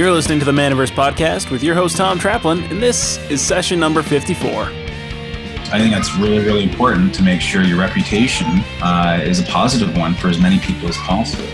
You're 0.00 0.12
listening 0.12 0.38
to 0.38 0.46
the 0.46 0.52
Manaverse 0.52 0.92
podcast 0.92 1.50
with 1.50 1.62
your 1.62 1.74
host 1.74 1.98
Tom 1.98 2.18
Traplin, 2.18 2.70
and 2.70 2.82
this 2.82 3.18
is 3.28 3.42
session 3.42 3.78
number 3.78 4.02
54. 4.02 4.62
I 4.62 5.78
think 5.78 5.92
that's 5.92 6.16
really, 6.16 6.38
really 6.38 6.62
important 6.62 7.14
to 7.16 7.22
make 7.22 7.42
sure 7.42 7.62
your 7.62 7.78
reputation 7.78 8.46
uh, 8.80 9.20
is 9.22 9.40
a 9.40 9.42
positive 9.42 9.94
one 9.98 10.14
for 10.14 10.28
as 10.28 10.40
many 10.40 10.58
people 10.60 10.88
as 10.88 10.96
possible. 10.96 11.44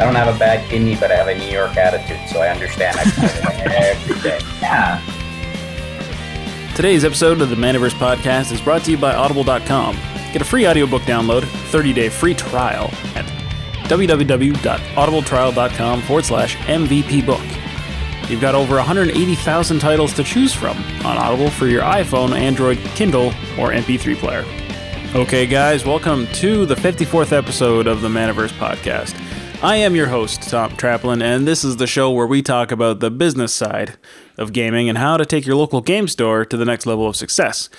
I 0.00 0.04
don't 0.04 0.14
have 0.14 0.32
a 0.32 0.38
bad 0.38 0.70
kidney, 0.70 0.94
but 0.94 1.10
I 1.10 1.16
have 1.16 1.26
a 1.26 1.36
New 1.36 1.50
York 1.50 1.76
attitude, 1.76 2.20
so 2.28 2.40
I 2.40 2.50
understand. 2.50 2.96
I 3.00 3.04
every 3.74 4.20
day. 4.20 4.38
Yeah. 4.62 5.02
Today's 6.76 7.04
episode 7.04 7.40
of 7.40 7.50
the 7.50 7.56
Manaverse 7.56 7.94
podcast 7.94 8.52
is 8.52 8.60
brought 8.60 8.84
to 8.84 8.92
you 8.92 8.96
by 8.96 9.16
Audible.com. 9.16 9.96
Get 10.32 10.40
a 10.40 10.44
free 10.44 10.68
audiobook 10.68 11.02
download, 11.02 11.42
30 11.72 11.92
day 11.94 12.10
free 12.10 12.34
trial 12.34 12.92
at 13.16 13.26
www.audibletrial.com 13.88 16.02
forward 16.02 16.24
slash 16.24 16.54
MVP 16.58 17.26
book. 17.26 17.57
You've 18.28 18.42
got 18.42 18.54
over 18.54 18.74
180,000 18.76 19.78
titles 19.78 20.12
to 20.12 20.22
choose 20.22 20.52
from 20.52 20.76
on 21.02 21.16
Audible 21.16 21.48
for 21.48 21.66
your 21.66 21.80
iPhone, 21.80 22.32
Android, 22.32 22.76
Kindle, 22.94 23.28
or 23.58 23.72
MP3 23.72 24.16
player. 24.16 24.44
Okay, 25.14 25.46
guys, 25.46 25.86
welcome 25.86 26.26
to 26.34 26.66
the 26.66 26.74
54th 26.74 27.32
episode 27.32 27.86
of 27.86 28.02
the 28.02 28.08
Manaverse 28.08 28.52
podcast. 28.58 29.18
I 29.62 29.76
am 29.76 29.96
your 29.96 30.08
host, 30.08 30.42
Tom 30.42 30.72
Traplin, 30.72 31.22
and 31.22 31.48
this 31.48 31.64
is 31.64 31.78
the 31.78 31.86
show 31.86 32.10
where 32.10 32.26
we 32.26 32.42
talk 32.42 32.70
about 32.70 33.00
the 33.00 33.10
business 33.10 33.54
side 33.54 33.96
of 34.36 34.52
gaming 34.52 34.90
and 34.90 34.98
how 34.98 35.16
to 35.16 35.24
take 35.24 35.46
your 35.46 35.56
local 35.56 35.80
game 35.80 36.06
store 36.06 36.44
to 36.44 36.56
the 36.58 36.66
next 36.66 36.84
level 36.84 37.08
of 37.08 37.16
success. 37.16 37.70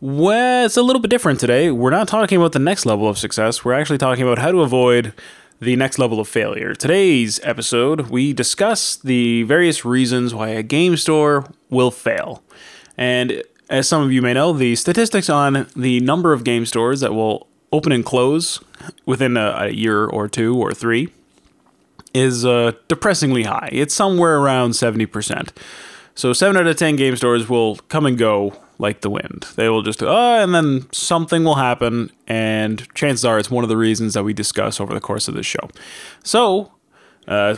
Well, 0.00 0.64
it's 0.64 0.78
a 0.78 0.82
little 0.82 1.02
bit 1.02 1.10
different 1.10 1.38
today. 1.38 1.70
We're 1.70 1.90
not 1.90 2.08
talking 2.08 2.38
about 2.38 2.52
the 2.52 2.58
next 2.58 2.86
level 2.86 3.08
of 3.08 3.18
success, 3.18 3.62
we're 3.62 3.74
actually 3.74 3.98
talking 3.98 4.24
about 4.24 4.38
how 4.38 4.52
to 4.52 4.62
avoid 4.62 5.12
the 5.62 5.76
next 5.76 5.96
level 5.96 6.18
of 6.18 6.26
failure. 6.26 6.74
Today's 6.74 7.38
episode, 7.44 8.10
we 8.10 8.32
discuss 8.32 8.96
the 8.96 9.44
various 9.44 9.84
reasons 9.84 10.34
why 10.34 10.48
a 10.48 10.62
game 10.64 10.96
store 10.96 11.48
will 11.70 11.92
fail. 11.92 12.42
And 12.98 13.44
as 13.70 13.88
some 13.88 14.02
of 14.02 14.10
you 14.10 14.20
may 14.22 14.34
know, 14.34 14.52
the 14.52 14.74
statistics 14.74 15.30
on 15.30 15.68
the 15.76 16.00
number 16.00 16.32
of 16.32 16.42
game 16.42 16.66
stores 16.66 16.98
that 16.98 17.14
will 17.14 17.46
open 17.70 17.92
and 17.92 18.04
close 18.04 18.58
within 19.06 19.36
a, 19.36 19.54
a 19.56 19.68
year 19.70 20.04
or 20.04 20.26
two 20.26 20.60
or 20.60 20.74
three 20.74 21.12
is 22.12 22.44
uh, 22.44 22.72
depressingly 22.88 23.44
high. 23.44 23.68
It's 23.70 23.94
somewhere 23.94 24.38
around 24.38 24.72
70%. 24.72 25.50
So 26.16 26.32
7 26.32 26.56
out 26.56 26.66
of 26.66 26.76
10 26.76 26.96
game 26.96 27.14
stores 27.14 27.48
will 27.48 27.76
come 27.88 28.04
and 28.04 28.18
go 28.18 28.56
like 28.82 29.00
the 29.00 29.08
wind. 29.08 29.46
They 29.54 29.68
will 29.68 29.82
just, 29.82 30.02
oh, 30.02 30.42
and 30.42 30.54
then 30.54 30.86
something 30.92 31.44
will 31.44 31.54
happen, 31.54 32.10
and 32.26 32.86
chances 32.94 33.24
are 33.24 33.38
it's 33.38 33.50
one 33.50 33.64
of 33.64 33.70
the 33.70 33.76
reasons 33.76 34.14
that 34.14 34.24
we 34.24 34.34
discuss 34.34 34.80
over 34.80 34.92
the 34.92 35.00
course 35.00 35.28
of 35.28 35.34
this 35.34 35.46
show. 35.46 35.70
So, 36.24 36.72
uh, 37.28 37.56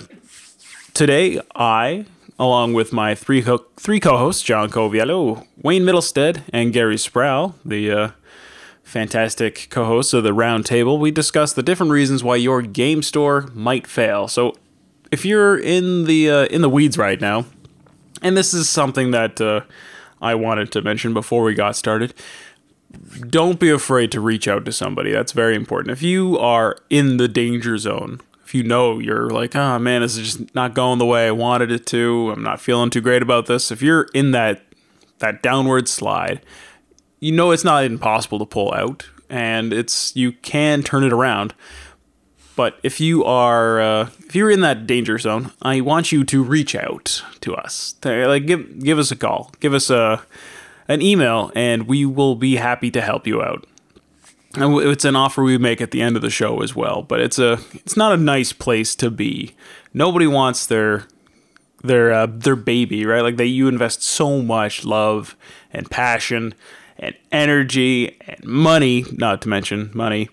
today, 0.92 1.40
I, 1.56 2.04
along 2.38 2.74
with 2.74 2.92
my 2.92 3.14
three, 3.14 3.42
co- 3.42 3.64
three 3.76 3.98
co 3.98 4.18
hosts, 4.18 4.42
John 4.42 4.70
Coviello, 4.70 5.46
Wayne 5.62 5.82
Middlestead, 5.82 6.42
and 6.52 6.72
Gary 6.72 6.98
Sproul, 6.98 7.54
the 7.64 7.90
uh, 7.90 8.10
fantastic 8.82 9.68
co 9.70 9.86
hosts 9.86 10.12
of 10.12 10.22
the 10.24 10.34
round 10.34 10.66
table, 10.66 10.98
we 10.98 11.10
discuss 11.10 11.54
the 11.54 11.62
different 11.62 11.90
reasons 11.90 12.22
why 12.22 12.36
your 12.36 12.60
game 12.60 13.02
store 13.02 13.48
might 13.54 13.86
fail. 13.86 14.28
So, 14.28 14.54
if 15.10 15.24
you're 15.24 15.58
in 15.58 16.04
the 16.04 16.30
uh, 16.30 16.44
in 16.46 16.60
the 16.60 16.68
weeds 16.68 16.98
right 16.98 17.20
now, 17.20 17.46
and 18.20 18.36
this 18.36 18.52
is 18.52 18.68
something 18.68 19.12
that 19.12 19.40
uh, 19.40 19.62
I 20.20 20.34
wanted 20.34 20.72
to 20.72 20.82
mention 20.82 21.14
before 21.14 21.42
we 21.42 21.54
got 21.54 21.76
started. 21.76 22.14
Don't 23.28 23.58
be 23.58 23.70
afraid 23.70 24.12
to 24.12 24.20
reach 24.20 24.46
out 24.46 24.64
to 24.64 24.72
somebody. 24.72 25.12
That's 25.12 25.32
very 25.32 25.56
important. 25.56 25.90
If 25.92 26.02
you 26.02 26.38
are 26.38 26.76
in 26.90 27.16
the 27.16 27.28
danger 27.28 27.76
zone, 27.76 28.20
if 28.44 28.54
you 28.54 28.62
know 28.62 28.98
you're 28.98 29.30
like, 29.30 29.56
oh 29.56 29.78
man, 29.78 30.02
this 30.02 30.16
is 30.16 30.34
just 30.34 30.54
not 30.54 30.74
going 30.74 30.98
the 30.98 31.06
way 31.06 31.26
I 31.26 31.32
wanted 31.32 31.72
it 31.72 31.86
to, 31.86 32.30
I'm 32.30 32.42
not 32.42 32.60
feeling 32.60 32.90
too 32.90 33.00
great 33.00 33.22
about 33.22 33.46
this. 33.46 33.70
If 33.70 33.82
you're 33.82 34.08
in 34.14 34.30
that 34.32 34.62
that 35.18 35.42
downward 35.42 35.88
slide, 35.88 36.40
you 37.20 37.32
know 37.32 37.50
it's 37.50 37.64
not 37.64 37.84
impossible 37.84 38.38
to 38.38 38.46
pull 38.46 38.72
out, 38.74 39.08
and 39.30 39.72
it's 39.72 40.14
you 40.14 40.32
can 40.32 40.82
turn 40.82 41.04
it 41.04 41.12
around. 41.12 41.54
But 42.56 42.78
if 42.82 43.00
you 43.00 43.24
are 43.24 43.80
uh, 43.80 44.10
if 44.26 44.34
you're 44.34 44.50
in 44.50 44.60
that 44.60 44.86
danger 44.86 45.18
zone, 45.18 45.52
I 45.60 45.80
want 45.80 46.12
you 46.12 46.24
to 46.24 46.42
reach 46.42 46.74
out 46.74 47.22
to 47.40 47.54
us. 47.54 47.94
Like 48.04 48.46
give 48.46 48.82
give 48.82 48.98
us 48.98 49.10
a 49.10 49.16
call, 49.16 49.50
give 49.60 49.74
us 49.74 49.90
a 49.90 50.22
an 50.86 51.02
email, 51.02 51.50
and 51.54 51.88
we 51.88 52.04
will 52.04 52.36
be 52.36 52.56
happy 52.56 52.90
to 52.92 53.00
help 53.00 53.26
you 53.26 53.42
out. 53.42 53.66
And 54.54 54.76
it's 54.82 55.04
an 55.04 55.16
offer 55.16 55.42
we 55.42 55.58
make 55.58 55.80
at 55.80 55.90
the 55.90 56.00
end 56.00 56.14
of 56.14 56.22
the 56.22 56.30
show 56.30 56.62
as 56.62 56.76
well. 56.76 57.02
But 57.02 57.20
it's 57.20 57.38
a 57.38 57.58
it's 57.74 57.96
not 57.96 58.12
a 58.12 58.16
nice 58.16 58.52
place 58.52 58.94
to 58.96 59.10
be. 59.10 59.54
Nobody 59.92 60.28
wants 60.28 60.66
their 60.66 61.08
their 61.82 62.12
uh, 62.12 62.26
their 62.26 62.56
baby, 62.56 63.04
right? 63.04 63.22
Like 63.22 63.36
they 63.36 63.46
you 63.46 63.66
invest 63.66 64.02
so 64.02 64.40
much 64.40 64.84
love 64.84 65.36
and 65.72 65.90
passion 65.90 66.54
and 66.96 67.16
energy 67.32 68.16
and 68.20 68.44
money, 68.44 69.04
not 69.10 69.42
to 69.42 69.48
mention 69.48 69.90
money 69.92 70.28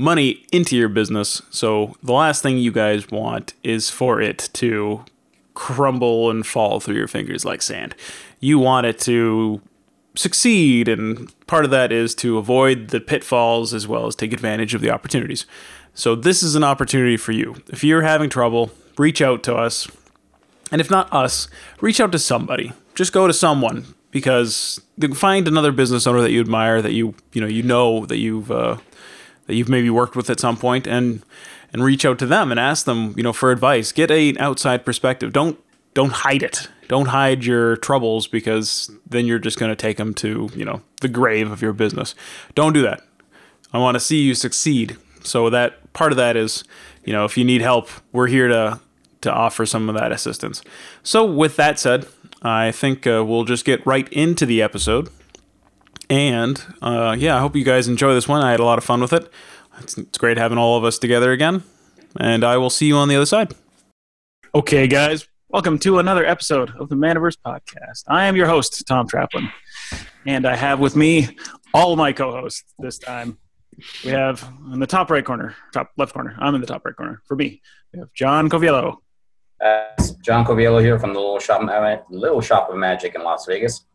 money 0.00 0.44
into 0.50 0.76
your 0.76 0.88
business. 0.88 1.42
So 1.50 1.96
the 2.02 2.12
last 2.12 2.42
thing 2.42 2.58
you 2.58 2.72
guys 2.72 3.10
want 3.10 3.52
is 3.62 3.90
for 3.90 4.20
it 4.20 4.48
to 4.54 5.04
crumble 5.54 6.30
and 6.30 6.46
fall 6.46 6.80
through 6.80 6.96
your 6.96 7.08
fingers 7.08 7.44
like 7.44 7.60
sand. 7.60 7.94
You 8.40 8.58
want 8.58 8.86
it 8.86 8.98
to 9.00 9.60
succeed, 10.14 10.88
and 10.88 11.30
part 11.46 11.64
of 11.64 11.70
that 11.70 11.92
is 11.92 12.14
to 12.16 12.38
avoid 12.38 12.88
the 12.88 13.00
pitfalls 13.00 13.74
as 13.74 13.86
well 13.86 14.06
as 14.06 14.14
take 14.16 14.32
advantage 14.32 14.74
of 14.74 14.80
the 14.80 14.90
opportunities. 14.90 15.44
So 15.92 16.14
this 16.14 16.42
is 16.42 16.54
an 16.54 16.64
opportunity 16.64 17.16
for 17.16 17.32
you. 17.32 17.56
If 17.68 17.84
you're 17.84 18.02
having 18.02 18.30
trouble, 18.30 18.70
reach 18.96 19.20
out 19.20 19.42
to 19.44 19.54
us. 19.54 19.88
And 20.72 20.80
if 20.80 20.90
not 20.90 21.12
us, 21.12 21.48
reach 21.80 22.00
out 22.00 22.12
to 22.12 22.18
somebody. 22.18 22.72
Just 22.94 23.12
go 23.12 23.26
to 23.26 23.32
someone 23.32 23.94
because 24.10 24.80
find 25.14 25.46
another 25.46 25.72
business 25.72 26.06
owner 26.06 26.20
that 26.22 26.30
you 26.30 26.40
admire, 26.40 26.80
that 26.80 26.92
you 26.92 27.14
you 27.32 27.40
know 27.40 27.46
you 27.46 27.62
know 27.62 28.06
that 28.06 28.18
you've 28.18 28.50
uh, 28.50 28.76
that 29.50 29.56
you've 29.56 29.68
maybe 29.68 29.90
worked 29.90 30.14
with 30.14 30.30
at 30.30 30.38
some 30.38 30.56
point 30.56 30.86
and 30.86 31.24
and 31.72 31.82
reach 31.82 32.04
out 32.04 32.20
to 32.20 32.26
them 32.26 32.52
and 32.52 32.60
ask 32.60 32.84
them, 32.84 33.14
you 33.16 33.22
know, 33.22 33.32
for 33.32 33.50
advice. 33.50 33.90
Get 33.90 34.08
an 34.10 34.38
outside 34.38 34.84
perspective. 34.84 35.32
Don't 35.32 35.58
don't 35.92 36.12
hide 36.12 36.44
it. 36.44 36.68
Don't 36.86 37.06
hide 37.06 37.44
your 37.44 37.76
troubles 37.76 38.28
because 38.28 38.92
then 39.08 39.26
you're 39.26 39.40
just 39.40 39.58
going 39.58 39.70
to 39.70 39.76
take 39.76 39.96
them 39.96 40.14
to, 40.14 40.50
you 40.54 40.64
know, 40.64 40.82
the 41.00 41.08
grave 41.08 41.50
of 41.50 41.62
your 41.62 41.72
business. 41.72 42.14
Don't 42.54 42.72
do 42.72 42.82
that. 42.82 43.02
I 43.72 43.78
want 43.78 43.96
to 43.96 44.00
see 44.00 44.22
you 44.22 44.34
succeed. 44.34 44.96
So 45.24 45.50
that 45.50 45.92
part 45.92 46.12
of 46.12 46.16
that 46.16 46.36
is, 46.36 46.62
you 47.04 47.12
know, 47.12 47.24
if 47.24 47.36
you 47.36 47.44
need 47.44 47.60
help, 47.60 47.88
we're 48.12 48.28
here 48.28 48.46
to 48.46 48.80
to 49.22 49.32
offer 49.32 49.66
some 49.66 49.88
of 49.88 49.96
that 49.96 50.12
assistance. 50.12 50.62
So 51.02 51.24
with 51.24 51.56
that 51.56 51.80
said, 51.80 52.06
I 52.40 52.70
think 52.70 53.04
uh, 53.04 53.24
we'll 53.26 53.44
just 53.44 53.64
get 53.64 53.84
right 53.84 54.08
into 54.10 54.46
the 54.46 54.62
episode. 54.62 55.08
And 56.10 56.60
uh, 56.82 57.14
yeah, 57.16 57.36
I 57.36 57.40
hope 57.40 57.54
you 57.54 57.64
guys 57.64 57.86
enjoy 57.86 58.14
this 58.14 58.26
one. 58.26 58.42
I 58.42 58.50
had 58.50 58.58
a 58.58 58.64
lot 58.64 58.78
of 58.78 58.84
fun 58.84 59.00
with 59.00 59.12
it. 59.12 59.30
It's, 59.78 59.96
it's 59.96 60.18
great 60.18 60.36
having 60.36 60.58
all 60.58 60.76
of 60.76 60.82
us 60.82 60.98
together 60.98 61.30
again. 61.30 61.62
And 62.18 62.42
I 62.42 62.56
will 62.56 62.68
see 62.68 62.86
you 62.86 62.96
on 62.96 63.08
the 63.08 63.14
other 63.14 63.26
side. 63.26 63.54
Okay, 64.52 64.88
guys, 64.88 65.28
welcome 65.50 65.78
to 65.78 66.00
another 66.00 66.26
episode 66.26 66.72
of 66.80 66.88
the 66.88 66.96
Manaverse 66.96 67.36
Podcast. 67.46 68.02
I 68.08 68.24
am 68.24 68.34
your 68.34 68.48
host, 68.48 68.82
Tom 68.88 69.06
Traplin. 69.06 69.52
And 70.26 70.48
I 70.48 70.56
have 70.56 70.80
with 70.80 70.96
me 70.96 71.28
all 71.72 71.94
my 71.94 72.12
co 72.12 72.32
hosts 72.32 72.74
this 72.80 72.98
time. 72.98 73.38
We 74.04 74.10
have 74.10 74.46
in 74.72 74.80
the 74.80 74.88
top 74.88 75.12
right 75.12 75.24
corner, 75.24 75.54
top 75.72 75.92
left 75.96 76.12
corner. 76.12 76.36
I'm 76.40 76.56
in 76.56 76.60
the 76.60 76.66
top 76.66 76.84
right 76.84 76.96
corner. 76.96 77.22
For 77.28 77.36
me, 77.36 77.62
we 77.92 78.00
have 78.00 78.12
John 78.14 78.50
Coviello. 78.50 78.96
Uh, 79.64 79.84
John 80.22 80.44
Coviello 80.44 80.82
here 80.82 80.98
from 80.98 81.14
the 81.14 81.20
Little 81.20 81.38
Shop, 81.38 81.62
Little 82.10 82.40
Shop 82.40 82.68
of 82.68 82.76
Magic 82.76 83.14
in 83.14 83.22
Las 83.22 83.46
Vegas. 83.46 83.86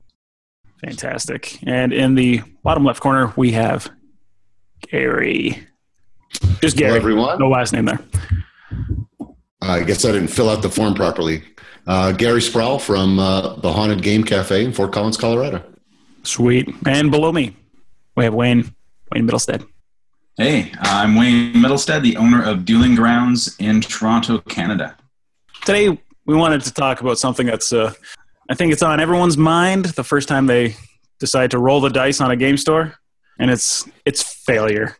Fantastic. 0.83 1.59
And 1.63 1.93
in 1.93 2.15
the 2.15 2.41
bottom 2.63 2.83
left 2.83 2.99
corner, 2.99 3.33
we 3.35 3.51
have 3.51 3.89
Gary. 4.91 5.65
Just 6.61 6.77
Gary. 6.77 6.91
Hello, 6.91 6.95
everyone. 6.95 7.39
No 7.39 7.49
last 7.49 7.73
name 7.73 7.85
there. 7.85 7.99
I 9.61 9.83
guess 9.83 10.05
I 10.05 10.11
didn't 10.11 10.27
fill 10.27 10.49
out 10.49 10.61
the 10.61 10.69
form 10.69 10.93
properly. 10.93 11.43
Uh, 11.87 12.11
Gary 12.11 12.41
Sproul 12.41 12.79
from 12.79 13.19
uh, 13.19 13.55
the 13.55 13.71
Haunted 13.71 14.01
Game 14.01 14.23
Cafe 14.23 14.65
in 14.65 14.73
Fort 14.73 14.91
Collins, 14.91 15.17
Colorado. 15.17 15.63
Sweet. 16.23 16.69
And 16.87 17.11
below 17.11 17.31
me, 17.31 17.55
we 18.15 18.23
have 18.23 18.33
Wayne, 18.33 18.75
Wayne 19.11 19.27
Middlestead. 19.27 19.65
Hey, 20.37 20.71
I'm 20.79 21.15
Wayne 21.15 21.53
Middlestead, 21.53 22.01
the 22.01 22.17
owner 22.17 22.43
of 22.43 22.65
Dueling 22.65 22.95
Grounds 22.95 23.55
in 23.59 23.81
Toronto, 23.81 24.39
Canada. 24.39 24.97
Today, 25.63 25.97
we 26.25 26.35
wanted 26.35 26.61
to 26.61 26.73
talk 26.73 27.01
about 27.01 27.17
something 27.19 27.45
that's 27.45 27.71
uh, 27.71 27.93
I 28.49 28.55
think 28.55 28.71
it's 28.71 28.83
on 28.83 28.99
everyone's 28.99 29.37
mind 29.37 29.85
the 29.85 30.03
first 30.03 30.27
time 30.27 30.45
they 30.45 30.75
decide 31.19 31.51
to 31.51 31.59
roll 31.59 31.81
the 31.81 31.89
dice 31.89 32.21
on 32.21 32.31
a 32.31 32.35
game 32.35 32.57
store, 32.57 32.95
and 33.39 33.49
it's 33.49 33.87
it's 34.05 34.21
failure. 34.21 34.97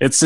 It's 0.00 0.22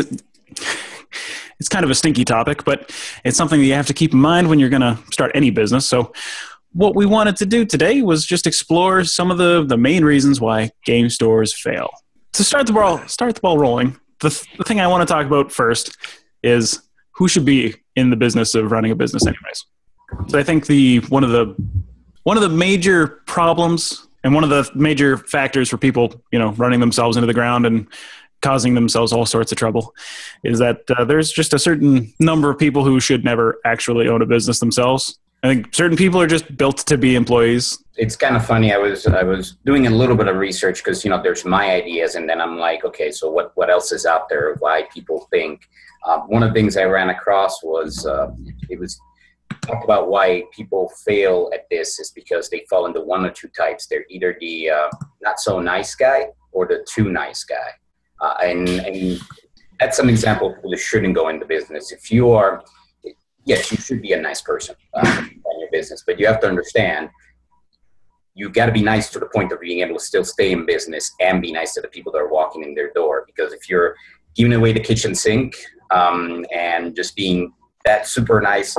it's 1.59 1.69
kind 1.69 1.85
of 1.85 1.91
a 1.91 1.95
stinky 1.95 2.25
topic, 2.25 2.65
but 2.65 2.93
it's 3.25 3.37
something 3.37 3.61
that 3.61 3.67
you 3.67 3.75
have 3.75 3.87
to 3.87 3.95
keep 3.95 4.13
in 4.13 4.21
mind 4.21 4.49
when 4.49 4.59
you're 4.59 4.69
going 4.69 4.83
to 4.83 4.99
start 5.11 5.33
any 5.35 5.51
business. 5.51 5.87
So, 5.87 6.13
what 6.73 6.95
we 6.95 7.07
wanted 7.07 7.37
to 7.37 7.47
do 7.47 7.65
today 7.65 8.03
was 8.03 8.27
just 8.27 8.47
explore 8.47 9.03
some 9.05 9.31
of 9.31 9.39
the 9.39 9.65
the 9.65 9.77
main 9.77 10.05
reasons 10.05 10.41
why 10.41 10.71
game 10.85 11.09
stores 11.11 11.53
fail. 11.53 11.91
To 12.35 12.45
start 12.45 12.67
the 12.67 12.73
ball 12.73 13.07
start 13.09 13.35
the 13.35 13.41
ball 13.41 13.59
rolling, 13.59 13.99
the, 14.21 14.29
the 14.59 14.65
thing 14.65 14.81
I 14.81 14.87
want 14.87 15.07
to 15.07 15.13
talk 15.13 15.27
about 15.27 15.51
first 15.51 15.97
is 16.43 16.83
who 17.13 17.29
should 17.29 17.45
be 17.45 17.75
in 17.97 18.11
the 18.11 18.17
business 18.17 18.55
of 18.55 18.71
running 18.71 18.93
a 18.93 18.95
business, 18.95 19.27
anyways. 19.27 19.65
So 20.29 20.39
I 20.39 20.43
think 20.43 20.67
the 20.67 20.99
one 21.09 21.25
of 21.25 21.31
the 21.31 21.57
one 22.27 22.37
of 22.37 22.43
the 22.43 22.49
major 22.49 23.07
problems 23.27 24.05
and 24.25 24.35
one 24.35 24.43
of 24.43 24.51
the 24.51 24.69
major 24.75 25.17
factors 25.17 25.69
for 25.69 25.79
people, 25.79 26.21
you 26.33 26.41
know, 26.41 26.51
running 26.55 26.81
themselves 26.81 27.17
into 27.17 27.29
the 27.29 27.33
ground 27.33 27.65
and 27.65 27.87
causing 28.43 28.75
themselves 28.75 29.13
all 29.13 29.25
sorts 29.25 29.53
of 29.53 29.59
trouble 29.59 29.95
is 30.43 30.59
that 30.59 30.81
uh, 30.91 31.05
there's 31.05 31.31
just 31.31 31.55
a 31.55 31.59
certain 31.59 32.13
number 32.19 32.51
of 32.51 32.59
people 32.59 32.85
who 32.85 32.99
should 32.99 33.25
never 33.25 33.61
actually 33.65 34.09
own 34.09 34.23
a 34.23 34.27
business 34.27 34.59
themselves. 34.59 35.21
I 35.45 35.55
think 35.55 35.73
certain 35.73 35.97
people 35.97 36.21
are 36.21 36.27
just 36.27 36.57
built 36.57 36.79
to 36.79 36.99
be 36.99 37.15
employees. 37.15 37.79
It's 37.97 38.17
kind 38.17 38.35
of 38.35 38.45
funny. 38.45 38.75
I 38.75 38.79
was 38.79 39.07
I 39.07 39.23
was 39.23 39.53
doing 39.65 39.87
a 39.87 39.91
little 39.91 40.17
bit 40.17 40.27
of 40.27 40.35
research 40.35 40.83
because 40.83 41.05
you 41.05 41.11
know 41.11 41.23
there's 41.23 41.45
my 41.45 41.71
ideas, 41.71 42.17
and 42.17 42.29
then 42.29 42.41
I'm 42.41 42.57
like, 42.57 42.85
okay, 42.85 43.13
so 43.13 43.31
what 43.31 43.53
what 43.55 43.71
else 43.71 43.93
is 43.93 44.05
out 44.05 44.29
there? 44.29 44.57
Why 44.59 44.89
people 44.93 45.29
think? 45.31 45.69
Uh, 46.05 46.23
one 46.23 46.43
of 46.43 46.49
the 46.49 46.55
things 46.55 46.77
I 46.77 46.85
ran 46.85 47.11
across 47.11 47.63
was 47.63 48.05
uh, 48.05 48.33
it 48.69 48.81
was 48.81 49.01
talk 49.63 49.83
about 49.85 50.09
why 50.09 50.45
people 50.53 50.91
fail 51.05 51.51
at 51.53 51.67
this 51.71 51.99
is 51.99 52.11
because 52.11 52.49
they 52.49 52.65
fall 52.69 52.87
into 52.87 53.01
one 53.01 53.25
or 53.25 53.31
two 53.31 53.49
types. 53.49 53.87
They're 53.87 54.07
either 54.09 54.37
the 54.41 54.71
uh, 54.71 54.89
not 55.23 55.41
so 55.41 55.61
nice 55.61 55.95
guy 55.95 56.27
or 56.53 56.67
the 56.67 56.87
too 56.89 57.11
nice 57.11 57.45
guy, 57.45 57.71
uh, 58.21 58.35
and 58.43 58.69
and 58.69 59.21
that's 59.81 59.99
an 59.99 60.09
example 60.09 60.51
of 60.51 60.57
people 60.57 60.75
shouldn't 60.77 61.15
go 61.15 61.29
into 61.29 61.47
business. 61.47 61.93
If 61.93 62.11
you 62.11 62.31
are 62.31 62.63
yes, 63.45 63.71
you 63.71 63.79
should 63.79 64.03
be 64.03 64.13
a 64.13 64.21
nice 64.21 64.43
person 64.43 64.75
uh, 64.95 65.25
in 65.31 65.61
your 65.61 65.71
business, 65.71 66.03
but 66.07 66.19
you 66.19 66.27
have 66.27 66.41
to 66.41 66.49
understand 66.49 67.09
you 68.35 68.51
got 68.51 68.67
to 68.67 68.73
be 68.73 68.83
nice 68.83 69.09
to 69.11 69.19
the 69.19 69.27
point 69.35 69.51
of 69.51 69.61
being 69.61 69.81
able 69.81 69.95
to 69.95 70.05
still 70.05 70.25
stay 70.25 70.53
in 70.53 70.67
business 70.67 71.11
and 71.21 71.41
be 71.41 71.51
nice 71.51 71.73
to 71.73 71.81
the 71.81 71.89
people 71.89 72.13
that 72.13 72.19
are 72.19 72.29
walking 72.29 72.63
in 72.63 72.75
their 72.75 72.93
door. 72.93 73.25
Because 73.27 73.55
if 73.55 73.71
you're 73.71 73.97
giving 74.35 74.53
away 74.53 74.75
the 74.75 74.81
kitchen 74.81 75.15
sink 75.15 75.57
um, 75.91 76.45
and 76.55 76.95
just 76.95 77.17
being 77.17 77.55
that 77.87 78.07
super 78.07 78.43
nice, 78.43 78.77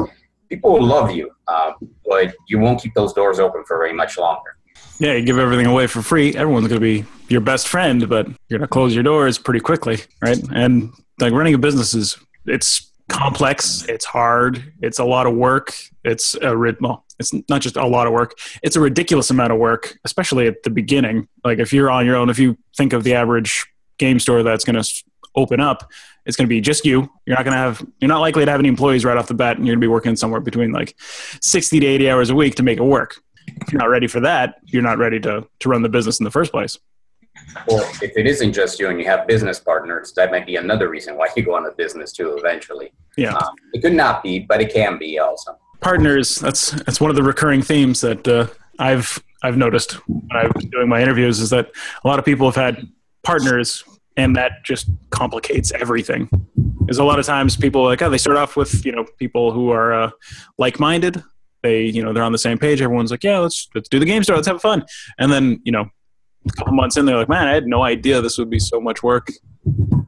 people 0.49 0.73
will 0.73 0.85
love 0.85 1.11
you, 1.11 1.31
uh, 1.47 1.71
but 2.05 2.35
you 2.47 2.59
won't 2.59 2.81
keep 2.81 2.93
those 2.93 3.13
doors 3.13 3.39
open 3.39 3.63
for 3.65 3.77
very 3.77 3.93
much 3.93 4.17
longer. 4.17 4.57
Yeah, 4.99 5.13
you 5.13 5.23
give 5.23 5.37
everything 5.37 5.67
away 5.67 5.87
for 5.87 6.01
free. 6.01 6.33
Everyone's 6.33 6.67
going 6.67 6.81
to 6.81 6.85
be 6.85 7.05
your 7.29 7.41
best 7.41 7.67
friend, 7.67 8.09
but 8.09 8.27
you're 8.49 8.59
going 8.59 8.61
to 8.61 8.67
close 8.67 8.95
your 8.95 9.03
doors 9.03 9.37
pretty 9.37 9.59
quickly, 9.59 9.99
right? 10.21 10.39
And 10.53 10.91
like 11.19 11.33
running 11.33 11.53
a 11.53 11.57
business 11.57 11.93
is 11.93 12.17
it's 12.45 12.91
complex. 13.09 13.85
It's 13.87 14.05
hard. 14.05 14.73
It's 14.81 14.99
a 14.99 15.05
lot 15.05 15.27
of 15.27 15.35
work. 15.35 15.73
It's 16.03 16.35
a 16.35 16.55
rhythm. 16.55 16.97
It's 17.19 17.33
not 17.49 17.61
just 17.61 17.77
a 17.77 17.85
lot 17.85 18.07
of 18.07 18.13
work. 18.13 18.37
It's 18.63 18.75
a 18.75 18.79
ridiculous 18.79 19.29
amount 19.29 19.51
of 19.51 19.59
work, 19.59 19.97
especially 20.03 20.47
at 20.47 20.63
the 20.63 20.69
beginning. 20.69 21.27
Like 21.43 21.59
if 21.59 21.73
you're 21.73 21.89
on 21.89 22.05
your 22.05 22.15
own, 22.15 22.29
if 22.29 22.39
you 22.39 22.57
think 22.75 22.93
of 22.93 23.03
the 23.03 23.15
average 23.15 23.65
game 23.97 24.19
store 24.19 24.43
that's 24.43 24.63
going 24.63 24.81
to 24.81 25.03
open 25.35 25.59
up, 25.59 25.89
it's 26.27 26.35
going 26.35 26.45
to 26.45 26.49
be 26.49 26.61
just 26.61 26.85
you. 26.85 27.09
You're 27.25 27.35
not 27.35 27.45
going 27.45 27.53
to 27.53 27.57
have. 27.57 27.85
You're 27.99 28.09
not 28.09 28.19
likely 28.19 28.45
to 28.45 28.51
have 28.51 28.59
any 28.59 28.69
employees 28.69 29.05
right 29.05 29.17
off 29.17 29.27
the 29.27 29.33
bat, 29.33 29.57
and 29.57 29.65
you're 29.65 29.73
going 29.73 29.81
to 29.81 29.85
be 29.85 29.91
working 29.91 30.15
somewhere 30.15 30.41
between 30.41 30.71
like 30.71 30.95
60 31.41 31.79
to 31.79 31.85
80 31.85 32.09
hours 32.09 32.29
a 32.29 32.35
week 32.35 32.55
to 32.55 32.63
make 32.63 32.77
it 32.77 32.83
work. 32.83 33.19
If 33.47 33.71
you're 33.71 33.79
not 33.79 33.89
ready 33.89 34.07
for 34.07 34.19
that, 34.19 34.55
you're 34.65 34.83
not 34.83 34.97
ready 34.97 35.19
to 35.21 35.47
to 35.59 35.69
run 35.69 35.81
the 35.81 35.89
business 35.89 36.19
in 36.19 36.25
the 36.25 36.31
first 36.31 36.51
place. 36.51 36.77
Well, 37.67 37.89
if 38.01 38.17
it 38.17 38.27
isn't 38.27 38.53
just 38.53 38.79
you 38.79 38.89
and 38.89 38.99
you 38.99 39.05
have 39.05 39.27
business 39.27 39.59
partners, 39.59 40.11
that 40.13 40.31
might 40.31 40.45
be 40.45 40.57
another 40.57 40.89
reason 40.89 41.17
why 41.17 41.27
you 41.35 41.43
go 41.43 41.57
into 41.57 41.71
business 41.71 42.11
too 42.11 42.35
eventually. 42.37 42.91
Yeah. 43.15 43.35
Um, 43.35 43.55
it 43.73 43.81
could 43.81 43.93
not 43.93 44.23
be, 44.23 44.39
but 44.39 44.61
it 44.61 44.73
can 44.73 44.97
be 44.97 45.19
also. 45.19 45.57
Partners. 45.79 46.35
That's 46.35 46.71
that's 46.71 46.99
one 46.99 47.09
of 47.09 47.15
the 47.15 47.23
recurring 47.23 47.61
themes 47.61 48.01
that 48.01 48.27
uh, 48.27 48.47
I've 48.79 49.23
I've 49.43 49.57
noticed 49.57 49.93
when 50.07 50.27
I 50.31 50.49
was 50.53 50.65
doing 50.65 50.89
my 50.89 51.01
interviews 51.01 51.39
is 51.39 51.51
that 51.51 51.71
a 52.03 52.07
lot 52.07 52.19
of 52.19 52.25
people 52.25 52.47
have 52.47 52.55
had 52.55 52.87
partners, 53.23 53.83
and 54.17 54.35
that 54.35 54.63
just 54.65 54.89
complicates 55.11 55.71
everything. 55.71 56.29
There's 56.85 56.97
a 56.97 57.03
lot 57.03 57.19
of 57.19 57.25
times 57.25 57.55
people 57.55 57.83
like 57.83 58.01
oh 58.01 58.09
they 58.09 58.17
start 58.17 58.37
off 58.37 58.57
with 58.57 58.85
you 58.85 58.91
know 58.91 59.05
people 59.17 59.51
who 59.51 59.71
are 59.71 59.93
uh, 59.93 60.11
like 60.57 60.79
minded. 60.79 61.23
They 61.63 61.83
you 61.83 62.03
know 62.03 62.11
they're 62.11 62.23
on 62.23 62.33
the 62.33 62.37
same 62.37 62.57
page. 62.57 62.81
Everyone's 62.81 63.11
like 63.11 63.23
yeah 63.23 63.39
let's 63.39 63.69
let's 63.73 63.87
do 63.87 63.99
the 63.99 64.05
game 64.05 64.23
store. 64.23 64.35
Let's 64.35 64.47
have 64.47 64.61
fun. 64.61 64.85
And 65.17 65.31
then 65.31 65.61
you 65.63 65.71
know 65.71 65.89
a 66.49 66.53
couple 66.53 66.73
months 66.73 66.97
in, 66.97 67.05
they're 67.05 67.17
like, 67.17 67.29
man, 67.29 67.47
I 67.47 67.53
had 67.53 67.67
no 67.67 67.83
idea 67.83 68.21
this 68.21 68.37
would 68.37 68.49
be 68.49 68.59
so 68.59 68.79
much 68.79 69.03
work. 69.03 69.31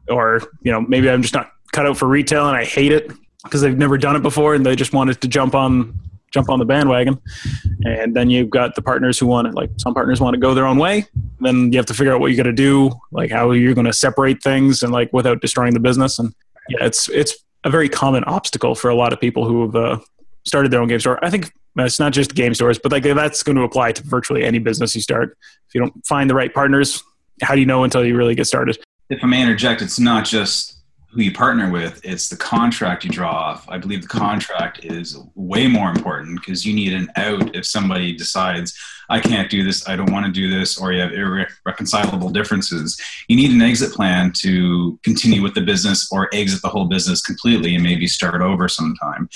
Or, 0.09 0.41
you 0.61 0.71
know, 0.71 0.81
maybe 0.81 1.09
I'm 1.09 1.21
just 1.21 1.33
not 1.33 1.51
cut 1.71 1.85
out 1.85 1.97
for 1.97 2.07
retail 2.07 2.47
and 2.47 2.57
I 2.57 2.65
hate 2.65 2.91
it 2.91 3.11
because 3.43 3.61
they've 3.61 3.77
never 3.77 3.97
done 3.97 4.15
it 4.15 4.21
before 4.21 4.55
and 4.55 4.65
they 4.65 4.75
just 4.75 4.93
wanted 4.93 5.21
to 5.21 5.27
jump 5.27 5.55
on 5.55 5.99
jump 6.31 6.49
on 6.49 6.59
the 6.59 6.65
bandwagon. 6.65 7.19
And 7.85 8.15
then 8.15 8.29
you've 8.29 8.49
got 8.49 8.75
the 8.75 8.81
partners 8.81 9.17
who 9.17 9.27
want 9.27 9.47
it. 9.47 9.53
Like 9.53 9.69
some 9.77 9.93
partners 9.93 10.19
want 10.21 10.33
to 10.33 10.39
go 10.39 10.53
their 10.53 10.65
own 10.65 10.77
way. 10.77 11.05
Then 11.39 11.71
you 11.71 11.77
have 11.77 11.85
to 11.87 11.93
figure 11.93 12.13
out 12.13 12.19
what 12.19 12.31
you 12.31 12.37
got 12.37 12.43
to 12.43 12.53
do, 12.53 12.91
like 13.11 13.31
how 13.31 13.51
you're 13.51 13.73
going 13.73 13.85
to 13.85 13.93
separate 13.93 14.43
things 14.43 14.83
and 14.83 14.91
like 14.91 15.11
without 15.13 15.41
destroying 15.41 15.73
the 15.73 15.79
business. 15.79 16.19
And 16.19 16.33
yeah, 16.69 16.85
it's 16.85 17.09
it's 17.09 17.35
a 17.63 17.69
very 17.69 17.89
common 17.89 18.23
obstacle 18.25 18.75
for 18.75 18.89
a 18.89 18.95
lot 18.95 19.13
of 19.13 19.19
people 19.19 19.45
who 19.45 19.65
have 19.65 19.75
uh, 19.75 19.99
started 20.45 20.71
their 20.71 20.81
own 20.81 20.87
game 20.87 20.99
store. 20.99 21.23
I 21.23 21.29
think 21.29 21.51
it's 21.77 21.99
not 21.99 22.13
just 22.13 22.35
game 22.35 22.53
stores, 22.53 22.79
but 22.79 22.91
like 22.91 23.03
that's 23.03 23.43
going 23.43 23.55
to 23.55 23.63
apply 23.63 23.93
to 23.93 24.03
virtually 24.03 24.43
any 24.43 24.59
business 24.59 24.95
you 24.95 25.01
start. 25.01 25.37
If 25.67 25.75
you 25.75 25.81
don't 25.81 26.05
find 26.05 26.29
the 26.29 26.35
right 26.35 26.53
partners, 26.53 27.03
how 27.41 27.53
do 27.55 27.59
you 27.59 27.65
know 27.65 27.83
until 27.83 28.05
you 28.05 28.17
really 28.17 28.35
get 28.35 28.45
started? 28.45 28.77
If 29.09 29.23
I 29.23 29.27
may 29.27 29.41
interject, 29.41 29.81
it's 29.81 29.99
not 29.99 30.25
just 30.25 30.78
who 31.11 31.21
you 31.21 31.31
partner 31.31 31.71
with, 31.71 31.99
it's 32.03 32.29
the 32.29 32.37
contract 32.37 33.03
you 33.03 33.09
draw 33.09 33.31
off. 33.31 33.67
I 33.67 33.79
believe 33.79 34.03
the 34.03 34.07
contract 34.07 34.85
is 34.85 35.17
way 35.33 35.67
more 35.67 35.89
important 35.89 36.39
because 36.39 36.65
you 36.65 36.73
need 36.73 36.93
an 36.93 37.09
out 37.15 37.55
if 37.55 37.65
somebody 37.65 38.15
decides, 38.15 38.77
I 39.09 39.19
can't 39.19 39.49
do 39.49 39.63
this, 39.63 39.89
I 39.89 39.95
don't 39.95 40.11
want 40.11 40.27
to 40.27 40.31
do 40.31 40.49
this, 40.49 40.77
or 40.79 40.91
you 40.93 41.01
have 41.01 41.11
irreconcilable 41.11 42.29
differences. 42.29 42.99
You 43.27 43.35
need 43.35 43.51
an 43.51 43.61
exit 43.61 43.91
plan 43.91 44.31
to 44.37 44.99
continue 45.03 45.41
with 45.41 45.55
the 45.55 45.61
business 45.61 46.07
or 46.11 46.29
exit 46.31 46.61
the 46.61 46.69
whole 46.69 46.85
business 46.85 47.21
completely 47.21 47.73
and 47.73 47.83
maybe 47.83 48.07
start 48.07 48.41
over 48.41 48.67
sometime. 48.67 49.29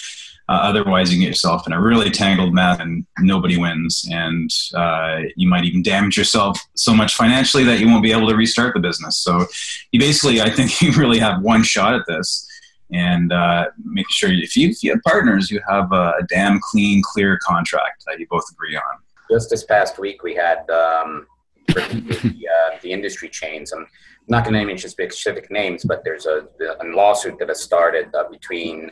Uh, 0.49 0.59
otherwise, 0.61 1.13
you 1.13 1.19
get 1.19 1.27
yourself 1.27 1.65
in 1.65 1.73
a 1.73 1.81
really 1.81 2.09
tangled 2.09 2.53
mess 2.53 2.79
and 2.79 3.05
nobody 3.19 3.57
wins. 3.57 4.05
And 4.11 4.49
uh, 4.73 5.19
you 5.37 5.47
might 5.47 5.63
even 5.63 5.81
damage 5.81 6.17
yourself 6.17 6.59
so 6.75 6.93
much 6.93 7.15
financially 7.15 7.63
that 7.63 7.79
you 7.79 7.87
won't 7.87 8.03
be 8.03 8.11
able 8.11 8.27
to 8.27 8.35
restart 8.35 8.73
the 8.73 8.81
business. 8.81 9.17
So, 9.17 9.45
you 9.91 9.99
basically, 9.99 10.41
I 10.41 10.49
think 10.49 10.81
you 10.81 10.91
really 10.93 11.19
have 11.19 11.41
one 11.41 11.63
shot 11.63 11.93
at 11.93 12.05
this. 12.07 12.47
And 12.91 13.31
uh, 13.31 13.67
make 13.83 14.09
sure 14.11 14.31
if 14.31 14.55
you, 14.55 14.69
if 14.69 14.83
you 14.83 14.91
have 14.91 15.01
partners, 15.03 15.49
you 15.49 15.61
have 15.67 15.91
a, 15.91 16.13
damn 16.27 16.59
clean, 16.61 17.01
clear 17.03 17.39
contract 17.41 18.03
that 18.05 18.19
you 18.19 18.27
both 18.29 18.43
agree 18.51 18.75
on. 18.75 18.83
Just 19.31 19.49
this 19.49 19.63
past 19.63 19.97
week, 19.97 20.21
we 20.21 20.35
had 20.35 20.69
um, 20.69 21.25
the, 21.67 22.47
uh, 22.51 22.77
the 22.83 22.91
industry 22.91 23.29
chains. 23.29 23.71
I'm 23.71 23.87
not 24.27 24.43
going 24.43 24.53
to 24.53 24.59
name 24.59 24.69
any 24.69 24.77
specific 24.77 25.49
names, 25.49 25.83
but 25.83 26.03
there's 26.03 26.27
a, 26.27 26.47
a 26.81 26.85
lawsuit 26.85 27.39
that 27.39 27.47
has 27.47 27.61
started 27.61 28.13
uh, 28.13 28.29
between 28.29 28.91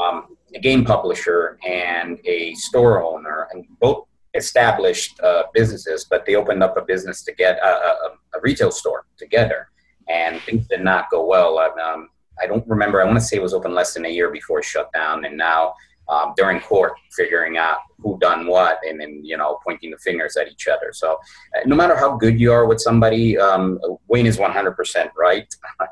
um, 0.00 0.36
a 0.54 0.58
game 0.58 0.84
publisher 0.84 1.58
and 1.66 2.18
a 2.24 2.54
store 2.54 3.02
owner, 3.02 3.48
and 3.52 3.64
both 3.80 4.06
established 4.34 5.18
uh, 5.20 5.44
businesses, 5.54 6.06
but 6.08 6.24
they 6.26 6.34
opened 6.34 6.62
up 6.62 6.76
a 6.76 6.82
business 6.82 7.22
to 7.24 7.34
get 7.34 7.58
a, 7.58 7.68
a, 7.68 8.10
a, 8.34 8.40
retail 8.42 8.70
store 8.70 9.04
together, 9.16 9.68
and 10.08 10.40
things 10.42 10.66
did 10.68 10.82
not 10.82 11.10
go 11.10 11.26
well. 11.26 11.58
Um, 11.58 12.08
I 12.42 12.46
don't 12.46 12.66
remember. 12.68 13.00
I 13.02 13.04
want 13.04 13.18
to 13.18 13.24
say 13.24 13.36
it 13.36 13.42
was 13.42 13.54
open 13.54 13.74
less 13.74 13.94
than 13.94 14.06
a 14.06 14.08
year 14.08 14.30
before 14.30 14.60
it 14.60 14.64
shut 14.64 14.92
down, 14.92 15.24
and 15.24 15.36
now 15.36 15.74
um, 16.08 16.34
in 16.38 16.60
court 16.60 16.92
figuring 17.12 17.58
out 17.58 17.78
who 17.98 18.18
done 18.18 18.46
what, 18.46 18.78
and 18.86 19.00
then 19.00 19.20
you 19.22 19.36
know 19.36 19.58
pointing 19.64 19.90
the 19.90 19.98
fingers 19.98 20.36
at 20.36 20.48
each 20.48 20.68
other. 20.68 20.92
So, 20.92 21.12
uh, 21.12 21.60
no 21.66 21.76
matter 21.76 21.96
how 21.96 22.16
good 22.16 22.40
you 22.40 22.52
are 22.52 22.66
with 22.66 22.80
somebody, 22.80 23.38
um, 23.38 23.78
Wayne 24.08 24.26
is 24.26 24.38
100% 24.38 25.10
right. 25.16 25.52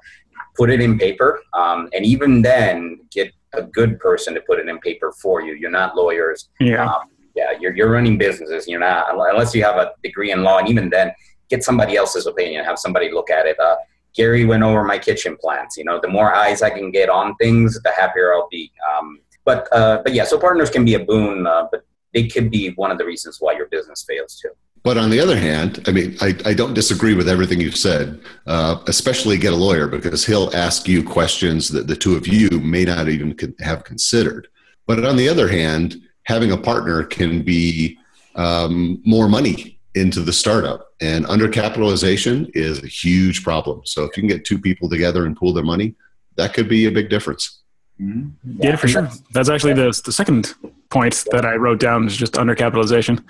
Put 0.56 0.70
it 0.70 0.80
in 0.80 0.98
paper, 0.98 1.42
um, 1.52 1.88
and 1.92 2.04
even 2.06 2.40
then, 2.40 3.00
get 3.10 3.30
a 3.56 3.62
good 3.62 3.98
person 4.00 4.34
to 4.34 4.40
put 4.40 4.58
it 4.58 4.68
in 4.68 4.78
paper 4.78 5.12
for 5.20 5.42
you. 5.42 5.54
You're 5.54 5.70
not 5.70 5.96
lawyers. 5.96 6.48
Yeah. 6.60 6.86
Um, 6.86 7.10
yeah, 7.34 7.52
you're, 7.60 7.76
you're 7.76 7.90
running 7.90 8.16
businesses. 8.16 8.66
You're 8.66 8.80
not, 8.80 9.06
unless 9.10 9.54
you 9.54 9.62
have 9.62 9.76
a 9.76 9.92
degree 10.02 10.32
in 10.32 10.42
law, 10.42 10.58
and 10.58 10.68
even 10.68 10.88
then, 10.88 11.12
get 11.48 11.62
somebody 11.62 11.96
else's 11.96 12.26
opinion, 12.26 12.64
have 12.64 12.78
somebody 12.78 13.12
look 13.12 13.30
at 13.30 13.46
it. 13.46 13.58
Uh, 13.60 13.76
Gary 14.14 14.44
went 14.46 14.62
over 14.62 14.82
my 14.82 14.98
kitchen 14.98 15.36
plants. 15.36 15.76
You 15.76 15.84
know, 15.84 16.00
the 16.00 16.08
more 16.08 16.34
eyes 16.34 16.62
I 16.62 16.70
can 16.70 16.90
get 16.90 17.08
on 17.10 17.36
things, 17.36 17.80
the 17.82 17.92
happier 17.92 18.32
I'll 18.32 18.48
be. 18.50 18.72
Um, 18.96 19.20
but, 19.44 19.68
uh, 19.72 20.00
but 20.02 20.14
yeah, 20.14 20.25
so 20.25 20.38
partners 20.38 20.70
can 20.70 20.84
be 20.84 20.94
a 20.94 21.04
boon, 21.04 21.46
uh, 21.46 21.68
but 21.70 21.82
they 22.14 22.26
could 22.26 22.50
be 22.50 22.70
one 22.70 22.90
of 22.90 22.98
the 22.98 23.04
reasons 23.04 23.36
why 23.38 23.52
your 23.52 23.66
business 23.66 24.04
fails 24.08 24.40
too. 24.40 24.50
But 24.87 24.99
on 24.99 25.11
the 25.11 25.19
other 25.19 25.37
hand, 25.37 25.83
I 25.88 25.90
mean, 25.90 26.16
I, 26.21 26.37
I 26.45 26.55
don't 26.55 26.73
disagree 26.73 27.14
with 27.14 27.28
everything 27.28 27.61
you've 27.61 27.76
said, 27.76 28.21
uh, 28.47 28.78
especially 28.87 29.37
get 29.37 29.52
a 29.52 29.57
lawyer 29.57 29.88
because 29.88 30.25
he'll 30.25 30.49
ask 30.55 30.87
you 30.87 31.02
questions 31.02 31.66
that 31.71 31.88
the 31.88 31.97
two 31.97 32.14
of 32.14 32.28
you 32.28 32.61
may 32.61 32.85
not 32.85 33.09
even 33.09 33.35
have 33.59 33.83
considered. 33.83 34.47
But 34.87 35.05
on 35.05 35.16
the 35.16 35.28
other 35.28 35.49
hand, 35.49 35.97
having 36.23 36.52
a 36.52 36.57
partner 36.57 37.02
can 37.02 37.43
be 37.43 37.99
um, 38.37 39.02
more 39.05 39.28
money 39.28 39.81
into 39.97 40.21
the 40.21 40.33
startup. 40.33 40.93
And 41.00 41.25
undercapitalization 41.25 42.49
is 42.55 42.81
a 42.85 42.87
huge 42.87 43.43
problem. 43.43 43.81
So 43.87 44.05
if 44.05 44.16
you 44.16 44.21
can 44.21 44.28
get 44.28 44.45
two 44.45 44.61
people 44.61 44.88
together 44.88 45.26
and 45.26 45.37
pool 45.37 45.52
their 45.52 45.64
money, 45.64 45.97
that 46.37 46.55
could 46.55 46.69
be 46.69 46.87
a 46.87 46.93
big 46.93 47.11
difference. 47.11 47.61
Mm-hmm. 48.00 48.62
Yeah, 48.62 48.76
for 48.76 48.87
sure. 48.87 49.11
That's 49.33 49.49
actually 49.49 49.73
the, 49.73 50.00
the 50.05 50.12
second 50.12 50.55
point 50.90 51.25
that 51.33 51.45
I 51.45 51.57
wrote 51.57 51.81
down 51.81 52.07
is 52.07 52.16
just 52.16 52.35
undercapitalization. 52.35 53.25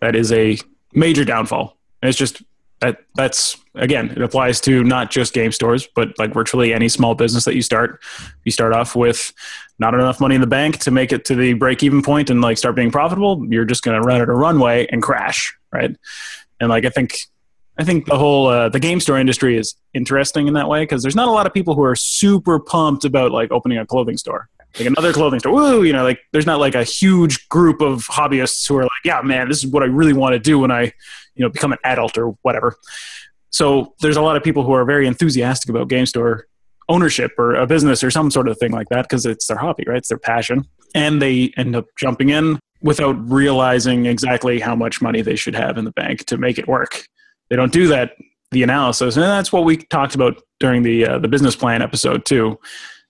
That 0.00 0.14
is 0.14 0.30
a 0.30 0.56
major 0.92 1.24
downfall. 1.24 1.76
And 2.02 2.08
it's 2.08 2.18
just 2.18 2.42
that 2.80 2.98
that's 3.14 3.56
again 3.74 4.10
it 4.10 4.22
applies 4.22 4.60
to 4.60 4.82
not 4.82 5.10
just 5.10 5.32
game 5.32 5.52
stores 5.52 5.86
but 5.94 6.18
like 6.18 6.32
virtually 6.32 6.72
any 6.72 6.88
small 6.88 7.14
business 7.14 7.44
that 7.44 7.54
you 7.54 7.62
start 7.62 8.02
you 8.44 8.50
start 8.50 8.72
off 8.72 8.96
with 8.96 9.32
not 9.78 9.94
enough 9.94 10.18
money 10.18 10.34
in 10.34 10.40
the 10.40 10.46
bank 10.46 10.78
to 10.78 10.90
make 10.90 11.12
it 11.12 11.24
to 11.24 11.34
the 11.34 11.52
break 11.54 11.82
even 11.82 12.02
point 12.02 12.30
and 12.30 12.40
like 12.40 12.58
start 12.58 12.74
being 12.74 12.90
profitable 12.90 13.46
you're 13.50 13.64
just 13.64 13.82
going 13.82 14.00
to 14.00 14.06
run 14.06 14.20
at 14.20 14.28
a 14.28 14.32
runway 14.32 14.86
and 14.90 15.02
crash 15.02 15.54
right 15.72 15.94
and 16.58 16.70
like 16.70 16.84
i 16.84 16.90
think 16.90 17.18
i 17.80 17.84
think 17.84 18.06
the 18.06 18.18
whole 18.18 18.46
uh, 18.46 18.68
the 18.68 18.80
game 18.80 19.00
store 19.00 19.18
industry 19.18 19.56
is 19.56 19.74
interesting 19.94 20.46
in 20.46 20.54
that 20.54 20.68
way 20.68 20.82
because 20.82 21.02
there's 21.02 21.16
not 21.16 21.28
a 21.28 21.32
lot 21.32 21.46
of 21.46 21.52
people 21.52 21.74
who 21.74 21.82
are 21.82 21.96
super 21.96 22.60
pumped 22.60 23.04
about 23.04 23.32
like 23.32 23.50
opening 23.50 23.78
a 23.78 23.86
clothing 23.86 24.16
store 24.16 24.48
like 24.78 24.86
another 24.86 25.12
clothing 25.12 25.40
store. 25.40 25.52
Woo, 25.52 25.82
you 25.82 25.92
know, 25.92 26.04
like 26.04 26.20
there's 26.32 26.46
not 26.46 26.60
like 26.60 26.74
a 26.74 26.84
huge 26.84 27.48
group 27.48 27.80
of 27.80 28.06
hobbyists 28.06 28.68
who 28.68 28.76
are 28.76 28.84
like, 28.84 28.90
yeah, 29.04 29.20
man, 29.22 29.48
this 29.48 29.64
is 29.64 29.66
what 29.70 29.82
I 29.82 29.86
really 29.86 30.12
want 30.12 30.34
to 30.34 30.38
do 30.38 30.58
when 30.58 30.70
I, 30.70 30.82
you 31.34 31.44
know, 31.44 31.48
become 31.48 31.72
an 31.72 31.78
adult 31.84 32.16
or 32.16 32.36
whatever. 32.42 32.76
So 33.50 33.94
there's 34.00 34.16
a 34.16 34.22
lot 34.22 34.36
of 34.36 34.44
people 34.44 34.62
who 34.62 34.72
are 34.72 34.84
very 34.84 35.06
enthusiastic 35.06 35.70
about 35.70 35.88
game 35.88 36.06
store 36.06 36.46
ownership 36.88 37.32
or 37.38 37.54
a 37.54 37.66
business 37.66 38.02
or 38.02 38.10
some 38.10 38.30
sort 38.30 38.48
of 38.48 38.58
thing 38.58 38.72
like 38.72 38.88
that 38.90 39.02
because 39.02 39.26
it's 39.26 39.46
their 39.46 39.56
hobby, 39.56 39.84
right? 39.86 39.98
It's 39.98 40.08
their 40.08 40.18
passion. 40.18 40.64
And 40.94 41.20
they 41.20 41.52
end 41.56 41.74
up 41.74 41.86
jumping 41.98 42.30
in 42.30 42.58
without 42.82 43.16
realizing 43.30 44.06
exactly 44.06 44.60
how 44.60 44.74
much 44.74 45.02
money 45.02 45.20
they 45.22 45.36
should 45.36 45.54
have 45.54 45.78
in 45.78 45.84
the 45.84 45.92
bank 45.92 46.24
to 46.26 46.38
make 46.38 46.58
it 46.58 46.66
work. 46.66 47.04
They 47.50 47.56
don't 47.56 47.72
do 47.72 47.88
that, 47.88 48.12
the 48.52 48.62
analysis. 48.62 49.16
And 49.16 49.24
that's 49.24 49.52
what 49.52 49.64
we 49.64 49.76
talked 49.76 50.14
about 50.14 50.40
during 50.60 50.82
the, 50.82 51.06
uh, 51.06 51.18
the 51.18 51.28
business 51.28 51.56
plan 51.56 51.82
episode 51.82 52.24
too, 52.24 52.58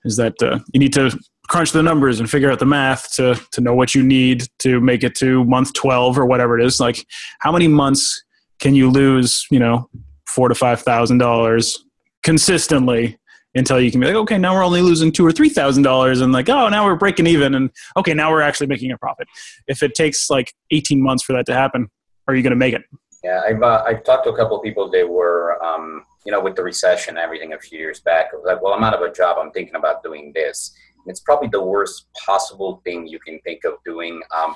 is 0.05 0.17
that 0.17 0.43
uh, 0.43 0.59
you 0.73 0.81
need 0.81 0.93
to 0.95 1.17
crunch 1.51 1.73
the 1.73 1.83
numbers 1.83 2.21
and 2.21 2.31
figure 2.31 2.51
out 2.51 2.61
the 2.61 2.65
math 2.65 3.11
to 3.11 3.35
to 3.51 3.61
know 3.61 3.75
what 3.75 3.93
you 3.93 4.05
need 4.05 4.47
to 4.61 4.81
make 4.81 5.03
it 5.03 5.17
to 5.17 5.45
month 5.45 5.73
12 5.75 6.17
or 6.17 6.25
whatever 6.25 6.59
it 6.59 6.65
is. 6.65 6.79
Like 6.79 7.05
how 7.41 7.51
many 7.51 7.67
months 7.67 8.23
can 8.61 8.75
you 8.75 8.89
lose 8.89 9.47
you 9.51 9.59
know 9.59 9.91
four 10.29 10.49
to 10.49 10.55
five 10.55 10.81
thousand 10.81 11.19
dollars 11.19 11.85
consistently 12.23 13.19
until 13.57 13.81
you 13.81 13.91
can 13.91 13.99
be 13.99 14.07
like 14.07 14.15
okay 14.15 14.39
now 14.39 14.55
we're 14.55 14.65
only 14.65 14.81
losing 14.81 15.11
two 15.11 15.27
or 15.27 15.33
three 15.33 15.49
thousand 15.49 15.83
dollars 15.83 16.21
and 16.21 16.33
like 16.33 16.49
oh 16.49 16.69
now 16.69 16.85
we're 16.85 16.95
breaking 16.95 17.27
even 17.27 17.55
and 17.57 17.71
okay 17.97 18.15
now 18.15 18.31
we're 18.31 18.43
actually 18.43 18.69
making 18.69 18.93
a 18.93 18.99
profit. 18.99 19.27
If 19.67 19.83
it 19.83 19.95
takes 19.95 20.31
like 20.31 20.55
18 20.71 21.03
months 21.03 21.25
for 21.25 21.33
that 21.33 21.47
to 21.47 21.55
happen 21.55 21.89
are 22.29 22.35
you 22.37 22.45
going 22.45 22.53
to 22.53 22.57
make 22.57 22.75
it 22.75 22.83
yeah 23.23 23.43
i've 23.47 23.63
uh, 23.63 23.83
i've 23.87 24.03
talked 24.05 24.25
to 24.25 24.31
a 24.31 24.37
couple 24.37 24.57
of 24.57 24.63
people 24.63 24.91
they 24.91 25.05
were 25.05 25.63
um, 25.65 26.05
you 26.25 26.33
know 26.33 26.41
with 26.41 26.57
the 26.57 26.63
recession 26.63 27.17
and 27.17 27.25
everything 27.25 27.53
a 27.53 27.59
few 27.59 27.79
years 27.79 28.01
back 28.01 28.27
I 28.33 28.37
was 28.37 28.45
like 28.47 28.63
well 28.63 28.75
i'm 28.75 28.85
out 28.85 28.95
of 28.95 29.03
a 29.03 29.13
job 29.13 29.39
i'm 29.39 29.51
thinking 29.51 29.77
about 29.77 30.03
doing 30.03 30.33
this 30.35 30.75
it's 31.07 31.21
probably 31.21 31.49
the 31.49 31.63
worst 31.63 32.07
possible 32.15 32.81
thing 32.85 33.07
you 33.07 33.19
can 33.21 33.41
think 33.41 33.65
of 33.65 33.75
doing. 33.85 34.21
Um, 34.37 34.55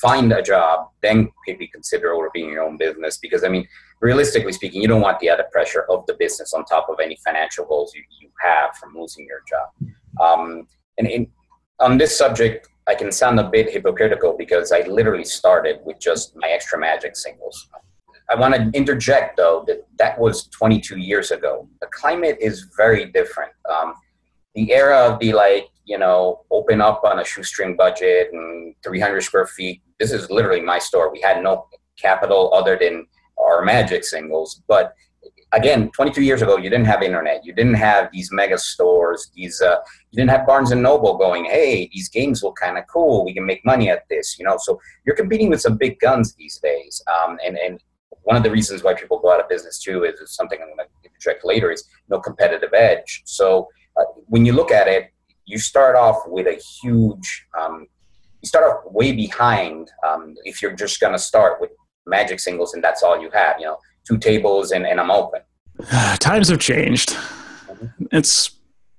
find 0.00 0.32
a 0.32 0.40
job, 0.40 0.88
then 1.02 1.28
maybe 1.46 1.66
consider 1.66 2.12
opening 2.12 2.50
your 2.50 2.62
own 2.62 2.76
business. 2.76 3.18
Because 3.18 3.44
I 3.44 3.48
mean, 3.48 3.66
realistically 4.00 4.52
speaking, 4.52 4.80
you 4.80 4.88
don't 4.88 5.02
want 5.02 5.18
the 5.20 5.28
added 5.28 5.46
pressure 5.52 5.84
of 5.90 6.06
the 6.06 6.14
business 6.14 6.52
on 6.54 6.64
top 6.64 6.88
of 6.88 6.96
any 7.02 7.16
financial 7.24 7.66
goals 7.66 7.92
you, 7.94 8.02
you 8.20 8.30
have 8.40 8.76
from 8.76 8.94
losing 8.96 9.26
your 9.26 9.42
job. 9.48 9.92
Um, 10.20 10.66
and 10.98 11.06
in, 11.08 11.26
on 11.80 11.98
this 11.98 12.16
subject, 12.16 12.68
I 12.86 12.94
can 12.94 13.12
sound 13.12 13.38
a 13.38 13.48
bit 13.48 13.70
hypocritical 13.70 14.36
because 14.36 14.72
I 14.72 14.80
literally 14.82 15.24
started 15.24 15.80
with 15.84 16.00
just 16.00 16.34
my 16.36 16.48
extra 16.48 16.78
magic 16.78 17.16
singles. 17.16 17.68
I 18.32 18.36
want 18.36 18.54
to 18.54 18.70
interject 18.72 19.36
though 19.36 19.64
that 19.66 19.86
that 19.98 20.18
was 20.18 20.46
22 20.48 20.98
years 20.98 21.30
ago. 21.30 21.68
The 21.80 21.88
climate 21.88 22.38
is 22.40 22.68
very 22.76 23.06
different. 23.06 23.52
Um, 23.70 23.94
the 24.54 24.72
era 24.72 24.98
of 24.98 25.18
the 25.18 25.32
like 25.32 25.68
you 25.84 25.98
know, 25.98 26.44
open 26.50 26.80
up 26.80 27.02
on 27.04 27.18
a 27.18 27.24
shoestring 27.24 27.76
budget 27.76 28.30
and 28.32 28.74
300 28.84 29.20
square 29.20 29.46
feet. 29.46 29.82
This 29.98 30.12
is 30.12 30.30
literally 30.30 30.60
my 30.60 30.78
store. 30.78 31.12
We 31.12 31.20
had 31.20 31.42
no 31.42 31.66
capital 31.98 32.52
other 32.54 32.78
than 32.80 33.06
our 33.38 33.62
magic 33.62 34.04
singles. 34.04 34.62
But 34.68 34.94
again, 35.52 35.90
22 35.90 36.22
years 36.22 36.42
ago, 36.42 36.56
you 36.56 36.70
didn't 36.70 36.86
have 36.86 37.02
internet. 37.02 37.44
You 37.44 37.52
didn't 37.52 37.74
have 37.74 38.10
these 38.12 38.30
mega 38.32 38.58
stores. 38.58 39.30
These 39.34 39.60
uh, 39.60 39.76
you 40.10 40.16
didn't 40.16 40.30
have 40.30 40.46
Barnes 40.46 40.70
and 40.70 40.82
Noble 40.82 41.18
going, 41.18 41.44
"Hey, 41.46 41.90
these 41.92 42.08
games 42.08 42.42
look 42.42 42.56
kind 42.56 42.78
of 42.78 42.84
cool. 42.86 43.24
We 43.24 43.34
can 43.34 43.44
make 43.44 43.64
money 43.64 43.90
at 43.90 44.04
this." 44.08 44.38
You 44.38 44.44
know, 44.44 44.56
so 44.58 44.80
you're 45.04 45.16
competing 45.16 45.50
with 45.50 45.60
some 45.60 45.76
big 45.76 45.98
guns 45.98 46.34
these 46.34 46.58
days. 46.58 47.02
Um, 47.12 47.38
and 47.44 47.58
and 47.58 47.82
one 48.24 48.36
of 48.36 48.42
the 48.42 48.50
reasons 48.50 48.82
why 48.82 48.94
people 48.94 49.18
go 49.18 49.32
out 49.32 49.40
of 49.40 49.48
business 49.48 49.78
too 49.78 50.04
is, 50.04 50.18
is 50.20 50.34
something 50.34 50.58
I'm 50.60 50.68
going 50.68 50.78
to 50.78 51.08
interject 51.08 51.44
later 51.44 51.70
is 51.70 51.84
no 52.08 52.20
competitive 52.20 52.72
edge. 52.72 53.22
So 53.24 53.68
uh, 53.96 54.04
when 54.26 54.46
you 54.46 54.52
look 54.52 54.70
at 54.70 54.88
it, 54.88 55.12
you 55.44 55.58
start 55.58 55.96
off 55.96 56.18
with 56.26 56.46
a 56.46 56.60
huge 56.82 57.46
um, 57.58 57.86
you 58.42 58.48
start 58.48 58.64
off 58.64 58.92
way 58.92 59.12
behind 59.12 59.90
um, 60.06 60.34
if 60.44 60.60
you're 60.60 60.74
just 60.74 61.00
going 61.00 61.12
to 61.12 61.18
start 61.18 61.60
with 61.60 61.70
magic 62.06 62.40
singles 62.40 62.74
and 62.74 62.82
that's 62.82 63.02
all 63.02 63.20
you 63.20 63.30
have 63.32 63.56
you 63.58 63.66
know 63.66 63.78
two 64.06 64.18
tables 64.18 64.72
and, 64.72 64.86
and 64.86 65.00
i'm 65.00 65.10
open. 65.10 65.40
Times 66.18 66.48
have 66.48 66.58
changed. 66.58 67.10
Mm-hmm. 67.10 68.04
it's 68.12 68.58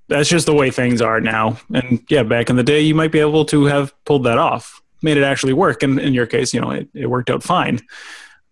that's 0.10 0.30
just 0.30 0.46
the 0.46 0.53
way 0.53 0.70
things 0.70 1.01
are 1.01 1.22
now. 1.22 1.58
And 1.74 2.03
yeah 2.10 2.24
back 2.24 2.50
in 2.50 2.56
the 2.56 2.63
day 2.63 2.82
you 2.82 2.96
might 2.96 3.12
be 3.12 3.20
able 3.20 3.46
to 3.46 3.65
have 3.65 3.94
pulled 4.06 4.24
that 4.25 4.38
off 4.38 4.82
made 5.01 5.18
it 5.18 5.24
actually 5.24 5.53
work. 5.53 5.84
And 5.84 6.00
in 6.00 6.13
your 6.13 6.27
case 6.27 6.53
you 6.53 6.62
know 6.62 6.72
it, 6.72 6.89
it 6.94 7.08
worked 7.08 7.30
out 7.30 7.44
fine 7.44 7.80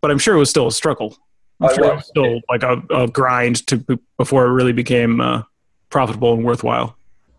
but 0.02 0.12
i'm 0.12 0.20
sure 0.20 0.36
it 0.36 0.40
was 0.40 0.50
still 0.50 0.68
a 0.68 0.72
struggle. 0.72 1.18
I'm 1.62 1.76
sure 1.76 1.86
it 1.86 1.96
was 1.96 2.08
still 2.08 2.42
like 2.50 2.64
a, 2.64 2.82
a 2.90 3.08
grind 3.08 3.68
to 3.68 3.78
before 4.18 4.46
it 4.48 4.52
really 4.52 4.74
became 4.74 5.22
uh, 5.22 5.44
profitable 5.90 6.34
and 6.34 6.44
worthwhile. 6.44 6.98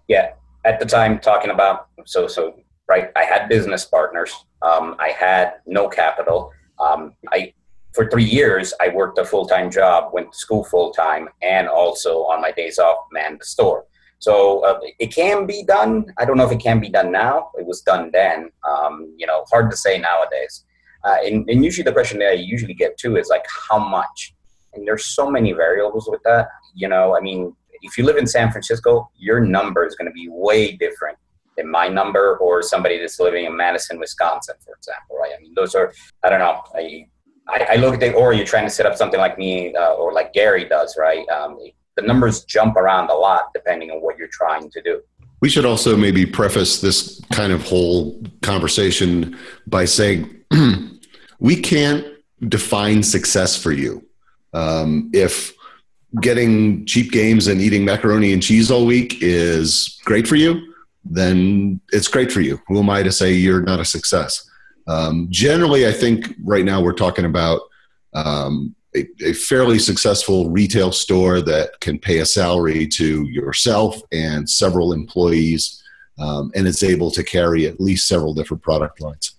Yeah. 0.09 0.33
At 0.64 0.78
the 0.78 0.87
time 0.87 1.19
talking 1.19 1.50
about 1.50 1.88
so 2.07 2.28
so 2.28 2.61
right 2.88 3.11
i 3.16 3.25
had 3.25 3.49
business 3.49 3.85
partners. 3.85 4.33
Um, 4.62 4.97
i 5.00 5.09
had 5.09 5.54
no 5.66 5.88
capital. 5.88 6.52
Um, 6.78 7.14
i 7.33 7.52
for 7.92 8.09
three 8.09 8.25
years 8.25 8.73
i 8.81 8.88
worked 8.88 9.19
a 9.19 9.25
full-time 9.25 9.71
job 9.71 10.12
went 10.12 10.33
to 10.33 10.38
school 10.38 10.64
full-time 10.64 11.28
and 11.42 11.69
also 11.69 12.21
on 12.25 12.40
my 12.40 12.52
days 12.52 12.78
off 12.78 12.99
manned 13.12 13.40
the 13.40 13.45
store. 13.45 13.87
So 14.21 14.64
uh, 14.64 14.78
it 15.00 15.12
can 15.12 15.47
be 15.47 15.64
done. 15.64 16.07
I 16.16 16.25
don't 16.25 16.37
know 16.37 16.47
if 16.47 16.52
it 16.52 16.62
can 16.62 16.78
be 16.78 16.88
done 16.88 17.11
now. 17.11 17.50
It 17.59 17.66
was 17.66 17.81
done 17.81 18.11
then. 18.12 18.50
Um, 18.69 19.12
you 19.16 19.26
know 19.26 19.45
hard 19.50 19.69
to 19.73 19.76
say 19.76 19.99
nowadays 19.99 20.64
uh, 21.05 21.17
and, 21.25 21.49
and 21.49 21.65
usually 21.65 21.85
the 21.85 21.93
question 21.93 22.19
that 22.19 22.29
i 22.29 22.33
usually 22.33 22.75
get 22.75 22.97
too 22.99 23.17
is 23.17 23.29
like 23.29 23.45
how 23.69 23.79
much 23.79 24.35
and 24.75 24.87
there's 24.87 25.05
so 25.07 25.31
many 25.31 25.53
variables 25.53 26.09
with 26.11 26.23
that 26.25 26.49
you 26.75 26.89
know 26.89 27.17
i 27.17 27.21
mean 27.21 27.55
if 27.83 27.99
you 27.99 28.05
live 28.05 28.17
in 28.17 28.27
San 28.27 28.51
Francisco, 28.51 29.11
your 29.17 29.41
number 29.41 29.85
is 29.85 29.95
going 29.95 30.07
to 30.07 30.13
be 30.13 30.29
way 30.31 30.77
different 30.77 31.19
than 31.57 31.71
my 31.71 31.89
number 31.89 32.37
or 32.39 32.63
somebody 32.63 32.99
that's 32.99 33.21
living 33.21 33.45
in 33.45 33.57
Madison, 33.57 33.99
Wisconsin, 33.99 34.55
for 34.65 34.75
example, 34.75 35.19
right? 35.19 35.33
I 35.37 35.43
mean, 35.43 35.53
those 35.55 35.75
are, 35.75 35.93
I 36.23 36.31
don't 36.31 36.39
know. 36.39 36.63
I, 36.75 37.07
I, 37.49 37.77
look 37.77 37.95
at 37.95 38.01
the, 38.01 38.15
or 38.15 38.33
you're 38.33 38.47
trying 38.47 38.65
to 38.65 38.71
set 38.71 38.87
up 38.87 38.97
something 38.97 39.21
like 39.21 39.37
me 39.37 39.75
uh, 39.75 39.95
or 39.95 40.13
like 40.13 40.33
Gary 40.33 40.65
does, 40.65 40.97
right? 40.97 41.29
Um, 41.29 41.59
the 41.97 42.03
numbers 42.03 42.45
jump 42.45 42.77
around 42.77 43.11
a 43.11 43.15
lot 43.15 43.53
depending 43.53 43.91
on 43.91 43.99
what 43.99 44.17
you're 44.17 44.29
trying 44.29 44.71
to 44.71 44.81
do. 44.81 45.03
We 45.41 45.49
should 45.49 45.67
also 45.67 45.97
maybe 45.97 46.25
preface 46.25 46.81
this 46.81 47.21
kind 47.33 47.53
of 47.53 47.63
whole 47.63 48.23
conversation 48.43 49.37
by 49.67 49.85
saying 49.85 50.45
we 51.43 51.57
can't 51.57 52.07
define 52.49 53.03
success 53.03 53.61
for 53.61 53.73
you. 53.73 54.07
Um, 54.55 55.11
if 55.13 55.53
getting 56.21 56.87
cheap 56.87 57.11
games 57.11 57.49
and 57.49 57.61
eating 57.61 57.85
macaroni 57.85 58.33
and 58.33 58.41
cheese 58.41 58.71
all 58.71 58.87
week 58.87 59.17
is 59.21 60.01
great 60.05 60.29
for 60.29 60.37
you, 60.37 60.73
then 61.05 61.81
it's 61.91 62.07
great 62.07 62.31
for 62.31 62.41
you. 62.41 62.61
Who 62.69 62.79
am 62.79 62.89
I 62.89 63.03
to 63.03 63.11
say 63.11 63.33
you're 63.33 63.61
not 63.61 63.81
a 63.81 63.85
success? 63.85 64.49
Um, 64.87 65.27
generally, 65.31 65.89
I 65.89 65.93
think 65.93 66.33
right 66.45 66.65
now 66.65 66.81
we're 66.81 66.93
talking 66.93 67.25
about 67.25 67.63
um, 68.15 68.77
a, 68.95 69.09
a, 69.25 69.33
fairly 69.33 69.81
successful 69.81 70.49
retail 70.49 70.93
store 70.93 71.41
that 71.41 71.81
can 71.81 71.99
pay 71.99 72.19
a 72.19 72.27
salary 72.27 72.87
to 72.87 73.27
yourself 73.27 74.01
and 74.13 74.49
several 74.49 74.93
employees 74.93 75.83
um, 76.21 76.53
and 76.55 76.69
is 76.69 76.85
able 76.85 77.11
to 77.11 77.25
carry 77.25 77.67
at 77.67 77.81
least 77.81 78.07
several 78.07 78.33
different 78.33 78.63
product 78.63 79.01
lines. 79.01 79.35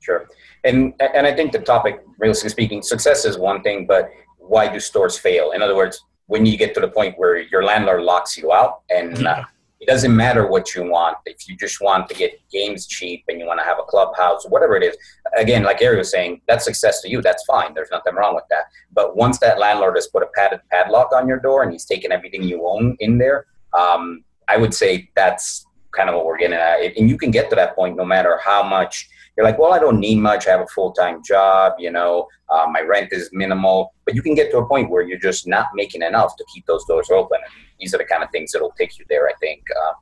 Sure. 0.00 0.28
And, 0.64 0.94
and 1.00 1.26
I 1.26 1.34
think 1.34 1.52
the 1.52 1.58
topic, 1.58 2.02
realistically 2.18 2.50
speaking, 2.50 2.82
success 2.82 3.24
is 3.24 3.38
one 3.38 3.62
thing, 3.62 3.86
but 3.86 4.10
why 4.38 4.70
do 4.72 4.80
stores 4.80 5.18
fail? 5.18 5.52
In 5.52 5.62
other 5.62 5.76
words, 5.76 6.04
when 6.26 6.46
you 6.46 6.56
get 6.56 6.74
to 6.74 6.80
the 6.80 6.88
point 6.88 7.14
where 7.18 7.38
your 7.38 7.64
landlord 7.64 8.02
locks 8.02 8.36
you 8.36 8.52
out 8.52 8.82
and 8.88 9.26
uh, 9.26 9.44
it 9.80 9.86
doesn't 9.88 10.14
matter 10.14 10.46
what 10.46 10.74
you 10.74 10.88
want 10.88 11.16
if 11.26 11.48
you 11.48 11.56
just 11.56 11.80
want 11.80 12.08
to 12.08 12.14
get 12.14 12.38
games 12.52 12.86
cheap 12.86 13.24
and 13.28 13.40
you 13.40 13.46
want 13.46 13.58
to 13.58 13.64
have 13.64 13.78
a 13.80 13.82
clubhouse 13.82 14.46
whatever 14.48 14.76
it 14.76 14.84
is 14.84 14.96
again 15.36 15.64
like 15.64 15.80
Gary 15.80 15.96
was 15.96 16.08
saying 16.10 16.40
that's 16.46 16.64
success 16.64 17.02
to 17.02 17.10
you 17.10 17.20
that's 17.20 17.42
fine 17.46 17.74
there's 17.74 17.90
nothing 17.90 18.14
wrong 18.14 18.36
with 18.36 18.44
that. 18.48 18.64
But 18.92 19.16
once 19.16 19.38
that 19.38 19.58
landlord 19.58 19.96
has 19.96 20.06
put 20.06 20.22
a 20.22 20.26
padded 20.36 20.60
padlock 20.70 21.12
on 21.12 21.26
your 21.26 21.40
door 21.40 21.64
and 21.64 21.72
he's 21.72 21.84
taken 21.84 22.12
everything 22.12 22.44
you 22.44 22.64
own 22.64 22.96
in 23.00 23.18
there 23.18 23.46
um, 23.76 24.22
i 24.48 24.56
would 24.56 24.72
say 24.72 25.10
that's 25.16 25.66
kind 25.92 26.08
of 26.08 26.16
what 26.16 26.24
we're 26.24 26.38
getting 26.38 26.56
at. 26.56 26.96
And 26.96 27.08
you 27.08 27.18
can 27.18 27.30
get 27.30 27.50
to 27.50 27.56
that 27.56 27.74
point 27.74 27.96
no 27.96 28.04
matter 28.04 28.38
how 28.44 28.62
much 28.62 29.08
you're 29.40 29.48
like, 29.48 29.58
well, 29.58 29.72
I 29.72 29.78
don't 29.78 29.98
need 29.98 30.18
much. 30.18 30.46
I 30.46 30.50
have 30.50 30.60
a 30.60 30.66
full 30.66 30.92
time 30.92 31.22
job. 31.24 31.72
You 31.78 31.90
know, 31.90 32.28
uh, 32.50 32.66
my 32.70 32.82
rent 32.82 33.08
is 33.10 33.30
minimal. 33.32 33.94
But 34.04 34.14
you 34.14 34.20
can 34.20 34.34
get 34.34 34.50
to 34.50 34.58
a 34.58 34.66
point 34.66 34.90
where 34.90 35.00
you're 35.00 35.18
just 35.18 35.46
not 35.46 35.68
making 35.74 36.02
enough 36.02 36.36
to 36.36 36.44
keep 36.54 36.66
those 36.66 36.84
doors 36.84 37.08
open. 37.10 37.38
And 37.42 37.52
these 37.78 37.94
are 37.94 37.98
the 37.98 38.04
kind 38.04 38.22
of 38.22 38.28
things 38.32 38.52
that'll 38.52 38.74
take 38.76 38.98
you 38.98 39.06
there. 39.08 39.28
I 39.28 39.32
think. 39.40 39.62
Uh, 39.82 39.92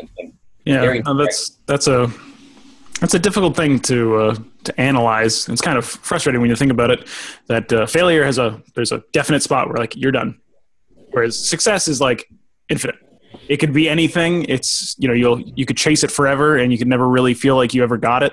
in, 0.00 0.08
in 0.16 0.32
yeah, 0.64 1.02
uh, 1.04 1.12
that's 1.12 1.58
that's 1.66 1.86
a 1.86 2.10
that's 3.00 3.12
a 3.12 3.18
difficult 3.18 3.56
thing 3.56 3.78
to 3.80 4.16
uh, 4.16 4.36
to 4.64 4.80
analyze. 4.80 5.46
It's 5.50 5.60
kind 5.60 5.76
of 5.76 5.84
frustrating 5.84 6.40
when 6.40 6.48
you 6.48 6.56
think 6.56 6.72
about 6.72 6.90
it 6.90 7.06
that 7.48 7.70
uh, 7.70 7.84
failure 7.84 8.24
has 8.24 8.38
a 8.38 8.62
there's 8.74 8.92
a 8.92 9.02
definite 9.12 9.42
spot 9.42 9.68
where 9.68 9.76
like 9.76 9.96
you're 9.96 10.12
done, 10.12 10.40
whereas 11.10 11.38
success 11.46 11.88
is 11.88 12.00
like 12.00 12.26
infinite. 12.70 12.96
It 13.48 13.58
could 13.58 13.74
be 13.74 13.86
anything. 13.86 14.44
It's 14.44 14.96
you 14.98 15.08
know 15.08 15.14
you'll 15.14 15.40
you 15.40 15.66
could 15.66 15.76
chase 15.76 16.04
it 16.04 16.10
forever 16.10 16.56
and 16.56 16.72
you 16.72 16.78
could 16.78 16.88
never 16.88 17.06
really 17.06 17.34
feel 17.34 17.56
like 17.56 17.74
you 17.74 17.82
ever 17.82 17.98
got 17.98 18.22
it. 18.22 18.32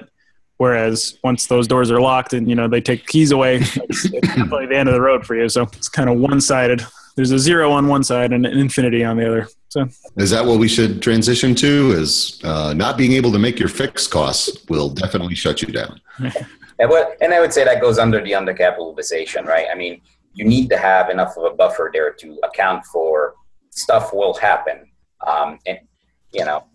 Whereas 0.58 1.18
once 1.24 1.48
those 1.48 1.68
doors 1.68 1.92
are 1.92 2.00
locked 2.00 2.34
and 2.34 2.50
you 2.50 2.56
know 2.56 2.68
they 2.68 2.82
take 2.82 3.08
keys 3.08 3.32
away, 3.32 3.58
it's, 3.62 4.06
it's 4.06 4.28
definitely 4.28 4.68
the 4.68 4.78
end 4.78 4.90
of 4.90 4.96
the 4.96 5.02
road 5.02 5.26
for 5.26 5.36
you. 5.36 5.50
So 5.50 5.64
it's 5.64 5.90
kind 5.90 6.10
of 6.10 6.18
one 6.18 6.40
sided. 6.42 6.82
There's 7.16 7.32
a 7.32 7.40
zero 7.40 7.72
on 7.72 7.88
one 7.88 8.04
side 8.04 8.34
and 8.34 8.46
an 8.46 8.58
infinity 8.58 9.04
on 9.04 9.18
the 9.18 9.28
other. 9.28 9.48
So 9.70 9.88
is 10.18 10.30
that 10.32 10.46
what 10.46 10.60
we 10.60 10.68
should 10.68 11.02
transition 11.02 11.56
to? 11.56 11.92
Is 11.92 12.40
uh, 12.44 12.74
not 12.74 12.98
being 12.98 13.14
able 13.14 13.32
to 13.32 13.40
make 13.40 13.60
your 13.60 13.70
fixed 13.70 14.12
costs 14.12 14.66
will 14.70 14.90
definitely 14.90 15.36
shut 15.36 15.62
you 15.62 15.70
down. 15.70 16.00
and, 16.20 16.90
what, 16.90 17.18
and 17.22 17.34
I 17.34 17.40
would 17.42 17.54
say 17.54 17.66
that 17.66 17.82
goes 17.82 17.98
under 17.98 18.22
the 18.24 18.32
undercapitalization, 18.32 19.46
right? 19.46 19.68
I 19.72 19.76
mean, 19.76 20.02
you 20.34 20.46
need 20.46 20.70
to 20.70 20.78
have 20.78 21.10
enough 21.10 21.36
of 21.38 21.52
a 21.52 21.56
buffer 21.56 21.90
there 21.94 22.12
to 22.14 22.40
account 22.44 22.86
for 22.86 23.36
stuff 23.72 24.14
will 24.14 24.34
happen, 24.34 24.90
um, 25.26 25.60
and 25.66 25.80
you 26.34 26.46
know, 26.46 26.66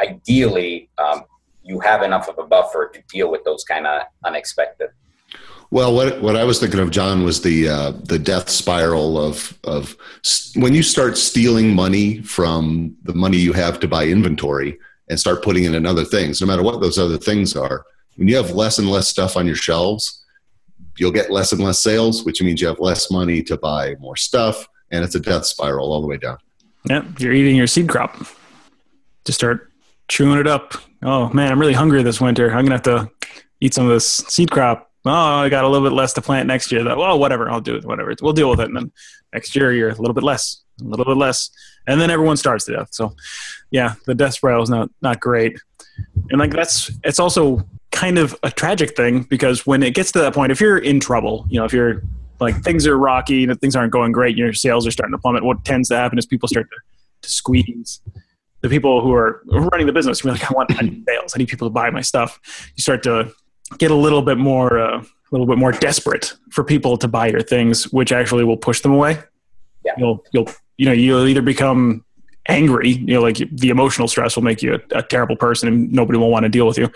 ideally, 0.00 0.88
um, 0.98 1.22
you 1.68 1.78
have 1.80 2.02
enough 2.02 2.28
of 2.28 2.38
a 2.38 2.46
buffer 2.46 2.90
to 2.92 3.02
deal 3.08 3.30
with 3.30 3.44
those 3.44 3.62
kind 3.62 3.86
of 3.86 4.02
unexpected. 4.24 4.88
Well, 5.70 5.94
what 5.94 6.22
what 6.22 6.34
I 6.34 6.44
was 6.44 6.58
thinking 6.58 6.80
of, 6.80 6.90
John, 6.90 7.24
was 7.24 7.42
the 7.42 7.68
uh, 7.68 7.90
the 8.04 8.18
death 8.18 8.48
spiral 8.48 9.18
of 9.18 9.56
of 9.64 9.96
when 10.56 10.72
you 10.74 10.82
start 10.82 11.18
stealing 11.18 11.74
money 11.74 12.22
from 12.22 12.96
the 13.02 13.12
money 13.12 13.36
you 13.36 13.52
have 13.52 13.78
to 13.80 13.88
buy 13.88 14.06
inventory 14.06 14.78
and 15.10 15.20
start 15.20 15.42
putting 15.42 15.64
it 15.64 15.74
in 15.74 15.84
other 15.84 16.06
things, 16.06 16.40
no 16.40 16.46
matter 16.46 16.62
what 16.62 16.80
those 16.80 16.98
other 16.98 17.18
things 17.18 17.54
are. 17.54 17.84
When 18.16 18.28
you 18.28 18.36
have 18.36 18.52
less 18.52 18.78
and 18.78 18.90
less 18.90 19.08
stuff 19.08 19.36
on 19.36 19.46
your 19.46 19.56
shelves, 19.56 20.24
you'll 20.96 21.12
get 21.12 21.30
less 21.30 21.52
and 21.52 21.62
less 21.62 21.80
sales, 21.80 22.24
which 22.24 22.42
means 22.42 22.60
you 22.60 22.66
have 22.66 22.80
less 22.80 23.10
money 23.10 23.42
to 23.44 23.56
buy 23.58 23.94
more 24.00 24.16
stuff, 24.16 24.66
and 24.90 25.04
it's 25.04 25.14
a 25.14 25.20
death 25.20 25.44
spiral 25.44 25.92
all 25.92 26.00
the 26.00 26.06
way 26.06 26.16
down. 26.16 26.38
Yeah, 26.88 27.04
you're 27.18 27.34
eating 27.34 27.56
your 27.56 27.66
seed 27.66 27.88
crop. 27.88 28.16
Just 29.26 29.38
start 29.38 29.70
chewing 30.08 30.38
it 30.38 30.46
up. 30.46 30.74
Oh 31.02 31.28
man, 31.32 31.52
I'm 31.52 31.60
really 31.60 31.74
hungry 31.74 32.02
this 32.02 32.20
winter. 32.20 32.50
I'm 32.50 32.64
gonna 32.64 32.76
have 32.76 32.82
to 32.82 33.10
eat 33.60 33.74
some 33.74 33.86
of 33.86 33.92
this 33.92 34.06
seed 34.06 34.50
crop. 34.50 34.90
Oh, 35.04 35.10
I 35.10 35.48
got 35.48 35.64
a 35.64 35.68
little 35.68 35.88
bit 35.88 35.94
less 35.94 36.12
to 36.14 36.22
plant 36.22 36.48
next 36.48 36.72
year. 36.72 36.82
That 36.84 36.96
well, 36.96 37.18
whatever, 37.18 37.48
I'll 37.48 37.60
do 37.60 37.76
it. 37.76 37.84
Whatever, 37.84 38.14
we'll 38.20 38.32
deal 38.32 38.50
with 38.50 38.60
it. 38.60 38.66
And 38.66 38.76
then 38.76 38.92
next 39.32 39.54
year, 39.54 39.72
you're 39.72 39.90
a 39.90 39.94
little 39.94 40.14
bit 40.14 40.24
less, 40.24 40.62
a 40.80 40.84
little 40.84 41.04
bit 41.04 41.16
less, 41.16 41.50
and 41.86 42.00
then 42.00 42.10
everyone 42.10 42.36
starts 42.36 42.64
to 42.66 42.72
death. 42.72 42.88
So, 42.90 43.14
yeah, 43.70 43.94
the 44.06 44.14
death 44.14 44.34
spiral 44.34 44.62
is 44.62 44.70
not 44.70 44.90
not 45.00 45.20
great. 45.20 45.58
And 46.30 46.38
like 46.38 46.50
that's 46.50 46.90
it's 47.04 47.20
also 47.20 47.66
kind 47.92 48.18
of 48.18 48.34
a 48.42 48.50
tragic 48.50 48.96
thing 48.96 49.22
because 49.22 49.66
when 49.66 49.82
it 49.82 49.94
gets 49.94 50.12
to 50.12 50.20
that 50.20 50.34
point, 50.34 50.52
if 50.52 50.60
you're 50.60 50.78
in 50.78 51.00
trouble, 51.00 51.46
you 51.48 51.58
know, 51.58 51.64
if 51.64 51.72
you're 51.72 52.02
like 52.40 52.62
things 52.62 52.86
are 52.86 52.98
rocky, 52.98 53.44
and 53.44 53.60
things 53.60 53.76
aren't 53.76 53.92
going 53.92 54.12
great, 54.12 54.36
your 54.36 54.52
sales 54.52 54.86
are 54.86 54.90
starting 54.90 55.12
to 55.12 55.18
plummet. 55.18 55.44
What 55.44 55.64
tends 55.64 55.88
to 55.90 55.96
happen 55.96 56.18
is 56.18 56.26
people 56.26 56.48
start 56.48 56.68
to, 56.70 56.76
to 57.22 57.30
squeeze 57.30 58.00
the 58.60 58.68
people 58.68 59.00
who 59.00 59.12
are 59.12 59.42
running 59.46 59.86
the 59.86 59.92
business. 59.92 60.22
You're 60.22 60.32
like, 60.32 60.50
I 60.50 60.54
want 60.54 60.70
I 60.78 60.84
need 60.84 61.04
sales. 61.06 61.32
I 61.34 61.38
need 61.38 61.48
people 61.48 61.68
to 61.68 61.72
buy 61.72 61.90
my 61.90 62.00
stuff. 62.00 62.40
You 62.76 62.82
start 62.82 63.02
to 63.04 63.32
get 63.78 63.90
a 63.90 63.94
little 63.94 64.22
bit 64.22 64.38
more, 64.38 64.78
uh, 64.78 65.00
a 65.00 65.30
little 65.30 65.46
bit 65.46 65.58
more 65.58 65.72
desperate 65.72 66.34
for 66.50 66.64
people 66.64 66.96
to 66.98 67.08
buy 67.08 67.28
your 67.28 67.42
things, 67.42 67.84
which 67.92 68.12
actually 68.12 68.44
will 68.44 68.56
push 68.56 68.80
them 68.80 68.92
away. 68.92 69.18
Yeah. 69.84 69.92
You'll, 69.98 70.24
you'll, 70.32 70.48
you 70.76 70.86
know, 70.86 70.92
you'll 70.92 71.26
either 71.26 71.42
become 71.42 72.04
angry, 72.48 72.90
you 72.90 73.14
know, 73.14 73.20
like 73.20 73.36
the 73.36 73.68
emotional 73.68 74.08
stress 74.08 74.34
will 74.34 74.42
make 74.42 74.62
you 74.62 74.74
a, 74.74 74.98
a 74.98 75.02
terrible 75.02 75.36
person 75.36 75.68
and 75.68 75.92
nobody 75.92 76.18
will 76.18 76.30
want 76.30 76.44
to 76.44 76.48
deal 76.48 76.66
with 76.66 76.78
you 76.78 76.90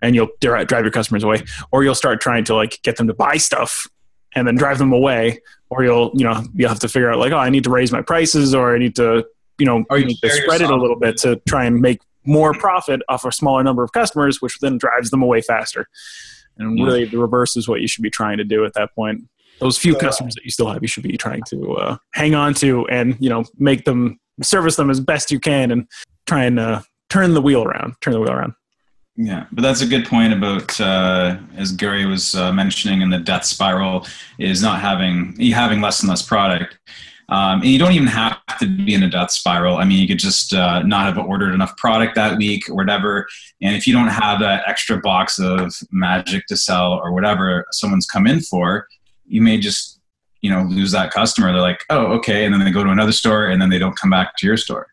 and 0.00 0.14
you'll 0.14 0.30
drive 0.40 0.70
your 0.70 0.90
customers 0.90 1.22
away 1.22 1.44
or 1.70 1.84
you'll 1.84 1.94
start 1.94 2.20
trying 2.20 2.42
to 2.44 2.54
like 2.54 2.80
get 2.82 2.96
them 2.96 3.06
to 3.06 3.14
buy 3.14 3.36
stuff 3.36 3.86
and 4.34 4.46
then 4.46 4.54
drive 4.54 4.78
them 4.78 4.92
away 4.92 5.40
or 5.70 5.84
you'll 5.84 6.10
you 6.14 6.24
know 6.24 6.42
you'll 6.54 6.68
have 6.68 6.78
to 6.78 6.88
figure 6.88 7.10
out 7.10 7.18
like 7.18 7.32
oh 7.32 7.38
i 7.38 7.50
need 7.50 7.64
to 7.64 7.70
raise 7.70 7.92
my 7.92 8.02
prices 8.02 8.54
or 8.54 8.74
i 8.74 8.78
need 8.78 8.96
to 8.96 9.24
you 9.58 9.66
know 9.66 9.84
you 9.92 10.04
need 10.04 10.18
to 10.18 10.30
spread 10.30 10.60
it 10.60 10.70
a 10.70 10.76
little 10.76 10.98
bit 10.98 11.16
to 11.18 11.36
try 11.48 11.64
and 11.64 11.80
make 11.80 12.00
more 12.24 12.52
profit 12.54 13.00
off 13.08 13.24
a 13.24 13.32
smaller 13.32 13.62
number 13.62 13.82
of 13.82 13.92
customers 13.92 14.40
which 14.40 14.58
then 14.60 14.78
drives 14.78 15.10
them 15.10 15.22
away 15.22 15.40
faster 15.40 15.86
and 16.58 16.78
yeah. 16.78 16.84
really 16.84 17.04
the 17.04 17.18
reverse 17.18 17.56
is 17.56 17.68
what 17.68 17.80
you 17.80 17.88
should 17.88 18.02
be 18.02 18.10
trying 18.10 18.38
to 18.38 18.44
do 18.44 18.64
at 18.64 18.72
that 18.74 18.94
point 18.94 19.22
those 19.60 19.78
few 19.78 19.94
customers 19.94 20.34
that 20.34 20.44
you 20.44 20.50
still 20.50 20.68
have 20.68 20.82
you 20.82 20.88
should 20.88 21.02
be 21.02 21.16
trying 21.16 21.42
to 21.46 21.72
uh, 21.76 21.96
hang 22.14 22.34
on 22.34 22.54
to 22.54 22.86
and 22.88 23.16
you 23.20 23.28
know 23.28 23.44
make 23.58 23.84
them 23.84 24.18
service 24.42 24.76
them 24.76 24.90
as 24.90 25.00
best 25.00 25.30
you 25.30 25.38
can 25.38 25.70
and 25.70 25.86
try 26.26 26.44
and 26.44 26.58
uh, 26.58 26.80
turn 27.10 27.34
the 27.34 27.42
wheel 27.42 27.62
around 27.62 27.94
turn 28.00 28.12
the 28.12 28.20
wheel 28.20 28.32
around 28.32 28.54
yeah, 29.16 29.46
but 29.52 29.62
that's 29.62 29.80
a 29.80 29.86
good 29.86 30.06
point 30.06 30.32
about 30.32 30.80
uh, 30.80 31.36
as 31.56 31.70
Gary 31.70 32.04
was 32.04 32.34
uh, 32.34 32.52
mentioning 32.52 33.00
in 33.00 33.10
the 33.10 33.18
death 33.18 33.44
spiral 33.44 34.06
is 34.38 34.60
not 34.60 34.80
having 34.80 35.38
having 35.52 35.80
less 35.80 36.00
and 36.00 36.10
less 36.10 36.22
product. 36.22 36.78
Um, 37.28 37.60
and 37.60 37.70
you 37.70 37.78
don't 37.78 37.92
even 37.92 38.08
have 38.08 38.38
to 38.58 38.66
be 38.66 38.94
in 38.94 39.02
a 39.02 39.10
death 39.10 39.30
spiral. 39.30 39.76
I 39.76 39.84
mean, 39.84 39.98
you 39.98 40.06
could 40.06 40.18
just 40.18 40.52
uh, 40.52 40.82
not 40.82 41.06
have 41.06 41.24
ordered 41.24 41.54
enough 41.54 41.76
product 41.76 42.14
that 42.16 42.36
week 42.36 42.68
or 42.68 42.74
whatever. 42.74 43.26
And 43.62 43.74
if 43.74 43.86
you 43.86 43.94
don't 43.94 44.08
have 44.08 44.40
that 44.40 44.64
extra 44.66 44.98
box 45.00 45.38
of 45.38 45.74
magic 45.90 46.46
to 46.48 46.56
sell 46.56 46.92
or 46.92 47.12
whatever 47.12 47.66
someone's 47.72 48.06
come 48.06 48.26
in 48.26 48.40
for, 48.40 48.88
you 49.26 49.40
may 49.40 49.58
just 49.58 50.00
you 50.42 50.50
know 50.50 50.62
lose 50.62 50.92
that 50.92 51.10
customer. 51.10 51.50
They're 51.52 51.62
like, 51.62 51.80
oh, 51.88 52.06
okay, 52.18 52.44
and 52.44 52.52
then 52.52 52.62
they 52.62 52.70
go 52.70 52.84
to 52.84 52.90
another 52.90 53.12
store 53.12 53.46
and 53.46 53.60
then 53.60 53.70
they 53.70 53.78
don't 53.78 53.98
come 53.98 54.10
back 54.10 54.36
to 54.36 54.46
your 54.46 54.58
store 54.58 54.88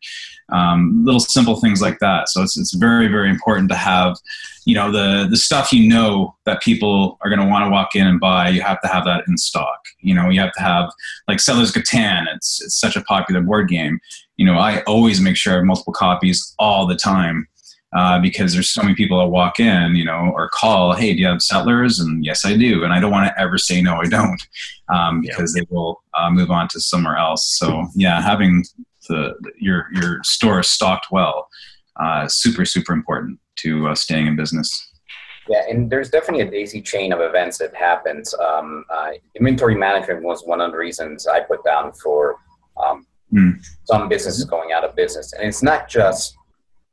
um, 0.52 1.04
little 1.06 1.20
simple 1.20 1.60
things 1.60 1.82
like 1.82 2.00
that. 2.00 2.30
So 2.30 2.42
it's, 2.42 2.58
it's 2.58 2.74
very, 2.74 3.08
very 3.08 3.30
important 3.30 3.70
to 3.70 3.76
have, 3.76 4.18
you 4.66 4.76
know, 4.76 4.92
the, 4.92 5.28
the 5.30 5.38
stuff 5.38 5.72
you 5.74 5.88
know 5.88 6.36
that 6.46 6.62
people 6.62 7.18
are 7.22 7.30
going 7.30 7.40
to 7.40 7.48
want 7.48 7.66
to 7.66 7.70
walk 7.70 7.96
in 7.96 8.08
and 8.08 8.20
buy, 8.20 8.50
you 8.50 8.62
have 8.62 8.82
to 8.82 8.88
have 8.88 9.06
that 9.06 9.24
in 9.28 9.38
stock. 9.38 9.80
You 10.02 10.14
know, 10.14 10.30
you 10.30 10.40
have 10.42 10.54
to 10.54 10.62
have 10.62 10.92
like 11.28 11.40
Settlers 11.40 11.72
Catan. 11.72 12.26
It's, 12.36 12.62
it's 12.62 12.80
such 12.80 12.96
a 12.96 13.02
popular 13.02 13.42
board 13.42 13.70
game. 13.70 14.00
You 14.38 14.46
know, 14.46 14.58
I 14.58 14.82
always 14.84 15.22
make 15.22 15.38
sure 15.38 15.54
I 15.54 15.56
have 15.58 15.66
multiple 15.66 15.94
copies 15.94 16.54
all 16.60 16.86
the 16.86 16.96
time. 16.96 17.48
Uh, 17.94 18.18
because 18.22 18.54
there's 18.54 18.70
so 18.70 18.82
many 18.82 18.96
people 18.96 19.20
that 19.20 19.28
walk 19.28 19.60
in, 19.60 19.98
you 19.98 20.06
know, 20.06 20.32
or 20.34 20.48
call, 20.48 20.94
hey, 20.94 21.14
do 21.14 21.20
you 21.20 21.28
have 21.28 21.42
settlers? 21.42 22.00
And 22.00 22.24
yes, 22.24 22.46
I 22.46 22.56
do. 22.56 22.86
And 22.86 22.94
I 22.94 23.02
don't 23.02 23.12
want 23.12 23.28
to 23.28 23.38
ever 23.38 23.58
say 23.58 23.82
no, 23.82 23.98
I 23.98 24.06
don't, 24.06 24.42
um, 24.88 25.20
because 25.20 25.54
yeah. 25.54 25.60
they 25.60 25.68
will 25.70 26.02
uh, 26.14 26.30
move 26.32 26.52
on 26.52 26.70
to 26.70 26.80
somewhere 26.80 27.18
else. 27.18 27.46
So 27.60 27.88
yeah, 27.94 28.22
having 28.22 28.64
the 29.08 29.34
your 29.58 29.88
your 29.94 30.24
store 30.24 30.60
is 30.60 30.70
stocked 30.70 31.08
well. 31.12 31.48
Uh, 32.00 32.28
super 32.28 32.66
super 32.66 32.94
important 32.94 33.40
to 33.58 33.88
uh, 33.88 33.96
staying 33.96 34.28
in 34.28 34.36
business. 34.36 34.88
Yeah, 35.50 35.64
and 35.70 35.90
there's 35.90 36.10
definitely 36.10 36.48
a 36.48 36.52
daisy 36.52 36.82
chain 36.82 37.12
of 37.12 37.20
events 37.20 37.58
that 37.58 37.76
happens. 37.76 38.34
Um, 38.36 38.86
uh, 38.90 39.12
inventory 39.36 39.76
management 39.76 40.24
was 40.24 40.44
one 40.46 40.62
of 40.62 40.72
the 40.72 40.78
reasons 40.78 41.28
I 41.28 41.42
put 41.42 41.64
down 41.64 41.92
for 41.94 42.36
um, 42.82 43.06
mm. 43.34 43.54
some 43.86 44.08
businesses 44.08 44.46
going 44.46 44.72
out 44.72 44.84
of 44.84 44.96
business, 44.96 45.34
and 45.34 45.48
it's 45.48 45.64
not 45.64 45.90
just 45.90 46.38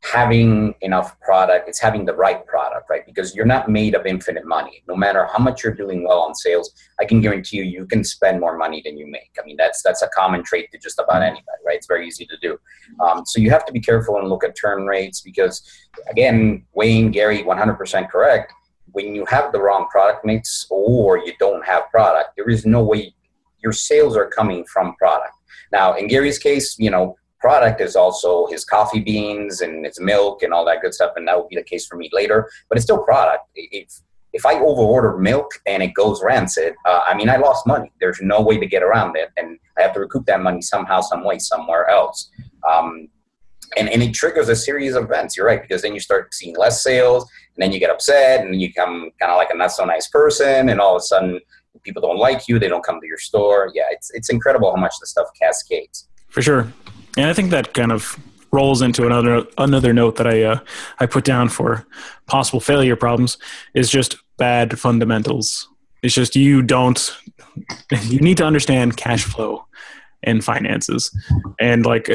having 0.05 0.75
enough 0.81 1.19
product 1.21 1.69
it's 1.69 1.81
having 1.81 2.05
the 2.05 2.15
right 2.15 2.47
right? 2.89 3.05
Because 3.07 3.35
you're 3.35 3.47
not 3.47 3.69
made 3.69 3.95
of 3.95 4.07
infinite 4.07 4.47
money. 4.47 4.83
No 4.89 4.97
matter 4.97 5.27
how 5.27 5.39
much 5.39 5.63
you're 5.63 5.75
doing 5.75 6.07
well 6.07 6.21
on 6.21 6.35
sales 6.35 6.73
i 7.01 7.05
can 7.05 7.21
guarantee 7.21 7.59
you 7.59 7.65
you 7.65 7.87
can 7.87 8.03
spend 8.03 8.41
more 8.41 8.57
money 8.57 8.83
than 8.85 8.97
you 8.97 9.07
make. 9.07 9.31
I 9.41 9.45
mean 9.47 9.57
that's 9.57 9.83
that's 9.83 10.03
a 10.03 10.09
common 10.09 10.43
trait 10.43 10.71
to 10.73 10.79
just 10.79 10.99
about 10.99 11.23
anybody 11.23 11.63
right? 11.65 11.77
It's 11.77 11.87
very 11.87 12.07
easy 12.07 12.27
to 12.27 12.37
do. 12.41 12.59
Um, 13.01 13.25
so 13.27 13.41
you 13.41 13.51
have 13.51 13.65
to 13.67 13.73
be 13.73 13.81
careful 13.81 14.19
and 14.19 14.29
look 14.29 14.45
at 14.45 14.57
turn 14.57 14.87
rates 14.87 15.21
because 15.21 15.63
again 16.11 16.65
wayne 16.75 17.11
gary 17.11 17.43
100% 17.43 18.11
correct. 18.11 18.53
When 18.93 19.15
you 19.15 19.25
have 19.27 19.53
the 19.53 19.61
wrong 19.61 19.87
product 19.91 20.25
mix 20.25 20.67
or 20.71 21.19
you 21.19 21.33
don't 21.39 21.65
have 21.67 21.83
product 21.91 22.31
there 22.37 22.49
is 22.49 22.67
no 22.67 22.83
way 22.83 23.15
your 23.63 23.73
sales 23.73 24.17
are 24.17 24.29
coming 24.29 24.65
from 24.73 24.95
product. 24.97 25.35
Now 25.73 25.95
in 25.95 26.09
gary's 26.09 26.39
case 26.39 26.77
you 26.79 26.91
know 26.91 27.17
product 27.41 27.81
is 27.81 27.97
also 27.97 28.47
his 28.47 28.65
coffee 28.65 29.01
beans 29.01 29.61
and 29.61 29.85
his 29.85 30.01
milk 30.01 30.43
and 30.43 30.53
all 30.53 30.65
that 30.67 30.83
good 30.83 30.95
stuff, 30.95 31.13
and 31.17 31.27
that 31.29 31.37
will 31.37 31.49
be 31.49 31.57
the 31.57 31.63
case 31.63 31.87
for 31.87 31.97
me 31.97 32.11
later. 32.13 32.49
But 32.69 32.77
it's 32.77 32.85
still 32.85 33.03
product. 33.03 33.45
If 33.55 34.01
if 34.33 34.45
I 34.45 34.55
overorder 34.57 35.19
milk 35.19 35.51
and 35.67 35.83
it 35.83 35.95
goes 35.95 36.23
rancid, 36.23 36.75
uh, 36.85 37.01
I 37.07 37.15
mean, 37.15 37.31
I 37.31 37.37
lost 37.37 37.67
money. 37.67 37.91
There's 37.99 38.21
no 38.21 38.43
way 38.43 38.59
to 38.59 38.67
get 38.67 38.83
around 38.83 39.17
it, 39.17 39.31
and 39.37 39.59
I 39.79 39.83
have 39.83 39.95
to 39.95 40.01
recoup 40.01 40.27
that 40.27 40.41
money 40.41 40.61
somehow, 40.61 41.01
some 41.01 41.25
way, 41.25 41.39
somewhere 41.39 41.89
else. 41.89 42.31
Um, 42.71 43.09
and, 43.77 43.89
and 43.89 44.03
it 44.03 44.15
triggers 44.15 44.49
a 44.49 44.57
series 44.57 44.95
of 44.95 45.05
events. 45.05 45.37
You're 45.37 45.47
right, 45.47 45.63
because 45.63 45.83
then 45.83 45.95
you 45.95 46.01
start 46.01 46.35
seeing 46.35 46.57
less 46.57 46.83
sales, 46.83 47.25
and 47.57 47.63
then 47.63 47.73
you 47.73 47.81
get 47.81 47.91
upset, 47.91 48.45
and 48.45 48.61
you 48.61 48.69
become 48.69 49.11
kind 49.21 49.33
of 49.33 49.39
like 49.39 49.49
a 49.51 49.57
not 49.57 49.73
so 49.73 49.85
nice 49.85 50.09
person, 50.09 50.69
and 50.69 50.79
all 50.81 50.95
of 50.95 51.01
a 51.01 51.05
sudden 51.05 51.41
people 51.83 52.03
don't 52.03 52.19
like 52.19 52.49
you, 52.49 52.59
they 52.59 52.69
don't 52.69 52.85
come 52.85 53.01
to 53.01 53.07
your 53.07 53.19
store. 53.19 53.71
Yeah, 53.75 53.85
it's 53.91 54.11
it's 54.13 54.31
incredible 54.31 54.75
how 54.75 54.81
much 54.81 54.95
the 55.01 55.07
stuff 55.07 55.29
cascades. 55.41 56.09
For 56.29 56.43
sure. 56.43 56.71
And 57.17 57.27
I 57.27 57.33
think 57.33 57.51
that 57.51 57.75
kind 57.75 57.93
of 57.93 58.19
rolls 58.51 58.81
into 58.81 59.07
another 59.07 59.45
another 59.59 59.93
note 59.93 60.17
that 60.17 60.27
I 60.27 60.43
uh, 60.43 60.61
I 61.01 61.07
put 61.07 61.25
down 61.25 61.49
for 61.49 61.87
possible 62.27 62.61
failure 62.61 62.97
problems 62.97 63.39
is 63.75 63.91
just 63.91 64.17
bad 64.37 64.79
fundamentals. 64.79 65.69
It's 66.03 66.15
just 66.15 66.37
you 66.37 66.63
don't 66.63 67.17
you 68.03 68.21
need 68.21 68.37
to 68.39 68.45
understand 68.45 68.97
cash 68.97 69.25
flow 69.25 69.67
and 70.25 70.45
finances 70.45 71.17
and 71.61 71.87
like 71.87 72.11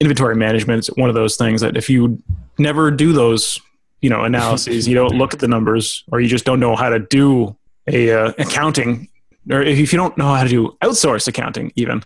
inventory 0.00 0.36
management 0.36 0.80
is 0.80 0.88
one 0.96 1.08
of 1.08 1.14
those 1.14 1.36
things 1.36 1.62
that 1.62 1.78
if 1.78 1.88
you 1.88 2.22
never 2.58 2.90
do 2.90 3.12
those 3.12 3.58
you 4.02 4.10
know 4.10 4.24
analyses. 4.24 4.86
you 4.86 4.94
don't 4.94 5.16
look 5.16 5.32
at 5.32 5.40
the 5.40 5.48
numbers, 5.48 6.04
or 6.12 6.20
you 6.20 6.28
just 6.28 6.44
don't 6.44 6.60
know 6.60 6.76
how 6.76 6.90
to 6.90 6.98
do 6.98 7.56
a 7.86 8.10
uh, 8.10 8.32
accounting, 8.38 9.08
or 9.50 9.62
if 9.62 9.92
you 9.92 9.98
don't 9.98 10.16
know 10.16 10.34
how 10.34 10.44
to 10.44 10.48
do 10.48 10.76
outsource 10.82 11.26
accounting, 11.26 11.72
even, 11.76 12.02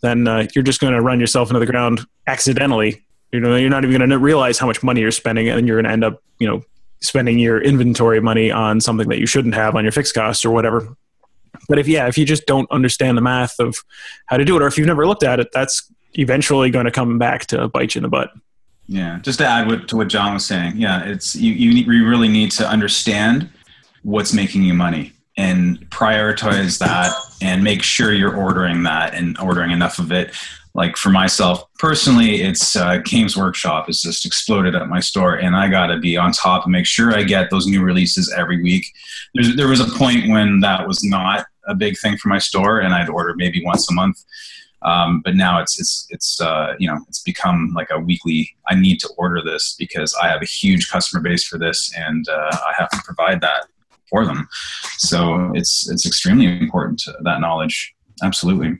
then 0.00 0.28
uh, 0.28 0.46
you're 0.54 0.62
just 0.64 0.80
going 0.80 0.92
to 0.92 1.00
run 1.00 1.20
yourself 1.20 1.50
into 1.50 1.60
the 1.60 1.66
ground 1.66 2.06
accidentally. 2.26 3.04
You 3.32 3.40
know, 3.40 3.56
you're 3.56 3.70
not 3.70 3.84
even 3.84 3.98
going 3.98 4.10
to 4.10 4.18
realize 4.18 4.58
how 4.58 4.66
much 4.66 4.82
money 4.82 5.00
you're 5.00 5.10
spending, 5.10 5.48
and 5.48 5.66
you're 5.66 5.76
going 5.76 5.86
to 5.86 5.92
end 5.92 6.04
up, 6.04 6.22
you 6.38 6.46
know, 6.46 6.62
spending 7.00 7.38
your 7.38 7.60
inventory 7.60 8.20
money 8.20 8.50
on 8.50 8.80
something 8.80 9.08
that 9.08 9.18
you 9.18 9.26
shouldn't 9.26 9.54
have 9.54 9.74
on 9.76 9.84
your 9.84 9.92
fixed 9.92 10.14
costs 10.14 10.44
or 10.44 10.50
whatever. 10.50 10.96
But 11.68 11.78
if 11.78 11.88
yeah, 11.88 12.06
if 12.06 12.16
you 12.16 12.24
just 12.24 12.46
don't 12.46 12.70
understand 12.70 13.18
the 13.18 13.22
math 13.22 13.58
of 13.58 13.76
how 14.26 14.36
to 14.36 14.44
do 14.44 14.56
it, 14.56 14.62
or 14.62 14.66
if 14.66 14.78
you've 14.78 14.86
never 14.86 15.06
looked 15.06 15.24
at 15.24 15.40
it, 15.40 15.48
that's 15.52 15.92
eventually 16.14 16.70
going 16.70 16.86
to 16.86 16.90
come 16.90 17.18
back 17.18 17.46
to 17.46 17.68
bite 17.68 17.94
you 17.94 17.98
in 17.98 18.04
the 18.04 18.08
butt. 18.08 18.30
Yeah, 18.86 19.18
just 19.20 19.38
to 19.40 19.46
add 19.46 19.66
what, 19.66 19.88
to 19.88 19.96
what 19.96 20.08
John 20.08 20.32
was 20.32 20.46
saying, 20.46 20.76
yeah, 20.76 21.04
it's 21.04 21.36
you, 21.36 21.52
you, 21.52 21.70
you 21.92 22.08
really 22.08 22.28
need 22.28 22.50
to 22.52 22.66
understand 22.66 23.50
what's 24.02 24.32
making 24.32 24.62
you 24.62 24.72
money 24.72 25.12
and 25.38 25.78
prioritize 25.90 26.78
that 26.80 27.12
and 27.40 27.62
make 27.62 27.82
sure 27.82 28.12
you're 28.12 28.36
ordering 28.36 28.82
that 28.82 29.14
and 29.14 29.38
ordering 29.38 29.70
enough 29.70 30.00
of 30.00 30.10
it. 30.10 30.34
Like 30.74 30.96
for 30.96 31.10
myself 31.10 31.64
personally 31.78 32.42
it's 32.42 32.76
uh, 32.76 32.98
games 32.98 33.36
workshop 33.36 33.86
has 33.86 34.02
just 34.02 34.26
exploded 34.26 34.74
at 34.74 34.88
my 34.88 35.00
store 35.00 35.34
and 35.34 35.56
i 35.56 35.68
gotta 35.68 35.98
be 35.98 36.16
on 36.16 36.30
top 36.32 36.64
and 36.64 36.72
make 36.72 36.86
sure 36.86 37.16
i 37.16 37.22
get 37.22 37.50
those 37.50 37.66
new 37.66 37.82
releases 37.82 38.32
every 38.32 38.62
week. 38.62 38.84
There's, 39.34 39.56
there 39.56 39.68
was 39.68 39.80
a 39.80 39.98
point 39.98 40.28
when 40.28 40.60
that 40.60 40.86
was 40.86 41.02
not 41.02 41.46
a 41.66 41.74
big 41.74 41.98
thing 41.98 42.16
for 42.16 42.28
my 42.28 42.38
store 42.38 42.80
and 42.80 42.92
i'd 42.94 43.08
order 43.08 43.34
maybe 43.36 43.64
once 43.64 43.90
a 43.90 43.94
month. 43.94 44.24
Um, 44.82 45.22
but 45.24 45.34
now 45.34 45.60
it's 45.60 45.80
it's 45.80 46.06
it's 46.10 46.40
uh, 46.40 46.74
you 46.78 46.88
know 46.88 47.00
it's 47.08 47.22
become 47.22 47.72
like 47.74 47.88
a 47.90 47.98
weekly 47.98 48.54
i 48.68 48.76
need 48.76 49.00
to 49.00 49.08
order 49.16 49.42
this 49.42 49.74
because 49.76 50.14
i 50.22 50.28
have 50.28 50.42
a 50.42 50.46
huge 50.46 50.88
customer 50.88 51.20
base 51.20 51.44
for 51.44 51.58
this 51.58 51.92
and 51.96 52.28
uh, 52.28 52.56
i 52.68 52.72
have 52.76 52.88
to 52.90 53.02
provide 53.04 53.40
that 53.40 53.66
for 54.10 54.24
them 54.24 54.48
so 54.98 55.50
it's 55.54 55.88
it's 55.90 56.06
extremely 56.06 56.46
important 56.60 56.98
to, 56.98 57.12
that 57.24 57.40
knowledge 57.40 57.94
absolutely 58.22 58.78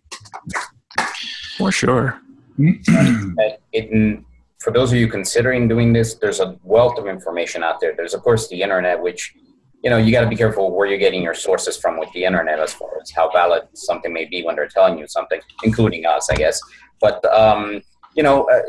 for 1.58 1.72
sure. 1.72 2.20
it, 2.58 4.24
for 4.60 4.72
those 4.72 4.92
of 4.92 4.98
you 4.98 5.08
considering 5.08 5.68
doing 5.68 5.92
this, 5.92 6.14
there's 6.14 6.40
a 6.40 6.56
wealth 6.62 6.98
of 6.98 7.06
information 7.06 7.62
out 7.62 7.80
there. 7.80 7.94
There's 7.96 8.14
of 8.14 8.22
course 8.22 8.48
the 8.48 8.62
internet, 8.62 9.02
which 9.02 9.34
you 9.82 9.90
know 9.90 9.96
you 9.96 10.12
got 10.12 10.22
to 10.22 10.28
be 10.28 10.36
careful 10.36 10.74
where 10.74 10.86
you're 10.86 10.98
getting 10.98 11.22
your 11.22 11.34
sources 11.34 11.76
from 11.76 11.98
with 11.98 12.10
the 12.12 12.24
internet 12.24 12.60
as 12.60 12.72
far 12.72 12.90
as 13.00 13.10
how 13.10 13.30
valid 13.30 13.64
something 13.74 14.12
may 14.12 14.24
be 14.24 14.42
when 14.42 14.56
they're 14.56 14.68
telling 14.68 14.98
you 14.98 15.06
something, 15.08 15.40
including 15.64 16.06
us, 16.06 16.30
I 16.30 16.36
guess. 16.36 16.60
But 17.00 17.24
um, 17.32 17.82
you 18.14 18.22
know, 18.22 18.44
uh, 18.44 18.62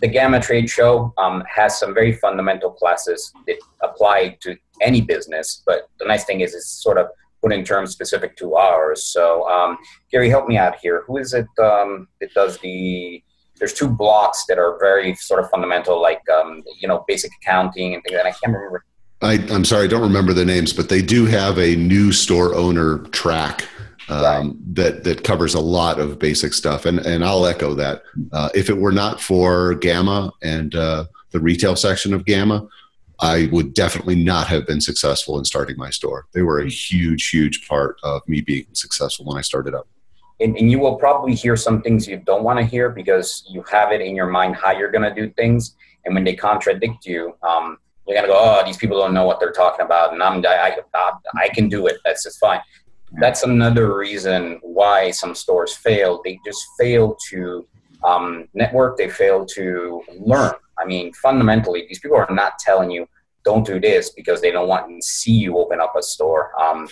the 0.00 0.08
GAMA 0.08 0.40
Trade 0.40 0.70
Show 0.70 1.12
um, 1.18 1.44
has 1.48 1.78
some 1.78 1.94
very 1.94 2.12
fundamental 2.12 2.70
classes 2.70 3.32
that 3.46 3.56
apply 3.82 4.36
to 4.42 4.56
any 4.80 5.00
business. 5.00 5.62
But 5.66 5.88
the 5.98 6.06
nice 6.06 6.24
thing 6.24 6.40
is, 6.40 6.54
it's 6.54 6.82
sort 6.82 6.98
of 6.98 7.06
put 7.42 7.52
in 7.52 7.64
terms 7.64 7.90
specific 7.90 8.36
to 8.38 8.56
ours. 8.56 9.04
So, 9.04 9.48
um, 9.48 9.76
Gary, 10.10 10.30
help 10.30 10.48
me 10.48 10.56
out 10.56 10.76
here. 10.80 11.04
Who 11.06 11.18
is 11.18 11.34
it 11.34 11.46
um, 11.62 12.08
that 12.20 12.32
does 12.34 12.58
the? 12.58 13.22
There's 13.58 13.72
two 13.72 13.88
blocks 13.88 14.46
that 14.48 14.58
are 14.58 14.76
very 14.80 15.14
sort 15.14 15.42
of 15.42 15.48
fundamental, 15.48 16.02
like 16.02 16.22
um, 16.28 16.64
you 16.80 16.88
know, 16.88 17.04
basic 17.06 17.30
accounting 17.40 17.94
and 17.94 18.02
things. 18.02 18.18
And 18.18 18.26
I 18.26 18.32
can't 18.32 18.52
remember. 18.52 18.84
I, 19.22 19.34
I'm 19.50 19.64
sorry, 19.64 19.84
I 19.84 19.86
don't 19.86 20.02
remember 20.02 20.32
the 20.32 20.44
names, 20.44 20.72
but 20.72 20.88
they 20.88 21.00
do 21.00 21.24
have 21.26 21.58
a 21.58 21.76
new 21.76 22.12
store 22.12 22.54
owner 22.54 22.98
track 23.10 23.66
um, 24.08 24.24
right. 24.24 24.74
that 24.74 25.04
that 25.04 25.24
covers 25.24 25.54
a 25.54 25.60
lot 25.60 25.98
of 25.98 26.18
basic 26.18 26.52
stuff, 26.52 26.84
and 26.84 26.98
and 27.00 27.24
I'll 27.24 27.46
echo 27.46 27.74
that. 27.74 28.02
Uh, 28.32 28.50
if 28.54 28.68
it 28.68 28.76
were 28.76 28.92
not 28.92 29.20
for 29.20 29.74
GAMA 29.74 30.32
and 30.42 30.74
uh, 30.74 31.06
the 31.30 31.40
retail 31.40 31.76
section 31.76 32.12
of 32.12 32.24
GAMA, 32.24 32.66
I 33.24 33.48
would 33.52 33.72
definitely 33.72 34.16
not 34.16 34.48
have 34.48 34.66
been 34.66 34.82
successful 34.82 35.38
in 35.38 35.46
starting 35.46 35.78
my 35.78 35.88
store. 35.88 36.26
They 36.34 36.42
were 36.42 36.60
a 36.60 36.68
huge, 36.68 37.30
huge 37.30 37.66
part 37.66 37.96
of 38.02 38.20
me 38.28 38.42
being 38.42 38.66
successful 38.74 39.24
when 39.24 39.38
I 39.38 39.40
started 39.40 39.74
up. 39.74 39.88
And, 40.40 40.54
and 40.58 40.70
you 40.70 40.78
will 40.78 40.96
probably 40.96 41.34
hear 41.34 41.56
some 41.56 41.80
things 41.80 42.06
you 42.06 42.18
don't 42.18 42.44
want 42.44 42.58
to 42.58 42.66
hear 42.66 42.90
because 42.90 43.42
you 43.48 43.62
have 43.62 43.92
it 43.92 44.02
in 44.02 44.14
your 44.14 44.26
mind 44.26 44.56
how 44.56 44.72
you're 44.72 44.90
going 44.90 45.08
to 45.08 45.14
do 45.14 45.32
things. 45.32 45.74
And 46.04 46.14
when 46.14 46.22
they 46.22 46.36
contradict 46.36 47.06
you, 47.06 47.34
um, 47.42 47.78
you're 48.06 48.14
going 48.14 48.28
to 48.28 48.32
go, 48.34 48.38
oh, 48.38 48.62
these 48.66 48.76
people 48.76 48.98
don't 48.98 49.14
know 49.14 49.26
what 49.26 49.40
they're 49.40 49.52
talking 49.52 49.86
about. 49.86 50.12
And 50.12 50.22
I'm, 50.22 50.44
I, 50.46 50.76
I, 50.92 51.12
I 51.38 51.48
can 51.48 51.70
do 51.70 51.86
it. 51.86 51.96
That's 52.04 52.24
just 52.24 52.38
fine. 52.38 52.60
That's 53.20 53.42
another 53.42 53.96
reason 53.96 54.58
why 54.60 55.12
some 55.12 55.34
stores 55.34 55.74
fail. 55.74 56.20
They 56.22 56.38
just 56.44 56.62
fail 56.78 57.16
to 57.30 57.66
um, 58.02 58.48
network, 58.52 58.98
they 58.98 59.08
fail 59.08 59.46
to 59.46 60.02
learn 60.18 60.52
I 60.78 60.84
mean, 60.84 61.12
fundamentally, 61.14 61.84
these 61.88 61.98
people 61.98 62.16
are 62.16 62.28
not 62.30 62.58
telling 62.58 62.90
you 62.90 63.06
don't 63.44 63.66
do 63.66 63.78
this 63.78 64.10
because 64.10 64.40
they 64.40 64.50
don't 64.50 64.68
want 64.68 64.88
to 64.88 65.06
see 65.06 65.32
you 65.32 65.58
open 65.58 65.80
up 65.80 65.94
a 65.96 66.02
store. 66.02 66.50
Um, 66.60 66.88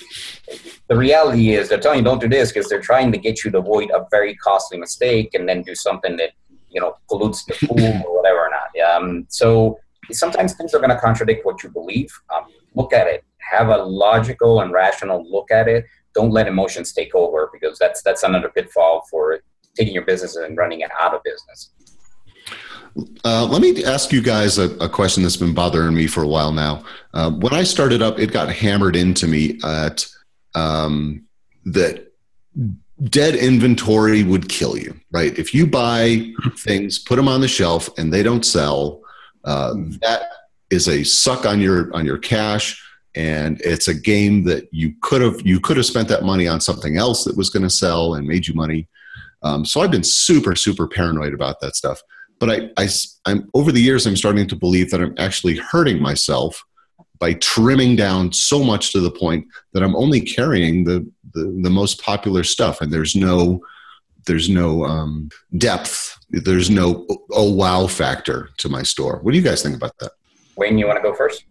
the 0.88 0.96
reality 0.96 1.52
is 1.52 1.68
they're 1.68 1.80
telling 1.80 1.98
you 1.98 2.04
don't 2.04 2.20
do 2.20 2.28
this 2.28 2.52
because 2.52 2.68
they're 2.68 2.80
trying 2.80 3.10
to 3.12 3.18
get 3.18 3.42
you 3.42 3.50
to 3.50 3.58
avoid 3.58 3.90
a 3.90 4.06
very 4.10 4.34
costly 4.36 4.78
mistake 4.78 5.30
and 5.34 5.48
then 5.48 5.62
do 5.62 5.74
something 5.74 6.16
that 6.18 6.30
you 6.70 6.80
know 6.80 6.94
pollutes 7.08 7.44
the 7.44 7.54
pool 7.66 8.02
or 8.06 8.16
whatever 8.18 8.38
or 8.38 8.50
not. 8.50 8.94
Um, 8.94 9.26
so 9.28 9.78
sometimes 10.10 10.54
things 10.54 10.74
are 10.74 10.78
going 10.78 10.90
to 10.90 10.98
contradict 10.98 11.44
what 11.46 11.62
you 11.62 11.70
believe. 11.70 12.12
Um, 12.34 12.44
look 12.74 12.92
at 12.92 13.06
it. 13.06 13.24
Have 13.50 13.68
a 13.68 13.78
logical 13.78 14.60
and 14.60 14.72
rational 14.72 15.28
look 15.30 15.50
at 15.50 15.68
it. 15.68 15.86
Don't 16.14 16.30
let 16.30 16.46
emotions 16.46 16.92
take 16.92 17.14
over 17.14 17.48
because 17.52 17.78
that's 17.78 18.02
that's 18.02 18.22
another 18.22 18.50
pitfall 18.50 19.06
for 19.10 19.40
taking 19.74 19.94
your 19.94 20.04
business 20.04 20.36
and 20.36 20.56
running 20.56 20.80
it 20.80 20.90
out 21.00 21.14
of 21.14 21.22
business. 21.22 21.70
Uh, 23.24 23.46
let 23.46 23.62
me 23.62 23.84
ask 23.84 24.12
you 24.12 24.20
guys 24.20 24.58
a, 24.58 24.70
a, 24.76 24.88
question 24.88 25.22
that's 25.22 25.36
been 25.36 25.54
bothering 25.54 25.94
me 25.94 26.06
for 26.06 26.22
a 26.22 26.28
while 26.28 26.52
now. 26.52 26.84
Uh, 27.14 27.30
when 27.30 27.54
I 27.54 27.62
started 27.62 28.02
up, 28.02 28.18
it 28.18 28.32
got 28.32 28.52
hammered 28.52 28.96
into 28.96 29.26
me 29.26 29.58
at 29.64 30.06
um, 30.54 31.24
that 31.64 32.12
dead 33.04 33.34
inventory 33.34 34.22
would 34.24 34.48
kill 34.48 34.76
you, 34.76 34.98
right? 35.10 35.38
If 35.38 35.54
you 35.54 35.66
buy 35.66 36.32
things, 36.58 36.98
put 36.98 37.16
them 37.16 37.28
on 37.28 37.40
the 37.40 37.48
shelf, 37.48 37.88
and 37.96 38.12
they 38.12 38.22
don't 38.22 38.44
sell, 38.44 39.00
uh, 39.44 39.74
that 40.02 40.24
is 40.70 40.88
a 40.88 41.02
suck 41.02 41.46
on 41.46 41.60
your 41.60 41.94
on 41.94 42.04
your 42.04 42.18
cash, 42.18 42.82
and 43.14 43.60
it's 43.62 43.88
a 43.88 43.94
game 43.94 44.44
that 44.44 44.68
you 44.70 44.94
could 45.00 45.22
have 45.22 45.40
you 45.46 45.60
could 45.60 45.78
have 45.78 45.86
spent 45.86 46.08
that 46.08 46.24
money 46.24 46.46
on 46.46 46.60
something 46.60 46.98
else 46.98 47.24
that 47.24 47.36
was 47.36 47.48
going 47.48 47.62
to 47.62 47.70
sell 47.70 48.14
and 48.14 48.26
made 48.26 48.46
you 48.46 48.54
money. 48.54 48.88
Um, 49.42 49.64
so 49.64 49.80
I've 49.80 49.90
been 49.90 50.04
super 50.04 50.54
super 50.54 50.86
paranoid 50.86 51.32
about 51.32 51.60
that 51.60 51.74
stuff 51.74 52.02
but 52.42 52.50
I, 52.50 52.70
I, 52.76 52.88
I'm 53.24 53.48
over 53.54 53.70
the 53.70 53.80
years, 53.80 54.04
I'm 54.04 54.16
starting 54.16 54.48
to 54.48 54.56
believe 54.56 54.90
that 54.90 55.00
I'm 55.00 55.14
actually 55.16 55.58
hurting 55.58 56.02
myself 56.02 56.64
by 57.20 57.34
trimming 57.34 57.94
down 57.94 58.32
so 58.32 58.64
much 58.64 58.90
to 58.94 59.00
the 59.00 59.12
point 59.12 59.46
that 59.74 59.84
I'm 59.84 59.94
only 59.94 60.20
carrying 60.20 60.82
the, 60.82 61.08
the, 61.34 61.56
the 61.62 61.70
most 61.70 62.02
popular 62.02 62.42
stuff, 62.42 62.80
and 62.80 62.92
there's 62.92 63.14
no 63.14 63.62
there's 64.26 64.48
no 64.48 64.84
um, 64.84 65.28
depth, 65.56 66.18
there's 66.30 66.68
no 66.68 67.06
oh 67.30 67.52
wow 67.52 67.86
factor 67.86 68.50
to 68.56 68.68
my 68.68 68.82
store. 68.82 69.20
What 69.22 69.30
do 69.30 69.38
you 69.38 69.44
guys 69.44 69.62
think 69.62 69.76
about 69.76 69.96
that? 70.00 70.10
Wayne, 70.56 70.78
you 70.78 70.88
want 70.88 70.96
to 70.96 71.02
go 71.02 71.14
first? 71.14 71.44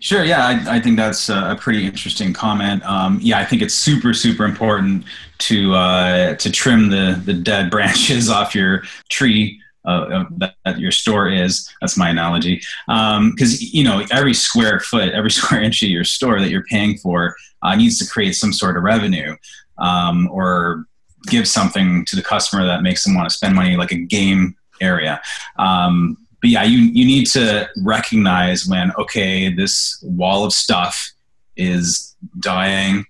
Sure. 0.00 0.24
Yeah, 0.24 0.46
I, 0.46 0.76
I, 0.76 0.80
think 0.80 0.98
that's 0.98 1.30
a 1.30 1.56
pretty 1.58 1.86
interesting 1.86 2.34
comment. 2.34 2.84
Um, 2.84 3.18
yeah, 3.22 3.38
I 3.38 3.46
think 3.46 3.62
it's 3.62 3.72
super, 3.72 4.12
super 4.12 4.44
important 4.44 5.04
to 5.38 5.72
uh, 5.72 6.34
to 6.34 6.52
trim 6.52 6.90
the 6.90 7.18
the 7.24 7.32
dead 7.32 7.70
branches 7.70 8.28
off 8.36 8.54
your 8.54 8.82
tree 9.08 9.62
uh, 9.84 10.24
that, 10.38 10.78
your 10.78 10.90
store 10.90 11.28
is. 11.28 11.68
That's 11.80 11.96
my 11.96 12.10
analogy. 12.10 12.62
Because 12.86 13.62
um, 13.62 13.68
you 13.72 13.84
know 13.84 14.04
every 14.10 14.34
square 14.34 14.80
foot, 14.80 15.10
every 15.12 15.30
square 15.38 15.62
inch 15.62 15.82
of 15.82 15.88
your 15.88 16.04
store 16.04 16.40
that 16.40 16.50
you're 16.50 16.64
paying 16.64 16.96
for 16.98 17.36
uh, 17.62 17.74
needs 17.74 17.98
to 17.98 18.10
create 18.10 18.32
some 18.32 18.52
sort 18.52 18.76
of 18.76 18.82
revenue 18.82 19.36
um, 19.78 20.28
or 20.30 20.86
give 21.26 21.48
something 21.48 22.04
to 22.06 22.16
the 22.16 22.22
customer 22.22 22.66
that 22.66 22.82
makes 22.82 23.04
them 23.04 23.14
want 23.14 23.28
to 23.28 23.34
spend 23.34 23.54
money, 23.54 23.76
like 23.76 23.92
a 23.92 23.96
game 23.96 24.54
area. 24.80 25.20
Um, 25.58 26.18
but 26.40 26.50
yeah, 26.50 26.64
you 26.64 26.78
you 26.78 27.06
need 27.06 27.26
to 27.28 27.68
recognize 27.78 28.66
when 28.66 28.92
okay, 28.98 29.52
this 29.52 29.98
wall 30.02 30.44
of 30.44 30.52
stuff 30.52 31.12
is 31.56 32.14
dying. 32.40 33.06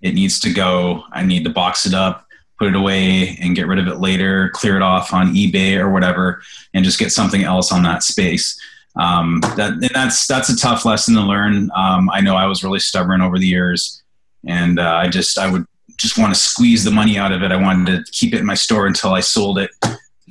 It 0.00 0.14
needs 0.14 0.40
to 0.40 0.52
go. 0.52 1.04
I 1.12 1.24
need 1.24 1.44
to 1.44 1.50
box 1.50 1.86
it 1.86 1.94
up 1.94 2.23
put 2.58 2.68
it 2.68 2.76
away 2.76 3.36
and 3.40 3.56
get 3.56 3.66
rid 3.66 3.78
of 3.78 3.88
it 3.88 3.98
later, 3.98 4.50
clear 4.50 4.76
it 4.76 4.82
off 4.82 5.12
on 5.12 5.34
eBay 5.34 5.76
or 5.76 5.90
whatever, 5.90 6.42
and 6.72 6.84
just 6.84 6.98
get 6.98 7.12
something 7.12 7.42
else 7.42 7.72
on 7.72 7.82
that 7.82 8.02
space. 8.02 8.58
Um, 8.96 9.40
that, 9.56 9.72
and 9.72 9.90
that's 9.92 10.26
that's 10.26 10.48
a 10.48 10.56
tough 10.56 10.84
lesson 10.84 11.14
to 11.14 11.20
learn. 11.20 11.70
Um, 11.74 12.08
I 12.10 12.20
know 12.20 12.36
I 12.36 12.46
was 12.46 12.62
really 12.62 12.78
stubborn 12.78 13.22
over 13.22 13.38
the 13.38 13.46
years, 13.46 14.02
and 14.46 14.78
uh, 14.78 14.94
I 14.94 15.08
just 15.08 15.38
I 15.38 15.50
would 15.50 15.66
just 15.96 16.18
want 16.18 16.32
to 16.32 16.40
squeeze 16.40 16.84
the 16.84 16.90
money 16.90 17.18
out 17.18 17.32
of 17.32 17.42
it. 17.42 17.50
I 17.50 17.56
wanted 17.56 18.04
to 18.04 18.12
keep 18.12 18.34
it 18.34 18.40
in 18.40 18.46
my 18.46 18.54
store 18.54 18.86
until 18.86 19.12
I 19.12 19.20
sold 19.20 19.58
it, 19.58 19.70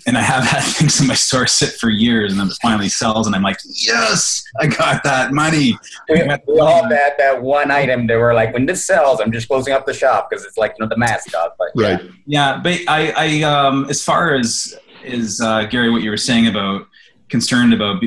and 0.05 0.17
I 0.17 0.21
have 0.21 0.43
had 0.55 0.63
things 0.63 0.99
in 0.99 1.07
my 1.07 1.13
store 1.13 1.47
sit 1.47 1.73
for 1.73 1.89
years, 1.89 2.31
and 2.31 2.39
then 2.39 2.47
it 2.47 2.57
finally 2.61 2.89
sells, 2.89 3.27
and 3.27 3.35
I'm 3.35 3.43
like, 3.43 3.59
yes, 3.65 4.43
I 4.59 4.67
got 4.67 5.03
that 5.03 5.31
money. 5.33 5.77
We, 6.09 6.23
we 6.47 6.59
all 6.59 6.83
had 6.83 7.13
that 7.17 7.41
one 7.41 7.71
item 7.71 8.07
that 8.07 8.17
were 8.17 8.33
like, 8.33 8.53
when 8.53 8.65
this 8.65 8.85
sells, 8.85 9.19
I'm 9.19 9.31
just 9.31 9.47
closing 9.47 9.73
up 9.73 9.85
the 9.85 9.93
shop 9.93 10.29
because 10.29 10.45
it's 10.45 10.57
like 10.57 10.73
you 10.77 10.85
know 10.85 10.89
the 10.89 10.97
mascot. 10.97 11.55
But 11.57 11.69
right, 11.75 12.01
yeah, 12.25 12.55
yeah 12.55 12.61
but 12.61 12.79
I, 12.87 13.13
I 13.15 13.41
um, 13.43 13.85
as 13.89 14.03
far 14.03 14.35
as 14.35 14.77
is 15.03 15.41
uh, 15.41 15.65
Gary, 15.65 15.91
what 15.91 16.01
you 16.01 16.09
were 16.09 16.17
saying 16.17 16.47
about 16.47 16.87
concerned 17.33 17.73
about 17.73 17.99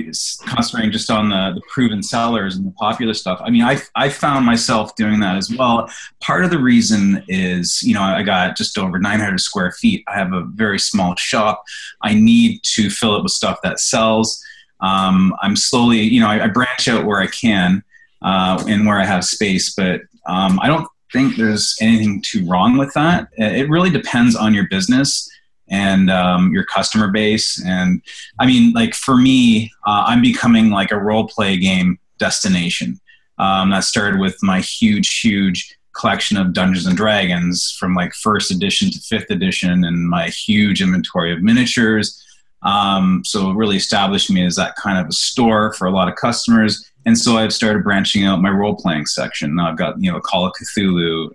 concentrating 0.46 0.92
just 0.92 1.10
on 1.10 1.30
the, 1.30 1.50
the 1.56 1.60
proven 1.68 2.00
sellers 2.00 2.54
and 2.54 2.64
the 2.64 2.70
popular 2.70 3.12
stuff. 3.12 3.40
I 3.42 3.50
mean, 3.50 3.64
I, 3.64 3.82
I 3.96 4.08
found 4.08 4.46
myself 4.46 4.94
doing 4.94 5.18
that 5.18 5.34
as 5.34 5.50
well. 5.50 5.90
Part 6.20 6.44
of 6.44 6.52
the 6.52 6.60
reason 6.60 7.24
is, 7.26 7.82
you 7.82 7.92
know, 7.92 8.02
I 8.02 8.22
got 8.22 8.56
just 8.56 8.78
over 8.78 9.00
900 9.00 9.40
square 9.40 9.72
feet. 9.72 10.04
I 10.06 10.14
have 10.16 10.32
a 10.32 10.44
very 10.54 10.78
small 10.78 11.16
shop. 11.16 11.64
I 12.02 12.14
need 12.14 12.60
to 12.76 12.88
fill 12.88 13.16
it 13.16 13.24
with 13.24 13.32
stuff 13.32 13.58
that 13.64 13.80
sells. 13.80 14.40
Um, 14.78 15.34
I'm 15.42 15.56
slowly, 15.56 16.02
you 16.02 16.20
know, 16.20 16.28
I, 16.28 16.44
I, 16.44 16.46
branch 16.46 16.86
out 16.86 17.04
where 17.04 17.20
I 17.20 17.26
can 17.26 17.82
uh, 18.22 18.62
and 18.68 18.86
where 18.86 19.00
I 19.00 19.06
have 19.06 19.24
space, 19.24 19.74
but 19.74 20.02
um, 20.28 20.60
I 20.62 20.68
don't 20.68 20.86
think 21.12 21.34
there's 21.34 21.74
anything 21.80 22.22
too 22.24 22.46
wrong 22.46 22.76
with 22.76 22.94
that. 22.94 23.26
It 23.36 23.68
really 23.68 23.90
depends 23.90 24.36
on 24.36 24.54
your 24.54 24.68
business 24.68 25.28
and 25.68 26.10
um, 26.10 26.52
your 26.52 26.64
customer 26.64 27.08
base. 27.08 27.62
And 27.64 28.02
I 28.38 28.46
mean, 28.46 28.72
like 28.72 28.94
for 28.94 29.16
me, 29.16 29.72
uh, 29.86 30.04
I'm 30.06 30.22
becoming 30.22 30.70
like 30.70 30.92
a 30.92 30.98
role 30.98 31.26
play 31.26 31.56
game 31.56 31.98
destination. 32.18 33.00
Um, 33.38 33.70
that 33.70 33.84
started 33.84 34.18
with 34.18 34.36
my 34.42 34.60
huge, 34.60 35.20
huge 35.20 35.76
collection 35.92 36.36
of 36.36 36.52
Dungeons 36.52 36.86
and 36.86 36.96
Dragons 36.96 37.74
from 37.78 37.94
like 37.94 38.12
first 38.14 38.50
edition 38.50 38.90
to 38.90 38.98
fifth 39.00 39.30
edition, 39.30 39.84
and 39.84 40.08
my 40.08 40.28
huge 40.28 40.80
inventory 40.80 41.32
of 41.32 41.42
miniatures. 41.42 42.22
Um, 42.62 43.22
so 43.24 43.50
it 43.50 43.54
really 43.56 43.76
established 43.76 44.30
me 44.30 44.44
as 44.44 44.56
that 44.56 44.76
kind 44.76 44.98
of 44.98 45.06
a 45.06 45.12
store 45.12 45.72
for 45.74 45.86
a 45.86 45.90
lot 45.90 46.08
of 46.08 46.16
customers. 46.16 46.90
And 47.04 47.16
so 47.16 47.36
I've 47.36 47.52
started 47.52 47.84
branching 47.84 48.24
out 48.24 48.42
my 48.42 48.50
role 48.50 48.74
playing 48.74 49.06
section. 49.06 49.54
Now 49.54 49.70
I've 49.70 49.76
got 49.76 50.00
you 50.00 50.10
know 50.10 50.20
Call 50.20 50.46
of 50.46 50.54
Cthulhu 50.54 51.30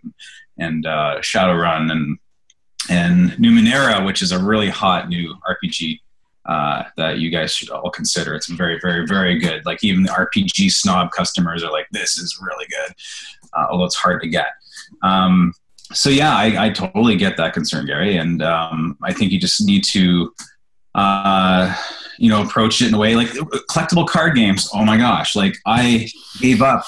and 0.58 0.86
uh, 0.86 1.20
Shadowrun 1.22 1.92
and 1.92 2.18
and 2.92 3.32
Numenera, 3.32 4.06
which 4.06 4.22
is 4.22 4.34
a 4.34 4.40
really 4.40 4.70
hot 4.70 5.08
new 5.08 5.34
RPG 5.50 6.02
uh, 6.46 6.84
that 6.98 7.20
you 7.20 7.30
guys 7.30 7.54
should 7.54 7.70
all 7.70 7.90
consider. 7.90 8.36
It's 8.36 8.48
very, 8.48 8.80
very, 8.82 9.08
very 9.08 9.40
good. 9.40 9.66
Like 9.66 9.84
even 9.84 10.04
the 10.04 10.10
RPG 10.10 10.72
snob 10.72 11.12
customers 11.12 11.64
are 11.64 11.72
like, 11.72 11.88
"This 11.92 12.18
is 12.18 12.38
really 12.42 12.66
good," 12.68 12.96
uh, 13.54 13.68
although 13.70 13.86
it's 13.86 13.96
hard 13.96 14.22
to 14.22 14.28
get. 14.28 14.48
Um, 15.04 15.54
so 15.94 16.10
yeah, 16.10 16.36
I, 16.36 16.66
I, 16.66 16.70
totally 16.70 17.16
get 17.16 17.38
that 17.38 17.54
concern, 17.54 17.86
Gary, 17.86 18.18
and 18.18 18.42
um, 18.42 18.98
I 19.04 19.14
think 19.14 19.32
you 19.32 19.40
just 19.40 19.66
need 19.66 19.84
to, 19.86 20.34
uh, 20.96 21.76
you 22.18 22.30
know, 22.30 22.44
approach 22.44 22.82
it 22.82 22.88
in 22.90 22.94
a 22.94 22.98
way 22.98 23.16
like 23.16 23.30
collectible 23.70 24.08
card 24.08 24.36
games. 24.36 24.70
Oh 24.74 24.84
my 24.84 24.98
gosh, 24.98 25.36
like 25.36 25.56
I 25.66 26.10
gave 26.40 26.62
up 26.62 26.84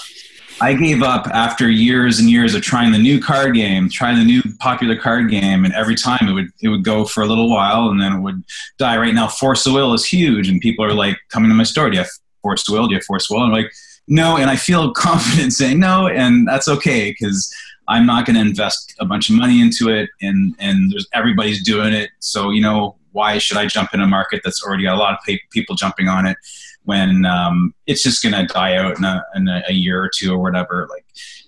I 0.63 0.73
gave 0.75 1.03
up 1.03 1.27
after 1.27 1.69
years 1.69 2.19
and 2.19 2.29
years 2.29 2.55
of 2.55 2.61
trying 2.61 2.93
the 2.93 2.97
new 2.97 3.19
card 3.19 3.53
game, 3.53 3.89
trying 3.89 4.17
the 4.17 4.23
new 4.23 4.41
popular 4.59 4.95
card 4.95 5.29
game, 5.29 5.65
and 5.65 5.73
every 5.73 5.93
time 5.93 6.25
it 6.25 6.31
would 6.31 6.51
it 6.61 6.69
would 6.69 6.85
go 6.85 7.03
for 7.03 7.21
a 7.21 7.25
little 7.25 7.49
while 7.49 7.89
and 7.89 8.01
then 8.01 8.13
it 8.13 8.21
would 8.21 8.41
die. 8.77 8.95
Right 8.95 9.13
now, 9.13 9.27
Force 9.27 9.65
of 9.65 9.73
Will 9.73 9.93
is 9.93 10.05
huge, 10.05 10.47
and 10.47 10.61
people 10.61 10.85
are 10.85 10.93
like 10.93 11.17
coming 11.27 11.49
to 11.49 11.53
my 11.53 11.63
store. 11.63 11.89
Do 11.89 11.97
you 11.97 12.03
have 12.03 12.11
Force 12.41 12.65
of 12.69 12.73
Will? 12.73 12.87
Do 12.87 12.93
you 12.93 12.99
have 12.99 13.03
Force 13.03 13.29
of 13.29 13.35
Will? 13.35 13.43
And 13.43 13.53
I'm 13.53 13.61
like, 13.61 13.73
no, 14.07 14.37
and 14.37 14.49
I 14.49 14.55
feel 14.55 14.93
confident 15.07 15.51
saying 15.51 15.79
no, 15.79 16.07
and 16.07 16.47
that's 16.47 16.69
okay 16.69 17.11
because 17.11 17.53
I'm 17.89 18.05
not 18.05 18.25
going 18.25 18.35
to 18.35 18.41
invest 18.41 18.95
a 19.01 19.05
bunch 19.05 19.29
of 19.29 19.35
money 19.35 19.59
into 19.59 19.89
it, 19.89 20.11
and 20.21 20.55
and 20.59 20.93
there's 20.93 21.07
everybody's 21.11 21.61
doing 21.61 21.91
it, 21.93 22.09
so 22.19 22.51
you 22.51 22.61
know 22.61 22.95
why 23.11 23.37
should 23.37 23.57
I 23.57 23.65
jump 23.65 23.93
in 23.93 23.99
a 23.99 24.07
market 24.07 24.41
that's 24.45 24.63
already 24.63 24.83
got 24.83 24.95
a 24.95 24.97
lot 24.97 25.13
of 25.13 25.19
people 25.51 25.75
jumping 25.75 26.07
on 26.07 26.25
it? 26.25 26.37
When 26.85 27.25
um, 27.25 27.73
it's 27.87 28.03
just 28.03 28.21
going 28.21 28.33
to 28.33 28.51
die 28.51 28.75
out 28.75 28.97
in, 28.97 29.03
a, 29.03 29.23
in 29.35 29.47
a, 29.47 29.71
year 29.71 30.03
or 30.03 30.11
two 30.13 30.33
or 30.33 30.39
whatever. 30.39 30.87
Like, 30.89 31.05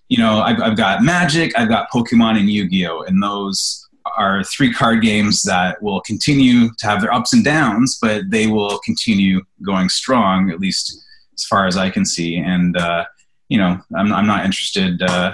you 0.08 0.18
know, 0.18 0.40
I've, 0.40 0.62
I've 0.62 0.78
got 0.78 1.04
Magic, 1.04 1.58
I've 1.58 1.70
got 1.70 1.90
Pokemon, 1.92 2.40
and 2.40 2.50
Yu 2.50 2.70
Gi 2.70 2.88
Oh! 2.88 3.02
And 3.02 3.22
those 3.22 3.88
are 4.18 4.44
three 4.44 4.72
card 4.72 5.02
games 5.02 5.42
that 5.44 5.82
will 5.82 6.02
continue 6.02 6.70
to 6.78 6.88
have 6.88 7.02
their 7.02 7.14
ups 7.14 7.34
and 7.34 7.44
downs, 7.44 7.98
but 8.02 8.30
they 8.30 8.48
will 8.48 8.80
continue 8.80 9.42
going 9.64 9.90
strong, 9.90 10.52
at 10.52 10.60
least 10.60 11.04
as 11.34 11.44
far 11.46 11.68
as 11.68 11.76
I 11.76 11.90
can 11.90 12.06
see. 12.06 12.38
And, 12.38 12.78
uh, 12.78 13.06
you 13.50 13.58
know, 13.58 13.80
I'm, 13.96 14.14
I'm 14.14 14.28
not 14.28 14.46
interested. 14.46 15.02
Uh, 15.02 15.34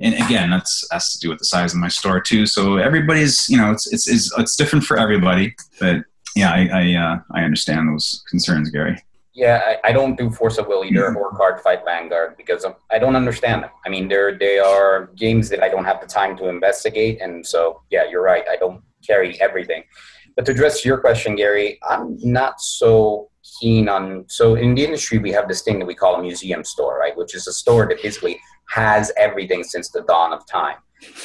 and 0.00 0.14
again, 0.14 0.50
that's 0.50 0.86
has 0.90 1.12
to 1.14 1.18
do 1.18 1.28
with 1.30 1.38
the 1.38 1.44
size 1.44 1.72
of 1.72 1.80
my 1.80 1.88
store 1.88 2.20
too. 2.20 2.46
So 2.46 2.76
everybody's, 2.76 3.48
you 3.48 3.56
know, 3.56 3.70
it's 3.70 3.92
it's 3.92 4.08
it's, 4.08 4.38
it's 4.38 4.56
different 4.56 4.84
for 4.84 4.98
everybody. 4.98 5.54
But 5.80 6.04
yeah, 6.34 6.50
I 6.52 6.68
I, 6.72 6.94
uh, 6.94 7.18
I 7.32 7.44
understand 7.44 7.88
those 7.88 8.22
concerns, 8.28 8.70
Gary. 8.70 9.02
Yeah, 9.34 9.60
I, 9.66 9.88
I, 9.88 9.92
don't 9.92 10.16
do 10.16 10.30
Force 10.30 10.58
of 10.58 10.68
Will 10.68 10.84
either 10.84 11.12
or 11.16 11.32
Cardfight 11.32 11.84
Vanguard 11.84 12.36
because 12.36 12.64
I 12.92 13.00
don't 13.00 13.16
understand 13.16 13.64
them. 13.64 13.70
I 13.84 13.88
mean, 13.88 14.06
they're 14.06 14.38
they 14.38 14.60
are 14.60 15.10
games 15.16 15.48
that 15.48 15.60
I 15.60 15.68
don't 15.68 15.84
have 15.84 16.00
the 16.00 16.06
time 16.06 16.36
to 16.36 16.48
investigate, 16.48 17.20
and 17.20 17.44
so 17.44 17.82
yeah, 17.90 18.08
you're 18.08 18.22
right. 18.22 18.44
I 18.48 18.54
don't 18.54 18.80
carry 19.04 19.40
everything. 19.40 19.82
But 20.36 20.46
to 20.46 20.52
address 20.52 20.84
your 20.84 20.98
question, 20.98 21.34
Gary, 21.34 21.80
I'm 21.88 22.16
not 22.22 22.60
so 22.60 23.30
keen 23.60 23.88
on. 23.88 24.24
So 24.28 24.54
in 24.54 24.74
the 24.76 24.84
industry, 24.84 25.18
we 25.18 25.32
have 25.32 25.48
this 25.48 25.62
thing 25.62 25.80
that 25.80 25.86
we 25.86 25.96
call 25.96 26.14
a 26.14 26.22
museum 26.22 26.62
store, 26.62 26.98
right? 26.98 27.16
Which 27.16 27.34
is 27.34 27.48
a 27.48 27.52
store 27.52 27.88
that 27.88 28.02
basically 28.02 28.38
has 28.70 29.12
everything 29.16 29.64
since 29.64 29.90
the 29.90 30.02
dawn 30.02 30.32
of 30.32 30.46
time. 30.46 30.76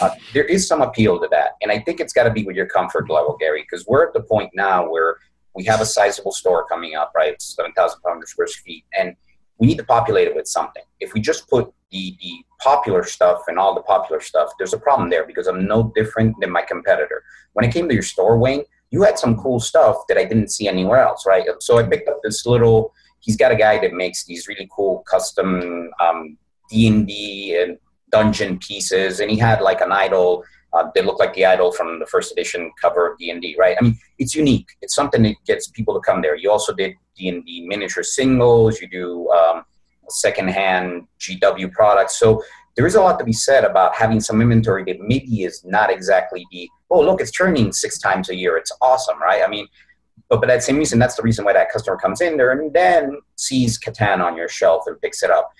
Uh, 0.01 0.09
there 0.33 0.43
is 0.45 0.67
some 0.67 0.81
appeal 0.81 1.19
to 1.19 1.27
that, 1.29 1.51
and 1.61 1.71
I 1.71 1.79
think 1.79 1.99
it's 1.99 2.11
got 2.11 2.23
to 2.23 2.31
be 2.31 2.43
with 2.43 2.55
your 2.55 2.65
comfort 2.65 3.09
level, 3.09 3.37
Gary, 3.39 3.61
because 3.61 3.85
we're 3.87 4.05
at 4.05 4.13
the 4.13 4.21
point 4.21 4.49
now 4.53 4.89
where 4.89 5.17
we 5.55 5.63
have 5.65 5.81
a 5.81 5.85
sizable 5.85 6.31
store 6.31 6.65
coming 6.67 6.95
up, 6.95 7.11
right? 7.15 7.33
It's 7.33 7.55
7,500 7.55 8.27
square 8.27 8.47
feet. 8.47 8.85
And 8.97 9.15
we 9.57 9.67
need 9.67 9.77
to 9.77 9.83
populate 9.83 10.27
it 10.27 10.35
with 10.35 10.47
something. 10.47 10.83
If 10.99 11.13
we 11.13 11.19
just 11.19 11.49
put 11.49 11.71
the, 11.91 12.15
the 12.21 12.31
popular 12.59 13.03
stuff 13.03 13.41
and 13.47 13.59
all 13.59 13.75
the 13.75 13.81
popular 13.81 14.21
stuff, 14.21 14.51
there's 14.57 14.73
a 14.73 14.79
problem 14.79 15.09
there 15.09 15.25
because 15.25 15.47
I'm 15.47 15.67
no 15.67 15.91
different 15.95 16.35
than 16.39 16.51
my 16.51 16.61
competitor. 16.61 17.23
When 17.53 17.65
it 17.65 17.73
came 17.73 17.87
to 17.87 17.93
your 17.93 18.03
store, 18.03 18.37
Wayne, 18.37 18.63
you 18.91 19.03
had 19.03 19.19
some 19.19 19.37
cool 19.37 19.59
stuff 19.59 19.97
that 20.07 20.17
I 20.17 20.23
didn't 20.23 20.49
see 20.49 20.67
anywhere 20.67 20.99
else, 20.99 21.25
right? 21.25 21.45
So 21.59 21.77
I 21.77 21.83
picked 21.83 22.09
up 22.09 22.19
this 22.23 22.45
little. 22.45 22.93
He's 23.19 23.35
got 23.35 23.51
a 23.51 23.55
guy 23.55 23.79
that 23.79 23.93
makes 23.93 24.25
these 24.25 24.47
really 24.47 24.67
cool 24.73 25.03
custom 25.09 25.91
um, 25.99 26.37
D 26.69 26.87
and 26.87 27.05
D 27.05 27.59
and 27.61 27.77
dungeon 28.11 28.57
pieces, 28.59 29.19
and 29.19 29.29
he 29.29 29.37
had 29.37 29.61
like 29.61 29.81
an 29.81 29.91
idol 29.91 30.43
uh, 30.73 30.85
they 30.93 31.01
look 31.01 31.19
like 31.19 31.33
the 31.33 31.45
idol 31.45 31.71
from 31.71 31.99
the 31.99 32.05
first 32.05 32.31
edition 32.31 32.71
cover 32.81 33.11
of 33.11 33.17
D&D, 33.17 33.55
right? 33.57 33.75
I 33.79 33.83
mean, 33.83 33.97
it's 34.19 34.35
unique. 34.35 34.67
It's 34.81 34.93
something 34.93 35.23
that 35.23 35.35
gets 35.45 35.67
people 35.67 35.93
to 35.95 35.99
come 35.99 36.21
there. 36.21 36.35
You 36.35 36.51
also 36.51 36.73
did 36.73 36.93
D&D 37.17 37.65
miniature 37.67 38.03
singles. 38.03 38.79
You 38.79 38.87
do 38.87 39.29
um, 39.31 39.63
secondhand 40.09 41.07
GW 41.19 41.71
products. 41.71 42.19
So 42.19 42.43
there 42.75 42.85
is 42.85 42.95
a 42.95 43.01
lot 43.01 43.19
to 43.19 43.25
be 43.25 43.33
said 43.33 43.63
about 43.63 43.95
having 43.95 44.19
some 44.19 44.41
inventory 44.41 44.83
that 44.85 44.99
maybe 45.01 45.43
is 45.43 45.63
not 45.65 45.91
exactly 45.91 46.45
the, 46.51 46.69
oh, 46.89 47.01
look, 47.01 47.19
it's 47.19 47.31
turning 47.31 47.73
six 47.73 47.99
times 47.99 48.29
a 48.29 48.35
year. 48.35 48.57
It's 48.57 48.71
awesome, 48.81 49.19
right? 49.21 49.41
I 49.45 49.49
mean, 49.49 49.67
but, 50.29 50.39
but 50.39 50.47
that 50.47 50.63
same 50.63 50.77
reason, 50.77 50.99
that's 50.99 51.15
the 51.15 51.23
reason 51.23 51.43
why 51.43 51.53
that 51.53 51.71
customer 51.71 51.97
comes 51.97 52.21
in 52.21 52.37
there 52.37 52.51
and 52.51 52.71
then 52.71 53.19
sees 53.35 53.79
Catan 53.79 54.23
on 54.23 54.37
your 54.37 54.47
shelf 54.47 54.83
and 54.85 55.01
picks 55.01 55.23
it 55.23 55.31
up. 55.31 55.51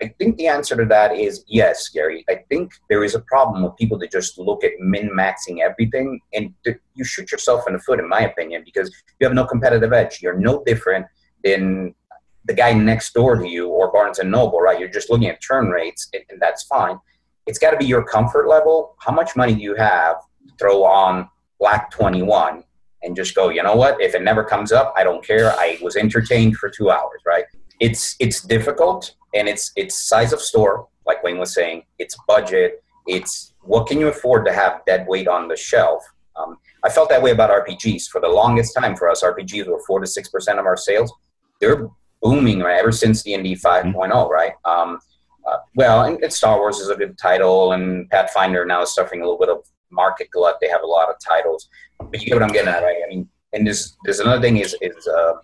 I 0.00 0.14
think 0.18 0.36
the 0.36 0.46
answer 0.46 0.76
to 0.76 0.84
that 0.84 1.16
is 1.16 1.44
yes, 1.48 1.88
Gary. 1.88 2.24
I 2.28 2.36
think 2.48 2.72
there 2.88 3.02
is 3.02 3.16
a 3.16 3.20
problem 3.20 3.64
with 3.64 3.76
people 3.76 3.98
that 3.98 4.12
just 4.12 4.38
look 4.38 4.62
at 4.62 4.72
min 4.78 5.10
maxing 5.10 5.60
everything, 5.60 6.20
and 6.32 6.54
you 6.94 7.04
shoot 7.04 7.32
yourself 7.32 7.64
in 7.66 7.72
the 7.72 7.80
foot, 7.80 7.98
in 7.98 8.08
my 8.08 8.20
opinion, 8.20 8.62
because 8.64 8.94
you 9.18 9.26
have 9.26 9.34
no 9.34 9.44
competitive 9.44 9.92
edge. 9.92 10.20
You're 10.22 10.38
no 10.38 10.62
different 10.64 11.06
than 11.42 11.94
the 12.44 12.54
guy 12.54 12.72
next 12.72 13.12
door 13.12 13.36
to 13.36 13.46
you 13.46 13.68
or 13.68 13.92
Barnes 13.92 14.20
and 14.20 14.30
Noble, 14.30 14.60
right? 14.60 14.78
You're 14.78 14.88
just 14.88 15.10
looking 15.10 15.28
at 15.28 15.42
turn 15.42 15.68
rates, 15.68 16.08
and 16.14 16.40
that's 16.40 16.62
fine. 16.64 16.98
It's 17.46 17.58
got 17.58 17.72
to 17.72 17.76
be 17.76 17.86
your 17.86 18.04
comfort 18.04 18.48
level. 18.48 18.94
How 19.00 19.12
much 19.12 19.34
money 19.34 19.54
do 19.54 19.60
you 19.60 19.74
have 19.74 20.16
to 20.46 20.54
throw 20.58 20.84
on 20.84 21.28
Black 21.58 21.90
21 21.90 22.62
and 23.02 23.16
just 23.16 23.34
go, 23.34 23.48
you 23.48 23.62
know 23.62 23.74
what? 23.74 24.00
If 24.00 24.14
it 24.14 24.22
never 24.22 24.44
comes 24.44 24.70
up, 24.70 24.94
I 24.96 25.04
don't 25.04 25.24
care. 25.24 25.52
I 25.52 25.78
was 25.82 25.96
entertained 25.96 26.56
for 26.56 26.68
two 26.68 26.90
hours, 26.90 27.20
right? 27.26 27.44
It's 27.80 28.16
it's 28.18 28.40
difficult 28.42 29.14
and 29.34 29.48
it's 29.48 29.72
it's 29.76 30.08
size 30.08 30.32
of 30.32 30.40
store, 30.40 30.88
like 31.06 31.22
Wayne 31.22 31.38
was 31.38 31.54
saying. 31.54 31.82
It's 31.98 32.16
budget. 32.26 32.82
It's 33.06 33.54
what 33.62 33.86
can 33.86 33.98
you 34.00 34.08
afford 34.08 34.44
to 34.46 34.52
have 34.52 34.84
dead 34.86 35.06
weight 35.08 35.28
on 35.28 35.48
the 35.48 35.56
shelf. 35.56 36.02
Um, 36.36 36.58
I 36.84 36.88
felt 36.88 37.08
that 37.10 37.22
way 37.22 37.32
about 37.32 37.50
RPGs 37.50 38.08
for 38.08 38.20
the 38.20 38.28
longest 38.28 38.74
time. 38.78 38.96
For 38.96 39.08
us, 39.08 39.22
RPGs 39.22 39.66
were 39.66 39.80
four 39.86 40.00
to 40.00 40.06
six 40.06 40.28
percent 40.28 40.58
of 40.58 40.66
our 40.66 40.76
sales. 40.76 41.12
They're 41.60 41.88
booming 42.22 42.60
right 42.60 42.78
ever 42.78 42.92
since 42.92 43.22
D 43.22 43.34
and 43.34 43.44
D 43.44 43.54
5.0, 43.54 43.94
mm-hmm. 43.94 44.32
right? 44.32 44.52
Um, 44.64 44.98
uh, 45.46 45.58
well, 45.76 46.04
and, 46.04 46.22
and, 46.22 46.32
Star 46.32 46.58
Wars 46.58 46.78
is 46.78 46.90
a 46.90 46.96
good 46.96 47.16
title, 47.16 47.72
and 47.72 48.08
Pathfinder 48.10 48.66
now 48.66 48.82
is 48.82 48.94
suffering 48.94 49.22
a 49.22 49.24
little 49.24 49.38
bit 49.38 49.48
of 49.48 49.64
market 49.90 50.28
glut. 50.30 50.58
They 50.60 50.68
have 50.68 50.82
a 50.82 50.86
lot 50.86 51.08
of 51.08 51.16
titles, 51.26 51.68
but 51.98 52.20
you 52.20 52.26
get 52.26 52.34
what 52.34 52.42
I'm 52.42 52.50
getting 52.50 52.68
at, 52.68 52.82
right? 52.82 53.00
I 53.04 53.08
mean, 53.08 53.28
and 53.52 53.66
there's 53.66 53.96
there's 54.04 54.20
another 54.20 54.42
thing 54.42 54.58
is 54.58 54.76
is 54.82 55.06
uh, 55.06 55.34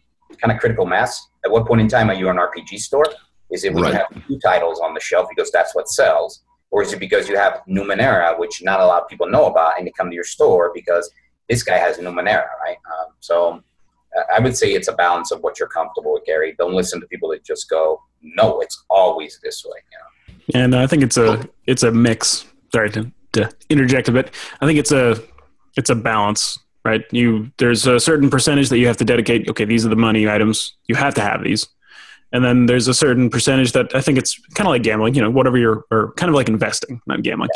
kind 0.40 0.52
of 0.52 0.58
critical 0.58 0.86
mass. 0.86 1.28
At 1.44 1.50
what 1.50 1.66
point 1.66 1.80
in 1.80 1.88
time 1.88 2.10
are 2.10 2.14
you 2.14 2.28
an 2.28 2.36
RPG 2.36 2.78
store? 2.78 3.06
Is 3.50 3.64
it 3.64 3.72
when 3.72 3.84
right. 3.84 3.92
you 3.92 3.98
have 3.98 4.26
two 4.26 4.38
titles 4.40 4.80
on 4.80 4.94
the 4.94 5.00
shelf 5.00 5.28
because 5.28 5.50
that's 5.50 5.74
what 5.74 5.88
sells? 5.88 6.42
Or 6.70 6.82
is 6.82 6.92
it 6.92 6.98
because 6.98 7.28
you 7.28 7.36
have 7.36 7.60
Numenera, 7.68 8.38
which 8.38 8.62
not 8.62 8.80
a 8.80 8.86
lot 8.86 9.02
of 9.02 9.08
people 9.08 9.28
know 9.28 9.46
about, 9.46 9.78
and 9.78 9.86
they 9.86 9.92
come 9.92 10.08
to 10.08 10.14
your 10.14 10.24
store 10.24 10.72
because 10.74 11.08
this 11.48 11.62
guy 11.62 11.76
has 11.76 11.98
Numenera, 11.98 12.48
right? 12.64 12.76
Um, 12.92 13.12
so 13.20 13.62
I 14.34 14.40
would 14.40 14.56
say 14.56 14.72
it's 14.72 14.88
a 14.88 14.92
balance 14.92 15.30
of 15.30 15.40
what 15.42 15.58
you're 15.58 15.68
comfortable 15.68 16.14
with, 16.14 16.24
Gary. 16.24 16.54
Don't 16.58 16.72
listen 16.72 17.00
to 17.00 17.06
people 17.06 17.28
that 17.30 17.44
just 17.44 17.68
go, 17.68 18.00
"No, 18.22 18.60
it's 18.60 18.84
always 18.88 19.38
this 19.42 19.64
way." 19.64 19.78
You 19.92 19.98
know? 19.98 20.60
And 20.62 20.74
I 20.74 20.86
think 20.86 21.02
it's 21.02 21.16
a 21.16 21.48
it's 21.66 21.82
a 21.82 21.92
mix. 21.92 22.46
Sorry 22.72 22.90
to, 22.90 23.10
to 23.32 23.50
interject 23.68 24.08
a 24.08 24.12
bit. 24.12 24.32
I 24.60 24.66
think 24.66 24.78
it's 24.78 24.92
a 24.92 25.20
it's 25.76 25.90
a 25.90 25.94
balance 25.94 26.58
right? 26.84 27.02
You 27.10 27.50
there's 27.58 27.86
a 27.86 27.98
certain 27.98 28.30
percentage 28.30 28.68
that 28.68 28.78
you 28.78 28.86
have 28.86 28.96
to 28.98 29.04
dedicate. 29.04 29.48
Okay, 29.48 29.64
these 29.64 29.86
are 29.86 29.88
the 29.88 29.96
money 29.96 30.28
items. 30.28 30.76
You 30.86 30.94
have 30.94 31.14
to 31.14 31.20
have 31.20 31.42
these. 31.42 31.66
And 32.32 32.44
then 32.44 32.66
there's 32.66 32.88
a 32.88 32.94
certain 32.94 33.30
percentage 33.30 33.72
that 33.72 33.94
I 33.94 34.00
think 34.00 34.18
it's 34.18 34.38
kind 34.54 34.66
of 34.66 34.72
like 34.72 34.82
gambling, 34.82 35.14
you 35.14 35.22
know, 35.22 35.30
whatever 35.30 35.56
you're, 35.56 35.84
or 35.92 36.12
kind 36.14 36.28
of 36.28 36.34
like 36.34 36.48
investing, 36.48 37.00
not 37.06 37.22
gambling, 37.22 37.48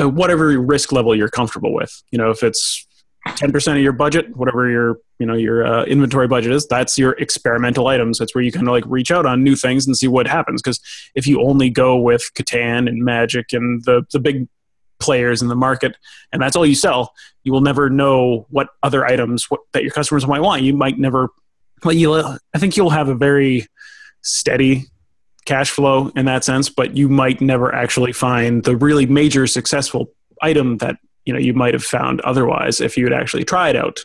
uh, 0.00 0.08
whatever 0.08 0.58
risk 0.60 0.92
level 0.92 1.16
you're 1.16 1.28
comfortable 1.28 1.74
with. 1.74 2.00
You 2.12 2.18
know, 2.18 2.30
if 2.30 2.44
it's 2.44 2.86
10% 3.26 3.72
of 3.72 3.82
your 3.82 3.92
budget, 3.92 4.36
whatever 4.36 4.70
your, 4.70 4.98
you 5.18 5.26
know, 5.26 5.34
your 5.34 5.66
uh, 5.66 5.84
inventory 5.86 6.28
budget 6.28 6.52
is, 6.52 6.64
that's 6.68 6.96
your 6.96 7.12
experimental 7.12 7.88
items. 7.88 8.18
That's 8.18 8.36
where 8.36 8.44
you 8.44 8.52
kind 8.52 8.68
of 8.68 8.72
like 8.72 8.84
reach 8.86 9.10
out 9.10 9.26
on 9.26 9.42
new 9.42 9.56
things 9.56 9.84
and 9.84 9.96
see 9.96 10.06
what 10.06 10.28
happens. 10.28 10.62
Because 10.62 10.78
if 11.16 11.26
you 11.26 11.42
only 11.42 11.68
go 11.68 11.96
with 11.96 12.30
Catan 12.34 12.88
and 12.88 13.04
Magic 13.04 13.52
and 13.52 13.84
the, 13.84 14.06
the 14.12 14.20
big 14.20 14.46
players 14.98 15.42
in 15.42 15.48
the 15.48 15.54
market 15.54 15.96
and 16.32 16.40
that's 16.40 16.56
all 16.56 16.66
you 16.66 16.74
sell, 16.74 17.12
you 17.42 17.52
will 17.52 17.60
never 17.60 17.90
know 17.90 18.46
what 18.50 18.68
other 18.82 19.04
items 19.04 19.50
what, 19.50 19.60
that 19.72 19.82
your 19.82 19.92
customers 19.92 20.26
might 20.26 20.40
want. 20.40 20.62
You 20.62 20.74
might 20.74 20.98
never, 20.98 21.28
well, 21.84 21.94
you 21.94 22.14
I 22.14 22.58
think 22.58 22.76
you'll 22.76 22.90
have 22.90 23.08
a 23.08 23.14
very 23.14 23.66
steady 24.22 24.86
cash 25.44 25.70
flow 25.70 26.10
in 26.16 26.24
that 26.26 26.44
sense, 26.44 26.68
but 26.68 26.96
you 26.96 27.08
might 27.08 27.40
never 27.40 27.74
actually 27.74 28.12
find 28.12 28.64
the 28.64 28.76
really 28.76 29.06
major 29.06 29.46
successful 29.46 30.10
item 30.42 30.78
that 30.78 30.96
you 31.24 31.32
know 31.32 31.38
you 31.38 31.54
might 31.54 31.74
have 31.74 31.84
found 31.84 32.20
otherwise 32.22 32.80
if 32.80 32.96
you 32.96 33.04
had 33.04 33.12
actually 33.12 33.44
tried 33.44 33.76
out 33.76 34.04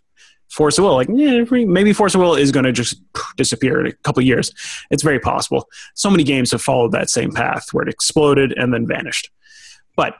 Force 0.49 0.77
of 0.77 0.83
Will. 0.83 0.95
Like, 0.95 1.09
yeah, 1.13 1.43
maybe 1.49 1.93
Force 1.93 2.15
of 2.15 2.21
Will 2.21 2.35
is 2.35 2.51
going 2.51 2.65
to 2.65 2.71
just 2.71 3.01
disappear 3.37 3.79
in 3.79 3.87
a 3.87 3.93
couple 3.93 4.21
years. 4.23 4.51
It's 4.89 5.03
very 5.03 5.19
possible. 5.19 5.69
So 5.93 6.09
many 6.09 6.23
games 6.23 6.51
have 6.51 6.61
followed 6.61 6.91
that 6.91 7.09
same 7.09 7.31
path 7.31 7.67
where 7.71 7.83
it 7.83 7.89
exploded 7.89 8.53
and 8.57 8.73
then 8.73 8.87
vanished. 8.87 9.29
But 9.95 10.15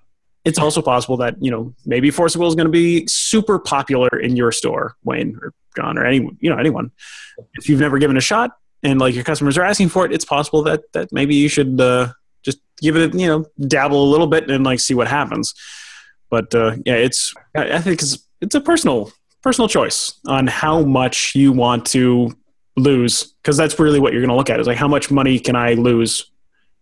it's 0.46 0.60
also 0.60 0.82
possible 0.82 1.18
that 1.18 1.36
you 1.42 1.52
know 1.52 1.74
maybe 1.86 2.12
Force 2.12 2.36
of 2.36 2.42
Will 2.42 2.48
is 2.48 2.56
going 2.56 2.68
to 2.68 2.72
be 2.72 3.06
super 3.08 3.60
popular 3.60 4.10
in 4.20 4.36
your 4.36 4.52
store, 4.52 4.96
Wayne 5.04 5.38
or 5.42 5.54
John 5.76 5.98
or 5.98 6.06
any 6.06 6.30
you 6.40 6.50
know 6.50 6.58
anyone. 6.58 6.92
If 7.56 7.70
you've 7.70 7.80
never 7.80 8.00
given 8.00 8.18
a 8.18 8.22
shot, 8.22 8.52
and 8.84 9.00
like 9.00 9.16
your 9.16 9.24
customers 9.24 9.58
are 9.58 9.64
asking 9.64 9.90
for 9.90 10.06
it, 10.06 10.14
it's 10.14 10.26
possible 10.26 10.64
that 10.64 10.92
that 10.94 11.12
maybe 11.12 11.36
you 11.36 11.50
should 11.50 11.80
uh, 11.80 12.14
just 12.44 12.60
give 12.82 12.96
it, 12.96 13.14
you 13.14 13.28
know, 13.28 13.46
dabble 13.68 14.02
a 14.02 14.10
little 14.10 14.28
bit 14.28 14.50
and 14.50 14.64
like 14.64 14.80
see 14.80 14.94
what 14.94 15.08
happens. 15.08 15.54
But 16.30 16.54
uh, 16.56 16.76
yeah, 16.86 16.96
it's 16.96 17.34
I 17.56 17.80
think 17.80 18.02
it's 18.02 18.20
it's 18.42 18.56
a 18.56 18.62
personal 18.62 19.12
personal 19.42 19.68
choice 19.68 20.14
on 20.28 20.48
how 20.48 20.82
much 20.84 21.34
you 21.36 21.52
want 21.52 21.86
to 21.88 22.36
lose 22.76 23.34
because 23.44 23.58
that's 23.58 23.78
really 23.80 24.00
what 24.00 24.14
you're 24.14 24.22
going 24.22 24.30
to 24.30 24.36
look 24.36 24.50
at 24.50 24.60
is 24.60 24.68
like 24.68 24.78
how 24.78 24.88
much 24.88 25.12
money 25.12 25.40
can 25.40 25.56
I 25.56 25.74
lose 25.74 26.32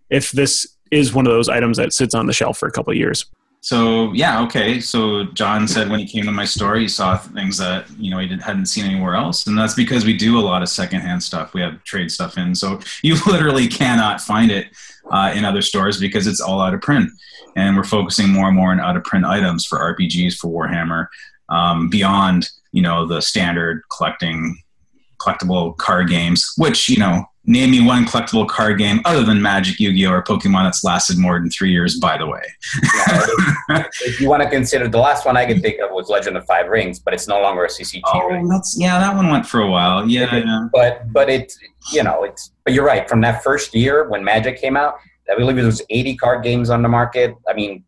if 0.10 0.32
this 0.32 0.76
is 0.92 1.14
one 1.14 1.26
of 1.26 1.34
those 1.34 1.50
items 1.50 1.78
that 1.78 1.94
sits 1.94 2.14
on 2.14 2.28
the 2.28 2.34
shelf 2.34 2.58
for 2.58 2.68
a 2.68 2.72
couple 2.72 2.92
of 2.92 2.98
years. 2.98 3.26
So 3.68 4.14
yeah, 4.14 4.42
okay. 4.44 4.80
So 4.80 5.26
John 5.34 5.68
said 5.68 5.90
when 5.90 6.00
he 6.00 6.08
came 6.08 6.24
to 6.24 6.32
my 6.32 6.46
store, 6.46 6.78
he 6.78 6.88
saw 6.88 7.18
things 7.18 7.58
that 7.58 7.86
you 8.00 8.10
know 8.10 8.18
he 8.18 8.30
hadn't 8.30 8.68
seen 8.68 8.86
anywhere 8.86 9.16
else, 9.16 9.46
and 9.46 9.58
that's 9.58 9.74
because 9.74 10.06
we 10.06 10.16
do 10.16 10.40
a 10.40 10.46
lot 10.52 10.62
of 10.62 10.70
secondhand 10.70 11.22
stuff. 11.22 11.54
We 11.54 11.60
have 11.60 11.84
trade 11.84 12.10
stuff 12.10 12.38
in, 12.38 12.56
so 12.56 12.80
you 13.04 13.18
literally 13.28 13.68
cannot 13.68 14.22
find 14.22 14.52
it 14.52 14.68
uh, 15.12 15.34
in 15.36 15.44
other 15.44 15.62
stores 15.62 16.00
because 16.00 16.28
it's 16.28 16.40
all 16.40 16.62
out 16.62 16.74
of 16.74 16.82
print. 16.82 17.10
And 17.58 17.76
we're 17.76 17.84
focusing 17.84 18.30
more 18.30 18.48
and 18.48 18.56
more 18.56 18.72
on 18.72 18.80
out 18.80 18.96
of 18.96 19.04
print 19.04 19.26
items 19.26 19.66
for 19.66 19.80
RPGs 19.80 20.38
for 20.38 20.48
Warhammer, 20.48 21.08
um, 21.50 21.90
beyond 21.90 22.50
you 22.72 22.82
know 22.82 23.06
the 23.06 23.22
standard 23.22 23.82
collecting 23.92 24.64
collectible 25.20 25.76
card 25.76 26.08
games, 26.08 26.54
which 26.56 26.88
you 26.88 27.00
know 27.00 27.26
name 27.48 27.72
me 27.72 27.84
one 27.84 28.06
collectible 28.06 28.48
card 28.48 28.78
game 28.78 29.00
other 29.06 29.24
than 29.24 29.42
Magic, 29.42 29.80
Yu-Gi-Oh, 29.80 30.12
or 30.12 30.22
Pokemon 30.22 30.66
that's 30.66 30.84
lasted 30.84 31.18
more 31.18 31.40
than 31.40 31.50
three 31.50 31.72
years. 31.72 31.98
By 32.00 32.18
the 32.18 32.28
way, 32.28 32.42
yeah, 33.70 33.84
if 34.02 34.20
you 34.20 34.30
want 34.30 34.44
to 34.44 34.50
consider 34.50 34.88
the 34.88 35.00
last 35.00 35.26
one 35.26 35.38
I 35.38 35.46
can 35.46 35.62
think 35.62 35.80
of 35.80 35.90
was 35.92 36.10
Legend 36.10 36.38
of 36.38 36.46
Five 36.46 36.68
Rings, 36.68 37.00
but 37.00 37.14
it's 37.14 37.28
no 37.28 37.42
longer 37.42 37.64
a 37.64 37.70
CCG. 37.70 38.02
Oh, 38.06 38.28
ring. 38.28 38.48
that's 38.48 38.78
yeah, 38.78 39.00
that 39.00 39.16
one 39.16 39.30
went 39.30 39.46
for 39.46 39.62
a 39.62 39.68
while. 39.68 40.08
Yeah, 40.08 40.36
yeah. 40.36 40.68
but 40.72 41.12
but 41.14 41.30
it 41.30 41.54
you 41.92 42.04
know 42.04 42.24
it's 42.24 42.52
but 42.66 42.74
you're 42.74 42.86
right. 42.86 43.10
From 43.10 43.22
that 43.22 43.44
first 43.44 43.74
year 43.74 44.10
when 44.10 44.24
Magic 44.24 44.60
came 44.60 44.76
out, 44.76 44.96
I 45.32 45.36
believe 45.36 45.56
there 45.56 45.66
was 45.66 45.82
80 45.90 46.18
card 46.18 46.44
games 46.44 46.70
on 46.70 46.82
the 46.82 46.90
market. 46.90 47.34
I 47.48 47.54
mean, 47.54 47.86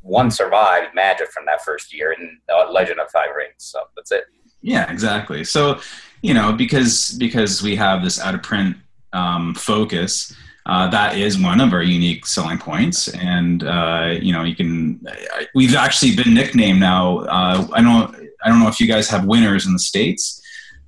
one 0.00 0.30
survived 0.30 0.94
Magic 0.94 1.28
from 1.30 1.44
that 1.46 1.62
first 1.62 1.94
year, 1.94 2.12
and 2.18 2.38
uh, 2.52 2.70
Legend 2.72 3.00
of 3.00 3.10
Five 3.10 3.28
Rings. 3.36 3.54
So 3.58 3.80
that's 3.94 4.12
it. 4.12 4.24
Yeah, 4.62 4.90
exactly. 4.90 5.44
So 5.44 5.80
you 6.22 6.34
know, 6.34 6.52
because 6.52 7.12
because 7.18 7.62
we 7.62 7.76
have 7.76 8.02
this 8.02 8.20
out 8.20 8.34
of 8.34 8.42
print 8.42 8.76
um, 9.12 9.54
focus, 9.54 10.34
uh, 10.66 10.88
that 10.90 11.16
is 11.16 11.38
one 11.38 11.60
of 11.60 11.72
our 11.72 11.82
unique 11.82 12.26
selling 12.26 12.58
points. 12.58 13.08
And 13.08 13.62
uh, 13.64 14.16
you 14.20 14.32
know, 14.32 14.44
you 14.44 14.56
can. 14.56 15.04
We've 15.54 15.74
actually 15.74 16.16
been 16.16 16.34
nicknamed 16.34 16.80
now. 16.80 17.20
Uh, 17.20 17.66
I 17.72 17.82
don't. 17.82 18.14
I 18.44 18.48
don't 18.48 18.60
know 18.60 18.68
if 18.68 18.78
you 18.80 18.86
guys 18.86 19.08
have 19.10 19.24
Winners 19.24 19.66
in 19.66 19.72
the 19.72 19.78
states, 19.78 20.40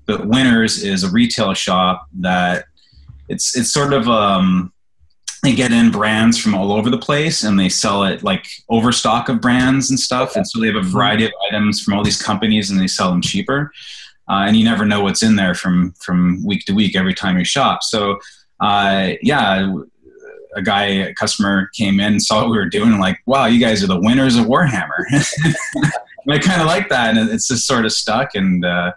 but 0.06 0.26
Winners 0.26 0.82
is 0.84 1.02
a 1.02 1.10
retail 1.10 1.54
shop 1.54 2.06
that 2.20 2.64
it's 3.28 3.56
it's 3.56 3.72
sort 3.72 3.92
of 3.92 4.08
um, 4.08 4.72
they 5.42 5.54
get 5.54 5.72
in 5.72 5.90
brands 5.90 6.36
from 6.36 6.54
all 6.54 6.72
over 6.72 6.90
the 6.90 6.98
place 6.98 7.44
and 7.44 7.58
they 7.58 7.68
sell 7.68 8.04
it 8.04 8.22
like 8.22 8.46
overstock 8.68 9.28
of 9.28 9.40
brands 9.40 9.90
and 9.90 9.98
stuff. 9.98 10.36
And 10.36 10.46
so 10.46 10.60
they 10.60 10.66
have 10.66 10.76
a 10.76 10.82
variety 10.82 11.24
of 11.24 11.32
items 11.48 11.80
from 11.80 11.94
all 11.94 12.04
these 12.04 12.20
companies 12.20 12.70
and 12.70 12.78
they 12.78 12.86
sell 12.86 13.10
them 13.10 13.22
cheaper 13.22 13.72
uh, 14.30 14.44
and 14.46 14.56
you 14.56 14.64
never 14.64 14.86
know 14.86 15.02
what's 15.02 15.22
in 15.22 15.36
there 15.36 15.54
from 15.54 15.92
from 15.94 16.44
week 16.46 16.64
to 16.66 16.72
week 16.72 16.94
every 16.94 17.14
time 17.14 17.36
you 17.36 17.44
shop. 17.44 17.82
So 17.82 18.18
uh, 18.60 19.12
yeah, 19.22 19.74
a 20.54 20.62
guy, 20.62 20.84
a 20.84 21.14
customer 21.14 21.68
came 21.74 21.98
in, 21.98 22.20
saw 22.20 22.42
what 22.42 22.50
we 22.50 22.56
were 22.56 22.68
doing, 22.68 22.92
and 22.92 23.00
like, 23.00 23.18
wow, 23.26 23.46
you 23.46 23.58
guys 23.58 23.82
are 23.82 23.88
the 23.88 24.00
winners 24.00 24.36
of 24.36 24.46
Warhammer. 24.46 25.04
I 26.28 26.38
kind 26.38 26.60
of 26.60 26.68
like 26.68 26.88
that, 26.90 27.16
and 27.16 27.30
it's 27.30 27.48
just 27.48 27.66
sort 27.66 27.84
of 27.84 27.92
stuck. 27.92 28.34
And 28.34 28.64
uh, 28.64 28.92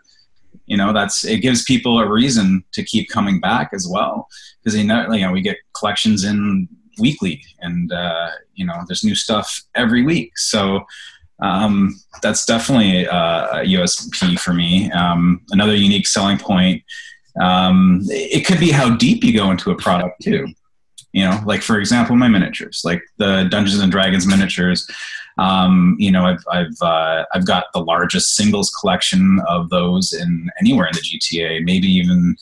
you 0.65 0.77
know, 0.77 0.93
that's 0.93 1.25
it 1.25 1.39
gives 1.39 1.63
people 1.63 1.99
a 1.99 2.07
reason 2.07 2.63
to 2.73 2.83
keep 2.83 3.09
coming 3.09 3.39
back 3.39 3.71
as 3.73 3.87
well 3.89 4.27
because 4.59 4.75
they 4.75 4.83
know, 4.83 5.11
you 5.11 5.25
know, 5.25 5.31
we 5.31 5.41
get 5.41 5.57
collections 5.73 6.23
in 6.23 6.67
weekly, 6.99 7.43
and 7.59 7.91
uh, 7.91 8.29
you 8.53 8.65
know, 8.65 8.83
there's 8.87 9.03
new 9.03 9.15
stuff 9.15 9.63
every 9.73 10.03
week. 10.03 10.37
So 10.37 10.85
um, 11.43 11.99
that's 12.21 12.45
definitely 12.45 13.03
a, 13.03 13.11
a 13.11 13.65
USP 13.65 14.39
for 14.39 14.53
me. 14.53 14.89
Um, 14.91 15.41
another 15.51 15.75
unique 15.75 16.07
selling 16.07 16.37
point. 16.37 16.81
Um, 17.41 18.01
it 18.05 18.45
could 18.45 18.59
be 18.59 18.71
how 18.71 18.95
deep 18.95 19.23
you 19.23 19.33
go 19.33 19.51
into 19.51 19.69
a 19.69 19.75
product 19.75 20.21
too. 20.21 20.47
You 21.11 21.25
know, 21.25 21.41
like 21.45 21.61
for 21.61 21.79
example, 21.79 22.15
my 22.15 22.29
miniatures, 22.29 22.81
like 22.85 23.03
the 23.17 23.43
Dungeons 23.51 23.81
and 23.81 23.91
Dragons 23.91 24.25
miniatures. 24.25 24.89
Um, 25.37 25.95
you 25.99 26.11
know, 26.11 26.25
I've 26.25 26.43
I've 26.49 26.81
uh, 26.81 27.25
I've 27.33 27.45
got 27.45 27.65
the 27.73 27.83
largest 27.83 28.35
singles 28.35 28.71
collection 28.79 29.39
of 29.47 29.69
those 29.69 30.13
in 30.13 30.49
anywhere 30.59 30.87
in 30.87 30.93
the 30.93 31.01
GTA, 31.01 31.65
maybe 31.65 31.87
even 31.87 32.35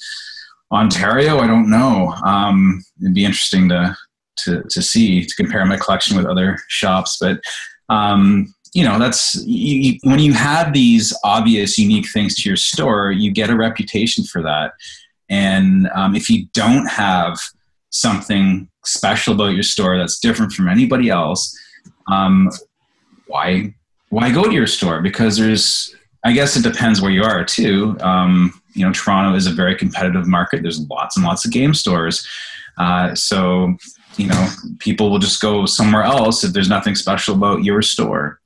Ontario. 0.72 1.40
I 1.40 1.48
don't 1.48 1.70
know. 1.70 2.14
Um, 2.24 2.84
it'd 3.02 3.16
be 3.16 3.26
interesting 3.26 3.68
to 3.70 3.98
to 4.44 4.64
to 4.70 4.82
see 4.82 5.26
to 5.26 5.36
compare 5.36 5.66
my 5.66 5.78
collection 5.78 6.16
with 6.16 6.28
other 6.28 6.58
shops, 6.68 7.18
but 7.20 7.42
um, 7.90 8.54
you 8.74 8.84
know 8.84 8.98
that's 8.98 9.36
you, 9.46 9.98
when 10.04 10.20
you 10.20 10.34
have 10.34 10.74
these 10.74 11.18
obvious 11.24 11.78
unique 11.78 12.08
things 12.10 12.36
to 12.36 12.50
your 12.50 12.56
store 12.56 13.12
you 13.12 13.32
get 13.32 13.50
a 13.50 13.56
reputation 13.56 14.24
for 14.24 14.42
that. 14.42 14.74
And 15.30 15.90
um, 15.96 16.14
if 16.14 16.30
you 16.30 16.48
don't 16.54 16.88
have 16.88 17.40
something 17.90 18.70
special 18.84 19.34
about 19.34 19.54
your 19.54 19.64
store 19.64 19.98
that's 19.98 20.20
different 20.20 20.52
from 20.52 20.68
anybody 20.68 21.10
else 21.10 21.58
um, 22.08 22.50
why 23.28 23.74
why 24.10 24.30
go 24.30 24.44
to 24.44 24.52
your 24.52 24.68
store? 24.68 25.02
Because 25.02 25.38
there's 25.38 25.96
i 26.24 26.32
guess 26.32 26.56
it 26.56 26.64
depends 26.64 27.02
where 27.02 27.12
you 27.12 27.24
are 27.24 27.44
too. 27.44 27.98
Um, 28.02 28.54
you 28.74 28.86
know 28.86 28.94
toronto 28.94 29.36
is 29.36 29.48
a 29.48 29.52
very 29.52 29.76
competitive 29.76 30.28
market. 30.28 30.62
There's 30.62 30.86
lots 30.88 31.18
and 31.18 31.26
lots 31.26 31.46
of 31.46 31.52
game 31.52 31.74
stores. 31.74 32.28
Uh, 32.78 33.14
so 33.16 33.76
you 34.18 34.28
know 34.28 34.48
people 34.80 35.10
will 35.10 35.20
just 35.20 35.42
go 35.42 35.66
somewhere 35.66 36.04
else 36.04 36.44
if 36.44 36.54
there's 36.54 36.70
nothing 36.70 36.96
special 36.96 37.36
about 37.36 37.64
your 37.64 37.82
store. 37.82 38.40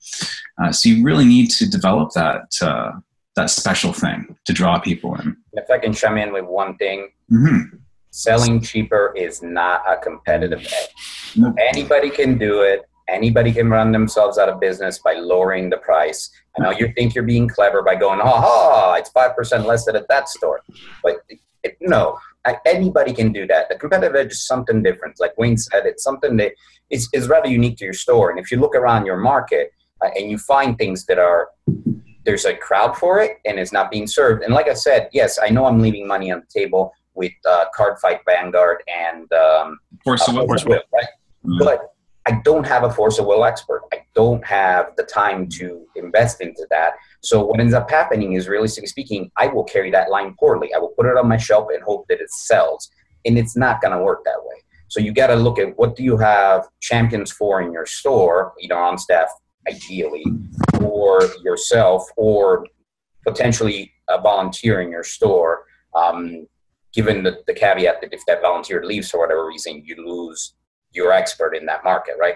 Uh, 0.62 0.72
so 0.72 0.90
you 0.90 1.04
really 1.04 1.26
need 1.26 1.50
to 1.50 1.68
develop 1.68 2.12
that 2.14 2.44
uh, 2.62 2.92
that 3.36 3.50
special 3.50 3.94
thing 3.94 4.36
to 4.46 4.54
draw 4.54 4.80
people 4.80 5.16
in. 5.16 5.36
If 5.54 5.70
i 5.70 5.78
can 5.78 5.94
chime 5.94 6.18
in 6.18 6.32
with 6.34 6.46
one 6.46 6.78
thing 6.78 7.10
mm-hmm. 7.32 7.78
selling 8.12 8.62
cheaper 8.62 9.14
is 9.16 9.42
not 9.42 9.82
a 9.88 9.98
competitive 9.98 10.60
edge. 10.60 11.36
Nope. 11.36 11.56
anybody 11.60 12.10
can 12.10 12.38
do 12.38 12.62
it. 12.62 12.82
Anybody 13.08 13.52
can 13.52 13.70
run 13.70 13.92
themselves 13.92 14.38
out 14.38 14.50
of 14.50 14.60
business 14.60 15.00
by 15.00 15.14
lowering 15.14 15.70
the 15.70 15.78
price. 15.78 16.32
I 16.58 16.64
know 16.64 16.72
you 16.72 16.92
think 16.96 17.14
you're 17.14 17.26
being 17.26 17.48
clever 17.48 17.84
by 17.84 17.96
going 17.96 18.20
ha 18.20 18.42
ha 18.42 18.94
it's 18.96 19.12
5% 19.12 19.66
less 19.66 19.86
than 19.86 19.96
at 19.96 20.08
that 20.08 20.30
store. 20.30 20.62
But 21.04 21.18
it, 21.64 21.78
no 21.82 22.18
anybody 22.66 23.14
can 23.14 23.32
do 23.32 23.48
that. 23.48 23.70
The 23.70 23.76
competitive 23.76 24.16
edge 24.16 24.32
is 24.32 24.46
something 24.46 24.84
different. 24.84 25.20
Like 25.20 25.38
Wayne 25.38 25.58
said, 25.58 25.86
it's 25.86 26.04
something 26.04 26.38
that 26.38 26.54
is, 26.90 27.10
is 27.14 27.28
rather 27.28 27.48
unique 27.48 27.78
to 27.78 27.86
your 27.86 27.94
store. 27.94 28.30
And 28.30 28.40
if 28.40 28.52
you 28.52 28.60
look 28.60 28.76
around 28.76 29.06
your 29.06 29.18
market 29.18 29.72
uh, 30.04 30.10
and 30.16 30.30
you 30.30 30.38
find 30.38 30.78
things 30.78 31.06
that 31.06 31.18
are, 31.18 31.50
there's 32.26 32.46
a 32.46 32.56
crowd 32.56 32.98
for 32.98 33.20
it 33.20 33.38
and 33.46 33.60
it's 33.60 33.72
not 33.72 33.92
being 33.92 34.08
served. 34.08 34.44
And 34.44 34.54
like 34.54 34.68
I 34.68 34.74
said, 34.74 35.10
yes, 35.14 35.40
I 35.42 35.50
know 35.50 35.66
I'm 35.66 35.82
leaving 35.82 36.08
money 36.08 36.32
on 36.32 36.42
the 36.42 36.60
table 36.60 36.92
with 37.14 37.34
uh, 37.48 37.66
Card 37.74 37.98
Fight 38.00 38.20
Vanguard 38.26 38.84
and 38.88 39.32
um, 39.34 39.80
Force 40.04 40.28
of 40.28 40.36
Will, 40.36 40.48
right? 40.94 41.06
Mm-hmm. 41.46 41.60
But 41.60 41.95
I 42.28 42.42
don't 42.44 42.66
have 42.66 42.84
a 42.84 42.92
Force 42.92 43.20
of 43.20 43.28
Will 43.28 43.46
expert. 43.46 43.84
I 43.94 43.98
don't 44.16 44.44
have 44.46 44.96
the 44.98 45.04
time 45.04 45.48
to 45.58 45.86
invest 45.96 46.42
into 46.42 46.66
that. 46.72 46.94
So 47.22 47.46
what 47.46 47.60
ends 47.60 47.74
up 47.74 47.90
happening 47.90 48.34
is, 48.34 48.48
realistically 48.48 48.88
speaking, 48.88 49.32
I 49.38 49.48
will 49.48 49.64
carry 49.64 49.92
that 49.92 50.10
line 50.10 50.36
poorly. 50.40 50.74
I 50.74 50.80
will 50.80 50.94
put 50.98 51.06
it 51.06 51.18
on 51.18 51.28
my 51.28 51.38
shelf 51.38 51.68
and 51.72 51.84
hope 51.84 52.06
that 52.10 52.20
it 52.20 52.32
sells, 52.32 52.90
and 53.26 53.38
it's 53.38 53.56
not 53.56 53.82
going 53.82 53.96
to 53.96 54.04
work 54.04 54.22
that 54.26 54.40
way. 54.40 54.56
So 54.88 55.00
you 55.00 55.12
got 55.14 55.28
to 55.28 55.36
look 55.36 55.60
at 55.60 55.78
what 55.78 55.96
do 55.96 56.04
you 56.04 56.18
have 56.18 56.68
champions 56.82 57.32
for 57.32 57.62
in 57.62 57.72
your 57.72 57.86
store, 57.86 58.54
you 58.60 58.70
know, 58.70 58.78
on 58.78 58.98
staff, 58.98 59.30
ideally, 59.68 60.26
or 60.82 61.22
yourself, 61.44 62.08
or 62.18 62.66
potentially 63.24 63.92
a 64.10 64.22
volunteer 64.22 64.82
in 64.82 64.90
your 64.90 65.04
store. 65.04 65.66
Um, 65.96 66.48
given 66.94 67.24
the, 67.24 67.40
the 67.46 67.54
caveat 67.54 68.00
that 68.02 68.14
if 68.14 68.22
that 68.28 68.42
volunteer 68.42 68.84
leaves 68.86 69.10
for 69.10 69.20
whatever 69.20 69.46
reason, 69.46 69.84
you 69.86 69.96
lose 69.98 70.54
your 70.96 71.12
expert 71.12 71.56
in 71.56 71.66
that 71.66 71.84
market, 71.84 72.16
right? 72.20 72.36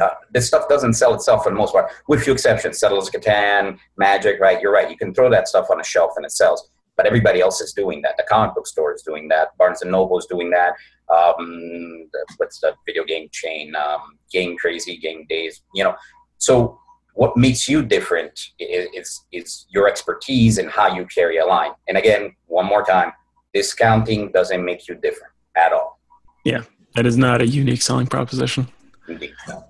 Uh, 0.00 0.10
this 0.30 0.46
stuff 0.46 0.68
doesn't 0.68 0.92
sell 0.94 1.14
itself 1.14 1.44
for 1.44 1.50
the 1.50 1.56
most 1.56 1.72
part, 1.72 1.90
with 2.08 2.22
few 2.22 2.32
exceptions. 2.32 2.78
Settlers 2.78 3.08
of 3.08 3.14
Catan, 3.14 3.78
Magic, 3.96 4.38
right? 4.40 4.60
You're 4.60 4.72
right. 4.72 4.90
You 4.90 4.96
can 4.96 5.14
throw 5.14 5.30
that 5.30 5.48
stuff 5.48 5.68
on 5.70 5.80
a 5.80 5.84
shelf 5.84 6.12
and 6.16 6.26
it 6.26 6.32
sells. 6.32 6.70
But 6.96 7.06
everybody 7.06 7.40
else 7.40 7.62
is 7.62 7.72
doing 7.72 8.02
that. 8.02 8.18
The 8.18 8.24
comic 8.28 8.54
book 8.54 8.66
store 8.66 8.92
is 8.92 9.02
doing 9.02 9.28
that. 9.28 9.56
Barnes 9.56 9.80
and 9.80 9.90
Noble 9.90 10.18
is 10.18 10.26
doing 10.26 10.50
that. 10.50 10.74
Um, 11.08 12.10
what's 12.36 12.60
the 12.60 12.74
video 12.84 13.04
game 13.04 13.28
chain? 13.32 13.74
Um, 13.74 14.18
game 14.30 14.56
Crazy, 14.58 14.98
Game 14.98 15.24
Days. 15.28 15.62
You 15.74 15.84
know, 15.84 15.94
so 16.36 16.78
what 17.14 17.36
makes 17.36 17.68
you 17.68 17.82
different 17.82 18.38
is, 18.58 18.88
is, 18.94 19.24
is 19.32 19.66
your 19.70 19.88
expertise 19.88 20.58
and 20.58 20.70
how 20.70 20.94
you 20.94 21.06
carry 21.06 21.38
a 21.38 21.46
line. 21.46 21.72
And 21.88 21.96
again, 21.96 22.34
one 22.46 22.66
more 22.66 22.84
time, 22.84 23.12
discounting 23.54 24.30
doesn't 24.32 24.64
make 24.64 24.86
you 24.86 24.94
different 24.94 25.32
at 25.56 25.72
all. 25.72 25.98
Yeah, 26.44 26.62
that 26.94 27.06
is 27.06 27.16
not 27.16 27.40
a 27.40 27.46
unique 27.46 27.82
selling 27.82 28.06
proposition. 28.06 28.68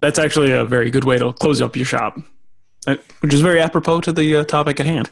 That's 0.01 0.19
actually 0.19 0.53
a 0.53 0.65
very 0.65 0.91
good 0.91 1.05
way 1.05 1.19
to 1.19 1.33
close 1.33 1.63
up 1.63 1.77
your 1.77 1.87
shop, 1.87 2.19
uh, 2.87 2.97
which 3.21 3.33
is 3.33 3.41
very 3.41 3.61
apropos 3.61 4.01
to 4.03 4.13
the 4.13 4.37
uh, 4.37 4.45
topic 4.45 4.81
at 4.81 4.87
hand. 4.87 5.09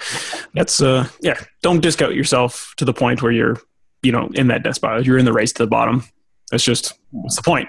That's 0.54 0.82
uh, 0.82 1.08
yeah. 1.20 1.40
Don't 1.62 1.80
discount 1.80 2.14
yourself 2.14 2.74
to 2.76 2.84
the 2.84 2.92
point 2.92 3.22
where 3.22 3.32
you're, 3.32 3.58
you 4.02 4.12
know, 4.12 4.28
in 4.34 4.48
that 4.48 4.62
death. 4.62 4.78
You're 5.04 5.18
in 5.18 5.24
the 5.24 5.32
race 5.32 5.52
to 5.54 5.62
the 5.62 5.68
bottom. 5.68 6.04
That's 6.50 6.64
just 6.64 6.92
what's 7.10 7.36
the 7.36 7.42
point? 7.42 7.68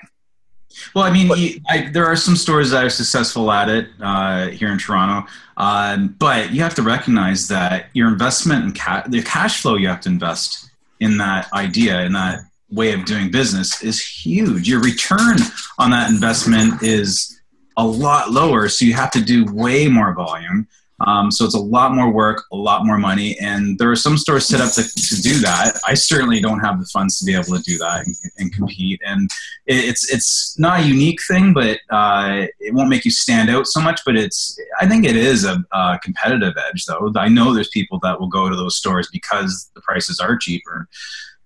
Well, 0.94 1.04
I 1.04 1.12
mean, 1.12 1.28
but, 1.28 1.40
I, 1.68 1.90
there 1.92 2.06
are 2.06 2.16
some 2.16 2.36
stores 2.36 2.72
that 2.72 2.84
are 2.84 2.90
successful 2.90 3.52
at 3.52 3.70
it 3.70 3.88
uh, 4.02 4.48
here 4.50 4.72
in 4.72 4.78
Toronto, 4.78 5.28
um, 5.58 6.16
but 6.20 6.52
you 6.52 6.62
have 6.62 6.76
to 6.76 6.84
recognize 6.84 7.48
that 7.48 7.90
your 7.94 8.08
investment 8.08 8.64
and 8.64 8.76
ca- 8.76 9.04
the 9.08 9.24
cash 9.24 9.62
flow 9.62 9.76
you 9.76 9.88
have 9.88 10.02
to 10.02 10.10
invest 10.10 10.70
in 11.00 11.18
that 11.18 11.52
idea 11.54 12.02
in 12.02 12.14
that 12.14 12.42
way 12.72 12.94
of 12.94 13.06
doing 13.06 13.32
business 13.32 13.84
is 13.84 14.04
huge. 14.04 14.68
Your 14.68 14.82
return 14.82 15.38
on 15.78 15.92
that 15.92 16.10
investment 16.10 16.84
is 16.84 17.42
a 17.78 17.86
lot 17.86 18.32
lower, 18.32 18.68
so 18.70 18.86
you 18.86 18.94
have 18.94 19.12
to 19.12 19.22
do 19.22 19.46
way 19.54 19.88
more 19.88 20.14
volume. 20.14 20.68
Um, 21.08 21.32
so 21.32 21.46
it's 21.46 21.56
a 21.56 21.60
lot 21.60 21.94
more 21.94 22.12
work, 22.12 22.44
a 22.52 22.58
lot 22.58 22.86
more 22.86 22.98
money, 22.98 23.38
and 23.40 23.80
there 23.80 23.90
are 23.90 23.96
some 23.96 24.18
stores 24.18 24.46
set 24.46 24.60
up 24.60 24.74
to, 24.74 24.84
to 24.84 25.22
do 25.22 25.40
that. 25.40 25.80
I 25.88 25.94
certainly 25.94 26.42
don't 26.42 26.60
have 26.60 26.80
the 26.80 26.86
funds 26.88 27.18
to 27.20 27.26
be 27.26 27.34
able 27.34 27.56
to 27.56 27.62
do 27.62 27.78
that 27.78 28.06
and, 28.06 28.16
and 28.38 28.54
compete. 28.54 29.00
And 29.06 29.30
it's 29.66 30.12
it's 30.12 30.60
not 30.60 30.82
a 30.82 30.84
unique 30.84 31.20
thing, 31.26 31.54
but 31.54 31.80
uh, 31.90 32.48
it 32.60 32.74
won't 32.74 32.90
make 32.90 33.06
you 33.06 33.12
stand 33.12 33.50
out 33.50 33.68
so 33.68 33.80
much. 33.80 34.02
But 34.06 34.18
it's 34.18 34.60
I 34.82 34.88
think 34.88 35.06
it 35.06 35.16
is 35.16 35.46
a, 35.46 35.64
a, 35.72 36.00
competitive 36.04 36.56
edge, 36.70 36.84
though. 36.86 37.12
I 37.16 37.30
know 37.30 37.54
there's 37.54 37.70
people 37.70 38.00
that 38.04 38.20
will 38.20 38.28
go 38.28 38.50
to 38.50 38.56
those 38.56 38.76
stores 38.76 39.08
because 39.12 39.72
the 39.76 39.82
prices 39.82 40.20
are 40.20 40.38
cheaper. 40.38 40.90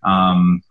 Um, 0.04 0.64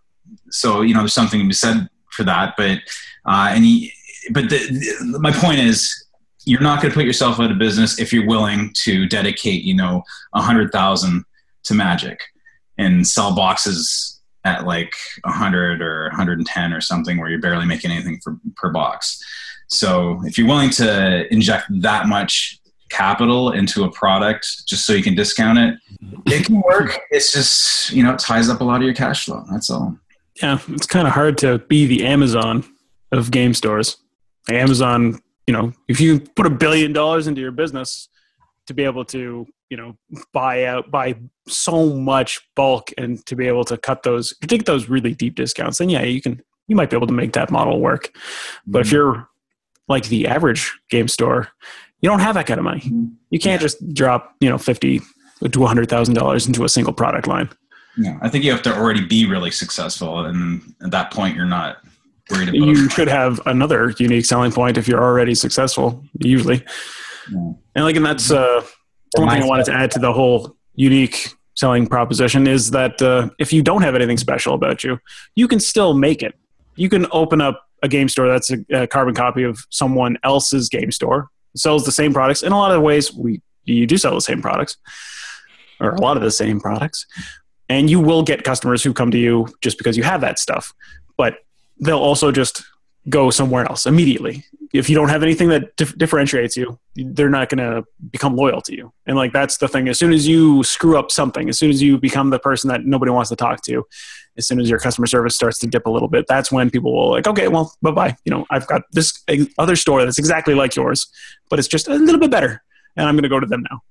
so 0.53 0.81
you 0.81 0.93
know, 0.93 1.01
there's 1.01 1.13
something 1.13 1.39
to 1.39 1.47
be 1.47 1.53
said 1.53 1.89
for 2.11 2.23
that. 2.23 2.53
But 2.55 2.79
uh, 3.25 3.49
and 3.51 3.65
he, 3.65 3.91
but 4.31 4.49
the, 4.49 4.57
the, 4.57 5.19
my 5.19 5.31
point 5.31 5.59
is, 5.59 6.05
you're 6.45 6.61
not 6.61 6.81
going 6.81 6.91
to 6.91 6.95
put 6.95 7.05
yourself 7.05 7.39
out 7.39 7.51
of 7.51 7.57
business 7.57 7.99
if 7.99 8.13
you're 8.13 8.27
willing 8.27 8.71
to 8.83 9.07
dedicate, 9.07 9.63
you 9.63 9.75
know, 9.75 10.03
a 10.33 10.41
hundred 10.41 10.71
thousand 10.71 11.25
to 11.63 11.73
Magic 11.73 12.21
and 12.77 13.07
sell 13.07 13.35
boxes 13.35 14.21
at 14.45 14.65
like 14.65 14.93
a 15.23 15.31
hundred 15.31 15.81
or 15.81 16.03
110 16.09 16.73
or 16.73 16.81
something, 16.81 17.17
where 17.17 17.29
you're 17.29 17.39
barely 17.39 17.65
making 17.65 17.91
anything 17.91 18.19
for, 18.21 18.37
per 18.55 18.69
box. 18.69 19.23
So 19.67 20.21
if 20.25 20.37
you're 20.37 20.47
willing 20.47 20.69
to 20.71 21.33
inject 21.33 21.67
that 21.81 22.07
much 22.07 22.59
capital 22.89 23.51
into 23.51 23.85
a 23.85 23.91
product 23.91 24.67
just 24.67 24.85
so 24.85 24.93
you 24.93 25.01
can 25.01 25.15
discount 25.15 25.57
it, 25.57 25.75
it 26.27 26.45
can 26.45 26.61
work. 26.61 26.99
It's 27.09 27.31
just 27.31 27.91
you 27.91 28.03
know 28.03 28.13
it 28.13 28.19
ties 28.19 28.49
up 28.49 28.61
a 28.61 28.63
lot 28.63 28.77
of 28.77 28.83
your 28.83 28.93
cash 28.93 29.25
flow. 29.25 29.45
That's 29.49 29.69
all. 29.69 29.97
Yeah, 30.41 30.59
it's 30.69 30.87
kind 30.87 31.07
of 31.07 31.13
hard 31.13 31.37
to 31.39 31.59
be 31.59 31.85
the 31.85 32.05
Amazon 32.05 32.63
of 33.11 33.31
game 33.31 33.53
stores. 33.53 33.97
Amazon, 34.49 35.19
you 35.47 35.53
know, 35.53 35.73
if 35.87 36.01
you 36.01 36.19
put 36.19 36.45
a 36.45 36.49
billion 36.49 36.91
dollars 36.91 37.27
into 37.27 37.41
your 37.41 37.51
business 37.51 38.09
to 38.67 38.73
be 38.73 38.83
able 38.83 39.05
to, 39.05 39.45
you 39.69 39.77
know, 39.77 39.97
buy 40.33 40.65
out, 40.65 40.89
buy 40.89 41.15
so 41.47 41.93
much 41.93 42.41
bulk 42.55 42.89
and 42.97 43.25
to 43.25 43.35
be 43.35 43.47
able 43.47 43.63
to 43.65 43.77
cut 43.77 44.03
those, 44.03 44.33
take 44.47 44.65
those 44.65 44.89
really 44.89 45.13
deep 45.13 45.35
discounts, 45.35 45.77
then 45.77 45.89
yeah, 45.89 46.03
you 46.03 46.21
can, 46.21 46.41
you 46.67 46.75
might 46.75 46.89
be 46.89 46.95
able 46.95 47.07
to 47.07 47.13
make 47.13 47.33
that 47.33 47.51
model 47.51 47.79
work. 47.79 48.11
But 48.65 48.79
mm-hmm. 48.79 48.87
if 48.87 48.91
you're 48.91 49.29
like 49.87 50.07
the 50.07 50.27
average 50.27 50.73
game 50.89 51.07
store, 51.07 51.49
you 52.01 52.09
don't 52.09 52.19
have 52.19 52.35
that 52.35 52.47
kind 52.47 52.57
of 52.57 52.63
money. 52.63 52.81
You 53.29 53.39
can't 53.39 53.61
yeah. 53.61 53.65
just 53.65 53.93
drop, 53.93 54.35
you 54.39 54.49
know, 54.49 54.57
50 54.57 54.99
to 54.99 55.49
$100,000 55.49 56.47
into 56.47 56.63
a 56.63 56.69
single 56.69 56.93
product 56.93 57.27
line. 57.27 57.49
Yeah, 57.97 58.17
I 58.21 58.29
think 58.29 58.43
you 58.43 58.51
have 58.51 58.63
to 58.63 58.75
already 58.75 59.05
be 59.05 59.25
really 59.25 59.51
successful, 59.51 60.25
and 60.25 60.73
at 60.83 60.91
that 60.91 61.11
point, 61.11 61.35
you're 61.35 61.45
not 61.45 61.77
worried 62.31 62.49
about. 62.49 62.55
You 62.55 62.89
should 62.89 63.07
have 63.07 63.39
another 63.45 63.93
unique 63.99 64.25
selling 64.25 64.51
point 64.51 64.77
if 64.77 64.87
you're 64.87 65.03
already 65.03 65.35
successful, 65.35 66.03
usually. 66.19 66.65
Yeah. 67.31 67.53
And 67.75 67.85
like, 67.85 67.95
and 67.95 68.05
that's 68.05 68.31
uh, 68.31 68.65
one 69.15 69.29
thing 69.29 69.43
I 69.43 69.45
wanted 69.45 69.65
to 69.65 69.73
add 69.73 69.91
to 69.91 69.99
the 69.99 70.11
whole 70.11 70.55
unique 70.75 71.29
selling 71.55 71.85
proposition 71.85 72.47
is 72.47 72.71
that 72.71 72.99
uh, 73.01 73.29
if 73.37 73.53
you 73.53 73.61
don't 73.61 73.83
have 73.83 73.93
anything 73.93 74.17
special 74.17 74.55
about 74.55 74.83
you, 74.83 74.99
you 75.35 75.47
can 75.47 75.59
still 75.59 75.93
make 75.93 76.23
it. 76.23 76.33
You 76.75 76.89
can 76.89 77.05
open 77.11 77.41
up 77.41 77.63
a 77.83 77.87
game 77.87 78.09
store 78.09 78.27
that's 78.27 78.51
a, 78.51 78.57
a 78.71 78.87
carbon 78.87 79.13
copy 79.13 79.43
of 79.43 79.59
someone 79.69 80.17
else's 80.23 80.67
game 80.67 80.91
store, 80.91 81.29
sells 81.55 81.85
the 81.85 81.91
same 81.91 82.11
products. 82.11 82.41
In 82.41 82.51
a 82.51 82.57
lot 82.57 82.71
of 82.71 82.81
ways, 82.81 83.13
we 83.13 83.41
you 83.65 83.85
do 83.85 83.97
sell 83.97 84.15
the 84.15 84.21
same 84.21 84.41
products, 84.41 84.77
or 85.79 85.91
a 85.91 86.01
lot 86.01 86.17
of 86.17 86.23
the 86.23 86.31
same 86.31 86.59
products 86.59 87.05
and 87.69 87.89
you 87.89 87.99
will 87.99 88.23
get 88.23 88.43
customers 88.43 88.83
who 88.83 88.93
come 88.93 89.11
to 89.11 89.17
you 89.17 89.47
just 89.61 89.77
because 89.77 89.97
you 89.97 90.03
have 90.03 90.21
that 90.21 90.39
stuff 90.39 90.73
but 91.17 91.37
they'll 91.79 91.97
also 91.97 92.31
just 92.31 92.63
go 93.09 93.29
somewhere 93.29 93.65
else 93.65 93.85
immediately. 93.85 94.45
If 94.73 94.89
you 94.89 94.95
don't 94.95 95.09
have 95.09 95.21
anything 95.21 95.49
that 95.49 95.75
dif- 95.75 95.97
differentiates 95.97 96.57
you 96.57 96.79
they're 96.95 97.29
not 97.29 97.49
going 97.49 97.57
to 97.57 97.83
become 98.11 98.35
loyal 98.35 98.61
to 98.61 98.75
you. 98.75 98.93
And 99.05 99.17
like 99.17 99.33
that's 99.33 99.57
the 99.57 99.67
thing. 99.67 99.87
As 99.89 99.99
soon 99.99 100.13
as 100.13 100.27
you 100.27 100.63
screw 100.63 100.97
up 100.97 101.11
something 101.11 101.49
as 101.49 101.59
soon 101.59 101.69
as 101.69 101.81
you 101.81 101.97
become 101.97 102.29
the 102.29 102.39
person 102.39 102.69
that 102.69 102.85
nobody 102.85 103.11
wants 103.11 103.29
to 103.29 103.35
talk 103.35 103.61
to 103.63 103.85
as 104.37 104.47
soon 104.47 104.59
as 104.59 104.69
your 104.69 104.79
customer 104.79 105.05
service 105.05 105.35
starts 105.35 105.59
to 105.59 105.67
dip 105.67 105.85
a 105.85 105.89
little 105.89 106.07
bit 106.07 106.25
that's 106.27 106.51
when 106.51 106.71
people 106.71 106.91
will 106.93 107.11
like 107.11 107.27
okay 107.27 107.47
well 107.47 107.73
bye-bye. 107.81 108.15
You 108.25 108.31
know 108.31 108.45
i've 108.49 108.65
got 108.67 108.81
this 108.91 109.23
other 109.57 109.75
store 109.75 110.03
that's 110.03 110.17
exactly 110.17 110.55
like 110.55 110.75
yours 110.75 111.07
but 111.49 111.59
it's 111.59 111.67
just 111.67 111.87
a 111.87 111.93
little 111.93 112.19
bit 112.19 112.31
better 112.31 112.63
and 112.95 113.07
i'm 113.07 113.15
going 113.15 113.23
to 113.23 113.29
go 113.29 113.39
to 113.39 113.45
them 113.45 113.63
now. 113.69 113.81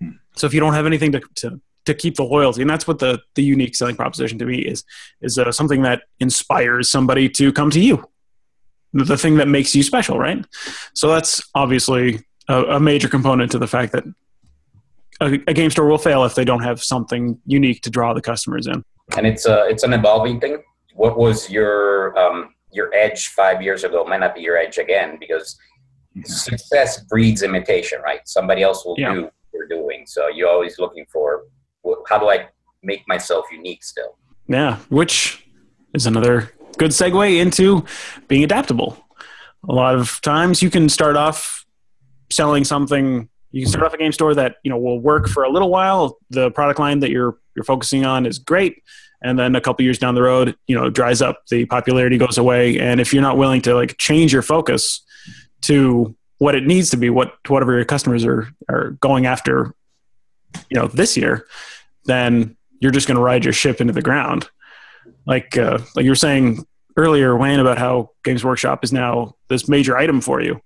Hmm. 0.00 0.16
so 0.34 0.46
if 0.46 0.54
you 0.54 0.60
don't 0.60 0.74
have 0.74 0.86
anything 0.86 1.12
to, 1.12 1.20
to 1.36 1.60
to 1.86 1.94
keep 1.94 2.16
the 2.16 2.22
loyalty 2.22 2.60
and 2.60 2.70
that's 2.70 2.86
what 2.86 2.98
the 2.98 3.20
the 3.34 3.42
unique 3.42 3.74
selling 3.74 3.96
proposition 3.96 4.38
to 4.38 4.44
me 4.44 4.58
is 4.58 4.84
is 5.22 5.38
uh, 5.38 5.50
something 5.50 5.82
that 5.82 6.02
inspires 6.20 6.90
somebody 6.90 7.28
to 7.28 7.52
come 7.52 7.70
to 7.70 7.80
you. 7.80 8.04
The 8.92 9.16
thing 9.16 9.36
that 9.36 9.48
makes 9.48 9.74
you 9.74 9.82
special 9.82 10.18
right? 10.18 10.44
So 10.94 11.08
that's 11.08 11.42
obviously 11.54 12.20
a, 12.48 12.62
a 12.64 12.80
major 12.80 13.08
component 13.08 13.52
to 13.52 13.58
the 13.58 13.66
fact 13.66 13.92
that 13.92 14.04
a, 15.20 15.34
a, 15.46 15.54
game 15.54 15.70
store 15.70 15.86
will 15.86 15.98
fail 15.98 16.24
if 16.24 16.34
they 16.34 16.44
don't 16.44 16.62
have 16.62 16.82
something 16.82 17.38
unique 17.46 17.82
to 17.82 17.90
draw 17.90 18.12
the 18.12 18.20
customers 18.20 18.66
in. 18.66 18.84
And 19.16 19.26
it's 19.26 19.46
a 19.46 19.66
it's 19.66 19.82
an 19.82 19.92
evolving 19.92 20.40
thing. 20.40 20.58
What 20.94 21.18
was 21.18 21.50
your 21.50 22.18
um, 22.18 22.54
your 22.72 22.92
edge 22.94 23.28
five 23.28 23.62
years 23.62 23.84
ago 23.84 24.04
might 24.04 24.20
not 24.20 24.34
be 24.34 24.42
your 24.42 24.56
edge 24.56 24.78
again 24.78 25.16
because 25.18 25.58
success 26.24 27.04
breeds 27.04 27.42
imitation 27.42 28.00
right? 28.02 28.20
Somebody 28.24 28.62
else 28.62 28.84
will 28.84 28.96
yeah. 28.98 29.14
do 29.14 29.22
what 29.22 29.32
you're 29.52 29.68
doing. 29.68 30.04
So 30.06 30.28
you're 30.28 30.48
always 30.48 30.78
looking 30.78 31.06
for 31.12 31.44
how 32.08 32.18
do 32.18 32.28
I 32.28 32.48
make 32.82 33.06
myself 33.08 33.46
unique 33.52 33.84
still? 33.84 34.16
Yeah, 34.48 34.76
which 34.88 35.46
is 35.94 36.06
another 36.06 36.52
good 36.78 36.90
segue 36.90 37.40
into 37.40 37.84
being 38.28 38.44
adaptable. 38.44 38.96
A 39.68 39.72
lot 39.72 39.94
of 39.94 40.20
times 40.20 40.62
you 40.62 40.70
can 40.70 40.88
start 40.88 41.16
off 41.16 41.64
selling 42.30 42.64
something 42.64 43.28
you 43.52 43.62
can 43.62 43.70
start 43.70 43.86
off 43.86 43.94
a 43.94 43.98
game 43.98 44.12
store 44.12 44.34
that 44.34 44.56
you 44.62 44.70
know 44.70 44.76
will 44.76 45.00
work 45.00 45.28
for 45.28 45.44
a 45.44 45.50
little 45.50 45.70
while 45.70 46.18
the 46.30 46.50
product 46.50 46.78
line 46.78 47.00
that 47.00 47.10
you're 47.10 47.38
you're 47.54 47.64
focusing 47.64 48.04
on 48.04 48.26
is 48.26 48.38
great 48.38 48.82
and 49.22 49.38
then 49.38 49.56
a 49.56 49.60
couple 49.60 49.82
years 49.82 49.98
down 49.98 50.14
the 50.14 50.22
road 50.22 50.56
you 50.66 50.76
know 50.76 50.90
dries 50.90 51.22
up 51.22 51.42
the 51.50 51.64
popularity 51.66 52.18
goes 52.18 52.36
away 52.36 52.78
and 52.78 53.00
if 53.00 53.12
you're 53.12 53.22
not 53.22 53.38
willing 53.38 53.62
to 53.62 53.74
like 53.74 53.96
change 53.96 54.32
your 54.32 54.42
focus 54.42 55.02
to 55.62 56.14
what 56.38 56.54
it 56.54 56.66
needs 56.66 56.90
to 56.90 56.96
be 56.96 57.08
what 57.08 57.34
whatever 57.48 57.74
your 57.74 57.84
customers 57.84 58.24
are 58.24 58.48
are 58.68 58.90
going 59.00 59.24
after 59.24 59.72
you 60.68 60.78
know 60.78 60.86
this 60.88 61.16
year 61.16 61.46
then 62.06 62.56
you're 62.80 62.92
just 62.92 63.06
going 63.06 63.16
to 63.16 63.22
ride 63.22 63.44
your 63.44 63.52
ship 63.52 63.80
into 63.80 63.92
the 63.92 64.02
ground. 64.02 64.48
Like 65.26 65.56
uh, 65.56 65.78
like 65.94 66.04
you 66.04 66.10
were 66.10 66.16
saying 66.16 66.64
earlier, 66.96 67.36
Wayne, 67.36 67.60
about 67.60 67.78
how 67.78 68.10
Games 68.24 68.44
Workshop 68.44 68.82
is 68.84 68.92
now 68.92 69.34
this 69.48 69.68
major 69.68 69.96
item 69.96 70.20
for 70.20 70.40
you. 70.40 70.60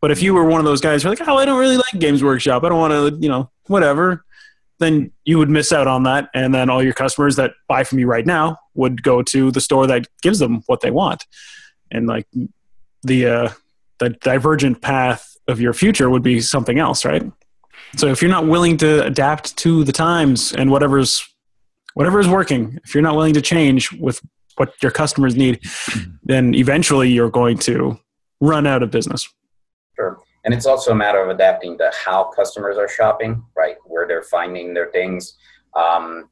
But 0.00 0.10
if 0.10 0.22
you 0.22 0.34
were 0.34 0.44
one 0.44 0.60
of 0.60 0.66
those 0.66 0.80
guys 0.80 1.02
who 1.02 1.08
are 1.08 1.12
like, 1.12 1.26
oh, 1.26 1.36
I 1.36 1.44
don't 1.44 1.58
really 1.58 1.76
like 1.76 1.98
Games 1.98 2.22
Workshop, 2.22 2.62
I 2.62 2.68
don't 2.68 2.78
want 2.78 2.92
to, 2.92 3.18
you 3.20 3.28
know, 3.28 3.50
whatever, 3.68 4.24
then 4.78 5.12
you 5.24 5.38
would 5.38 5.48
miss 5.48 5.72
out 5.72 5.86
on 5.86 6.02
that. 6.02 6.28
And 6.34 6.54
then 6.54 6.68
all 6.68 6.82
your 6.82 6.92
customers 6.92 7.36
that 7.36 7.52
buy 7.68 7.84
from 7.84 7.98
you 7.98 8.06
right 8.06 8.26
now 8.26 8.58
would 8.74 9.02
go 9.02 9.22
to 9.22 9.50
the 9.50 9.60
store 9.60 9.86
that 9.86 10.06
gives 10.22 10.38
them 10.38 10.62
what 10.66 10.80
they 10.80 10.90
want. 10.90 11.24
And 11.90 12.06
like 12.06 12.26
the, 13.02 13.26
uh, 13.26 13.48
the 13.98 14.10
divergent 14.10 14.82
path 14.82 15.36
of 15.48 15.60
your 15.60 15.72
future 15.72 16.10
would 16.10 16.22
be 16.22 16.40
something 16.40 16.78
else, 16.78 17.04
right? 17.04 17.22
So 17.96 18.08
if 18.08 18.22
you're 18.22 18.30
not 18.30 18.46
willing 18.46 18.76
to 18.78 19.04
adapt 19.04 19.56
to 19.58 19.84
the 19.84 19.92
times 19.92 20.52
and 20.52 20.70
whatever's 20.70 21.28
whatever 21.94 22.18
is 22.18 22.28
working, 22.28 22.78
if 22.84 22.94
you're 22.94 23.02
not 23.02 23.14
willing 23.14 23.34
to 23.34 23.40
change 23.40 23.92
with 23.92 24.20
what 24.56 24.74
your 24.82 24.90
customers 24.90 25.36
need, 25.36 25.60
then 26.22 26.54
eventually 26.54 27.10
you're 27.10 27.30
going 27.30 27.58
to 27.58 27.98
run 28.40 28.66
out 28.66 28.82
of 28.82 28.90
business. 28.90 29.28
Sure. 29.96 30.18
And 30.44 30.52
it's 30.52 30.66
also 30.66 30.92
a 30.92 30.94
matter 30.94 31.22
of 31.22 31.30
adapting 31.30 31.78
to 31.78 31.90
how 32.04 32.24
customers 32.24 32.76
are 32.76 32.88
shopping, 32.88 33.42
right? 33.56 33.76
Where 33.86 34.06
they're 34.06 34.22
finding 34.22 34.74
their 34.74 34.90
things. 34.90 35.36
Um, 35.74 36.28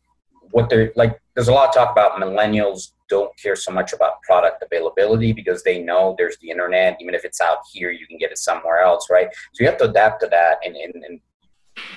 what 0.50 0.68
they're 0.68 0.92
like, 0.96 1.18
there's 1.34 1.48
a 1.48 1.52
lot 1.52 1.68
of 1.68 1.74
talk 1.74 1.92
about 1.92 2.20
millennials 2.20 2.88
don't 3.08 3.36
care 3.38 3.56
so 3.56 3.70
much 3.70 3.92
about 3.92 4.20
product 4.22 4.62
availability 4.62 5.32
because 5.32 5.62
they 5.62 5.82
know 5.82 6.14
there's 6.18 6.36
the 6.40 6.50
internet. 6.50 6.96
Even 7.00 7.14
if 7.14 7.24
it's 7.24 7.40
out 7.40 7.58
here, 7.72 7.90
you 7.90 8.06
can 8.06 8.18
get 8.18 8.30
it 8.30 8.38
somewhere 8.38 8.80
else, 8.80 9.08
right? 9.10 9.28
So 9.52 9.62
you 9.62 9.66
have 9.66 9.78
to 9.78 9.84
adapt 9.84 10.20
to 10.22 10.28
that 10.28 10.58
and, 10.64 10.76
and, 10.76 10.94
and 11.04 11.20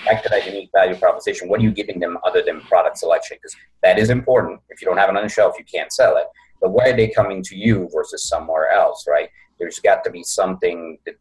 back 0.05 0.23
to 0.23 0.29
that 0.29 0.45
unique 0.45 0.69
value 0.73 0.95
proposition. 0.95 1.49
What 1.49 1.59
are 1.59 1.63
you 1.63 1.71
giving 1.71 1.99
them 1.99 2.17
other 2.23 2.41
than 2.41 2.61
product 2.61 2.97
selection? 2.97 3.37
Because 3.37 3.55
that 3.83 3.97
is 3.97 4.09
important. 4.09 4.59
If 4.69 4.81
you 4.81 4.87
don't 4.87 4.97
have 4.97 5.09
it 5.09 5.17
on 5.17 5.23
the 5.23 5.29
shelf, 5.29 5.55
you 5.57 5.65
can't 5.65 5.91
sell 5.91 6.17
it. 6.17 6.25
But 6.61 6.71
why 6.71 6.89
are 6.89 6.95
they 6.95 7.09
coming 7.09 7.43
to 7.43 7.55
you 7.55 7.89
versus 7.93 8.27
somewhere 8.27 8.71
else, 8.71 9.05
right? 9.07 9.29
There's 9.59 9.79
got 9.79 10.03
to 10.03 10.09
be 10.09 10.23
something 10.23 10.97
that 11.05 11.15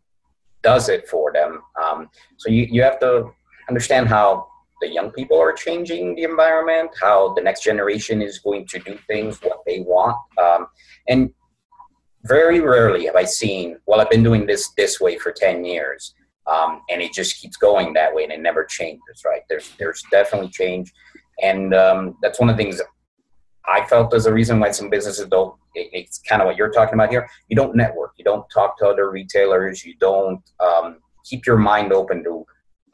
does 0.62 0.88
it 0.88 1.08
for 1.08 1.32
them. 1.32 1.60
Um, 1.82 2.08
so 2.36 2.50
you, 2.50 2.66
you 2.70 2.82
have 2.82 2.98
to 3.00 3.30
understand 3.68 4.08
how 4.08 4.46
the 4.80 4.88
young 4.88 5.10
people 5.10 5.40
are 5.40 5.52
changing 5.52 6.14
the 6.16 6.22
environment, 6.22 6.90
how 7.00 7.34
the 7.34 7.42
next 7.42 7.62
generation 7.62 8.22
is 8.22 8.38
going 8.38 8.66
to 8.68 8.78
do 8.80 8.98
things, 9.06 9.40
what 9.42 9.60
they 9.66 9.80
want. 9.80 10.16
Um, 10.42 10.66
and 11.08 11.30
very 12.24 12.60
rarely 12.60 13.06
have 13.06 13.16
I 13.16 13.24
seen, 13.24 13.78
well, 13.86 14.00
I've 14.00 14.10
been 14.10 14.22
doing 14.22 14.46
this 14.46 14.70
this 14.76 15.00
way 15.00 15.18
for 15.18 15.30
10 15.30 15.64
years 15.64 16.14
um, 16.46 16.82
and 16.90 17.00
it 17.00 17.12
just 17.12 17.40
keeps 17.40 17.56
going 17.56 17.92
that 17.94 18.14
way 18.14 18.24
and 18.24 18.32
it 18.32 18.40
never 18.40 18.64
changes 18.64 19.22
right? 19.24 19.42
There's 19.48 19.72
there's 19.78 20.02
definitely 20.10 20.50
change. 20.50 20.92
And 21.42 21.74
um, 21.74 22.16
that's 22.22 22.38
one 22.38 22.48
of 22.48 22.56
the 22.56 22.62
things 22.62 22.80
i 23.66 23.82
felt 23.86 24.12
as 24.12 24.26
a 24.26 24.32
reason 24.32 24.60
why 24.60 24.70
some 24.70 24.90
businesses 24.90 25.26
don't 25.28 25.54
it, 25.74 25.88
it's 25.94 26.18
kind 26.18 26.42
of 26.42 26.46
what 26.46 26.56
you're 26.56 26.70
talking 26.70 26.94
about 26.94 27.08
here. 27.08 27.26
You 27.48 27.56
don't 27.56 27.74
network. 27.74 28.12
You 28.18 28.24
don't 28.24 28.46
talk 28.52 28.78
to 28.78 28.86
other 28.86 29.10
retailers. 29.10 29.84
You 29.84 29.94
don't 29.98 30.42
um, 30.60 30.98
keep 31.24 31.46
your 31.46 31.56
mind 31.56 31.92
open 31.92 32.22
to 32.24 32.44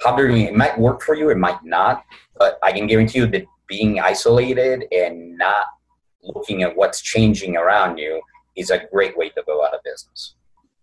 how 0.00 0.16
they're 0.16 0.28
doing. 0.28 0.46
It 0.46 0.54
might 0.54 0.78
work 0.78 1.02
for 1.02 1.14
you 1.14 1.30
it 1.30 1.36
might 1.36 1.62
not 1.62 2.04
but 2.40 2.58
i 2.62 2.72
can 2.72 2.86
guarantee 2.86 3.18
you 3.18 3.26
that 3.26 3.44
being 3.68 4.00
isolated 4.00 4.84
and 4.90 5.38
not 5.38 5.66
looking 6.22 6.62
at 6.62 6.76
what's 6.76 7.00
changing 7.02 7.56
around 7.56 7.98
you 7.98 8.20
is 8.56 8.70
a 8.70 8.82
great 8.92 9.16
way 9.16 9.28
to 9.30 9.42
go 9.46 9.64
out 9.64 9.72
of 9.72 9.80
business. 9.84 10.34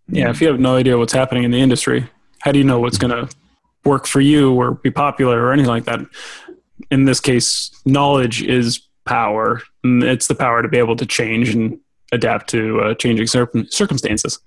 Yeah 0.08 0.30
if 0.30 0.40
you 0.40 0.48
have 0.48 0.58
no 0.58 0.76
idea 0.76 0.96
what's 0.96 1.12
happening 1.12 1.44
in 1.44 1.50
the 1.50 1.60
industry 1.60 2.08
how 2.40 2.52
do 2.52 2.58
you 2.58 2.64
know 2.64 2.80
what's 2.80 2.98
going 2.98 3.10
to 3.10 3.34
work 3.84 4.06
for 4.06 4.20
you 4.20 4.52
or 4.54 4.72
be 4.72 4.90
popular 4.90 5.42
or 5.42 5.52
anything 5.52 5.70
like 5.70 5.84
that? 5.84 6.00
In 6.90 7.04
this 7.04 7.20
case, 7.20 7.70
knowledge 7.84 8.42
is 8.42 8.88
power. 9.04 9.62
And 9.82 10.02
it's 10.02 10.26
the 10.26 10.34
power 10.34 10.62
to 10.62 10.68
be 10.68 10.78
able 10.78 10.96
to 10.96 11.06
change 11.06 11.54
and 11.54 11.80
adapt 12.12 12.48
to 12.50 12.80
uh, 12.80 12.94
changing 12.94 13.26
circumstances. 13.26 14.38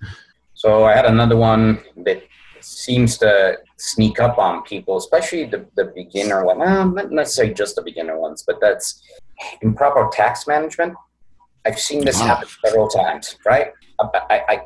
So 0.54 0.84
I 0.84 0.94
had 0.94 1.06
another 1.06 1.36
one 1.36 1.80
that 2.04 2.22
seems 2.60 3.18
to 3.18 3.58
sneak 3.76 4.20
up 4.20 4.38
on 4.38 4.62
people, 4.62 4.96
especially 4.96 5.44
the, 5.44 5.66
the 5.76 5.86
beginner 5.94 6.44
one. 6.44 6.58
Well, 6.58 6.88
not 6.88 7.10
necessarily 7.10 7.54
just 7.54 7.76
the 7.76 7.82
beginner 7.82 8.18
ones, 8.18 8.44
but 8.46 8.60
that's 8.60 9.02
improper 9.60 10.08
tax 10.12 10.46
management. 10.46 10.94
I've 11.64 11.78
seen 11.78 12.04
this 12.04 12.20
happen 12.20 12.48
several 12.64 12.88
times, 12.88 13.36
right? 13.44 13.72
I, 14.00 14.42
I, 14.48 14.60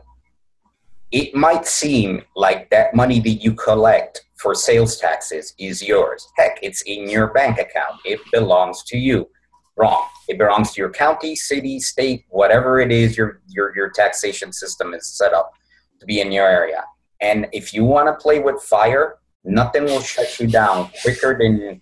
it 1.12 1.34
might 1.34 1.66
seem 1.66 2.22
like 2.34 2.70
that 2.70 2.94
money 2.94 3.20
that 3.20 3.42
you 3.42 3.54
collect 3.54 4.24
for 4.36 4.54
sales 4.54 4.98
taxes 4.98 5.54
is 5.58 5.82
yours. 5.82 6.28
Heck, 6.36 6.58
it's 6.62 6.82
in 6.82 7.08
your 7.08 7.28
bank 7.28 7.58
account. 7.58 8.00
It 8.04 8.20
belongs 8.32 8.82
to 8.84 8.98
you. 8.98 9.28
Wrong. 9.76 10.06
It 10.28 10.38
belongs 10.38 10.72
to 10.72 10.80
your 10.80 10.90
county, 10.90 11.36
city, 11.36 11.78
state, 11.80 12.24
whatever 12.30 12.80
it 12.80 12.90
is 12.90 13.16
your 13.16 13.40
your 13.48 13.76
your 13.76 13.90
taxation 13.90 14.52
system 14.52 14.94
is 14.94 15.06
set 15.06 15.32
up 15.32 15.52
to 16.00 16.06
be 16.06 16.20
in 16.20 16.32
your 16.32 16.48
area. 16.48 16.84
And 17.20 17.46
if 17.52 17.72
you 17.72 17.84
want 17.84 18.08
to 18.08 18.20
play 18.20 18.40
with 18.40 18.62
fire, 18.62 19.18
nothing 19.44 19.84
will 19.84 20.00
shut 20.00 20.40
you 20.40 20.46
down 20.46 20.90
quicker 21.02 21.36
than 21.38 21.80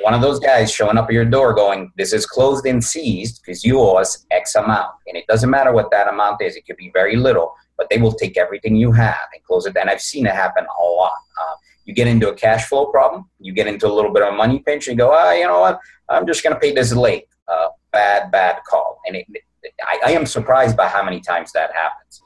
one 0.00 0.14
of 0.14 0.20
those 0.20 0.40
guys 0.40 0.72
showing 0.72 0.96
up 0.96 1.06
at 1.06 1.12
your 1.12 1.24
door 1.24 1.54
going, 1.54 1.92
This 1.96 2.12
is 2.12 2.26
closed 2.26 2.66
and 2.66 2.82
seized 2.82 3.40
because 3.44 3.64
you 3.64 3.80
owe 3.80 3.94
us 3.94 4.26
X 4.30 4.54
amount. 4.54 4.92
And 5.06 5.16
it 5.16 5.26
doesn't 5.26 5.50
matter 5.50 5.72
what 5.72 5.90
that 5.92 6.08
amount 6.08 6.42
is, 6.42 6.56
it 6.56 6.66
could 6.66 6.76
be 6.76 6.90
very 6.92 7.16
little 7.16 7.54
but 7.76 7.88
they 7.90 7.98
will 7.98 8.12
take 8.12 8.36
everything 8.36 8.76
you 8.76 8.92
have 8.92 9.16
and 9.34 9.42
close 9.44 9.66
it. 9.66 9.76
And 9.76 9.90
I've 9.90 10.00
seen 10.00 10.26
it 10.26 10.34
happen 10.34 10.64
a 10.64 10.82
lot. 10.82 11.12
Uh, 11.40 11.54
you 11.84 11.94
get 11.94 12.06
into 12.06 12.28
a 12.28 12.34
cash 12.34 12.66
flow 12.66 12.86
problem, 12.86 13.24
you 13.38 13.52
get 13.52 13.66
into 13.66 13.86
a 13.86 13.92
little 13.92 14.12
bit 14.12 14.22
of 14.22 14.34
a 14.34 14.36
money 14.36 14.58
pinch, 14.60 14.88
and 14.88 14.94
you 14.94 14.98
go, 14.98 15.12
ah, 15.12 15.32
you 15.32 15.46
know 15.46 15.60
what? 15.60 15.80
I'm 16.08 16.26
just 16.26 16.42
going 16.42 16.54
to 16.54 16.60
pay 16.60 16.72
this 16.72 16.92
late. 16.92 17.26
Uh, 17.48 17.68
bad, 17.92 18.30
bad 18.30 18.58
call. 18.68 19.00
And 19.06 19.16
it, 19.16 19.26
it, 19.62 19.72
I, 19.82 20.00
I, 20.06 20.10
am 20.10 20.26
surprised 20.26 20.76
by 20.76 20.88
how 20.88 21.02
many 21.02 21.20
times 21.20 21.52
that 21.52 21.70
happens. 21.72 22.22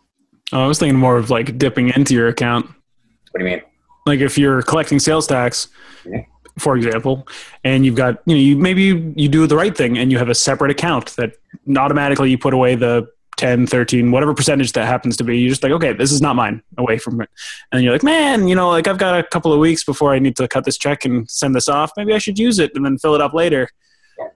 Oh, 0.53 0.65
I 0.65 0.67
was 0.67 0.79
thinking 0.79 0.99
more 0.99 1.17
of 1.17 1.31
like 1.31 1.59
dipping 1.59 1.91
into 1.91 2.15
your 2.15 2.29
account. 2.29 2.67
What 2.67 3.39
do 3.39 3.45
you 3.45 3.51
mean? 3.51 3.61
Like 4.07 4.21
if 4.21 4.37
you're 4.39 4.63
collecting 4.63 4.99
sales 4.99 5.27
tax, 5.27 5.69
for 6.59 6.77
example, 6.77 7.29
and 7.63 7.85
you've 7.85 7.95
got, 7.95 8.17
you 8.27 8.35
know, 8.35 8.41
you 8.41 8.57
maybe 8.57 8.83
you, 8.83 9.15
you 9.17 9.29
do 9.29 9.47
the 9.47 9.57
right 9.57 9.77
thing 9.77 9.99
and 9.99 10.11
you 10.11 10.19
have 10.19 10.29
a 10.29 10.35
separate 10.35 10.71
account 10.71 11.15
that 11.17 11.35
automatically 11.77 12.31
you 12.31 12.39
put 12.39 12.55
away 12.55 12.75
the 12.75 13.07
10, 13.41 13.67
13, 13.67 14.11
whatever 14.11 14.35
percentage 14.35 14.73
that 14.73 14.87
happens 14.87 15.17
to 15.17 15.25
be, 15.25 15.39
you're 15.39 15.49
just 15.49 15.63
like, 15.63 15.73
okay, 15.73 15.95
this 15.95 16.13
is 16.13 16.21
not 16.21 16.37
mine, 16.37 16.63
away 16.77 16.99
from 16.99 17.23
it. 17.23 17.31
And 17.73 17.83
you're 17.83 17.91
like, 17.91 18.03
man, 18.03 18.49
you 18.49 18.55
know, 18.55 18.69
like 18.69 18.87
I've 18.87 18.99
got 18.99 19.19
a 19.19 19.23
couple 19.23 19.51
of 19.51 19.59
weeks 19.59 19.83
before 19.83 20.13
I 20.13 20.19
need 20.19 20.37
to 20.37 20.47
cut 20.47 20.67
this 20.67 20.77
check 20.77 21.07
and 21.07 21.29
send 21.31 21.55
this 21.57 21.67
off. 21.67 21.91
Maybe 21.97 22.13
I 22.13 22.19
should 22.19 22.39
use 22.39 22.59
it 22.59 22.73
and 22.75 22.85
then 22.85 22.99
fill 22.99 23.15
it 23.15 23.23
up 23.23 23.33
later. 23.33 23.71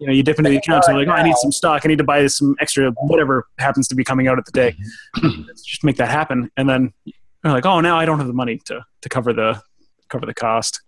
You 0.01 0.07
know, 0.07 0.13
you 0.15 0.23
dip 0.23 0.39
into 0.39 0.49
the 0.49 0.57
account 0.57 0.87
and 0.89 0.97
like, 0.97 1.07
oh, 1.07 1.11
I 1.11 1.23
need 1.23 1.37
some 1.37 1.53
stock. 1.53 1.83
I 1.85 1.89
need 1.89 1.99
to 1.99 2.05
buy 2.05 2.27
some 2.29 2.57
extra, 2.61 2.93
whatever 2.93 3.47
happens 3.59 3.89
to 3.89 3.95
be 3.95 4.05
coming 4.05 4.27
out 4.27 4.39
at 4.39 4.47
the 4.47 4.53
day. 4.53 4.75
just 5.63 5.85
make 5.85 5.99
that 5.99 6.09
happen. 6.09 6.51
And 6.57 6.67
then 6.67 6.95
you're 7.05 7.53
like, 7.53 7.67
oh, 7.67 7.83
now 7.83 7.99
I 7.99 8.07
don't 8.07 8.17
have 8.17 8.27
the 8.27 8.33
money 8.33 8.57
to, 8.65 8.87
to 9.03 9.09
cover 9.11 9.35
the, 9.35 9.61
cover 10.09 10.25
the 10.25 10.33
cost. 10.33 10.81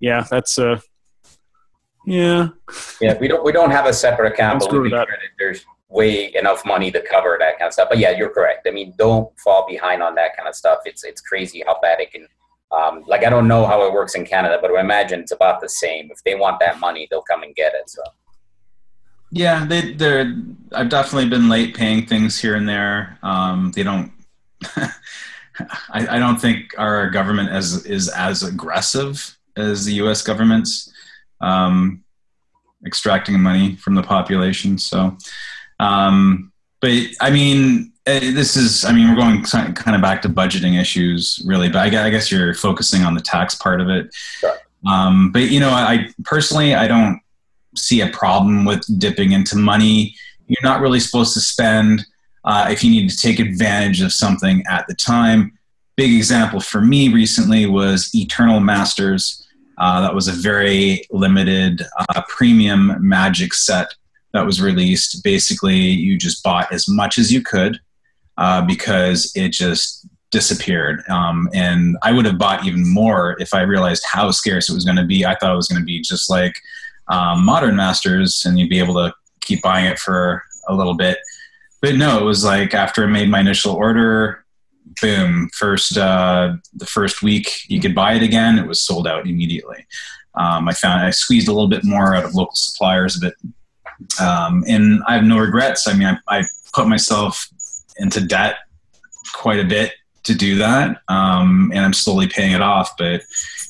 Yeah, 0.00 0.24
that's, 0.30 0.58
uh, 0.58 0.80
yeah. 2.06 2.48
Yeah, 3.02 3.18
we 3.18 3.28
don't 3.28 3.44
we 3.44 3.52
don't 3.52 3.70
have 3.70 3.84
a 3.84 3.92
separate 3.92 4.32
account, 4.32 4.60
but 4.60 4.80
we 4.80 4.90
there's 5.38 5.66
way 5.90 6.32
enough 6.34 6.64
money 6.64 6.90
to 6.92 7.02
cover 7.02 7.36
that 7.38 7.58
kind 7.58 7.66
of 7.66 7.72
stuff. 7.72 7.88
But 7.90 7.98
yeah, 7.98 8.10
you're 8.10 8.30
correct. 8.30 8.66
I 8.66 8.70
mean, 8.70 8.94
don't 8.96 9.28
fall 9.40 9.66
behind 9.68 10.02
on 10.02 10.14
that 10.14 10.36
kind 10.36 10.48
of 10.48 10.54
stuff. 10.54 10.80
It's 10.84 11.04
it's 11.04 11.20
crazy 11.20 11.62
how 11.66 11.78
bad 11.80 12.00
it 12.00 12.12
can. 12.12 12.26
Um, 12.72 13.02
like 13.06 13.24
I 13.24 13.30
don't 13.30 13.48
know 13.48 13.66
how 13.66 13.84
it 13.84 13.92
works 13.92 14.14
in 14.14 14.24
Canada, 14.24 14.58
but 14.62 14.70
I 14.70 14.80
imagine 14.80 15.20
it's 15.20 15.32
about 15.32 15.60
the 15.60 15.68
same. 15.68 16.08
If 16.12 16.22
they 16.24 16.36
want 16.36 16.60
that 16.60 16.78
money, 16.78 17.08
they'll 17.10 17.22
come 17.22 17.42
and 17.42 17.54
get 17.54 17.74
it. 17.74 17.90
So. 17.90 18.02
Yeah, 19.32 19.66
they 19.66 19.92
they're. 19.92 20.34
I've 20.72 20.88
definitely 20.88 21.28
been 21.28 21.48
late 21.48 21.74
paying 21.74 22.06
things 22.06 22.40
here 22.40 22.54
and 22.54 22.68
there. 22.68 23.18
Um, 23.22 23.72
they 23.74 23.82
don't. 23.82 24.12
I, 25.90 26.16
I 26.16 26.18
don't 26.18 26.40
think 26.40 26.72
our 26.78 27.10
government 27.10 27.50
as 27.50 27.84
is 27.84 28.08
as 28.08 28.42
aggressive 28.42 29.36
as 29.56 29.84
the 29.84 29.94
U.S. 29.94 30.22
government's 30.22 30.92
um, 31.40 32.04
extracting 32.86 33.40
money 33.40 33.76
from 33.76 33.94
the 33.94 34.02
population. 34.02 34.78
So 34.78 35.16
um, 35.80 36.52
but 36.80 36.92
I 37.20 37.30
mean, 37.30 37.92
eh, 38.06 38.32
this 38.32 38.56
is, 38.56 38.84
I 38.84 38.92
mean, 38.92 39.08
we're 39.08 39.16
going 39.16 39.42
kind 39.42 39.96
of 39.96 40.02
back 40.02 40.22
to 40.22 40.28
budgeting 40.28 40.78
issues, 40.78 41.42
really. 41.44 41.68
But 41.68 41.94
I 41.94 42.10
guess 42.10 42.30
you're 42.30 42.54
focusing 42.54 43.02
on 43.02 43.14
the 43.14 43.20
tax 43.20 43.54
part 43.54 43.80
of 43.80 43.88
it. 43.88 44.14
Sure. 44.14 44.56
Um, 44.86 45.32
but 45.32 45.50
you 45.50 45.58
know, 45.58 45.70
I 45.70 46.08
personally, 46.24 46.74
I 46.74 46.86
don't 46.86 47.20
see 47.76 48.02
a 48.02 48.08
problem 48.08 48.64
with 48.64 48.84
dipping 48.98 49.32
into 49.32 49.56
money. 49.56 50.14
You're 50.46 50.58
not 50.62 50.80
really 50.80 51.00
supposed 51.00 51.34
to 51.34 51.40
spend 51.40 52.04
uh, 52.44 52.68
if 52.70 52.84
you 52.84 52.90
need 52.90 53.08
to 53.08 53.16
take 53.16 53.38
advantage 53.38 54.02
of 54.02 54.12
something 54.12 54.62
at 54.68 54.86
the 54.86 54.94
time. 54.94 55.58
Big 55.96 56.14
example 56.14 56.60
for 56.60 56.80
me 56.80 57.12
recently 57.12 57.66
was 57.66 58.10
Eternal 58.14 58.60
Masters. 58.60 59.46
Uh, 59.78 60.00
that 60.00 60.14
was 60.14 60.28
a 60.28 60.32
very 60.32 61.06
limited 61.10 61.82
uh, 61.98 62.22
premium 62.28 62.96
magic 63.00 63.54
set 63.54 63.94
that 64.32 64.46
was 64.46 64.60
released. 64.60 65.22
Basically, 65.24 65.76
you 65.76 66.18
just 66.18 66.42
bought 66.42 66.72
as 66.72 66.88
much 66.88 67.18
as 67.18 67.32
you 67.32 67.42
could 67.42 67.80
uh, 68.36 68.62
because 68.62 69.32
it 69.34 69.50
just 69.52 70.06
disappeared. 70.30 71.02
Um, 71.08 71.48
and 71.52 71.96
I 72.02 72.12
would 72.12 72.24
have 72.24 72.38
bought 72.38 72.64
even 72.64 72.88
more 72.88 73.36
if 73.40 73.52
I 73.52 73.62
realized 73.62 74.04
how 74.10 74.30
scarce 74.30 74.68
it 74.68 74.74
was 74.74 74.84
going 74.84 74.96
to 74.96 75.04
be. 75.04 75.26
I 75.26 75.34
thought 75.34 75.52
it 75.52 75.56
was 75.56 75.68
going 75.68 75.82
to 75.82 75.86
be 75.86 76.00
just 76.00 76.30
like 76.30 76.54
um, 77.08 77.44
Modern 77.44 77.76
Masters, 77.76 78.44
and 78.44 78.58
you'd 78.58 78.70
be 78.70 78.78
able 78.78 78.94
to 78.94 79.12
keep 79.40 79.62
buying 79.62 79.86
it 79.86 79.98
for 79.98 80.42
a 80.68 80.74
little 80.74 80.94
bit. 80.94 81.18
But 81.82 81.96
no, 81.96 82.18
it 82.18 82.24
was 82.24 82.44
like 82.44 82.74
after 82.74 83.04
I 83.04 83.06
made 83.06 83.30
my 83.30 83.40
initial 83.40 83.74
order, 83.74 84.44
boom, 85.00 85.48
first 85.52 85.96
uh, 85.96 86.54
the 86.74 86.86
first 86.86 87.22
week 87.22 87.68
you 87.68 87.80
could 87.80 87.94
buy 87.94 88.14
it 88.14 88.22
again, 88.22 88.58
it 88.58 88.66
was 88.66 88.80
sold 88.80 89.06
out 89.06 89.26
immediately. 89.26 89.86
Um, 90.34 90.68
I 90.68 90.72
found 90.72 91.02
I 91.02 91.10
squeezed 91.10 91.48
a 91.48 91.52
little 91.52 91.68
bit 91.68 91.84
more 91.84 92.14
out 92.14 92.24
of 92.24 92.34
local 92.34 92.54
suppliers, 92.54 93.18
but 93.20 93.34
um, 94.20 94.64
and 94.66 95.02
I 95.06 95.14
have 95.14 95.24
no 95.24 95.38
regrets. 95.38 95.86
I 95.88 95.94
mean, 95.94 96.08
I, 96.08 96.38
I, 96.38 96.44
put 96.72 96.86
myself 96.86 97.48
into 97.96 98.20
debt 98.20 98.58
quite 99.34 99.58
a 99.58 99.64
bit 99.64 99.92
to 100.22 100.34
do 100.36 100.56
that, 100.58 100.98
um, 101.08 101.72
and 101.74 101.84
I'm 101.84 101.92
slowly 101.92 102.28
paying 102.28 102.52
it 102.52 102.62
off. 102.62 102.96
But 102.96 103.22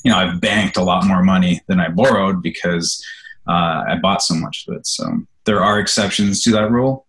you 0.05 0.11
know, 0.11 0.19
I've 0.19 0.41
banked 0.41 0.77
a 0.77 0.83
lot 0.83 1.07
more 1.07 1.23
money 1.23 1.63
than 1.67 1.81
I 1.81 1.89
borrowed 1.89 2.43
because 2.43 3.03
uh, 3.49 3.85
I 3.89 3.99
bought 4.03 4.23
so 4.23 4.35
much 4.35 4.67
of 4.69 4.77
it. 4.77 4.87
So 4.87 5.23
there 5.45 5.63
are 5.63 5.81
exceptions 5.81 6.43
to 6.43 6.53
that 6.53 6.71
rule. 6.71 7.07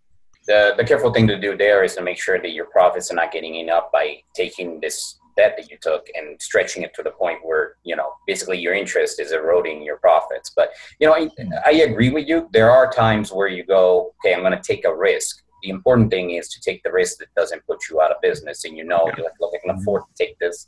The, 0.48 0.74
the 0.76 0.84
careful 0.84 1.14
thing 1.14 1.28
to 1.28 1.40
do 1.40 1.56
there 1.56 1.84
is 1.84 1.96
to 1.96 2.02
make 2.02 2.22
sure 2.22 2.42
that 2.42 2.52
your 2.52 2.66
profits 2.66 3.12
are 3.12 3.16
not 3.16 3.32
getting 3.32 3.56
eaten 3.56 3.70
up 3.70 3.92
by 3.92 4.24
taking 4.36 4.80
this 4.80 5.18
debt 5.42 5.56
that 5.58 5.70
you 5.72 5.78
took 5.82 6.06
and 6.16 6.40
stretching 6.42 6.84
it 6.84 6.94
to 6.94 7.04
the 7.04 7.12
point 7.12 7.40
where 7.44 7.76
you 7.84 7.96
know 7.96 8.10
basically 8.28 8.60
your 8.60 8.74
interest 8.74 9.20
is 9.20 9.32
eroding 9.32 9.82
your 9.82 9.98
profits. 9.98 10.52
But 10.56 10.70
you 11.00 11.08
know 11.08 11.14
I, 11.14 11.26
hmm. 11.26 11.54
I 11.66 11.74
agree 11.90 12.12
with 12.18 12.28
you. 12.28 12.38
There 12.54 12.70
are 12.70 12.92
times 12.92 13.32
where 13.32 13.48
you 13.58 13.64
go 13.66 14.14
okay 14.20 14.34
i'm 14.36 14.42
going 14.42 14.60
to 14.62 14.68
take 14.74 14.86
a 14.86 14.96
risk. 14.96 15.44
The 15.64 15.70
important 15.70 16.10
thing 16.10 16.32
is 16.32 16.50
to 16.50 16.60
take 16.68 16.82
the 16.84 16.92
risk 16.92 17.18
that 17.20 17.34
doesn't 17.36 17.66
put 17.66 17.80
you 17.90 18.02
out 18.02 18.12
of 18.12 18.18
business 18.22 18.66
and 18.66 18.76
you 18.78 18.84
know 18.84 19.02
you're 19.16 19.26
like 19.26 19.40
look 19.40 19.54
i 19.56 19.60
can 19.66 19.76
hmm. 19.76 19.82
afford 19.82 20.04
to 20.10 20.26
take 20.26 20.38
this. 20.40 20.68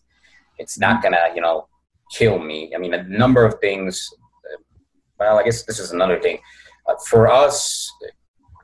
It's 0.57 0.77
not 0.79 0.97
hmm. 0.97 1.01
going 1.03 1.13
to 1.13 1.25
you 1.35 1.41
know 1.41 1.67
kill 2.17 2.39
me. 2.39 2.73
I 2.75 2.77
mean 2.83 2.93
a 2.93 3.03
number 3.03 3.45
of 3.45 3.53
things 3.59 4.09
uh, 4.47 4.59
well 5.19 5.39
i 5.39 5.43
guess 5.43 5.63
this 5.63 5.79
is 5.79 5.91
another 5.91 6.19
thing. 6.25 6.39
Uh, 6.89 6.95
for 7.09 7.31
us 7.31 7.55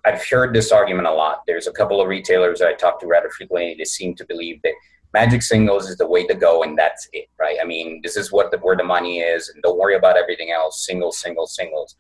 I've 0.06 0.26
heard 0.26 0.54
this 0.54 0.72
argument 0.72 1.08
a 1.08 1.12
lot. 1.12 1.42
There's 1.46 1.68
a 1.68 1.72
couple 1.72 2.02
of 2.02 2.08
retailers 2.08 2.60
that 2.60 2.70
I 2.70 2.74
talk 2.74 3.00
to 3.02 3.08
rather 3.08 3.30
frequently. 3.30 3.76
They 3.78 3.84
seem 3.86 4.16
to 4.16 4.26
believe 4.26 4.62
that 4.64 4.74
magic 5.14 5.42
singles 5.42 5.90
is 5.90 5.98
the 5.98 6.08
way 6.08 6.26
to 6.28 6.36
go 6.36 6.64
and 6.64 6.78
that's 6.78 7.08
it 7.14 7.28
right? 7.40 7.58
I 7.62 7.66
mean 7.66 8.02
this 8.04 8.16
is 8.18 8.32
what 8.32 8.52
the 8.52 8.58
where 8.60 8.78
the 8.78 8.84
money 8.84 9.20
is 9.20 9.50
and 9.50 9.62
don't 9.64 9.78
worry 9.78 9.96
about 9.96 10.18
everything 10.18 10.52
else. 10.52 10.86
Singles 10.86 11.20
singles 11.20 11.56
singles. 11.56 11.96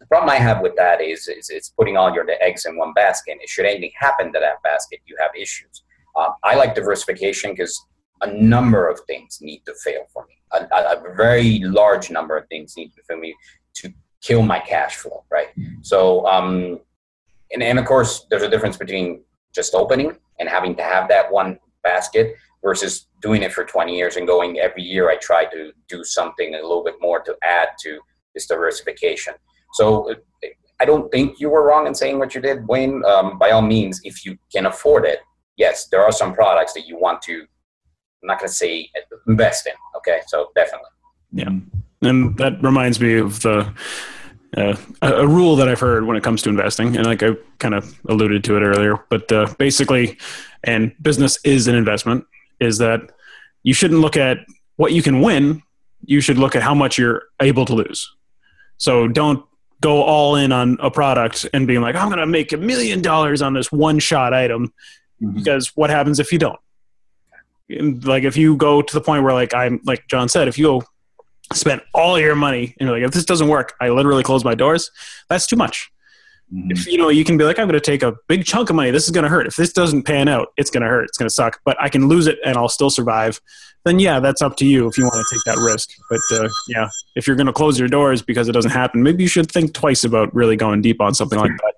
The 0.00 0.06
problem 0.06 0.30
i 0.30 0.36
have 0.36 0.60
with 0.60 0.74
that 0.76 1.00
is, 1.00 1.28
is 1.28 1.50
it's 1.50 1.68
putting 1.70 1.96
all 1.96 2.12
your 2.12 2.26
eggs 2.40 2.64
in 2.66 2.76
one 2.76 2.92
basket. 2.94 3.38
And 3.40 3.48
should 3.48 3.66
anything 3.66 3.92
happen 3.96 4.32
to 4.32 4.40
that 4.40 4.62
basket 4.62 5.00
you 5.06 5.16
have 5.20 5.30
issues. 5.38 5.82
Um, 6.16 6.30
i 6.44 6.54
like 6.54 6.74
diversification 6.74 7.52
because 7.52 7.80
a 8.22 8.32
number 8.32 8.88
of 8.88 8.98
things 9.06 9.38
need 9.40 9.62
to 9.66 9.74
fail 9.84 10.04
for 10.12 10.26
me. 10.26 10.34
A, 10.52 10.64
a, 10.74 11.14
very 11.14 11.60
large 11.60 12.10
number 12.10 12.36
of 12.36 12.48
things 12.48 12.74
need 12.76 12.92
to 12.96 13.02
fail 13.04 13.18
me 13.18 13.32
to 13.74 13.92
kill 14.20 14.42
my 14.42 14.58
cash 14.58 14.96
flow 14.96 15.24
right? 15.30 15.48
So 15.82 16.26
um, 16.26 16.80
and, 17.52 17.62
and 17.62 17.78
of 17.78 17.84
course 17.84 18.26
there's 18.30 18.42
a 18.42 18.48
difference 18.48 18.76
between 18.76 19.22
just 19.54 19.74
opening 19.74 20.16
and 20.38 20.48
having 20.48 20.74
to 20.76 20.82
have 20.82 21.08
that 21.08 21.30
one 21.30 21.58
basket 21.82 22.34
versus 22.62 23.06
doing 23.22 23.42
it 23.42 23.52
for 23.52 23.64
20 23.64 23.96
years 23.96 24.16
and 24.16 24.26
going 24.26 24.58
every 24.58 24.82
year 24.82 25.10
I 25.10 25.16
try 25.16 25.44
to 25.46 25.72
do 25.88 26.04
something 26.04 26.54
a 26.54 26.58
little 26.58 26.84
bit 26.84 26.96
more 27.00 27.20
to 27.22 27.36
add 27.42 27.68
to 27.84 28.00
this 28.34 28.46
diversification. 28.46 29.34
So 29.74 30.14
I 30.80 30.84
don't 30.84 31.10
think 31.10 31.40
you 31.40 31.50
were 31.50 31.64
wrong 31.66 31.86
in 31.86 31.94
saying 31.94 32.18
what 32.18 32.34
you 32.34 32.40
did, 32.40 32.66
Wayne. 32.68 33.02
Um, 33.04 33.38
by 33.38 33.50
all 33.50 33.62
means, 33.62 34.00
if 34.04 34.24
you 34.24 34.36
can 34.52 34.66
afford 34.66 35.04
it, 35.04 35.20
yes, 35.56 35.88
there 35.88 36.02
are 36.02 36.12
some 36.12 36.32
products 36.32 36.72
that 36.74 36.86
you 36.86 36.98
want 36.98 37.20
to, 37.22 37.40
I'm 37.42 38.26
not 38.26 38.38
going 38.38 38.48
to 38.48 38.54
say 38.54 38.88
invest 39.26 39.66
in. 39.66 39.72
Okay. 39.96 40.20
So 40.26 40.48
definitely. 40.54 40.88
Yeah. 41.32 41.50
And 42.00 42.36
that 42.38 42.62
reminds 42.62 43.00
me 43.00 43.18
of 43.18 43.42
the, 43.42 43.72
uh, 44.56 44.76
a, 45.02 45.12
a, 45.12 45.26
rule 45.26 45.56
that 45.56 45.68
I've 45.68 45.80
heard 45.80 46.06
when 46.06 46.16
it 46.16 46.22
comes 46.22 46.42
to 46.42 46.48
investing, 46.48 46.96
and 46.96 47.06
like 47.06 47.22
I 47.22 47.36
kind 47.58 47.74
of 47.74 47.98
alluded 48.08 48.44
to 48.44 48.56
it 48.56 48.60
earlier, 48.60 49.04
but 49.10 49.30
uh, 49.30 49.52
basically, 49.58 50.18
and 50.64 50.94
business 51.02 51.38
is 51.44 51.68
an 51.68 51.74
investment, 51.74 52.24
is 52.58 52.78
that 52.78 53.00
you 53.62 53.74
shouldn't 53.74 54.00
look 54.00 54.16
at 54.16 54.38
what 54.76 54.92
you 54.92 55.02
can 55.02 55.20
win. 55.20 55.62
You 56.04 56.20
should 56.20 56.38
look 56.38 56.56
at 56.56 56.62
how 56.62 56.74
much 56.74 56.96
you're 56.96 57.24
able 57.40 57.64
to 57.66 57.74
lose. 57.74 58.14
So 58.78 59.08
don't 59.08 59.44
go 59.80 60.02
all 60.02 60.36
in 60.36 60.52
on 60.52 60.78
a 60.80 60.90
product 60.90 61.46
and 61.52 61.66
being 61.66 61.80
like, 61.80 61.94
I'm 61.94 62.08
going 62.08 62.18
to 62.18 62.26
make 62.26 62.52
a 62.52 62.56
million 62.56 63.02
dollars 63.02 63.42
on 63.42 63.52
this 63.52 63.70
one 63.70 63.98
shot 63.98 64.32
item. 64.32 64.72
Mm-hmm. 65.22 65.34
Because 65.34 65.76
what 65.76 65.90
happens 65.90 66.20
if 66.20 66.32
you 66.32 66.38
don't? 66.38 66.58
Like 67.68 68.22
if 68.22 68.36
you 68.36 68.56
go 68.56 68.80
to 68.80 68.94
the 68.94 69.00
point 69.00 69.24
where 69.24 69.34
like 69.34 69.52
I'm 69.52 69.80
like 69.84 70.06
John 70.08 70.28
said, 70.28 70.48
if 70.48 70.56
you 70.56 70.64
go 70.64 70.82
spend 71.54 71.80
all 71.94 72.18
your 72.18 72.34
money 72.34 72.74
and 72.78 72.88
you're 72.88 72.98
like, 72.98 73.06
if 73.06 73.12
this 73.12 73.24
doesn't 73.24 73.48
work, 73.48 73.74
I 73.80 73.88
literally 73.88 74.22
close 74.22 74.44
my 74.44 74.54
doors. 74.54 74.90
That's 75.28 75.46
too 75.46 75.56
much. 75.56 75.90
Mm-hmm. 76.52 76.70
If 76.70 76.86
you 76.86 76.96
know, 76.96 77.08
you 77.08 77.24
can 77.24 77.36
be 77.36 77.44
like, 77.44 77.58
I'm 77.58 77.68
going 77.68 77.80
to 77.80 77.84
take 77.84 78.02
a 78.02 78.16
big 78.26 78.44
chunk 78.44 78.70
of 78.70 78.76
money. 78.76 78.90
This 78.90 79.04
is 79.04 79.10
going 79.10 79.24
to 79.24 79.28
hurt. 79.28 79.46
If 79.46 79.56
this 79.56 79.72
doesn't 79.72 80.04
pan 80.04 80.28
out, 80.28 80.48
it's 80.56 80.70
going 80.70 80.82
to 80.82 80.88
hurt. 80.88 81.04
It's 81.04 81.18
going 81.18 81.28
to 81.28 81.34
suck. 81.34 81.60
But 81.64 81.76
I 81.80 81.88
can 81.88 82.08
lose 82.08 82.26
it 82.26 82.38
and 82.44 82.56
I'll 82.56 82.68
still 82.68 82.90
survive. 82.90 83.40
Then 83.84 83.98
yeah, 83.98 84.20
that's 84.20 84.42
up 84.42 84.56
to 84.56 84.66
you 84.66 84.88
if 84.88 84.98
you 84.98 85.04
want 85.04 85.26
to 85.26 85.34
take 85.34 85.44
that 85.44 85.62
risk. 85.62 85.90
But 86.10 86.20
uh, 86.32 86.48
yeah, 86.68 86.88
if 87.16 87.26
you're 87.26 87.36
going 87.36 87.46
to 87.46 87.52
close 87.52 87.78
your 87.78 87.88
doors 87.88 88.22
because 88.22 88.48
it 88.48 88.52
doesn't 88.52 88.70
happen, 88.70 89.02
maybe 89.02 89.22
you 89.22 89.28
should 89.28 89.50
think 89.50 89.72
twice 89.72 90.04
about 90.04 90.34
really 90.34 90.56
going 90.56 90.82
deep 90.82 91.00
on 91.00 91.14
something 91.14 91.38
like 91.38 91.52
that. 91.52 91.74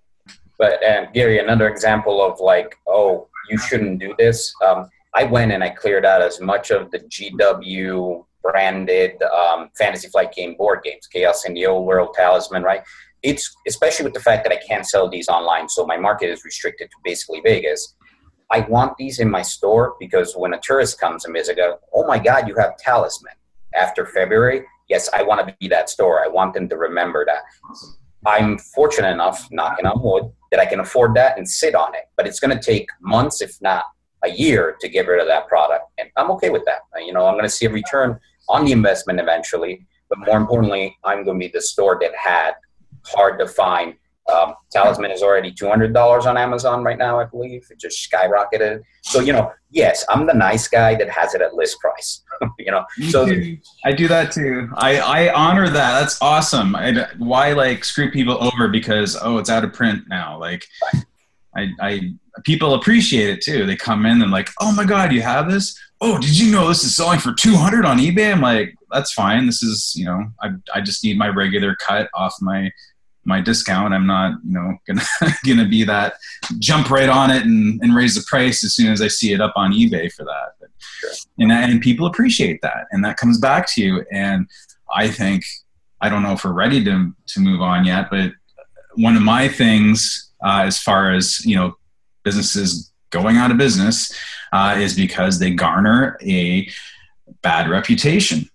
But 0.59 0.85
um, 0.85 1.09
Gary, 1.15 1.39
another 1.39 1.69
example 1.69 2.23
of 2.23 2.39
like, 2.41 2.77
oh, 2.87 3.29
you 3.49 3.59
shouldn't 3.59 3.99
do 3.99 4.15
this. 4.19 4.55
Um, 4.67 4.89
I 5.15 5.25
went 5.25 5.53
and 5.53 5.65
I 5.65 5.71
cleared 5.71 6.07
out 6.07 6.23
as 6.23 6.41
much 6.41 6.71
of 6.71 6.91
the 6.91 7.01
GW 7.01 8.25
branded 8.43 9.23
um, 9.23 9.71
Fantasy 9.77 10.09
Flight 10.09 10.33
game 10.33 10.57
board 10.57 10.81
games, 10.83 11.07
Chaos 11.07 11.45
in 11.45 11.55
the 11.55 11.67
Old 11.67 11.87
World, 11.87 12.15
Talisman, 12.15 12.63
right? 12.63 12.83
it's 13.23 13.55
especially 13.67 14.05
with 14.05 14.15
the 14.15 14.21
fact 14.21 14.45
that 14.45 14.53
I 14.53 14.61
can't 14.67 14.87
sell 14.87 15.09
these 15.09 15.29
online, 15.29 15.69
so 15.69 15.87
my 15.87 15.97
market 15.97 16.31
is 16.31 16.45
restricted 16.45 16.91
to 16.91 16.97
basically 17.05 17.41
Vegas. 17.45 17.95
I 18.51 18.61
want 18.61 18.97
these 18.97 19.21
in 19.21 19.31
my 19.31 19.43
store 19.43 19.95
because 20.01 20.35
when 20.35 20.55
a 20.55 20.61
tourist 20.61 20.99
comes 20.99 21.25
and 21.25 21.35
visits, 21.35 21.57
go, 21.57 21.79
oh 21.95 22.07
my 22.07 22.19
God, 22.19 22.49
you 22.49 22.57
have 22.57 22.77
Talisman. 22.79 23.35
After 23.75 24.07
February, 24.07 24.65
yes, 24.89 25.09
I 25.15 25.23
want 25.23 25.47
to 25.47 25.55
be 25.61 25.69
that 25.69 25.89
store. 25.89 26.25
I 26.25 26.29
want 26.29 26.55
them 26.55 26.69
to 26.69 26.77
remember 26.77 27.25
that. 27.25 27.43
I'm 28.27 28.59
fortunate 28.59 29.13
enough, 29.13 29.47
knocking 29.53 29.87
on 29.87 30.03
wood, 30.03 30.33
that 30.51 30.59
I 30.59 30.67
can 30.67 30.81
afford 30.81 31.15
that 31.15 31.39
and 31.39 31.49
sit 31.49 31.77
on 31.77 31.95
it. 31.95 32.07
But 32.17 32.27
it's 32.27 32.41
going 32.41 32.57
to 32.57 32.63
take 32.63 32.89
months, 33.01 33.41
if 33.41 33.57
not 33.63 33.85
a 34.25 34.31
year, 34.31 34.77
to 34.81 34.89
get 34.89 35.07
rid 35.07 35.21
of 35.21 35.29
that 35.29 35.47
product, 35.47 35.85
and 35.99 36.11
I'm 36.17 36.31
okay 36.33 36.51
with 36.51 36.65
that. 36.65 36.81
You 36.99 37.13
know, 37.13 37.27
I'm 37.27 37.35
going 37.35 37.45
to 37.45 37.49
see 37.49 37.67
a 37.67 37.71
return 37.71 38.19
on 38.51 38.65
the 38.65 38.73
investment 38.73 39.21
eventually. 39.21 39.87
But 40.09 40.19
more 40.19 40.37
importantly, 40.37 40.97
I'm 41.05 41.25
going 41.25 41.39
to 41.39 41.47
be 41.47 41.53
the 41.53 41.61
store 41.61 41.99
that 42.03 42.15
had 42.15 42.53
hard 43.07 43.39
to 43.39 43.47
find. 43.47 43.95
Um, 44.31 44.55
Talisman 44.71 45.11
is 45.11 45.23
already 45.23 45.53
two 45.53 45.69
hundred 45.69 45.93
dollars 45.93 46.27
on 46.27 46.37
Amazon 46.37 46.85
right 46.85 46.99
now, 46.99 47.19
I 47.19 47.25
believe. 47.25 47.67
It 47.71 47.81
just 47.81 48.09
skyrocketed. 48.11 48.83
So 49.03 49.21
you 49.21 49.33
know, 49.33 49.53
yes, 49.71 50.05
I'm 50.09 50.27
the 50.27 50.35
nice 50.35 50.69
guy 50.69 50.95
that 50.97 51.09
has 51.11 51.35
it 51.35 51.41
at 51.41 51.55
list 51.55 51.79
price. 51.81 52.23
you 52.59 52.71
know, 52.71 52.85
so 53.09 53.27
I 53.85 53.93
do 53.93 54.09
that 54.09 54.31
too. 54.31 54.69
I 54.77 54.99
I 55.01 55.33
honor 55.33 55.69
that. 55.69 56.01
That's 56.01 56.21
awesome. 56.23 56.77
I, 56.77 57.07
why 57.19 57.53
like 57.55 57.85
screw 57.85 58.11
people 58.11 58.43
over 58.43 58.69
because 58.69 59.19
oh 59.21 59.39
it's 59.39 59.51
out 59.51 59.65
of 59.65 59.73
print 59.73 60.05
now? 60.09 60.39
Like, 60.39 60.65
I 61.57 61.69
I 61.81 62.01
people 62.45 62.75
appreciate 62.75 63.31
it 63.31 63.41
too. 63.41 63.67
They 63.67 63.77
come 63.77 64.07
in 64.07 64.23
and 64.23 64.31
like, 64.31 64.51
oh 64.61 64.73
my 64.73 64.85
god, 64.85 65.13
you 65.13 65.23
have 65.23 65.51
this? 65.51 65.77
Oh, 66.01 66.19
did 66.19 66.39
you 66.39 66.51
know 66.51 66.69
this 66.69 66.83
is 66.83 66.97
selling 66.97 67.19
for 67.19 67.33
two 67.33 67.57
hundred 67.57 67.85
on 67.85 67.99
eBay? 67.99 68.33
I'm 68.33 68.41
like, 68.41 68.75
that's 68.91 69.13
fine. 69.13 69.47
This 69.47 69.63
is 69.63 69.93
you 69.97 70.05
know, 70.07 70.27
I 70.41 70.51
I 70.75 70.81
just 70.81 71.05
need 71.05 71.19
my 71.19 71.29
regular 71.29 71.77
cut 71.77 72.09
off 72.15 72.35
my 72.41 72.71
my 73.25 73.41
discount. 73.41 73.95
I'm 73.95 74.07
not, 74.07 74.35
you 74.45 74.53
know, 74.53 74.77
gonna 74.87 75.03
gonna 75.45 75.69
be 75.69 75.85
that 75.85 76.15
jump 76.59 76.91
right 76.91 77.09
on 77.09 77.31
it 77.31 77.45
and, 77.45 77.81
and 77.83 77.95
raise 77.95 78.15
the 78.15 78.25
price 78.29 78.65
as 78.65 78.75
soon 78.75 78.91
as 78.91 79.03
I 79.03 79.09
see 79.09 79.33
it 79.33 79.41
up 79.41 79.53
on 79.57 79.73
eBay 79.73 80.13
for 80.13 80.25
that. 80.25 80.55
But, 80.59 80.71
sure. 80.79 81.11
and 81.39 81.53
and 81.53 81.81
people 81.81 82.07
appreciate 82.07 82.63
that, 82.63 82.87
and 82.91 83.05
that 83.05 83.17
comes 83.17 83.39
back 83.39 83.67
to 83.75 83.83
you. 83.83 84.05
And 84.11 84.49
I 84.93 85.09
think 85.09 85.45
I 86.01 86.09
don't 86.09 86.23
know 86.23 86.33
if 86.33 86.45
we're 86.45 86.53
ready 86.53 86.83
to 86.85 87.13
to 87.29 87.41
move 87.41 87.61
on 87.61 87.85
yet, 87.85 88.09
but 88.11 88.33
one 88.97 89.17
of 89.17 89.23
my 89.23 89.49
things 89.49 90.33
uh, 90.45 90.63
as 90.65 90.79
far 90.79 91.13
as 91.13 91.45
you 91.45 91.57
know 91.57 91.77
businesses 92.23 92.93
going 93.11 93.37
out 93.37 93.51
of 93.51 93.59
business 93.59 94.13
uh, 94.53 94.77
is 94.79 94.95
because 94.95 95.39
they 95.39 95.51
garner 95.51 96.19
a 96.23 96.69
bad 97.43 97.69
reputation. 97.69 98.49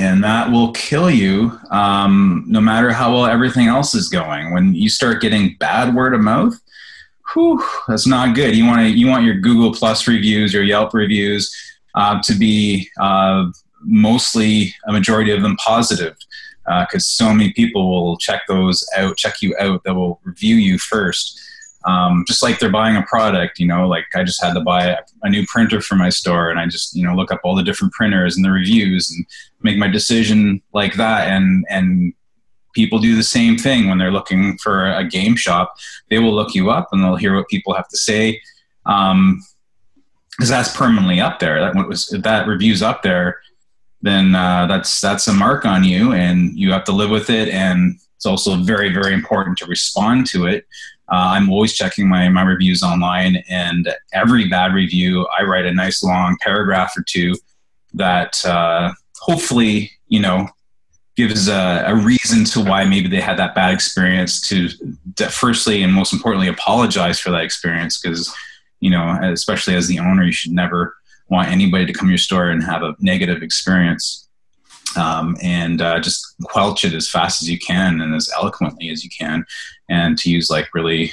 And 0.00 0.24
that 0.24 0.50
will 0.50 0.72
kill 0.72 1.10
you 1.10 1.58
um, 1.70 2.44
no 2.46 2.60
matter 2.60 2.90
how 2.92 3.12
well 3.12 3.26
everything 3.26 3.66
else 3.66 3.94
is 3.94 4.08
going. 4.08 4.54
When 4.54 4.74
you 4.74 4.88
start 4.88 5.20
getting 5.20 5.56
bad 5.58 5.94
word 5.94 6.14
of 6.14 6.20
mouth 6.20 6.58
whew, 7.32 7.64
that's 7.88 8.06
not 8.06 8.34
good. 8.34 8.56
You 8.56 8.66
want 8.66 8.80
to 8.80 8.88
you 8.88 9.06
want 9.06 9.24
your 9.24 9.36
google 9.36 9.72
plus 9.72 10.06
reviews 10.06 10.52
your 10.52 10.62
yelp 10.62 10.94
reviews 10.94 11.54
uh, 11.94 12.20
to 12.22 12.34
be 12.34 12.88
uh, 13.00 13.46
mostly 13.80 14.74
a 14.86 14.92
majority 14.92 15.30
of 15.32 15.42
them 15.42 15.56
positive 15.56 16.16
because 16.64 16.94
uh, 16.94 17.24
so 17.24 17.34
many 17.34 17.52
people 17.52 17.88
will 17.88 18.16
check 18.18 18.42
those 18.48 18.86
out 18.96 19.16
check 19.16 19.42
you 19.42 19.54
out 19.58 19.82
that 19.84 19.94
will 19.94 20.20
review 20.24 20.56
you 20.56 20.78
first 20.78 21.40
um, 21.84 22.24
just 22.26 22.42
like 22.42 22.58
they're 22.58 22.70
buying 22.70 22.96
a 22.96 23.02
product 23.02 23.58
you 23.58 23.66
know 23.66 23.88
like 23.88 24.04
i 24.14 24.22
just 24.22 24.42
had 24.42 24.54
to 24.54 24.60
buy 24.60 24.96
a 25.22 25.30
new 25.30 25.44
printer 25.46 25.80
for 25.80 25.96
my 25.96 26.08
store 26.08 26.50
and 26.50 26.58
i 26.60 26.66
just 26.66 26.94
you 26.94 27.04
know 27.04 27.14
look 27.14 27.32
up 27.32 27.40
all 27.44 27.54
the 27.54 27.62
different 27.62 27.92
printers 27.92 28.36
and 28.36 28.44
the 28.44 28.50
reviews 28.50 29.10
and 29.10 29.26
make 29.62 29.78
my 29.78 29.88
decision 29.88 30.60
like 30.72 30.94
that 30.94 31.28
and 31.28 31.64
and 31.68 32.12
people 32.74 32.98
do 32.98 33.14
the 33.14 33.22
same 33.22 33.58
thing 33.58 33.88
when 33.88 33.98
they're 33.98 34.10
looking 34.10 34.56
for 34.58 34.86
a 34.92 35.04
game 35.04 35.36
shop 35.36 35.74
they 36.08 36.18
will 36.18 36.34
look 36.34 36.54
you 36.54 36.70
up 36.70 36.88
and 36.92 37.02
they'll 37.02 37.16
hear 37.16 37.34
what 37.34 37.48
people 37.48 37.74
have 37.74 37.88
to 37.88 37.96
say 37.98 38.40
um, 38.86 39.40
because 40.42 40.48
that's 40.48 40.76
permanently 40.76 41.20
up 41.20 41.38
there. 41.38 41.60
That 41.60 41.88
was 41.88 42.08
that 42.08 42.46
review's 42.46 42.82
up 42.82 43.02
there, 43.02 43.40
then 44.00 44.34
uh, 44.34 44.66
that's 44.66 45.00
that's 45.00 45.28
a 45.28 45.32
mark 45.32 45.64
on 45.64 45.84
you, 45.84 46.12
and 46.12 46.58
you 46.58 46.72
have 46.72 46.84
to 46.84 46.92
live 46.92 47.10
with 47.10 47.30
it. 47.30 47.48
And 47.48 47.96
it's 48.16 48.26
also 48.26 48.56
very 48.56 48.92
very 48.92 49.12
important 49.12 49.58
to 49.58 49.66
respond 49.66 50.26
to 50.28 50.46
it. 50.46 50.66
Uh, 51.12 51.36
I'm 51.36 51.50
always 51.50 51.74
checking 51.74 52.08
my 52.08 52.30
my 52.30 52.42
reviews 52.42 52.82
online, 52.82 53.44
and 53.48 53.94
every 54.14 54.48
bad 54.48 54.72
review, 54.72 55.26
I 55.38 55.42
write 55.42 55.66
a 55.66 55.74
nice 55.74 56.02
long 56.02 56.38
paragraph 56.40 56.96
or 56.96 57.04
two 57.06 57.34
that 57.92 58.42
uh, 58.46 58.92
hopefully 59.20 59.90
you 60.08 60.20
know 60.20 60.48
gives 61.14 61.48
a, 61.48 61.84
a, 61.86 61.94
reason 61.94 62.44
to 62.44 62.60
why 62.60 62.86
maybe 62.86 63.06
they 63.06 63.20
had 63.20 63.38
that 63.38 63.54
bad 63.54 63.74
experience 63.74 64.40
to, 64.40 64.70
to 65.16 65.28
firstly 65.28 65.82
and 65.82 65.92
most 65.92 66.14
importantly 66.14 66.48
apologize 66.48 67.20
for 67.20 67.30
that 67.30 67.44
experience 67.44 68.00
because 68.00 68.34
you 68.80 68.88
know 68.88 69.18
especially 69.22 69.74
as 69.74 69.86
the 69.88 69.98
owner 69.98 70.24
you 70.24 70.32
should 70.32 70.52
never 70.52 70.96
want 71.28 71.50
anybody 71.50 71.84
to 71.84 71.92
come 71.92 72.08
to 72.08 72.12
your 72.12 72.18
store 72.18 72.48
and 72.48 72.64
have 72.64 72.82
a 72.82 72.96
negative 72.98 73.42
experience 73.42 74.28
um, 74.96 75.36
and 75.42 75.80
uh, 75.80 76.00
just 76.00 76.34
quelch 76.44 76.84
it 76.84 76.94
as 76.94 77.08
fast 77.08 77.42
as 77.42 77.50
you 77.50 77.58
can 77.58 78.00
and 78.00 78.14
as 78.14 78.30
eloquently 78.36 78.90
as 78.90 79.04
you 79.04 79.10
can 79.10 79.44
and 79.88 80.18
to 80.18 80.30
use 80.30 80.50
like 80.50 80.72
really 80.74 81.12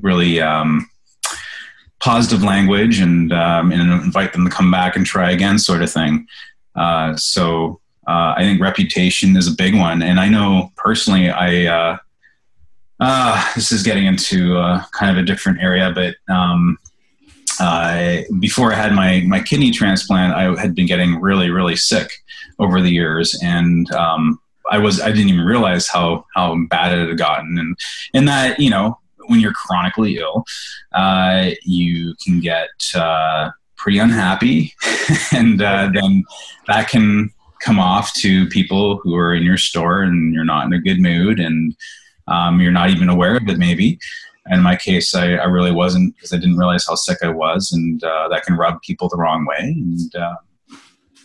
really 0.00 0.40
um, 0.40 0.88
positive 2.00 2.42
language 2.42 3.00
and, 3.00 3.32
um, 3.32 3.72
and 3.72 3.82
invite 4.04 4.32
them 4.32 4.44
to 4.44 4.50
come 4.50 4.70
back 4.70 4.96
and 4.96 5.04
try 5.04 5.30
again 5.30 5.58
sort 5.58 5.82
of 5.82 5.90
thing 5.90 6.26
uh, 6.76 7.16
so 7.16 7.80
uh, 8.06 8.34
I 8.36 8.42
think 8.42 8.60
reputation 8.60 9.36
is 9.36 9.48
a 9.48 9.54
big 9.54 9.74
one. 9.74 10.02
And 10.02 10.20
I 10.20 10.28
know 10.28 10.72
personally, 10.76 11.28
I, 11.28 11.66
uh, 11.66 11.98
uh, 13.00 13.54
this 13.54 13.72
is 13.72 13.82
getting 13.82 14.06
into 14.06 14.56
uh, 14.56 14.84
kind 14.92 15.10
of 15.10 15.22
a 15.22 15.26
different 15.26 15.60
area, 15.60 15.92
but 15.92 16.14
um, 16.32 16.78
before 18.38 18.72
I 18.72 18.76
had 18.76 18.92
my, 18.92 19.22
my 19.26 19.40
kidney 19.40 19.70
transplant, 19.70 20.34
I 20.34 20.58
had 20.60 20.74
been 20.74 20.86
getting 20.86 21.20
really, 21.20 21.50
really 21.50 21.76
sick 21.76 22.10
over 22.58 22.80
the 22.80 22.90
years. 22.90 23.38
And 23.42 23.90
um, 23.92 24.40
I 24.70 24.78
was, 24.78 25.00
I 25.00 25.10
didn't 25.10 25.28
even 25.28 25.44
realize 25.44 25.88
how, 25.88 26.24
how 26.34 26.56
bad 26.68 26.98
it 26.98 27.08
had 27.08 27.18
gotten. 27.18 27.58
And, 27.58 27.76
and 28.14 28.28
that, 28.28 28.58
you 28.58 28.70
know, 28.70 28.98
when 29.28 29.40
you're 29.40 29.52
chronically 29.52 30.18
ill, 30.18 30.44
uh, 30.92 31.50
you 31.62 32.14
can 32.24 32.40
get 32.40 32.68
uh, 32.94 33.50
pretty 33.76 33.98
unhappy, 33.98 34.74
and 35.32 35.62
uh, 35.62 35.90
then 35.92 36.24
that 36.66 36.88
can 36.88 37.30
come 37.60 37.78
off 37.78 38.12
to 38.14 38.48
people 38.48 38.98
who 38.98 39.14
are 39.16 39.34
in 39.34 39.42
your 39.42 39.56
store 39.56 40.02
and 40.02 40.34
you're 40.34 40.44
not 40.44 40.66
in 40.66 40.72
a 40.72 40.80
good 40.80 41.00
mood 41.00 41.40
and 41.40 41.74
um, 42.28 42.60
you're 42.60 42.72
not 42.72 42.90
even 42.90 43.08
aware 43.08 43.36
of 43.36 43.48
it 43.48 43.58
maybe 43.58 43.98
in 44.50 44.62
my 44.62 44.76
case 44.76 45.14
i, 45.14 45.32
I 45.32 45.44
really 45.44 45.72
wasn't 45.72 46.14
because 46.14 46.32
i 46.32 46.36
didn't 46.36 46.56
realize 46.56 46.86
how 46.86 46.94
sick 46.94 47.18
i 47.22 47.28
was 47.28 47.72
and 47.72 48.02
uh, 48.02 48.28
that 48.28 48.44
can 48.44 48.56
rub 48.56 48.80
people 48.82 49.08
the 49.08 49.16
wrong 49.16 49.46
way 49.46 49.58
and 49.60 50.14
uh, 50.16 50.36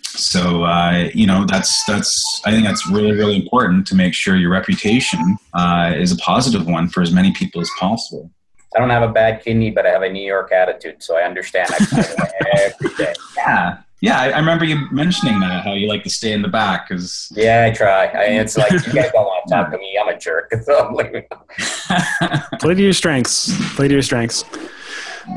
so 0.03 0.63
uh, 0.63 1.09
you 1.13 1.25
know 1.25 1.45
that's 1.45 1.83
that's 1.85 2.41
i 2.45 2.51
think 2.51 2.65
that's 2.65 2.87
really 2.87 3.11
really 3.11 3.35
important 3.35 3.87
to 3.87 3.95
make 3.95 4.13
sure 4.13 4.35
your 4.35 4.51
reputation 4.51 5.37
uh, 5.53 5.93
is 5.95 6.11
a 6.11 6.17
positive 6.17 6.67
one 6.67 6.89
for 6.89 7.01
as 7.01 7.11
many 7.11 7.31
people 7.33 7.61
as 7.61 7.69
possible 7.79 8.31
I 8.73 8.79
don't 8.79 8.89
have 8.89 9.03
a 9.03 9.11
bad 9.11 9.43
kidney, 9.43 9.69
but 9.69 9.85
I 9.85 9.89
have 9.89 10.01
a 10.01 10.09
New 10.09 10.23
York 10.23 10.53
attitude, 10.53 11.03
so 11.03 11.17
I 11.17 11.23
understand. 11.23 11.69
I 11.73 12.31
every 12.57 12.95
day. 12.95 13.13
Yeah, 13.35 13.79
yeah, 14.01 14.19
I, 14.19 14.29
I, 14.29 14.39
remember 14.39 14.65
you 14.65 14.89
mentioning 14.91 15.39
that 15.41 15.63
how 15.63 15.73
you 15.73 15.87
like 15.87 16.03
to 16.03 16.09
stay 16.09 16.33
in 16.33 16.41
the 16.41 16.47
back 16.47 16.89
because. 16.89 17.31
Yeah, 17.35 17.67
I 17.69 17.75
try. 17.75 18.07
I, 18.07 18.23
it's 18.41 18.57
like 18.57 18.71
you 18.87 18.93
guys 18.93 19.11
don't 19.11 19.25
want 19.25 19.47
to 19.47 19.53
talk 19.53 19.71
to 19.71 19.77
me. 19.77 19.95
I'm 20.01 20.09
a 20.09 20.17
jerk. 20.17 20.51
So 20.63 20.91
Play 22.59 22.73
to 22.73 22.81
your 22.81 22.93
strengths. 22.93 23.75
Play 23.75 23.87
to 23.87 23.93
your 23.93 24.01
strengths. 24.01 24.43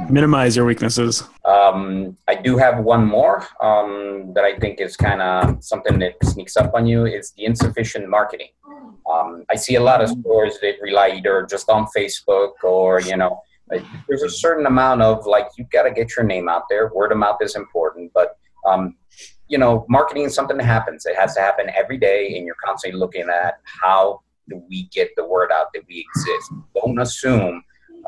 Minimize 0.08 0.56
your 0.56 0.64
weaknesses. 0.64 1.24
Um, 1.44 2.16
I 2.26 2.34
do 2.34 2.56
have 2.56 2.82
one 2.82 3.04
more 3.04 3.46
um, 3.60 4.32
that 4.34 4.44
I 4.44 4.58
think 4.58 4.80
is 4.80 4.96
kind 4.96 5.20
of 5.20 5.62
something 5.62 5.98
that 5.98 6.14
sneaks 6.22 6.56
up 6.56 6.74
on 6.74 6.86
you. 6.86 7.04
Is 7.04 7.32
the 7.32 7.44
insufficient 7.44 8.08
marketing. 8.08 8.48
Um, 9.12 9.44
I 9.50 9.56
see 9.56 9.74
a 9.74 9.82
lot 9.82 10.02
of 10.02 10.08
stores 10.08 10.58
that 10.62 10.76
rely 10.80 11.08
either 11.10 11.46
just 11.48 11.68
on 11.68 11.86
Facebook 11.96 12.52
or 12.62 13.00
you 13.02 13.16
know 13.16 13.42
there's 14.08 14.22
a 14.22 14.28
certain 14.28 14.66
amount 14.66 15.02
of 15.02 15.26
like 15.26 15.48
you've 15.56 15.70
got 15.70 15.84
to 15.84 15.90
get 15.90 16.16
your 16.16 16.24
name 16.24 16.48
out 16.48 16.64
there. 16.68 16.90
Word 16.94 17.12
of 17.12 17.18
mouth 17.18 17.38
is 17.40 17.56
important, 17.56 17.93
but 17.93 17.93
um, 18.66 18.96
you 19.48 19.58
know, 19.58 19.84
marketing 19.88 20.24
is 20.24 20.34
something 20.34 20.56
that 20.56 20.64
happens. 20.64 21.06
It 21.06 21.16
has 21.16 21.34
to 21.34 21.40
happen 21.40 21.70
every 21.76 21.98
day, 21.98 22.36
and 22.36 22.46
you're 22.46 22.56
constantly 22.64 22.98
looking 22.98 23.28
at 23.28 23.60
how 23.64 24.20
do 24.48 24.62
we 24.68 24.84
get 24.84 25.10
the 25.16 25.24
word 25.24 25.50
out 25.52 25.68
that 25.74 25.82
we 25.88 26.06
exist. 26.08 26.52
Don't 26.74 26.98
assume. 26.98 27.62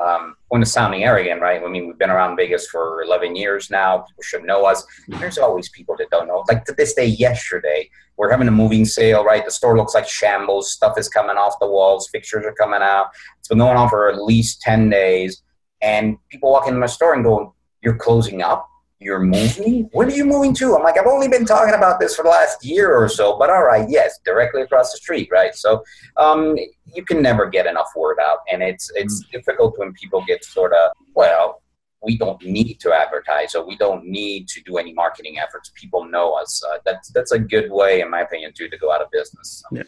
Um, 0.04 0.36
point 0.50 0.62
of 0.62 0.68
sounding 0.68 1.04
arrogant, 1.04 1.40
right? 1.40 1.62
I 1.62 1.68
mean, 1.68 1.86
we've 1.86 1.96
been 1.96 2.10
around 2.10 2.36
Vegas 2.36 2.68
for 2.68 3.02
11 3.02 3.34
years 3.34 3.70
now. 3.70 3.98
People 3.98 4.22
should 4.22 4.44
know 4.44 4.66
us. 4.66 4.84
There's 5.08 5.38
always 5.38 5.70
people 5.70 5.96
that 5.96 6.10
don't 6.10 6.28
know. 6.28 6.44
Like 6.48 6.66
to 6.66 6.74
this 6.74 6.92
day, 6.92 7.06
yesterday, 7.06 7.88
we're 8.18 8.30
having 8.30 8.46
a 8.46 8.50
moving 8.50 8.84
sale, 8.84 9.24
right? 9.24 9.42
The 9.42 9.50
store 9.50 9.74
looks 9.74 9.94
like 9.94 10.06
shambles. 10.06 10.70
Stuff 10.70 10.98
is 10.98 11.08
coming 11.08 11.36
off 11.36 11.58
the 11.60 11.66
walls. 11.66 12.10
Fixtures 12.12 12.44
are 12.44 12.52
coming 12.52 12.82
out. 12.82 13.06
It's 13.38 13.48
been 13.48 13.56
going 13.56 13.78
on 13.78 13.88
for 13.88 14.10
at 14.10 14.22
least 14.22 14.60
10 14.60 14.90
days. 14.90 15.42
And 15.80 16.18
people 16.28 16.50
walk 16.50 16.66
into 16.66 16.78
my 16.78 16.86
store 16.86 17.14
and 17.14 17.24
go, 17.24 17.54
You're 17.82 17.96
closing 17.96 18.42
up? 18.42 18.68
You're 18.98 19.20
moving? 19.20 19.88
When 19.92 20.08
are 20.08 20.14
you 20.14 20.24
moving 20.24 20.54
to? 20.54 20.74
I'm 20.74 20.82
like, 20.82 20.98
I've 20.98 21.06
only 21.06 21.28
been 21.28 21.44
talking 21.44 21.74
about 21.74 22.00
this 22.00 22.16
for 22.16 22.22
the 22.22 22.30
last 22.30 22.64
year 22.64 22.94
or 22.94 23.08
so, 23.08 23.38
but 23.38 23.50
all 23.50 23.64
right, 23.64 23.88
yes, 23.88 24.18
directly 24.24 24.62
across 24.62 24.92
the 24.92 24.98
street, 24.98 25.28
right? 25.30 25.54
So 25.54 25.84
um, 26.16 26.56
you 26.94 27.04
can 27.04 27.20
never 27.20 27.48
get 27.48 27.66
enough 27.66 27.90
word 27.94 28.18
out, 28.20 28.38
and 28.50 28.62
it's 28.62 28.90
it's 28.94 29.24
mm. 29.24 29.30
difficult 29.30 29.78
when 29.78 29.92
people 29.92 30.24
get 30.26 30.44
sort 30.44 30.72
of 30.72 30.92
well. 31.14 31.62
We 32.02 32.16
don't 32.16 32.40
need 32.42 32.78
to 32.80 32.92
advertise, 32.92 33.54
or 33.54 33.66
we 33.66 33.76
don't 33.76 34.06
need 34.06 34.48
to 34.48 34.62
do 34.62 34.76
any 34.76 34.92
marketing 34.92 35.38
efforts. 35.38 35.72
People 35.74 36.04
know 36.04 36.34
us. 36.34 36.62
Uh, 36.64 36.78
that's 36.84 37.10
that's 37.10 37.32
a 37.32 37.38
good 37.38 37.70
way, 37.70 38.00
in 38.00 38.10
my 38.10 38.20
opinion, 38.20 38.52
too, 38.56 38.68
to 38.68 38.78
go 38.78 38.92
out 38.92 39.02
of 39.02 39.10
business. 39.10 39.64
So. 39.68 39.76
Yeah. 39.76 39.82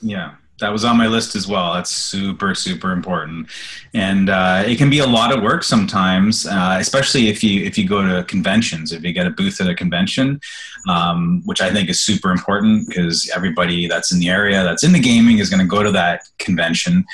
Yeah 0.00 0.34
that 0.60 0.72
was 0.72 0.84
on 0.84 0.96
my 0.96 1.06
list 1.06 1.34
as 1.34 1.46
well. 1.46 1.74
That's 1.74 1.90
super, 1.90 2.54
super 2.54 2.92
important, 2.92 3.48
and 3.94 4.28
uh, 4.28 4.64
it 4.66 4.76
can 4.76 4.90
be 4.90 4.98
a 4.98 5.06
lot 5.06 5.36
of 5.36 5.42
work 5.42 5.62
sometimes, 5.62 6.46
uh, 6.46 6.76
especially 6.80 7.28
if 7.28 7.44
you 7.44 7.64
if 7.64 7.78
you 7.78 7.88
go 7.88 8.06
to 8.06 8.24
conventions. 8.24 8.92
If 8.92 9.04
you 9.04 9.12
get 9.12 9.26
a 9.26 9.30
booth 9.30 9.60
at 9.60 9.68
a 9.68 9.74
convention, 9.74 10.40
um, 10.88 11.42
which 11.44 11.60
I 11.60 11.72
think 11.72 11.88
is 11.88 12.00
super 12.00 12.30
important 12.30 12.88
because 12.88 13.30
everybody 13.34 13.86
that's 13.86 14.12
in 14.12 14.18
the 14.18 14.28
area 14.28 14.62
that's 14.64 14.84
in 14.84 14.92
the 14.92 15.00
gaming 15.00 15.38
is 15.38 15.48
going 15.48 15.60
to 15.60 15.66
go 15.66 15.82
to 15.82 15.92
that 15.92 16.22
convention, 16.38 17.04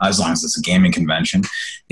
as 0.00 0.20
long 0.20 0.32
as 0.32 0.44
it's 0.44 0.58
a 0.58 0.62
gaming 0.62 0.92
convention, 0.92 1.42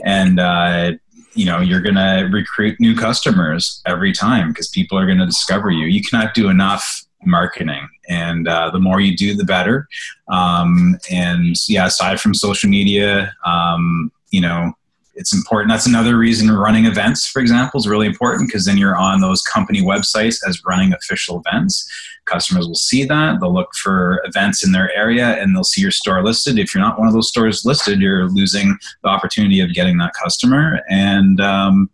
and 0.05 0.39
uh, 0.39 0.93
you 1.35 1.45
know 1.45 1.61
you're 1.61 1.83
going 1.83 1.97
to 1.97 2.29
recruit 2.33 2.79
new 2.81 2.95
customers 2.95 3.83
every 3.87 4.13
time 4.13 4.49
because 4.49 4.69
people 4.69 4.99
are 4.99 5.07
going 5.07 5.19
to 5.19 5.27
discover 5.27 5.71
you. 5.71 5.87
You 5.87 6.03
cannot 6.03 6.35
do 6.35 6.49
enough 6.49 7.05
marketing. 7.25 7.89
And 8.09 8.49
uh, 8.49 8.71
the 8.71 8.81
more 8.81 9.01
you 9.01 9.17
do 9.17 9.35
the 9.35 9.45
better. 9.45 9.89
Um, 10.29 10.99
and 11.11 11.57
yeah 11.69 11.87
aside 11.87 12.21
from 12.21 12.35
social 12.35 12.71
media 12.71 13.33
um, 13.45 14.13
you 14.31 14.41
know 14.41 14.73
it's 15.21 15.35
important. 15.35 15.71
That's 15.71 15.87
another 15.87 16.17
reason 16.17 16.51
running 16.51 16.87
events 16.87 17.27
for 17.27 17.41
example 17.41 17.79
is 17.79 17.87
really 17.87 18.07
important 18.07 18.49
because 18.49 18.65
then 18.65 18.79
you're 18.79 18.97
on 18.97 19.21
those 19.21 19.43
company 19.43 19.83
websites 19.83 20.39
as 20.49 20.63
running 20.65 20.93
official 20.95 21.43
events. 21.45 21.87
Customers 22.25 22.67
will 22.67 22.75
see 22.75 23.05
that. 23.05 23.41
They'll 23.41 23.53
look 23.53 23.75
for 23.75 24.23
events 24.25 24.65
in 24.65 24.73
their 24.73 24.95
area 24.97 25.41
and 25.41 25.55
they'll 25.55 25.65
see 25.65 25.83
your 25.83 25.91
store 25.91 26.23
listed. 26.25 26.59
If 26.59 26.75
you're 26.75 26.83
not 26.83 26.99
one 26.99 27.09
of 27.09 27.13
those 27.13 27.29
stores 27.29 27.65
listed 27.65 28.01
you're 28.01 28.29
losing 28.29 28.79
the 29.03 29.09
opportunity 29.11 29.61
of 29.61 29.75
getting 29.75 29.99
that 29.99 30.15
customer. 30.15 30.81
And 30.89 31.41
um, 31.41 31.91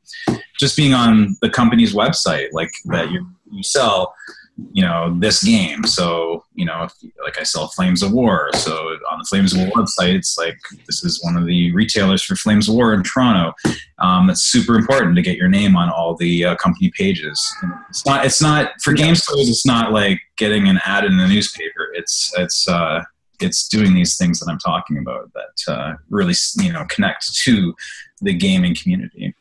just 0.61 0.77
being 0.77 0.95
on 0.95 1.37
the 1.41 1.51
company's 1.51 1.95
website 1.95 2.49
like 2.53 2.71
that 2.87 3.11
you, 3.11 3.27
you 3.51 3.63
sell 3.63 4.15
you 4.73 4.83
know 4.83 5.15
this 5.19 5.43
game. 5.43 5.85
So 5.85 6.45
you 6.55 6.65
know 6.65 6.85
if, 6.85 6.93
like 7.23 7.39
i 7.39 7.43
sell 7.43 7.69
flames 7.69 8.03
of 8.03 8.13
war. 8.13 8.51
So 8.55 8.75
on 9.11 9.19
the 9.19 9.27
flames 9.29 9.53
of 9.53 9.61
war 9.61 9.85
website 9.85 10.15
it's 10.15 10.39
like 10.39 10.59
this 10.87 11.05
is 11.05 11.23
one 11.23 11.37
of 11.37 11.47
the 11.47 11.73
retailers 11.73 12.23
for 12.23 12.37
flames 12.37 12.69
of 12.69 12.75
war 12.75 12.95
in 12.95 13.03
toronto. 13.03 13.55
Um, 13.99 14.31
it's 14.31 14.45
super 14.45 14.77
important 14.77 15.17
to 15.17 15.23
get 15.23 15.37
your 15.37 15.49
name 15.49 15.77
on 15.77 15.91
all 15.91 16.15
the 16.17 16.45
uh, 16.45 16.57
company 16.57 16.91
pages. 16.97 17.55
It's 17.91 18.07
not 18.07 18.25
it's 18.25 18.41
not 18.41 18.73
for 18.83 18.93
game 18.93 19.15
stores 19.15 19.49
it's 19.49 19.67
not 19.67 19.93
like 19.93 20.21
getting 20.37 20.69
an 20.69 20.81
ad 20.85 21.05
in 21.05 21.19
the 21.19 21.29
newspaper. 21.29 21.89
It's 21.95 22.33
it's 22.39 22.67
uh, 22.69 23.03
it's 23.41 23.69
doing 23.69 23.95
these 23.95 24.17
things 24.17 24.41
that 24.41 24.51
i'm 24.51 24.59
talking 24.59 24.97
about 24.97 25.31
that 25.35 25.73
uh, 25.73 25.95
really 26.09 26.33
you 26.59 26.73
know 26.73 26.87
connect 26.89 27.35
to 27.45 27.75
the 28.23 28.33
gaming 28.33 28.75
community. 28.75 29.35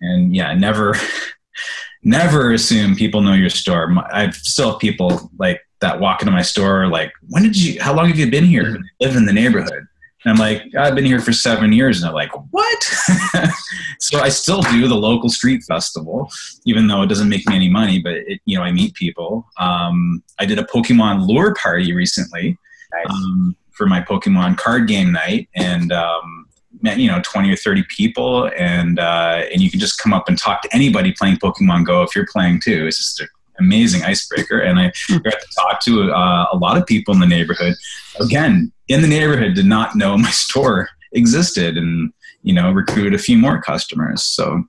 And 0.00 0.34
yeah 0.34 0.54
never 0.54 0.94
never 2.04 2.52
assume 2.52 2.94
people 2.94 3.20
know 3.20 3.32
your 3.32 3.50
store. 3.50 3.92
I 4.12 4.30
still 4.30 4.72
have 4.72 4.80
people 4.80 5.30
like 5.38 5.60
that 5.80 6.00
walk 6.00 6.22
into 6.22 6.32
my 6.32 6.42
store 6.42 6.86
like, 6.86 7.12
when 7.28 7.42
did 7.42 7.60
you? 7.60 7.80
How 7.80 7.94
long 7.94 8.08
have 8.08 8.18
you 8.18 8.30
been 8.30 8.44
here? 8.44 8.64
Mm-hmm. 8.64 8.82
Live 9.00 9.16
in 9.16 9.26
the 9.26 9.32
neighborhood. 9.32 9.86
And 10.24 10.32
I'm 10.32 10.38
like, 10.38 10.62
I've 10.74 10.94
been 10.94 11.04
here 11.04 11.20
for 11.20 11.32
seven 11.32 11.72
years. 11.72 11.98
And 11.98 12.08
they're 12.08 12.14
like, 12.14 12.30
what? 12.50 12.82
so 14.00 14.20
I 14.20 14.30
still 14.30 14.62
do 14.62 14.88
the 14.88 14.94
local 14.94 15.28
street 15.28 15.62
festival, 15.68 16.30
even 16.64 16.86
though 16.86 17.02
it 17.02 17.08
doesn't 17.08 17.28
make 17.28 17.46
me 17.46 17.54
any 17.54 17.68
money, 17.68 18.00
but 18.00 18.14
it, 18.14 18.40
you 18.46 18.56
know, 18.56 18.64
I 18.64 18.72
meet 18.72 18.94
people. 18.94 19.46
Um, 19.58 20.22
I 20.38 20.46
did 20.46 20.58
a 20.58 20.64
Pokemon 20.64 21.28
lure 21.28 21.54
party 21.54 21.92
recently 21.94 22.56
nice. 22.92 23.06
um, 23.10 23.54
for 23.72 23.86
my 23.86 24.00
Pokemon 24.00 24.56
card 24.56 24.88
game 24.88 25.12
night. 25.12 25.50
And 25.54 25.92
um, 25.92 26.46
you 26.82 27.08
know 27.08 27.20
20 27.24 27.50
or 27.50 27.56
30 27.56 27.84
people 27.88 28.50
and 28.56 28.98
uh, 28.98 29.42
and 29.52 29.60
you 29.60 29.70
can 29.70 29.80
just 29.80 29.98
come 29.98 30.12
up 30.12 30.28
and 30.28 30.38
talk 30.38 30.62
to 30.62 30.68
anybody 30.74 31.12
playing 31.12 31.36
pokemon 31.36 31.84
go 31.84 32.02
if 32.02 32.14
you're 32.14 32.26
playing 32.30 32.60
too. 32.60 32.86
It's 32.86 32.98
just 32.98 33.20
an 33.20 33.28
amazing 33.58 34.02
icebreaker 34.02 34.58
and 34.58 34.80
i 34.80 34.92
got 35.10 35.40
to 35.40 35.46
talk 35.56 35.80
to 35.84 36.12
uh, 36.12 36.46
a 36.52 36.56
lot 36.56 36.76
of 36.76 36.86
people 36.86 37.14
in 37.14 37.20
the 37.20 37.26
neighborhood. 37.26 37.74
Again 38.20 38.72
in 38.88 39.02
the 39.02 39.08
neighborhood 39.08 39.54
did 39.54 39.66
not 39.66 39.96
know 39.96 40.16
my 40.26 40.30
store 40.30 40.88
existed 41.12 41.76
and 41.76 42.12
you 42.42 42.52
know 42.52 42.70
recruit 42.70 43.14
a 43.14 43.18
few 43.18 43.38
more 43.38 43.60
customers. 43.60 44.22
So 44.22 44.64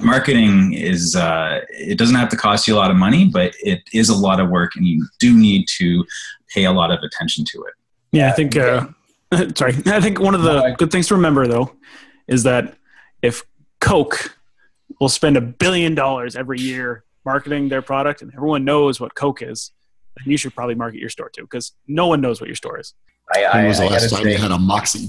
marketing 0.00 0.72
is 0.72 1.14
uh, 1.14 1.60
it 1.70 1.98
doesn't 1.98 2.16
have 2.16 2.30
to 2.30 2.36
cost 2.36 2.66
you 2.66 2.74
a 2.74 2.78
lot 2.78 2.90
of 2.90 2.96
money 2.96 3.26
but 3.26 3.54
it 3.60 3.80
is 3.92 4.08
a 4.08 4.16
lot 4.16 4.40
of 4.40 4.48
work 4.48 4.72
and 4.76 4.86
you 4.86 5.06
do 5.20 5.38
need 5.38 5.66
to 5.68 6.04
pay 6.52 6.64
a 6.64 6.72
lot 6.72 6.90
of 6.90 7.00
attention 7.02 7.44
to 7.44 7.62
it. 7.62 7.74
Yeah 8.10 8.28
i 8.28 8.32
think 8.32 8.56
uh, 8.56 8.86
sorry 9.56 9.74
i 9.86 10.00
think 10.00 10.20
one 10.20 10.34
of 10.34 10.42
the 10.42 10.74
good 10.78 10.90
things 10.90 11.06
to 11.08 11.14
remember 11.14 11.46
though 11.46 11.74
is 12.28 12.42
that 12.42 12.76
if 13.22 13.42
coke 13.80 14.36
will 15.00 15.08
spend 15.08 15.36
a 15.36 15.40
billion 15.40 15.94
dollars 15.94 16.36
every 16.36 16.60
year 16.60 17.04
marketing 17.24 17.68
their 17.68 17.82
product 17.82 18.22
and 18.22 18.32
everyone 18.34 18.64
knows 18.64 19.00
what 19.00 19.14
coke 19.14 19.42
is 19.42 19.72
then 20.16 20.30
you 20.30 20.36
should 20.36 20.54
probably 20.54 20.74
market 20.74 20.98
your 21.00 21.08
store 21.08 21.28
too 21.28 21.42
because 21.42 21.72
no 21.88 22.06
one 22.06 22.20
knows 22.20 22.40
what 22.40 22.48
your 22.48 22.56
store 22.56 22.78
is 22.78 22.94
I, 23.34 23.44
I, 23.44 23.56
when 23.56 23.66
was 23.68 23.78
the 23.78 23.84
I 23.84 23.88
last 23.88 24.10
time 24.10 24.22
say- 24.22 24.32
you 24.32 24.38
had 24.38 24.50
a 24.50 24.58
moxie 24.58 25.08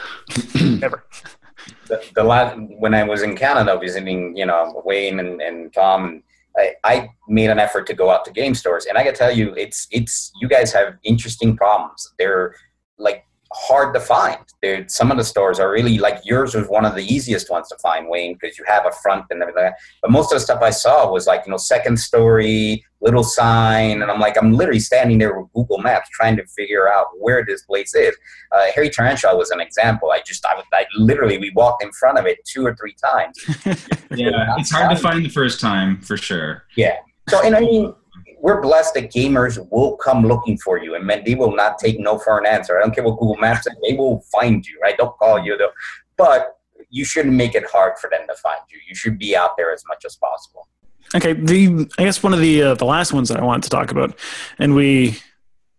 Never. 0.54 1.04
the, 1.86 2.02
the 2.14 2.24
last 2.24 2.56
when 2.78 2.94
I 2.94 3.04
was 3.04 3.22
in 3.22 3.36
Canada 3.36 3.78
visiting, 3.78 4.36
you 4.36 4.46
know, 4.46 4.82
Wayne 4.84 5.20
and, 5.20 5.40
and 5.40 5.72
Tom, 5.72 6.22
I, 6.56 6.74
I 6.84 7.08
made 7.28 7.50
an 7.50 7.58
effort 7.58 7.86
to 7.88 7.94
go 7.94 8.10
out 8.10 8.24
to 8.26 8.30
game 8.30 8.54
stores, 8.54 8.86
and 8.86 8.98
I 8.98 9.04
can 9.04 9.14
tell 9.14 9.30
you, 9.30 9.54
it's 9.54 9.86
it's 9.90 10.32
you 10.40 10.48
guys 10.48 10.72
have 10.72 10.94
interesting 11.04 11.56
problems. 11.56 12.12
They're 12.18 12.54
like 12.98 13.24
hard 13.54 13.94
to 13.94 14.00
find. 14.00 14.38
They're, 14.62 14.86
some 14.88 15.10
of 15.10 15.16
the 15.16 15.24
stores 15.24 15.58
are 15.58 15.70
really 15.70 15.98
like 15.98 16.20
yours 16.24 16.54
was 16.54 16.68
one 16.68 16.84
of 16.84 16.94
the 16.94 17.04
easiest 17.04 17.50
ones 17.50 17.68
to 17.68 17.76
find, 17.82 18.08
Wayne, 18.08 18.36
because 18.40 18.58
you 18.58 18.64
have 18.66 18.86
a 18.86 18.92
front 19.02 19.26
and 19.30 19.42
everything. 19.42 19.64
like. 19.64 19.74
But 20.02 20.10
most 20.10 20.32
of 20.32 20.36
the 20.36 20.40
stuff 20.40 20.62
I 20.62 20.70
saw 20.70 21.10
was 21.10 21.26
like 21.26 21.42
you 21.46 21.50
know 21.50 21.56
second 21.56 21.98
story, 21.98 22.84
little 23.00 23.24
sign, 23.24 24.02
and 24.02 24.10
I'm 24.10 24.20
like 24.20 24.36
I'm 24.36 24.52
literally 24.52 24.80
standing 24.80 25.18
there 25.18 25.38
with 25.38 25.52
Google 25.52 25.78
Maps 25.78 26.08
trying 26.12 26.36
to 26.36 26.46
figure 26.46 26.92
out 26.92 27.06
where 27.18 27.44
this 27.44 27.62
place 27.62 27.94
is. 27.94 28.16
Uh, 28.52 28.66
Hairy 28.74 28.90
Tarantula 28.90 29.36
was 29.36 29.50
an 29.50 29.60
example. 29.60 30.10
I 30.10 30.20
just 30.24 30.44
I, 30.46 30.54
was- 30.54 30.64
I 30.72 30.84
literally 30.96 31.38
we 31.38 31.50
walked 31.54 31.82
in 31.82 31.90
front 31.92 32.18
of 32.18 32.26
it 32.26 32.38
two 32.44 32.64
or 32.66 32.74
three 32.76 32.94
times. 33.02 33.36
yeah 34.14 34.54
it's 34.58 34.70
hard 34.70 34.90
to 34.94 35.02
find 35.02 35.24
the 35.24 35.28
first 35.30 35.58
time 35.60 36.00
for 36.02 36.16
sure 36.16 36.64
Yeah. 36.76 36.96
So, 37.28 37.40
and 37.42 37.54
I 37.54 37.60
mean, 37.60 37.94
we're 38.42 38.60
blessed 38.60 38.94
that 38.94 39.12
gamers 39.12 39.56
will 39.70 39.96
come 39.96 40.26
looking 40.26 40.58
for 40.58 40.76
you, 40.76 40.96
and 40.96 41.08
they 41.24 41.36
will 41.36 41.54
not 41.54 41.78
take 41.78 42.00
no 42.00 42.18
for 42.18 42.38
an 42.38 42.44
answer. 42.44 42.76
I 42.76 42.82
don't 42.82 42.92
care 42.92 43.04
what 43.04 43.18
Google 43.18 43.36
Maps 43.36 43.64
says; 43.64 43.76
they 43.88 43.94
will 43.94 44.20
find 44.32 44.66
you. 44.66 44.78
Right? 44.82 44.96
They'll 44.98 45.10
call 45.10 45.38
you, 45.38 45.56
though. 45.56 45.70
But 46.16 46.58
you 46.90 47.04
shouldn't 47.04 47.34
make 47.34 47.54
it 47.54 47.64
hard 47.70 47.98
for 47.98 48.10
them 48.10 48.26
to 48.28 48.34
find 48.34 48.58
you. 48.68 48.78
You 48.86 48.96
should 48.96 49.16
be 49.16 49.36
out 49.36 49.56
there 49.56 49.72
as 49.72 49.84
much 49.88 50.04
as 50.04 50.16
possible. 50.16 50.68
Okay, 51.14 51.34
the 51.34 51.88
I 51.98 52.04
guess 52.04 52.22
one 52.22 52.34
of 52.34 52.40
the 52.40 52.62
uh, 52.62 52.74
the 52.74 52.84
last 52.84 53.12
ones 53.12 53.28
that 53.28 53.38
I 53.38 53.44
wanted 53.44 53.62
to 53.62 53.70
talk 53.70 53.92
about, 53.92 54.18
and 54.58 54.74
we 54.74 55.18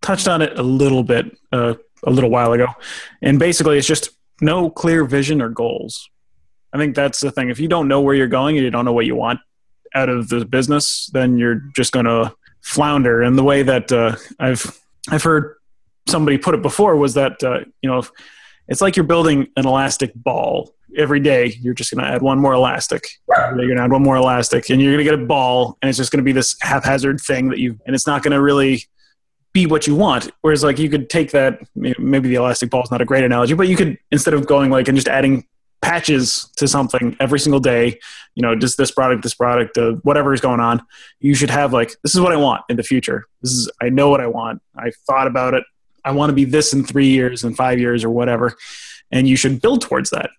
touched 0.00 0.26
on 0.26 0.40
it 0.40 0.58
a 0.58 0.62
little 0.62 1.04
bit 1.04 1.36
uh, 1.52 1.74
a 2.04 2.10
little 2.10 2.30
while 2.30 2.52
ago, 2.52 2.68
and 3.20 3.38
basically 3.38 3.76
it's 3.76 3.86
just 3.86 4.08
no 4.40 4.70
clear 4.70 5.04
vision 5.04 5.42
or 5.42 5.50
goals. 5.50 6.08
I 6.72 6.78
think 6.78 6.96
that's 6.96 7.20
the 7.20 7.30
thing. 7.30 7.50
If 7.50 7.60
you 7.60 7.68
don't 7.68 7.88
know 7.88 8.00
where 8.00 8.14
you're 8.14 8.26
going 8.26 8.56
and 8.56 8.64
you 8.64 8.70
don't 8.70 8.86
know 8.86 8.92
what 8.92 9.06
you 9.06 9.16
want 9.16 9.40
out 9.94 10.08
of 10.08 10.28
the 10.28 10.46
business, 10.46 11.10
then 11.12 11.36
you're 11.36 11.60
just 11.76 11.92
going 11.92 12.06
to 12.06 12.34
flounder. 12.64 13.22
And 13.22 13.38
the 13.38 13.44
way 13.44 13.62
that 13.62 13.92
uh, 13.92 14.16
I've 14.40 14.80
I've 15.10 15.22
heard 15.22 15.56
somebody 16.08 16.38
put 16.38 16.54
it 16.54 16.62
before 16.62 16.96
was 16.96 17.14
that 17.14 17.42
uh, 17.44 17.60
you 17.82 17.90
know 17.90 18.02
it's 18.66 18.80
like 18.80 18.96
you're 18.96 19.04
building 19.04 19.48
an 19.56 19.66
elastic 19.66 20.12
ball 20.14 20.74
every 20.96 21.20
day. 21.20 21.54
You're 21.60 21.74
just 21.74 21.94
going 21.94 22.04
to 22.04 22.10
add 22.10 22.22
one 22.22 22.38
more 22.38 22.54
elastic. 22.54 23.06
You're 23.28 23.66
going 23.66 23.76
to 23.76 23.82
add 23.82 23.92
one 23.92 24.02
more 24.02 24.16
elastic, 24.16 24.70
and 24.70 24.80
you're 24.80 24.92
going 24.92 25.04
to 25.04 25.10
get 25.10 25.14
a 25.14 25.26
ball, 25.26 25.76
and 25.82 25.88
it's 25.88 25.98
just 25.98 26.10
going 26.10 26.18
to 26.18 26.24
be 26.24 26.32
this 26.32 26.56
haphazard 26.60 27.20
thing 27.20 27.50
that 27.50 27.58
you, 27.58 27.78
and 27.86 27.94
it's 27.94 28.06
not 28.06 28.22
going 28.22 28.32
to 28.32 28.40
really 28.40 28.84
be 29.52 29.66
what 29.66 29.86
you 29.86 29.94
want. 29.94 30.30
Whereas, 30.40 30.64
like, 30.64 30.78
you 30.78 30.88
could 30.88 31.10
take 31.10 31.30
that. 31.32 31.60
Maybe 31.74 32.28
the 32.28 32.36
elastic 32.36 32.70
ball 32.70 32.82
is 32.82 32.90
not 32.90 33.02
a 33.02 33.04
great 33.04 33.24
analogy, 33.24 33.54
but 33.54 33.68
you 33.68 33.76
could 33.76 33.98
instead 34.10 34.34
of 34.34 34.46
going 34.46 34.70
like 34.70 34.88
and 34.88 34.96
just 34.96 35.08
adding 35.08 35.46
patches 35.84 36.48
to 36.56 36.66
something 36.66 37.14
every 37.20 37.38
single 37.38 37.60
day, 37.60 37.98
you 38.34 38.40
know, 38.40 38.56
just 38.56 38.78
this 38.78 38.90
product, 38.90 39.22
this 39.22 39.34
product, 39.34 39.76
uh, 39.76 39.92
whatever 40.02 40.32
is 40.32 40.40
going 40.40 40.58
on, 40.58 40.82
you 41.20 41.34
should 41.34 41.50
have 41.50 41.74
like, 41.74 41.94
this 42.02 42.14
is 42.14 42.20
what 42.22 42.32
I 42.32 42.36
want 42.36 42.62
in 42.70 42.76
the 42.76 42.82
future. 42.82 43.26
This 43.42 43.52
is, 43.52 43.70
I 43.82 43.90
know 43.90 44.08
what 44.08 44.22
I 44.22 44.26
want. 44.26 44.62
I 44.74 44.92
thought 45.06 45.26
about 45.26 45.52
it. 45.52 45.62
I 46.02 46.12
want 46.12 46.30
to 46.30 46.34
be 46.34 46.46
this 46.46 46.72
in 46.72 46.84
three 46.84 47.08
years 47.08 47.44
and 47.44 47.54
five 47.54 47.78
years 47.78 48.02
or 48.02 48.08
whatever. 48.08 48.56
And 49.12 49.28
you 49.28 49.36
should 49.36 49.60
build 49.60 49.82
towards 49.82 50.08
that. 50.10 50.30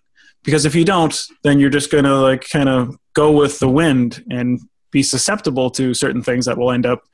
Because 0.42 0.64
if 0.64 0.74
you 0.74 0.84
don't, 0.84 1.16
then 1.44 1.60
you're 1.60 1.70
just 1.70 1.92
going 1.92 2.04
to 2.04 2.16
like 2.16 2.48
kind 2.48 2.68
of 2.68 2.96
go 3.14 3.30
with 3.30 3.60
the 3.60 3.68
wind 3.68 4.24
and 4.28 4.60
be 4.90 5.04
susceptible 5.04 5.70
to 5.70 5.94
certain 5.94 6.22
things 6.24 6.46
that 6.46 6.58
will 6.58 6.72
end 6.72 6.86
up 6.86 7.04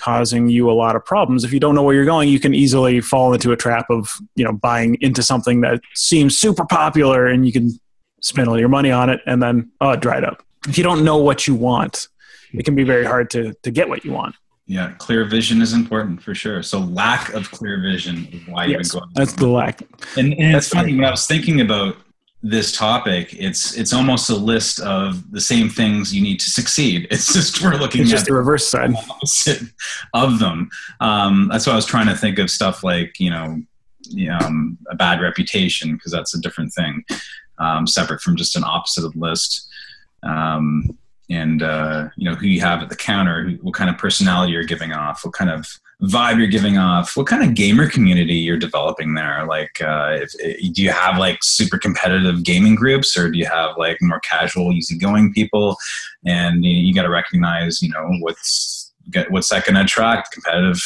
causing 0.00 0.48
you 0.48 0.70
a 0.70 0.72
lot 0.72 0.96
of 0.96 1.04
problems. 1.04 1.44
If 1.44 1.52
you 1.52 1.60
don't 1.60 1.74
know 1.74 1.82
where 1.82 1.94
you're 1.94 2.04
going, 2.04 2.28
you 2.28 2.40
can 2.40 2.54
easily 2.54 3.00
fall 3.00 3.32
into 3.34 3.52
a 3.52 3.56
trap 3.56 3.86
of, 3.90 4.08
you 4.34 4.44
know, 4.44 4.52
buying 4.52 4.96
into 5.00 5.22
something 5.22 5.60
that 5.60 5.80
seems 5.94 6.36
super 6.38 6.64
popular 6.64 7.26
and 7.26 7.46
you 7.46 7.52
can 7.52 7.70
spend 8.20 8.48
all 8.48 8.58
your 8.58 8.68
money 8.68 8.90
on 8.90 9.08
it 9.10 9.20
and 9.26 9.42
then 9.42 9.70
oh 9.80 9.90
it 9.90 10.00
dried 10.00 10.24
up. 10.24 10.42
If 10.68 10.76
you 10.78 10.84
don't 10.84 11.04
know 11.04 11.16
what 11.18 11.46
you 11.46 11.54
want, 11.54 12.08
it 12.52 12.64
can 12.64 12.74
be 12.74 12.84
very 12.84 13.04
hard 13.04 13.30
to 13.30 13.54
to 13.62 13.70
get 13.70 13.88
what 13.88 14.04
you 14.04 14.12
want. 14.12 14.34
yeah 14.66 14.92
clear 14.98 15.24
vision 15.24 15.60
is 15.66 15.72
important 15.72 16.16
for 16.26 16.34
sure 16.42 16.62
so 16.62 16.78
lack 17.02 17.22
of 17.38 17.42
clear 17.58 17.76
vision 17.92 18.16
is 18.34 18.40
why 18.52 18.62
you've 18.66 18.78
Yes, 18.78 18.92
been 18.92 19.00
going 19.00 19.10
that's 19.18 19.34
the 19.42 19.48
lack. 19.60 19.76
And, 20.18 20.28
and 20.42 20.56
it's 20.56 20.68
funny 20.68 20.92
when 20.96 21.04
I 21.04 21.10
was 21.18 21.26
thinking 21.32 21.60
about 21.66 21.92
this 22.42 22.72
topic, 22.76 23.34
it's 23.34 23.76
it's 23.76 23.92
almost 23.92 24.30
a 24.30 24.34
list 24.34 24.80
of 24.80 25.30
the 25.30 25.40
same 25.40 25.68
things 25.68 26.14
you 26.14 26.22
need 26.22 26.40
to 26.40 26.50
succeed. 26.50 27.06
It's 27.10 27.32
just 27.32 27.62
we're 27.62 27.74
looking 27.74 28.02
It's 28.02 28.10
at 28.10 28.14
just 28.16 28.26
the 28.26 28.34
reverse 28.34 28.66
side. 28.66 28.94
opposite 28.94 29.62
of 30.14 30.38
them. 30.38 30.70
Um, 31.00 31.48
that's 31.50 31.66
why 31.66 31.74
I 31.74 31.76
was 31.76 31.86
trying 31.86 32.06
to 32.06 32.16
think 32.16 32.38
of 32.38 32.50
stuff 32.50 32.82
like 32.82 33.20
you 33.20 33.30
know, 33.30 33.62
um, 34.32 34.78
a 34.90 34.96
bad 34.96 35.20
reputation 35.20 35.94
because 35.94 36.12
that's 36.12 36.34
a 36.34 36.40
different 36.40 36.72
thing, 36.72 37.04
um, 37.58 37.86
separate 37.86 38.20
from 38.22 38.36
just 38.36 38.56
an 38.56 38.64
opposite 38.64 39.04
of 39.04 39.14
list. 39.16 39.68
Um, 40.22 40.96
and 41.28 41.62
uh, 41.62 42.08
you 42.16 42.28
know 42.28 42.34
who 42.34 42.46
you 42.46 42.60
have 42.60 42.82
at 42.82 42.88
the 42.88 42.96
counter, 42.96 43.50
what 43.62 43.74
kind 43.74 43.90
of 43.90 43.98
personality 43.98 44.52
you're 44.52 44.64
giving 44.64 44.92
off, 44.92 45.24
what 45.24 45.34
kind 45.34 45.50
of 45.50 45.66
vibe 46.02 46.38
you're 46.38 46.46
giving 46.46 46.78
off, 46.78 47.16
what 47.16 47.26
kind 47.26 47.42
of 47.42 47.54
gamer 47.54 47.88
community 47.88 48.34
you're 48.34 48.56
developing 48.56 49.14
there. 49.14 49.44
Like, 49.46 49.80
uh, 49.80 50.18
if, 50.20 50.32
do 50.74 50.82
you 50.82 50.90
have 50.90 51.18
like 51.18 51.42
super 51.42 51.78
competitive 51.78 52.42
gaming 52.42 52.74
groups, 52.74 53.16
or 53.16 53.30
do 53.30 53.38
you 53.38 53.46
have 53.46 53.76
like 53.76 53.98
more 54.00 54.20
casual, 54.20 54.72
easygoing 54.72 55.32
people? 55.32 55.76
And 56.24 56.64
you, 56.64 56.72
you 56.72 56.94
got 56.94 57.02
to 57.02 57.10
recognize, 57.10 57.82
you 57.82 57.90
know, 57.90 58.08
what's 58.20 58.92
what's 59.28 59.48
that 59.48 59.64
going 59.64 59.74
to 59.74 59.82
attract 59.82 60.30
competitive 60.32 60.80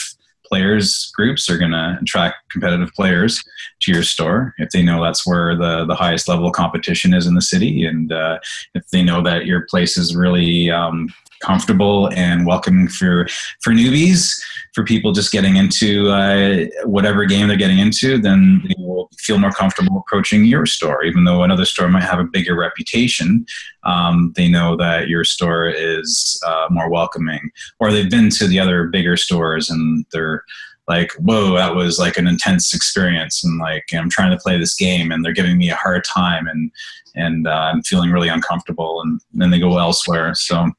players 0.47 1.11
groups 1.15 1.49
are 1.49 1.59
going 1.59 1.71
to 1.71 1.99
attract 2.01 2.37
competitive 2.51 2.93
players 2.95 3.43
to 3.81 3.93
your 3.93 4.03
store 4.03 4.55
if 4.59 4.71
they 4.71 4.83
know 4.83 5.03
that's 5.03 5.27
where 5.27 5.57
the, 5.57 5.85
the 5.87 5.95
highest 5.95 6.29
level 6.29 6.47
of 6.47 6.53
competition 6.53 7.15
is 7.15 7.27
in 7.27 7.35
the 7.35 7.43
city 7.43 7.85
and 7.85 8.13
uh, 8.13 8.39
if 8.75 8.89
they 8.91 9.03
know 9.03 9.23
that 9.23 9.47
your 9.47 9.63
place 9.63 9.97
is 9.97 10.15
really 10.15 10.71
um, 10.71 11.13
comfortable 11.45 12.11
and 12.15 12.47
welcoming 12.47 12.89
for 12.89 13.27
for 13.61 13.73
newbies 13.73 14.41
for 14.75 14.83
people 14.83 15.13
just 15.13 15.31
getting 15.31 15.57
into 15.57 16.09
uh, 16.11 16.65
whatever 16.85 17.25
game 17.25 17.49
they're 17.49 17.57
getting 17.57 17.79
into 17.79 18.19
then 18.19 18.63
they 18.67 18.75
will 18.79 19.09
feel 19.19 19.39
more 19.39 19.53
comfortable 19.53 19.99
approaching 19.99 20.45
your 20.45 20.67
store. 20.67 21.05
Even 21.05 21.25
though 21.25 21.43
another 21.43 21.65
store 21.65 21.89
might 21.89 22.03
have 22.03 22.19
a 22.19 22.25
bigger 22.25 22.57
reputation 22.57 23.45
um, 23.85 24.33
they 24.37 24.49
know 24.49 24.77
that 24.77 25.09
your 25.09 25.25
store 25.25 25.69
is 25.69 26.41
uh, 26.47 26.67
more 26.71 26.91
welcoming. 26.91 27.51
Or 27.81 27.93
they've 27.93 28.11
been 28.11 28.31
to 28.31 28.47
the 28.47 28.59
other 28.59 28.89
bigger 28.89 29.17
stores 29.17 29.69
and 29.71 30.07
they're 30.13 30.43
like 30.87 31.13
whoa 31.13 31.57
that 31.57 31.75
was 31.75 31.99
like 31.99 32.19
an 32.19 32.27
intense 32.27 32.75
experience 32.75 33.43
and 33.43 33.59
like 33.59 33.85
i'm 33.95 34.11
trying 34.11 34.31
to 34.31 34.37
play 34.37 34.59
this 34.59 34.75
game 34.75 35.11
and 35.11 35.25
they're 35.25 35.33
giving 35.33 35.57
me 35.57 35.71
a 35.71 35.77
hard 35.77 36.05
time 36.05 36.47
and 36.47 36.71
and 37.15 37.47
uh, 37.47 37.71
i'm 37.73 37.83
feeling 37.83 38.11
really 38.11 38.29
uncomfortable 38.29 39.01
and 39.01 39.19
then 39.33 39.51
they 39.51 39.59
go 39.59 39.79
elsewhere. 39.79 40.35
So 40.35 40.71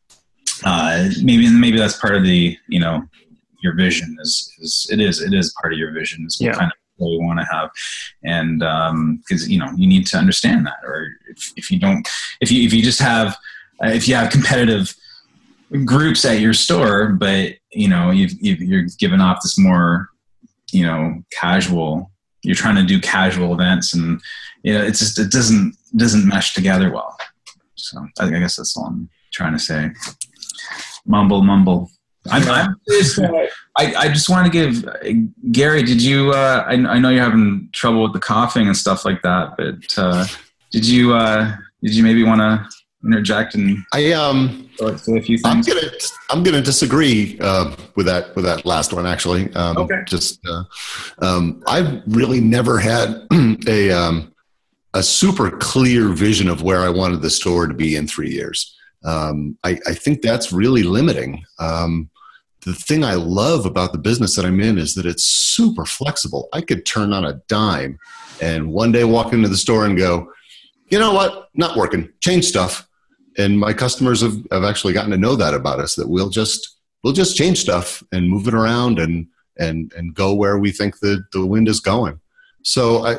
uh, 0.66 1.10
maybe 1.22 1.50
maybe 1.50 1.78
that's 1.78 1.98
part 2.00 2.16
of 2.16 2.24
the 2.24 2.58
you 2.68 2.80
know 2.80 3.04
your 3.62 3.74
vision 3.76 4.16
is, 4.22 4.52
is 4.60 4.88
it 4.92 5.00
is 5.00 5.22
it 5.22 5.34
is 5.34 5.54
part 5.62 5.74
of 5.74 5.80
your 5.80 5.92
vision 5.92 6.26
is 6.28 6.38
what 6.40 6.48
Yeah. 6.48 6.54
kind 6.54 6.72
of 6.72 6.78
you 6.98 7.20
want 7.22 7.40
to 7.40 7.46
have. 7.52 7.70
And 8.24 8.60
because 9.20 9.50
you 9.50 9.60
know 9.60 9.70
you 9.76 9.88
need 9.88 10.06
to 10.08 10.18
understand 10.18 10.66
that 10.66 10.80
or 10.84 11.08
if, 11.30 11.52
if 11.58 11.72
you 11.72 11.80
don't 11.80 12.08
if 12.42 12.52
you 12.52 12.66
if 12.66 12.74
you 12.74 12.82
just 12.84 13.00
have 13.02 13.36
uh, 13.84 13.90
if 13.90 14.08
you 14.08 14.16
have 14.16 14.32
competitive 14.32 14.94
groups 15.84 16.24
at 16.26 16.40
your 16.40 16.54
store 16.54 17.10
but 17.14 17.56
you 17.72 17.88
know 17.88 18.12
you've, 18.12 18.34
you've 18.40 18.62
you're 18.62 18.86
giving 19.00 19.20
off 19.20 19.40
this 19.44 19.58
more 19.58 20.10
you 20.72 20.84
know 20.86 21.22
casual 21.38 22.12
you're 22.44 22.56
trying 22.56 22.76
to 22.76 22.84
do 22.84 23.00
casual 23.02 23.54
events 23.54 23.94
and 23.94 24.22
you 24.64 24.74
know 24.74 24.82
it's 24.84 25.00
just 25.00 25.20
it 25.20 25.32
doesn't 25.32 25.76
doesn't 25.98 26.28
mesh 26.28 26.54
together 26.54 26.92
well. 26.94 27.18
So 27.76 28.06
i, 28.20 28.26
I 28.28 28.40
guess 28.40 28.56
that's 28.58 28.78
all 28.78 28.86
i'm 28.86 29.10
trying 29.34 29.54
to 29.54 29.60
say 29.60 29.90
mumble 31.06 31.42
mumble 31.42 31.90
i'm, 32.32 32.44
I'm 32.50 32.76
I, 33.78 33.94
I 33.96 34.08
just 34.08 34.30
want 34.30 34.46
to 34.46 34.52
give 34.52 34.88
Gary. 35.52 35.84
Did 35.84 36.02
you? 36.02 36.32
Uh, 36.32 36.64
I, 36.66 36.74
I 36.74 36.98
know 37.00 37.10
you're 37.10 37.24
having 37.24 37.70
trouble 37.74 38.04
with 38.04 38.14
the 38.14 38.20
coughing 38.20 38.68
and 38.68 38.76
stuff 38.76 39.04
like 39.04 39.22
that, 39.24 39.56
but 39.58 40.02
uh, 40.02 40.26
did 40.72 40.88
you? 40.88 41.14
Uh, 41.14 41.56
did 41.84 41.94
you 41.94 42.04
maybe 42.04 42.24
want 42.24 42.40
to 42.40 42.68
interject 43.06 43.54
and 43.56 43.78
I 43.94 44.14
um 44.14 44.70
say 44.98 45.18
a 45.18 45.22
few 45.22 45.38
things? 45.38 45.42
I'm 45.44 45.62
gonna 45.62 45.92
I'm 46.30 46.44
gonna 46.44 46.62
disagree 46.62 47.38
uh, 47.42 47.76
with 47.96 48.06
that 48.08 48.36
with 48.36 48.46
that 48.46 48.66
last 48.66 48.94
one 48.94 49.06
actually. 49.06 49.54
Um, 49.54 49.78
Okay. 49.78 50.02
Just 50.08 50.40
uh, 50.48 50.64
um, 51.20 51.64
I've 51.68 52.02
really 52.08 52.40
never 52.40 52.80
had 52.80 53.28
a 53.68 53.92
um, 53.92 54.34
a 54.94 55.04
super 55.04 55.52
clear 55.52 56.10
vision 56.10 56.48
of 56.48 56.64
where 56.64 56.82
I 56.82 56.90
wanted 56.90 57.22
the 57.22 57.30
store 57.30 57.68
to 57.68 57.74
be 57.74 57.96
in 57.96 58.08
three 58.08 58.32
years. 58.32 58.75
Um, 59.06 59.58
I, 59.64 59.80
I 59.88 59.94
think 59.94 60.22
that's 60.22 60.52
really 60.52 60.84
limiting. 60.84 61.44
Um, 61.60 62.10
the 62.66 62.74
thing 62.74 63.04
I 63.04 63.14
love 63.14 63.66
about 63.66 63.92
the 63.92 64.00
business 64.00 64.36
that 64.36 64.46
I'm 64.46 64.60
in 64.60 64.78
is 64.78 64.96
that 64.96 65.06
it's 65.06 65.24
super 65.24 65.86
flexible. 65.86 66.50
I 66.52 66.62
could 66.62 66.86
turn 66.86 67.14
on 67.14 67.24
a 67.24 67.40
dime 67.48 68.00
and 68.42 68.72
one 68.74 68.92
day 68.92 69.04
walk 69.04 69.34
into 69.34 69.48
the 69.48 69.58
store 69.58 69.86
and 69.86 69.98
go, 69.98 70.32
you 70.90 70.98
know 70.98 71.14
what, 71.14 71.50
not 71.54 71.78
working, 71.78 72.10
change 72.22 72.46
stuff 72.46 72.88
and 73.38 73.60
my 73.60 73.74
customers 73.74 74.22
have, 74.22 74.38
have 74.52 74.64
actually 74.64 74.94
gotten 74.94 75.12
to 75.12 75.18
know 75.18 75.36
that 75.36 75.54
about 75.54 75.80
us 75.80 75.96
that 75.96 76.10
we'll 76.10 76.30
just 76.30 76.78
we'll 77.04 77.14
just 77.14 77.36
change 77.36 77.60
stuff 77.60 78.04
and 78.12 78.30
move 78.30 78.48
it 78.48 78.54
around 78.54 79.00
and 79.00 79.28
and 79.58 79.94
and 79.94 80.14
go 80.14 80.34
where 80.34 80.58
we 80.58 80.72
think 80.72 81.00
the 81.00 81.24
the 81.34 81.46
wind 81.46 81.68
is 81.68 81.80
going 81.80 82.20
so 82.64 83.06
i 83.06 83.16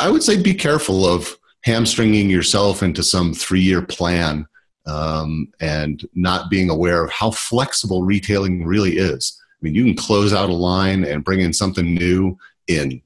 i, 0.00 0.08
would 0.08 0.22
say 0.22 0.40
be 0.40 0.54
careful 0.54 1.06
of 1.06 1.38
hamstringing 1.64 2.30
yourself 2.30 2.82
into 2.82 3.02
some 3.02 3.32
three 3.34 3.60
year 3.60 3.82
plan 3.82 4.46
um, 4.86 5.48
and 5.60 6.06
not 6.14 6.50
being 6.50 6.70
aware 6.70 7.04
of 7.04 7.10
how 7.10 7.30
flexible 7.30 8.02
retailing 8.02 8.64
really 8.64 8.96
is 8.96 9.40
i 9.52 9.58
mean 9.60 9.74
you 9.74 9.84
can 9.84 9.96
close 9.96 10.32
out 10.32 10.48
a 10.48 10.54
line 10.54 11.04
and 11.04 11.24
bring 11.24 11.40
in 11.40 11.52
something 11.52 11.94
new 11.94 12.36
in 12.68 13.00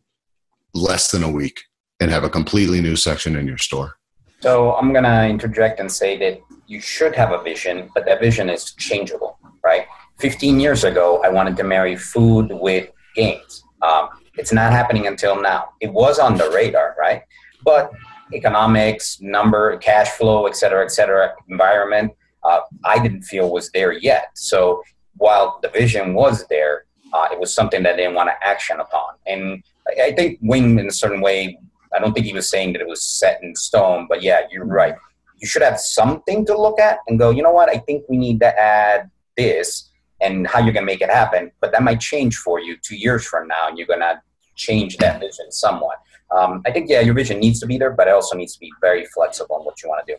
less 0.75 1.11
than 1.11 1.23
a 1.23 1.31
week 1.31 1.63
and 2.01 2.11
have 2.11 2.25
a 2.25 2.31
completely 2.31 2.81
new 2.81 2.97
section 2.97 3.37
in 3.37 3.47
your 3.47 3.59
store 3.59 3.97
So 4.41 4.75
I'm 4.77 4.93
gonna 4.93 5.29
interject 5.29 5.81
and 5.81 5.93
say 5.93 6.17
that 6.19 6.41
you 6.67 6.81
should 6.81 7.15
have 7.15 7.33
a 7.33 7.43
vision, 7.43 7.91
but 7.95 8.07
that 8.07 8.21
vision 8.21 8.49
is 8.49 8.73
changeable, 8.75 9.39
right? 9.63 9.87
15 10.21 10.61
years 10.61 10.85
ago, 10.85 11.21
I 11.23 11.29
wanted 11.29 11.57
to 11.57 11.65
marry 11.65 11.97
food 11.97 12.49
with 12.53 12.89
games. 13.15 13.65
Um, 13.83 14.09
it's 14.39 14.53
not 14.53 14.73
happening 14.73 15.07
until 15.07 15.43
now. 15.43 15.71
It 15.81 15.93
was 15.93 16.19
on 16.19 16.37
the 16.37 16.49
radar, 16.51 16.95
right? 16.99 17.23
But 17.65 17.91
economics, 18.33 19.21
number, 19.21 19.77
cash 19.79 20.09
flow, 20.09 20.47
et 20.47 20.57
cetera, 20.57 20.85
et 20.85 20.91
cetera, 20.91 21.35
environment, 21.49 22.13
uh, 22.45 22.61
I 22.85 22.99
didn't 22.99 23.23
feel 23.23 23.51
was 23.51 23.71
there 23.73 23.93
yet. 23.93 24.29
So 24.35 24.83
while 25.17 25.59
the 25.63 25.69
vision 25.69 26.15
was 26.15 26.47
there, 26.49 26.85
uh, 27.13 27.29
it 27.33 27.39
was 27.39 27.53
something 27.53 27.83
that 27.83 27.95
I 27.95 27.97
didn't 27.97 28.15
want 28.15 28.31
to 28.31 28.47
action 28.47 28.81
upon. 28.81 29.15
And 29.27 29.63
I, 29.89 30.05
I 30.07 30.13
think 30.13 30.39
Wayne, 30.41 30.79
in 30.79 30.87
a 30.87 30.93
certain 30.93 31.21
way, 31.21 31.59
I 31.95 31.99
don't 31.99 32.13
think 32.13 32.27
he 32.27 32.33
was 32.33 32.49
saying 32.49 32.73
that 32.73 32.81
it 32.81 32.87
was 32.87 33.05
set 33.05 33.43
in 33.43 33.55
stone, 33.57 34.07
but 34.09 34.23
yeah, 34.23 34.43
you're 34.51 34.65
right. 34.65 34.95
You 35.39 35.47
should 35.47 35.63
have 35.63 35.81
something 35.81 36.47
to 36.47 36.57
look 36.57 36.79
at 36.79 36.99
and 37.09 37.19
go, 37.19 37.31
you 37.31 37.43
know 37.43 37.51
what, 37.51 37.69
I 37.69 37.79
think 37.79 38.05
we 38.09 38.17
need 38.17 38.41
to 38.41 38.61
add 38.61 39.11
this 39.37 39.91
and 40.21 40.47
how 40.47 40.61
you're 40.61 40.73
going 40.73 40.87
to 40.87 40.93
make 40.93 41.01
it 41.01 41.11
happen. 41.11 41.51
But 41.61 41.73
that 41.73 41.83
might 41.83 41.99
change 41.99 42.37
for 42.37 42.61
you 42.61 42.77
two 42.77 42.97
years 42.97 43.27
from 43.27 43.49
now, 43.49 43.69
and 43.69 43.77
you're 43.77 43.87
going 43.87 44.01
to 44.01 44.21
change 44.69 44.97
that 44.99 45.15
vision 45.21 45.47
somewhat. 45.51 45.99
Um, 46.37 46.63
I 46.67 46.71
think, 46.71 46.89
yeah, 46.89 47.01
your 47.01 47.15
vision 47.23 47.37
needs 47.41 47.59
to 47.61 47.67
be 47.67 47.77
there, 47.83 47.93
but 47.99 48.07
it 48.09 48.15
also 48.19 48.37
needs 48.37 48.53
to 48.57 48.61
be 48.61 48.71
very 48.81 49.05
flexible 49.07 49.57
in 49.59 49.65
what 49.65 49.83
you 49.83 49.89
want 49.89 50.07
to 50.07 50.13
do. 50.15 50.19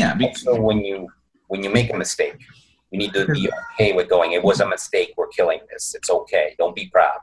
Yeah, 0.00 0.14
be- 0.14 0.26
Also, 0.28 0.58
when 0.68 0.78
you 0.88 0.96
when 1.48 1.60
you 1.64 1.70
make 1.78 1.88
a 1.92 1.96
mistake, 2.04 2.36
you 2.92 2.98
need 3.02 3.12
to 3.18 3.22
be 3.26 3.42
okay 3.72 3.90
with 3.98 4.06
going. 4.14 4.30
It 4.38 4.42
was 4.50 4.58
a 4.60 4.68
mistake. 4.76 5.08
We're 5.18 5.32
killing 5.38 5.60
this. 5.70 5.84
It's 5.98 6.10
okay. 6.18 6.46
Don't 6.60 6.76
be 6.82 6.86
proud. 6.96 7.18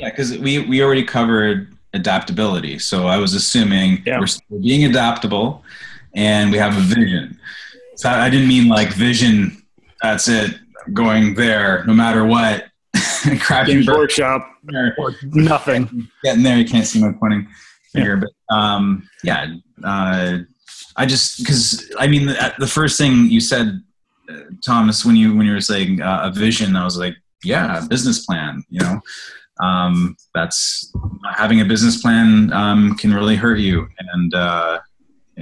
Yeah, 0.00 0.10
because 0.10 0.30
we 0.46 0.52
we 0.70 0.76
already 0.84 1.04
covered 1.18 1.58
adaptability. 2.00 2.78
So 2.90 2.96
I 3.14 3.18
was 3.24 3.32
assuming 3.40 3.88
Yeah. 4.06 4.20
we're 4.20 4.32
still 4.38 4.60
being 4.68 4.84
adaptable, 4.92 5.46
and 6.30 6.44
we 6.52 6.58
have 6.64 6.74
a 6.82 6.84
vision. 6.98 7.24
So 8.00 8.06
I 8.08 8.28
didn't 8.32 8.48
mean 8.54 8.66
like 8.78 8.90
vision. 9.08 9.36
That's 10.04 10.26
it, 10.28 10.50
going 11.02 11.34
there 11.34 11.84
no 11.90 11.94
matter 12.04 12.22
what. 12.36 12.56
Crappy 13.40 13.86
Workshop 13.86 14.48
or 14.72 15.14
nothing. 15.24 16.08
getting 16.24 16.42
there. 16.42 16.58
You 16.58 16.64
can't 16.64 16.86
see 16.86 17.00
my 17.00 17.12
pointing 17.12 17.48
finger, 17.92 18.16
but 18.16 18.54
um, 18.54 19.08
yeah. 19.22 19.54
Uh, 19.84 20.38
I 20.96 21.06
just 21.06 21.38
because 21.38 21.90
I 21.98 22.06
mean 22.06 22.26
the, 22.26 22.54
the 22.58 22.66
first 22.66 22.98
thing 22.98 23.30
you 23.30 23.40
said, 23.40 23.80
uh, 24.28 24.40
Thomas, 24.64 25.04
when 25.04 25.16
you 25.16 25.34
when 25.34 25.46
you 25.46 25.52
were 25.52 25.60
saying 25.60 26.00
uh, 26.02 26.20
a 26.24 26.30
vision, 26.30 26.76
I 26.76 26.84
was 26.84 26.98
like, 26.98 27.14
yeah, 27.44 27.84
a 27.84 27.88
business 27.88 28.24
plan. 28.24 28.62
You 28.68 28.80
know, 28.80 29.00
um, 29.60 30.16
that's 30.34 30.92
having 31.34 31.60
a 31.60 31.64
business 31.64 32.00
plan 32.00 32.52
um, 32.52 32.94
can 32.96 33.14
really 33.14 33.36
hurt 33.36 33.58
you, 33.58 33.88
and 34.12 34.34
uh, 34.34 34.80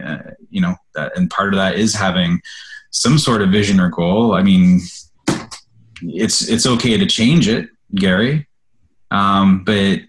uh, 0.05 0.19
you 0.51 0.61
know 0.61 0.77
that, 0.95 1.17
and 1.17 1.31
part 1.31 1.53
of 1.53 1.59
that 1.59 1.77
is 1.77 1.95
having 1.95 2.41
some 2.91 3.19
sort 3.19 3.43
of 3.43 3.51
vision 3.51 3.81
or 3.81 3.89
goal. 3.89 4.35
I 4.35 4.43
mean, 4.43 4.81
it's 6.03 6.49
it's 6.49 6.67
okay 6.67 6.97
to 6.97 7.07
change 7.07 7.49
it, 7.49 7.69
Gary, 7.95 8.47
um, 9.11 9.65
but 9.65 10.01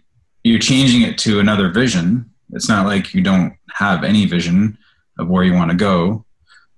you're 0.43 0.59
changing 0.59 1.01
it 1.01 1.17
to 1.19 1.39
another 1.39 1.69
vision. 1.69 2.29
It's 2.53 2.69
not 2.69 2.85
like 2.85 3.13
you 3.13 3.21
don't 3.21 3.53
have 3.73 4.03
any 4.03 4.25
vision 4.25 4.77
of 5.19 5.29
where 5.29 5.43
you 5.43 5.53
want 5.53 5.71
to 5.71 5.77
go. 5.77 6.25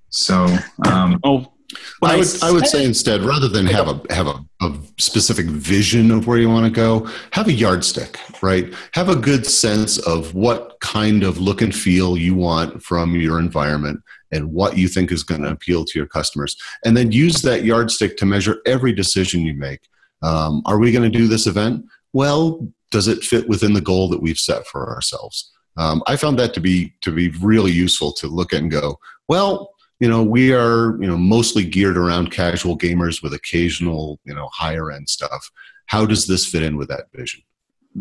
So, 0.10 0.46
um, 0.86 1.20
Oh, 1.24 1.54
when 2.00 2.12
I 2.12 2.18
would 2.18 2.44
I 2.44 2.52
would 2.52 2.68
say 2.68 2.86
instead, 2.86 3.22
rather 3.22 3.48
than 3.48 3.66
have 3.68 3.88
a 3.88 4.14
have 4.14 4.28
a, 4.28 4.46
a 4.62 4.76
specific 5.00 5.46
vision 5.48 6.12
of 6.12 6.28
where 6.28 6.38
you 6.38 6.50
want 6.50 6.66
to 6.66 6.72
go, 6.72 7.10
have 7.32 7.48
a 7.48 7.54
yardstick, 7.54 8.20
right? 8.42 8.74
Have 8.94 9.10
a 9.10 9.16
good 9.16 9.46
sense 9.46 9.98
of 10.00 10.36
what 10.36 10.80
kind 10.82 11.24
of 11.24 11.40
look 11.40 11.62
and 11.62 11.74
feel 11.74 12.18
you 12.18 12.36
want 12.36 12.84
from 12.84 13.16
your 13.16 13.40
environment 13.40 14.02
and 14.34 14.52
what 14.52 14.78
you 14.78 14.88
think 14.88 15.12
is 15.12 15.24
going 15.24 15.42
to 15.42 15.52
appeal 15.52 15.86
to 15.86 16.00
your 16.00 16.08
customers, 16.08 16.58
and 16.86 16.96
then 16.98 17.12
use 17.12 17.42
that 17.42 17.64
yardstick 17.64 18.18
to 18.18 18.26
measure 18.26 18.58
every 18.66 18.94
decision 18.94 19.42
you 19.42 19.54
make. 19.54 19.82
Um, 20.22 20.62
are 20.66 20.80
we 20.80 20.92
going 20.92 21.10
to 21.10 21.18
do 21.18 21.28
this 21.28 21.48
event? 21.48 21.86
Well, 22.14 22.68
does 22.92 23.08
it 23.08 23.24
fit 23.24 23.48
within 23.48 23.74
the 23.74 23.82
goal 23.82 24.10
that 24.10 24.22
we've 24.22 24.38
set 24.38 24.66
for 24.68 24.94
ourselves? 24.94 25.52
Um, 25.78 26.04
I 26.06 26.16
found 26.16 26.38
that 26.40 26.54
to 26.54 26.60
be 26.60 26.94
to 27.02 27.12
be 27.12 27.30
really 27.42 27.72
useful 27.72 28.12
to 28.14 28.28
look 28.28 28.54
at 28.54 28.62
and 28.62 28.72
go, 28.72 29.00
well, 29.28 29.74
you 30.00 30.10
know 30.10 30.22
we 30.22 30.54
are 30.54 31.02
you 31.02 31.08
know 31.08 31.18
mostly 31.18 31.64
geared 31.64 31.98
around 31.98 32.30
casual 32.30 32.78
gamers 32.78 33.24
with 33.24 33.34
occasional 33.34 34.20
you 34.26 34.34
know 34.36 34.50
higher 34.52 34.92
end 34.92 35.08
stuff 35.08 35.50
how 35.86 36.06
does 36.06 36.28
this 36.28 36.46
fit 36.46 36.62
in 36.62 36.76
with 36.76 36.90
that 36.90 37.06
vision 37.14 37.42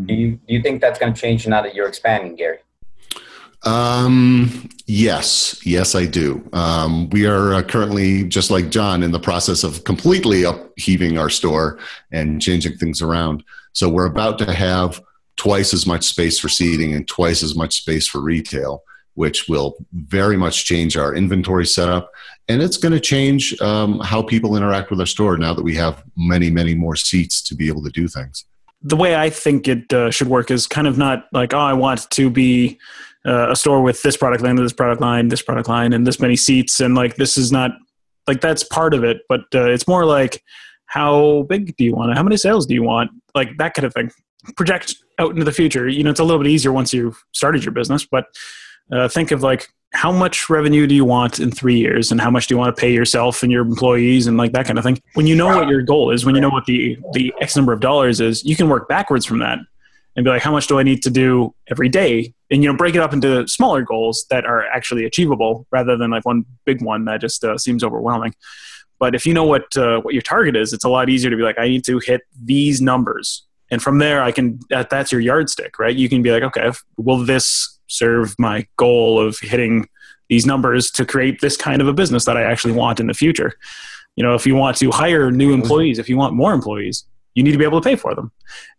Do 0.06 0.14
you 0.14 0.32
do 0.48 0.54
you 0.54 0.62
think 0.62 0.80
that's 0.80 0.98
going 0.98 1.12
to 1.12 1.20
change 1.20 1.46
now 1.46 1.62
that 1.62 1.74
you're 1.74 1.88
expanding, 1.88 2.34
Gary? 2.34 2.58
Um 3.64 4.68
yes 4.86 5.60
yes 5.64 5.94
i 5.94 6.04
do 6.04 6.42
um, 6.52 7.08
we 7.10 7.26
are 7.26 7.54
uh, 7.54 7.62
currently 7.62 8.24
just 8.24 8.50
like 8.50 8.70
john 8.70 9.02
in 9.02 9.12
the 9.12 9.20
process 9.20 9.62
of 9.62 9.84
completely 9.84 10.42
upheaving 10.44 11.16
our 11.16 11.30
store 11.30 11.78
and 12.10 12.42
changing 12.42 12.76
things 12.76 13.00
around 13.00 13.42
so 13.72 13.88
we're 13.88 14.06
about 14.06 14.38
to 14.38 14.52
have 14.52 15.00
twice 15.36 15.72
as 15.72 15.86
much 15.86 16.02
space 16.04 16.38
for 16.38 16.48
seating 16.48 16.94
and 16.94 17.06
twice 17.06 17.42
as 17.42 17.54
much 17.54 17.76
space 17.76 18.08
for 18.08 18.20
retail 18.20 18.82
which 19.14 19.48
will 19.48 19.76
very 19.92 20.36
much 20.36 20.64
change 20.64 20.96
our 20.96 21.14
inventory 21.14 21.66
setup. 21.66 22.10
And 22.48 22.62
it's 22.62 22.76
going 22.76 22.92
to 22.92 23.00
change 23.00 23.58
um, 23.60 24.00
how 24.00 24.22
people 24.22 24.56
interact 24.56 24.90
with 24.90 25.00
our 25.00 25.06
store 25.06 25.36
now 25.36 25.54
that 25.54 25.62
we 25.62 25.74
have 25.76 26.02
many, 26.16 26.50
many 26.50 26.74
more 26.74 26.96
seats 26.96 27.42
to 27.42 27.54
be 27.54 27.68
able 27.68 27.82
to 27.84 27.90
do 27.90 28.08
things. 28.08 28.44
the 28.84 28.96
way 28.96 29.14
I 29.14 29.30
think 29.30 29.68
it 29.68 29.92
uh, 29.92 30.10
should 30.10 30.26
work 30.26 30.50
is 30.50 30.66
kind 30.66 30.88
of 30.88 30.98
not 30.98 31.28
like, 31.32 31.54
oh, 31.54 31.58
I 31.58 31.72
want 31.72 32.10
to 32.10 32.30
be 32.30 32.78
uh, 33.26 33.50
a 33.50 33.56
store 33.56 33.82
with 33.82 34.02
this 34.02 34.16
product 34.16 34.42
line, 34.42 34.56
this 34.56 34.72
product 34.72 35.00
line, 35.00 35.28
this 35.28 35.42
product 35.42 35.68
line, 35.68 35.92
and 35.92 36.06
this 36.06 36.20
many 36.20 36.36
seats, 36.36 36.80
and 36.80 36.94
like 36.94 37.16
this 37.16 37.36
is 37.36 37.52
not 37.52 37.72
like 38.26 38.40
that's 38.40 38.64
part 38.64 38.94
of 38.94 39.04
it, 39.04 39.18
but 39.28 39.42
uh, 39.54 39.70
it's 39.70 39.88
more 39.88 40.04
like 40.04 40.42
how 40.86 41.44
big 41.48 41.76
do 41.76 41.84
you 41.84 41.94
want 41.94 42.10
it? 42.10 42.16
How 42.16 42.22
many 42.22 42.36
sales 42.36 42.66
do 42.66 42.74
you 42.74 42.82
want? 42.82 43.10
Like 43.34 43.56
that 43.58 43.74
kind 43.74 43.86
of 43.86 43.94
thing. 43.94 44.10
Project 44.56 44.96
out 45.18 45.30
into 45.30 45.44
the 45.44 45.52
future. 45.52 45.88
You 45.88 46.02
know, 46.02 46.10
it's 46.10 46.20
a 46.20 46.24
little 46.24 46.42
bit 46.42 46.50
easier 46.50 46.72
once 46.72 46.92
you've 46.92 47.22
started 47.32 47.64
your 47.64 47.72
business, 47.72 48.04
but 48.04 48.26
uh, 48.90 49.08
think 49.08 49.30
of 49.30 49.42
like 49.42 49.68
how 49.92 50.10
much 50.10 50.48
revenue 50.48 50.86
do 50.86 50.94
you 50.94 51.04
want 51.04 51.38
in 51.38 51.50
three 51.50 51.76
years 51.76 52.10
and 52.10 52.20
how 52.20 52.30
much 52.30 52.46
do 52.46 52.54
you 52.54 52.58
want 52.58 52.74
to 52.74 52.80
pay 52.80 52.92
yourself 52.92 53.42
and 53.42 53.52
your 53.52 53.62
employees 53.62 54.26
and 54.26 54.36
like 54.36 54.52
that 54.52 54.66
kind 54.66 54.78
of 54.78 54.84
thing 54.84 55.00
when 55.14 55.26
you 55.26 55.36
know 55.36 55.48
what 55.48 55.68
your 55.68 55.82
goal 55.82 56.10
is 56.10 56.24
when 56.24 56.34
you 56.34 56.40
know 56.40 56.48
what 56.48 56.64
the 56.64 56.96
the 57.12 57.32
x 57.40 57.56
number 57.56 57.72
of 57.72 57.80
dollars 57.80 58.20
is 58.20 58.42
you 58.44 58.56
can 58.56 58.68
work 58.68 58.88
backwards 58.88 59.26
from 59.26 59.38
that 59.38 59.58
and 60.16 60.24
be 60.24 60.30
like 60.30 60.42
how 60.42 60.52
much 60.52 60.66
do 60.66 60.78
i 60.78 60.82
need 60.82 61.02
to 61.02 61.10
do 61.10 61.54
every 61.70 61.88
day? 61.88 62.34
And 62.50 62.62
you 62.62 62.70
know 62.70 62.76
break 62.76 62.94
it 62.94 63.00
up 63.00 63.12
into 63.12 63.46
smaller 63.48 63.82
goals 63.82 64.26
that 64.30 64.44
are 64.44 64.66
actually 64.66 65.04
achievable 65.04 65.66
rather 65.70 65.96
than 65.96 66.10
like 66.10 66.24
one 66.24 66.44
big 66.64 66.82
one 66.82 67.04
that 67.06 67.20
just 67.20 67.44
uh, 67.44 67.58
seems 67.58 67.82
overwhelming. 67.82 68.34
But 68.98 69.14
if 69.14 69.26
you 69.26 69.34
know 69.34 69.44
what 69.44 69.76
uh, 69.76 70.00
what 70.00 70.14
your 70.14 70.22
target 70.22 70.56
is 70.56 70.72
it's 70.72 70.84
a 70.84 70.88
lot 70.88 71.08
easier 71.08 71.30
to 71.30 71.36
be 71.36 71.42
like 71.42 71.58
i 71.58 71.68
need 71.68 71.84
to 71.84 71.98
hit 71.98 72.22
these 72.42 72.80
numbers. 72.80 73.44
And 73.70 73.82
from 73.82 73.98
there 73.98 74.22
i 74.22 74.32
can 74.32 74.60
that, 74.70 74.90
that's 74.90 75.12
your 75.12 75.20
yardstick 75.20 75.78
right? 75.78 75.94
You 75.94 76.08
can 76.08 76.22
be 76.22 76.30
like 76.30 76.42
okay 76.42 76.70
will 76.96 77.24
this 77.24 77.78
serve 77.88 78.34
my 78.38 78.66
goal 78.76 79.20
of 79.20 79.38
hitting 79.38 79.88
these 80.32 80.46
numbers 80.46 80.90
to 80.90 81.04
create 81.04 81.42
this 81.42 81.58
kind 81.58 81.82
of 81.82 81.88
a 81.88 81.92
business 81.92 82.24
that 82.24 82.38
I 82.38 82.42
actually 82.42 82.72
want 82.72 83.00
in 83.00 83.06
the 83.06 83.12
future. 83.12 83.52
You 84.16 84.24
know, 84.24 84.34
if 84.34 84.46
you 84.46 84.54
want 84.54 84.78
to 84.78 84.90
hire 84.90 85.30
new 85.30 85.52
employees, 85.52 85.98
if 85.98 86.08
you 86.08 86.16
want 86.16 86.34
more 86.34 86.54
employees, 86.54 87.04
you 87.34 87.42
need 87.42 87.52
to 87.52 87.58
be 87.58 87.64
able 87.64 87.80
to 87.80 87.88
pay 87.88 87.96
for 87.96 88.14
them. 88.14 88.30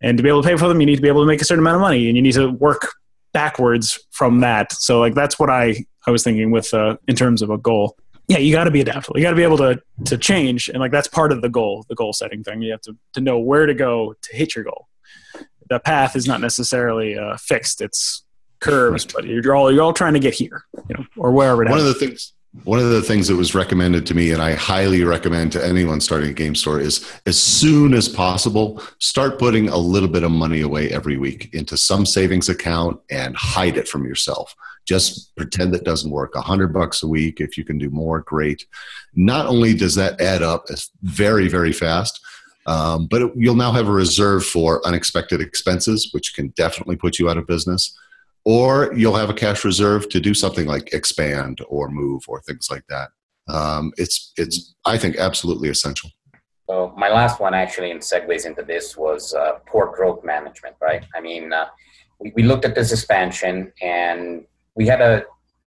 And 0.01 0.17
to 0.17 0.23
be 0.23 0.29
able 0.29 0.41
to 0.41 0.47
pay 0.47 0.57
for 0.57 0.67
them, 0.67 0.79
you 0.79 0.85
need 0.85 0.95
to 0.95 1.01
be 1.01 1.07
able 1.07 1.21
to 1.21 1.27
make 1.27 1.41
a 1.41 1.45
certain 1.45 1.63
amount 1.63 1.75
of 1.75 1.81
money 1.81 2.07
and 2.07 2.15
you 2.15 2.21
need 2.21 2.33
to 2.33 2.51
work 2.51 2.93
backwards 3.33 3.99
from 4.11 4.41
that. 4.41 4.71
So 4.73 4.99
like 4.99 5.15
that's 5.15 5.39
what 5.39 5.49
I, 5.49 5.85
I 6.05 6.11
was 6.11 6.23
thinking 6.23 6.51
with 6.51 6.73
uh, 6.73 6.97
in 7.07 7.15
terms 7.15 7.41
of 7.41 7.49
a 7.49 7.57
goal. 7.57 7.97
Yeah, 8.27 8.37
you 8.37 8.53
got 8.53 8.63
to 8.65 8.71
be 8.71 8.79
adaptable. 8.79 9.17
You 9.17 9.23
got 9.23 9.31
to 9.31 9.35
be 9.35 9.43
able 9.43 9.57
to 9.57 9.81
to 10.05 10.17
change, 10.17 10.69
and 10.69 10.79
like 10.79 10.91
that's 10.93 11.09
part 11.09 11.33
of 11.33 11.41
the 11.41 11.49
goal, 11.49 11.85
the 11.89 11.95
goal 11.95 12.13
setting 12.13 12.41
thing. 12.41 12.61
You 12.61 12.71
have 12.71 12.81
to 12.81 12.95
to 13.13 13.21
know 13.21 13.37
where 13.37 13.65
to 13.65 13.73
go 13.73 14.15
to 14.21 14.35
hit 14.35 14.55
your 14.55 14.63
goal. 14.63 14.87
The 15.69 15.79
path 15.79 16.15
is 16.15 16.25
not 16.25 16.39
necessarily 16.39 17.17
uh, 17.17 17.35
fixed; 17.35 17.81
it's 17.81 18.23
curves, 18.61 19.05
but 19.05 19.25
you're 19.25 19.55
all 19.55 19.69
you're 19.69 19.83
all 19.83 19.93
trying 19.93 20.13
to 20.13 20.21
get 20.21 20.33
here, 20.33 20.63
you 20.87 20.95
know, 20.95 21.05
or 21.17 21.33
wherever. 21.33 21.63
It 21.63 21.69
One 21.69 21.79
of 21.79 21.85
the 21.85 21.93
things 21.93 22.32
one 22.63 22.77
of 22.77 22.89
the 22.89 23.01
things 23.01 23.27
that 23.27 23.35
was 23.35 23.55
recommended 23.55 24.05
to 24.05 24.13
me, 24.13 24.31
and 24.31 24.41
I 24.41 24.53
highly 24.53 25.03
recommend 25.03 25.51
to 25.53 25.65
anyone 25.65 25.99
starting 25.99 26.29
a 26.29 26.33
game 26.33 26.53
store, 26.53 26.79
is 26.79 27.11
as 27.25 27.39
soon 27.39 27.93
as 27.95 28.07
possible, 28.07 28.81
start 28.99 29.39
putting 29.39 29.69
a 29.69 29.77
little 29.77 30.07
bit 30.07 30.23
of 30.23 30.31
money 30.31 30.61
away 30.61 30.89
every 30.89 31.17
week 31.17 31.49
into 31.53 31.75
some 31.75 32.05
savings 32.05 32.49
account 32.49 32.99
and 33.09 33.35
hide 33.35 33.75
it 33.75 33.87
from 33.87 34.05
yourself. 34.05 34.55
Just 34.85 35.35
pretend 35.35 35.73
it 35.73 35.83
doesn't 35.83 36.11
work. 36.11 36.35
A 36.35 36.41
hundred 36.41 36.73
bucks 36.73 37.01
a 37.01 37.07
week, 37.07 37.41
if 37.41 37.57
you 37.57 37.65
can 37.65 37.79
do 37.79 37.89
more, 37.89 38.21
great. 38.21 38.67
Not 39.15 39.47
only 39.47 39.73
does 39.73 39.95
that 39.95 40.21
add 40.21 40.43
up 40.43 40.65
very, 41.01 41.47
very 41.47 41.73
fast, 41.73 42.21
um, 42.67 43.07
but 43.07 43.23
it, 43.23 43.31
you'll 43.35 43.55
now 43.55 43.71
have 43.71 43.87
a 43.87 43.91
reserve 43.91 44.45
for 44.45 44.85
unexpected 44.85 45.41
expenses, 45.41 46.09
which 46.13 46.35
can 46.35 46.49
definitely 46.49 46.97
put 46.97 47.17
you 47.17 47.29
out 47.29 47.37
of 47.37 47.47
business 47.47 47.97
or 48.45 48.93
you'll 48.93 49.15
have 49.15 49.29
a 49.29 49.33
cash 49.33 49.63
reserve 49.63 50.09
to 50.09 50.19
do 50.19 50.33
something 50.33 50.67
like 50.67 50.93
expand 50.93 51.61
or 51.67 51.89
move 51.89 52.23
or 52.27 52.41
things 52.41 52.67
like 52.69 52.83
that. 52.89 53.09
Um, 53.47 53.91
it's 53.97 54.33
it's 54.37 54.75
I 54.85 54.97
think 54.97 55.17
absolutely 55.17 55.69
essential. 55.69 56.09
So 56.69 56.93
my 56.97 57.09
last 57.09 57.39
one 57.39 57.53
actually 57.53 57.91
in 57.91 57.99
segues 57.99 58.45
into 58.45 58.63
this 58.63 58.95
was 58.95 59.33
uh, 59.33 59.59
poor 59.67 59.93
growth 59.93 60.23
management, 60.23 60.75
right? 60.81 61.03
I 61.13 61.19
mean, 61.19 61.51
uh, 61.51 61.65
we, 62.19 62.31
we 62.35 62.43
looked 62.43 62.63
at 62.63 62.73
this 62.73 62.91
expansion 62.93 63.71
and 63.81 64.45
we 64.75 64.87
had 64.87 65.01
a 65.01 65.25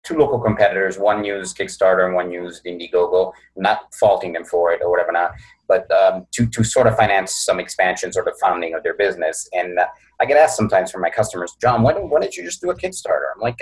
two 0.03 0.17
local 0.17 0.39
competitors. 0.39 0.97
One 0.97 1.23
used 1.23 1.57
Kickstarter 1.57 2.05
and 2.05 2.15
one 2.15 2.31
used 2.31 2.65
Indiegogo. 2.65 3.33
Not 3.55 3.93
faulting 3.93 4.33
them 4.33 4.45
for 4.45 4.71
it 4.71 4.81
or 4.83 4.89
whatever, 4.89 5.11
not, 5.11 5.31
but 5.67 5.89
um, 5.91 6.27
to 6.31 6.45
to 6.47 6.63
sort 6.63 6.87
of 6.87 6.95
finance 6.95 7.33
some 7.33 7.59
expansions 7.59 8.17
or 8.17 8.23
the 8.23 8.35
founding 8.41 8.73
of 8.73 8.83
their 8.83 8.95
business. 8.95 9.47
And 9.53 9.79
uh, 9.79 9.85
I 10.19 10.25
get 10.25 10.37
asked 10.37 10.57
sometimes 10.57 10.91
from 10.91 11.01
my 11.01 11.09
customers, 11.09 11.55
John, 11.61 11.83
why, 11.83 11.93
why 11.93 12.19
didn't 12.19 12.37
you 12.37 12.43
just 12.43 12.61
do 12.61 12.69
a 12.69 12.75
Kickstarter? 12.75 13.31
I'm 13.35 13.41
like, 13.41 13.57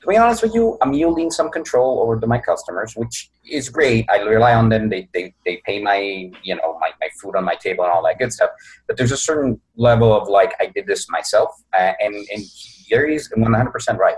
to 0.00 0.06
be 0.06 0.16
honest 0.16 0.42
with 0.42 0.54
you, 0.54 0.78
I'm 0.80 0.94
yielding 0.94 1.30
some 1.30 1.50
control 1.50 2.00
over 2.00 2.18
to 2.18 2.26
my 2.26 2.38
customers, 2.38 2.94
which 2.96 3.30
is 3.48 3.68
great. 3.68 4.08
I 4.10 4.18
rely 4.18 4.54
on 4.54 4.70
them. 4.70 4.88
They, 4.88 5.08
they, 5.12 5.34
they 5.44 5.62
pay 5.66 5.82
my, 5.82 5.98
you 6.42 6.56
know, 6.56 6.78
my, 6.80 6.90
my 7.00 7.08
food 7.20 7.36
on 7.36 7.44
my 7.44 7.54
table 7.54 7.84
and 7.84 7.92
all 7.92 8.02
that 8.04 8.18
good 8.18 8.32
stuff. 8.32 8.50
But 8.86 8.96
there's 8.96 9.12
a 9.12 9.16
certain 9.16 9.60
level 9.76 10.14
of 10.14 10.28
like, 10.28 10.54
I 10.58 10.66
did 10.66 10.86
this 10.86 11.06
myself. 11.10 11.50
Uh, 11.78 11.92
and, 12.00 12.14
and 12.14 12.42
Gary's 12.88 13.30
100% 13.30 13.98
right. 13.98 14.16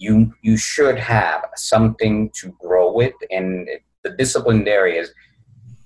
You, 0.00 0.34
you 0.42 0.56
should 0.56 0.98
have 0.98 1.44
something 1.54 2.30
to 2.40 2.56
grow 2.60 2.92
with. 2.92 3.14
And 3.30 3.68
the 4.02 4.10
discipline 4.10 4.64
there 4.64 4.86
is 4.86 5.12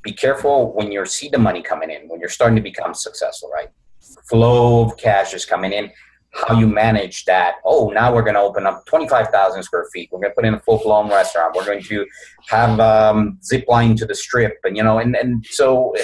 be 0.02 0.12
careful 0.12 0.72
when 0.74 0.90
you 0.90 1.04
see 1.04 1.28
the 1.28 1.38
money 1.38 1.62
coming 1.62 1.90
in, 1.90 2.08
when 2.08 2.20
you're 2.20 2.28
starting 2.28 2.56
to 2.56 2.62
become 2.62 2.94
successful, 2.94 3.50
right? 3.50 3.68
flow 4.28 4.84
of 4.84 4.96
cash 4.96 5.34
is 5.34 5.44
coming 5.44 5.72
in 5.72 5.90
how 6.32 6.58
you 6.58 6.66
manage 6.66 7.24
that. 7.26 7.56
Oh, 7.64 7.90
now 7.90 8.12
we're 8.12 8.22
going 8.22 8.34
to 8.34 8.40
open 8.40 8.66
up 8.66 8.84
25,000 8.86 9.62
square 9.62 9.86
feet. 9.92 10.08
We're 10.10 10.18
going 10.18 10.32
to 10.32 10.34
put 10.34 10.44
in 10.44 10.54
a 10.54 10.60
full 10.60 10.78
blown 10.78 11.08
restaurant. 11.08 11.54
We're 11.54 11.64
going 11.64 11.82
to 11.82 12.06
have 12.48 12.80
um, 12.80 13.38
zip 13.44 13.64
line 13.68 13.94
to 13.96 14.06
the 14.06 14.16
strip, 14.16 14.56
and 14.64 14.76
you 14.76 14.82
know, 14.82 14.98
and 14.98 15.14
and 15.14 15.46
so 15.46 15.94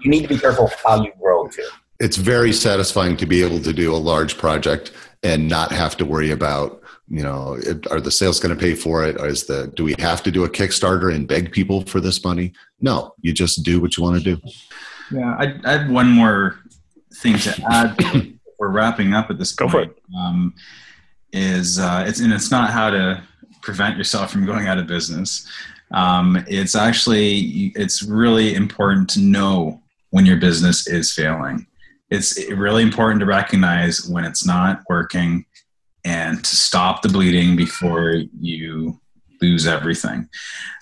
you 0.00 0.10
need 0.10 0.22
to 0.22 0.28
be 0.28 0.38
careful 0.38 0.68
how 0.84 1.02
you 1.02 1.12
grow 1.20 1.46
too. 1.46 1.68
It's 2.00 2.16
very 2.16 2.52
satisfying 2.52 3.16
to 3.18 3.26
be 3.26 3.42
able 3.44 3.60
to 3.60 3.72
do 3.72 3.94
a 3.94 3.96
large 3.96 4.36
project 4.36 4.90
and 5.22 5.48
not 5.48 5.70
have 5.70 5.96
to 5.98 6.04
worry 6.04 6.32
about 6.32 6.82
you 7.08 7.22
know 7.22 7.58
are 7.90 8.00
the 8.00 8.10
sales 8.10 8.40
going 8.40 8.54
to 8.54 8.60
pay 8.60 8.74
for 8.74 9.04
it 9.04 9.20
or 9.20 9.28
is 9.28 9.44
the 9.44 9.70
do 9.76 9.84
we 9.84 9.94
have 9.98 10.22
to 10.22 10.30
do 10.30 10.44
a 10.44 10.48
kickstarter 10.48 11.14
and 11.14 11.28
beg 11.28 11.52
people 11.52 11.82
for 11.82 12.00
this 12.00 12.24
money 12.24 12.52
no 12.80 13.12
you 13.20 13.32
just 13.32 13.62
do 13.62 13.80
what 13.80 13.96
you 13.96 14.02
want 14.02 14.16
to 14.16 14.34
do 14.34 14.40
yeah 15.10 15.36
i, 15.38 15.54
I 15.64 15.78
have 15.78 15.90
one 15.90 16.08
more 16.08 16.56
thing 17.14 17.38
to 17.38 17.62
add. 17.70 18.34
we're 18.58 18.68
wrapping 18.68 19.14
up 19.14 19.30
at 19.30 19.38
this 19.38 19.52
point. 19.52 19.72
Go 19.72 19.78
for 19.78 19.82
it. 19.84 19.96
Um, 20.16 20.54
is 21.32 21.78
uh, 21.78 22.04
it's 22.06 22.20
and 22.20 22.32
it's 22.32 22.50
not 22.50 22.70
how 22.70 22.90
to 22.90 23.22
prevent 23.62 23.96
yourself 23.96 24.30
from 24.30 24.46
going 24.46 24.68
out 24.68 24.78
of 24.78 24.86
business. 24.86 25.48
Um, 25.92 26.44
it's 26.46 26.74
actually 26.74 27.72
it's 27.74 28.02
really 28.02 28.54
important 28.54 29.08
to 29.10 29.20
know 29.20 29.82
when 30.10 30.26
your 30.26 30.36
business 30.36 30.86
is 30.86 31.12
failing. 31.12 31.66
It's 32.10 32.38
really 32.52 32.82
important 32.82 33.20
to 33.20 33.26
recognize 33.26 34.06
when 34.06 34.24
it's 34.24 34.46
not 34.46 34.82
working 34.88 35.44
and 36.04 36.44
to 36.44 36.56
stop 36.56 37.02
the 37.02 37.08
bleeding 37.08 37.56
before 37.56 38.14
you 38.40 39.00
lose 39.40 39.66
everything. 39.66 40.28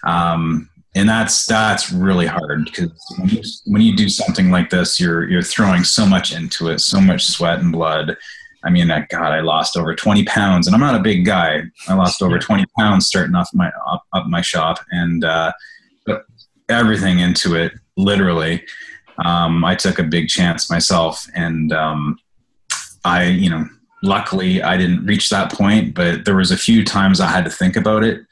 Um, 0.04 0.68
and 0.94 1.08
that's 1.08 1.46
that's 1.46 1.90
really 1.90 2.26
hard 2.26 2.66
because 2.66 2.90
when 3.18 3.28
you, 3.28 3.42
when 3.64 3.82
you 3.82 3.96
do 3.96 4.08
something 4.08 4.50
like 4.50 4.68
this, 4.68 5.00
you're 5.00 5.28
you're 5.28 5.42
throwing 5.42 5.84
so 5.84 6.04
much 6.04 6.34
into 6.34 6.68
it, 6.68 6.80
so 6.80 7.00
much 7.00 7.24
sweat 7.24 7.60
and 7.60 7.72
blood. 7.72 8.16
I 8.64 8.70
mean, 8.70 8.88
that 8.88 9.08
God, 9.08 9.32
I 9.32 9.40
lost 9.40 9.76
over 9.76 9.94
20 9.94 10.24
pounds, 10.24 10.66
and 10.66 10.74
I'm 10.74 10.80
not 10.80 10.94
a 10.94 11.02
big 11.02 11.24
guy. 11.24 11.62
I 11.88 11.94
lost 11.94 12.22
over 12.22 12.38
20 12.38 12.64
pounds 12.78 13.06
starting 13.06 13.34
off 13.34 13.48
my 13.52 13.72
up, 13.90 14.04
up 14.12 14.26
my 14.26 14.40
shop, 14.40 14.78
and 14.90 15.24
uh, 15.24 15.52
put 16.06 16.22
everything 16.68 17.18
into 17.18 17.56
it. 17.56 17.72
Literally, 17.96 18.64
um, 19.24 19.64
I 19.64 19.74
took 19.74 19.98
a 19.98 20.04
big 20.04 20.28
chance 20.28 20.70
myself, 20.70 21.26
and 21.34 21.72
um, 21.72 22.18
I, 23.04 23.24
you 23.24 23.50
know, 23.50 23.66
luckily 24.02 24.62
I 24.62 24.76
didn't 24.76 25.06
reach 25.06 25.30
that 25.30 25.52
point, 25.52 25.94
but 25.94 26.24
there 26.24 26.36
was 26.36 26.50
a 26.50 26.56
few 26.56 26.84
times 26.84 27.20
I 27.20 27.28
had 27.28 27.44
to 27.44 27.50
think 27.50 27.76
about 27.76 28.04
it 28.04 28.22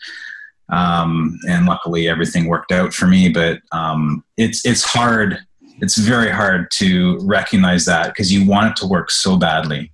um, 0.70 1.38
and 1.48 1.66
luckily 1.66 2.08
everything 2.08 2.46
worked 2.46 2.72
out 2.72 2.94
for 2.94 3.06
me. 3.06 3.28
But 3.28 3.60
um, 3.72 4.24
it's 4.36 4.64
it's 4.64 4.84
hard. 4.84 5.38
It's 5.80 5.96
very 5.98 6.30
hard 6.30 6.70
to 6.72 7.18
recognize 7.22 7.84
that 7.86 8.08
because 8.08 8.32
you 8.32 8.46
want 8.46 8.70
it 8.70 8.76
to 8.80 8.86
work 8.86 9.10
so 9.10 9.36
badly. 9.36 9.90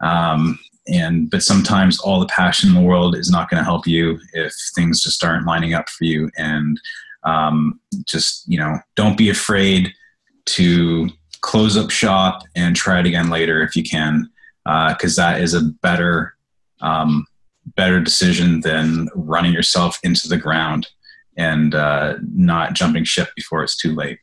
Um, 0.00 0.58
and 0.86 1.30
but 1.30 1.42
sometimes 1.42 2.00
all 2.00 2.18
the 2.18 2.26
passion 2.26 2.70
in 2.70 2.74
the 2.74 2.80
world 2.88 3.14
is 3.14 3.30
not 3.30 3.50
going 3.50 3.58
to 3.58 3.64
help 3.64 3.86
you 3.86 4.18
if 4.32 4.54
things 4.74 5.02
just 5.02 5.22
aren't 5.22 5.46
lining 5.46 5.74
up 5.74 5.88
for 5.88 6.04
you. 6.04 6.30
And 6.36 6.80
um, 7.24 7.80
just 8.06 8.44
you 8.48 8.58
know, 8.58 8.78
don't 8.96 9.18
be 9.18 9.30
afraid 9.30 9.92
to 10.46 11.10
close 11.42 11.76
up 11.76 11.90
shop 11.90 12.42
and 12.56 12.74
try 12.74 12.98
it 12.98 13.06
again 13.06 13.30
later 13.30 13.62
if 13.62 13.76
you 13.76 13.84
can, 13.84 14.28
because 14.88 15.18
uh, 15.18 15.30
that 15.30 15.40
is 15.40 15.54
a 15.54 15.62
better 15.62 16.34
um, 16.80 17.26
better 17.74 18.00
decision 18.00 18.60
than 18.60 19.08
running 19.14 19.52
yourself 19.52 19.98
into 20.02 20.28
the 20.28 20.36
ground 20.36 20.88
and 21.36 21.74
uh, 21.74 22.14
not 22.34 22.74
jumping 22.74 23.04
ship 23.04 23.28
before 23.34 23.62
it's 23.62 23.76
too 23.76 23.94
late. 23.94 24.18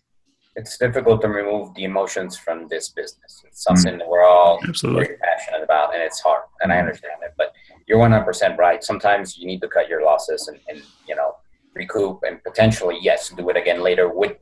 It's 0.55 0.77
difficult 0.77 1.21
to 1.21 1.29
remove 1.29 1.73
the 1.73 1.83
emotions 1.83 2.37
from 2.37 2.67
this 2.69 2.89
business. 2.89 3.43
It's 3.45 3.63
something 3.63 3.93
mm-hmm. 3.93 3.99
that 3.99 4.07
we're 4.07 4.23
all 4.23 4.59
Absolutely. 4.67 5.05
very 5.05 5.17
passionate 5.17 5.63
about, 5.63 5.93
and 5.93 6.01
it's 6.01 6.21
hard, 6.21 6.43
and 6.61 6.71
I 6.71 6.77
understand 6.77 7.21
it. 7.23 7.33
But 7.37 7.53
you're 7.87 7.99
100% 7.99 8.57
right. 8.57 8.83
Sometimes 8.83 9.37
you 9.37 9.47
need 9.47 9.61
to 9.61 9.67
cut 9.67 9.89
your 9.89 10.03
losses 10.03 10.47
and, 10.47 10.59
and 10.69 10.81
you 11.07 11.15
know 11.15 11.35
recoup, 11.73 12.21
and 12.25 12.41
potentially 12.43 12.97
yes, 13.01 13.29
do 13.29 13.49
it 13.49 13.57
again 13.57 13.81
later 13.81 14.07
with 14.07 14.37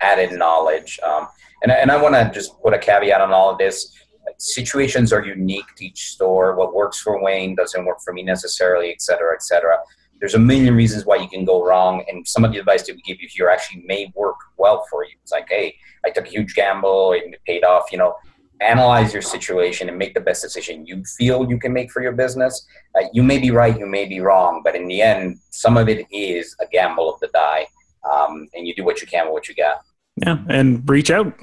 added 0.00 0.32
knowledge. 0.32 0.98
Um, 1.02 1.28
and 1.62 1.72
and 1.72 1.90
I 1.90 2.00
want 2.00 2.14
to 2.14 2.30
just 2.34 2.60
put 2.62 2.74
a 2.74 2.78
caveat 2.78 3.20
on 3.22 3.32
all 3.32 3.50
of 3.50 3.56
this 3.58 3.94
situations 4.38 5.12
are 5.12 5.24
unique 5.24 5.66
to 5.76 5.86
each 5.86 6.10
store. 6.10 6.56
What 6.56 6.74
works 6.74 7.00
for 7.00 7.22
Wayne 7.22 7.54
doesn't 7.54 7.84
work 7.84 7.98
for 8.04 8.12
me 8.12 8.22
necessarily, 8.22 8.90
et 8.90 9.00
cetera, 9.00 9.34
et 9.34 9.42
cetera. 9.42 9.78
There's 10.20 10.34
a 10.34 10.38
million 10.38 10.74
reasons 10.74 11.04
why 11.04 11.16
you 11.16 11.28
can 11.28 11.44
go 11.44 11.64
wrong, 11.64 12.04
and 12.08 12.26
some 12.26 12.44
of 12.44 12.52
the 12.52 12.58
advice 12.58 12.86
that 12.86 12.94
we 12.94 13.02
give 13.02 13.20
you 13.20 13.28
here 13.30 13.48
actually 13.48 13.82
may 13.86 14.12
work 14.14 14.36
well 14.56 14.86
for 14.90 15.04
you. 15.04 15.10
It's 15.22 15.32
like, 15.32 15.46
hey, 15.48 15.76
I 16.04 16.10
took 16.10 16.26
a 16.26 16.30
huge 16.30 16.54
gamble, 16.54 17.12
and 17.12 17.34
it 17.34 17.40
paid 17.46 17.64
off. 17.64 17.90
You 17.92 17.98
know, 17.98 18.14
analyze 18.60 19.12
your 19.12 19.20
situation 19.20 19.88
and 19.88 19.98
make 19.98 20.14
the 20.14 20.20
best 20.20 20.40
decision 20.40 20.86
you 20.86 21.02
feel 21.18 21.46
you 21.50 21.58
can 21.58 21.72
make 21.72 21.90
for 21.90 22.00
your 22.00 22.12
business. 22.12 22.66
Uh, 22.94 23.06
you 23.12 23.22
may 23.22 23.38
be 23.38 23.50
right, 23.50 23.78
you 23.78 23.86
may 23.86 24.06
be 24.06 24.20
wrong, 24.20 24.62
but 24.64 24.76
in 24.76 24.86
the 24.86 25.02
end, 25.02 25.38
some 25.50 25.76
of 25.76 25.88
it 25.88 26.06
is 26.10 26.56
a 26.60 26.66
gamble 26.72 27.12
of 27.12 27.20
the 27.20 27.28
die, 27.34 27.66
um, 28.10 28.48
and 28.54 28.66
you 28.66 28.74
do 28.74 28.84
what 28.84 29.00
you 29.00 29.06
can 29.06 29.26
with 29.26 29.32
what 29.32 29.48
you 29.48 29.54
got. 29.54 29.82
Yeah, 30.16 30.38
and 30.48 30.88
reach 30.88 31.10
out. 31.10 31.34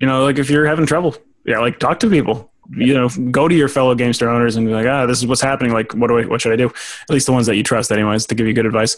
You 0.00 0.06
know, 0.06 0.24
like 0.24 0.38
if 0.38 0.48
you're 0.50 0.66
having 0.66 0.86
trouble, 0.86 1.14
yeah, 1.46 1.58
like 1.58 1.78
talk 1.78 2.00
to 2.00 2.10
people. 2.10 2.50
You 2.70 2.94
know, 2.94 3.08
go 3.30 3.46
to 3.46 3.54
your 3.54 3.68
fellow 3.68 3.94
GameStore 3.94 4.26
owners 4.26 4.56
and 4.56 4.66
be 4.66 4.72
like, 4.72 4.86
ah, 4.86 5.06
this 5.06 5.18
is 5.18 5.26
what's 5.26 5.40
happening. 5.40 5.72
Like, 5.72 5.92
what 5.92 6.08
do 6.08 6.18
I, 6.18 6.26
what 6.26 6.40
should 6.40 6.52
I 6.52 6.56
do? 6.56 6.66
At 6.66 7.10
least 7.10 7.26
the 7.26 7.32
ones 7.32 7.46
that 7.46 7.54
you 7.54 7.62
trust, 7.62 7.92
anyways, 7.92 8.26
to 8.26 8.34
give 8.34 8.48
you 8.48 8.52
good 8.52 8.66
advice. 8.66 8.96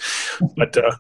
But 0.57 0.75
uh, 0.77 0.97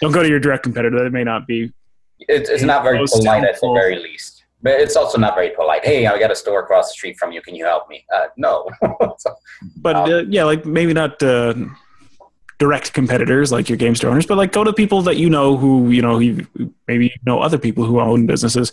don't 0.00 0.12
go 0.12 0.22
to 0.22 0.28
your 0.28 0.38
direct 0.38 0.62
competitor. 0.62 1.02
That 1.02 1.10
may 1.10 1.24
not 1.24 1.48
be. 1.48 1.72
It's, 2.20 2.48
it's 2.48 2.62
not 2.62 2.84
very 2.84 3.04
polite 3.10 3.42
at 3.42 3.60
the 3.60 3.72
very 3.74 4.00
least. 4.00 4.44
But 4.62 4.78
it's 4.78 4.94
also 4.94 5.18
not 5.18 5.34
very 5.34 5.50
polite. 5.50 5.84
Hey, 5.84 6.06
I 6.06 6.18
got 6.18 6.30
a 6.30 6.36
store 6.36 6.60
across 6.60 6.90
the 6.90 6.92
street 6.92 7.16
from 7.18 7.32
you. 7.32 7.42
Can 7.42 7.56
you 7.56 7.64
help 7.64 7.88
me? 7.88 8.04
Uh, 8.14 8.26
no. 8.36 8.68
so, 9.18 9.34
but 9.78 9.96
um, 9.96 10.10
uh, 10.10 10.22
yeah, 10.28 10.44
like 10.44 10.64
maybe 10.64 10.92
not. 10.92 11.20
Direct 12.60 12.92
competitors 12.92 13.50
like 13.50 13.68
your 13.68 13.78
game 13.78 13.96
store 13.96 14.10
owners, 14.10 14.26
but 14.26 14.36
like 14.36 14.52
go 14.52 14.62
to 14.62 14.72
people 14.72 15.02
that 15.02 15.16
you 15.16 15.28
know 15.28 15.56
who 15.56 15.90
you 15.90 16.02
know 16.02 16.18
you 16.20 16.46
maybe 16.86 17.06
you 17.06 17.20
know 17.24 17.40
other 17.40 17.58
people 17.58 17.84
who 17.84 17.98
own 17.98 18.26
businesses, 18.26 18.72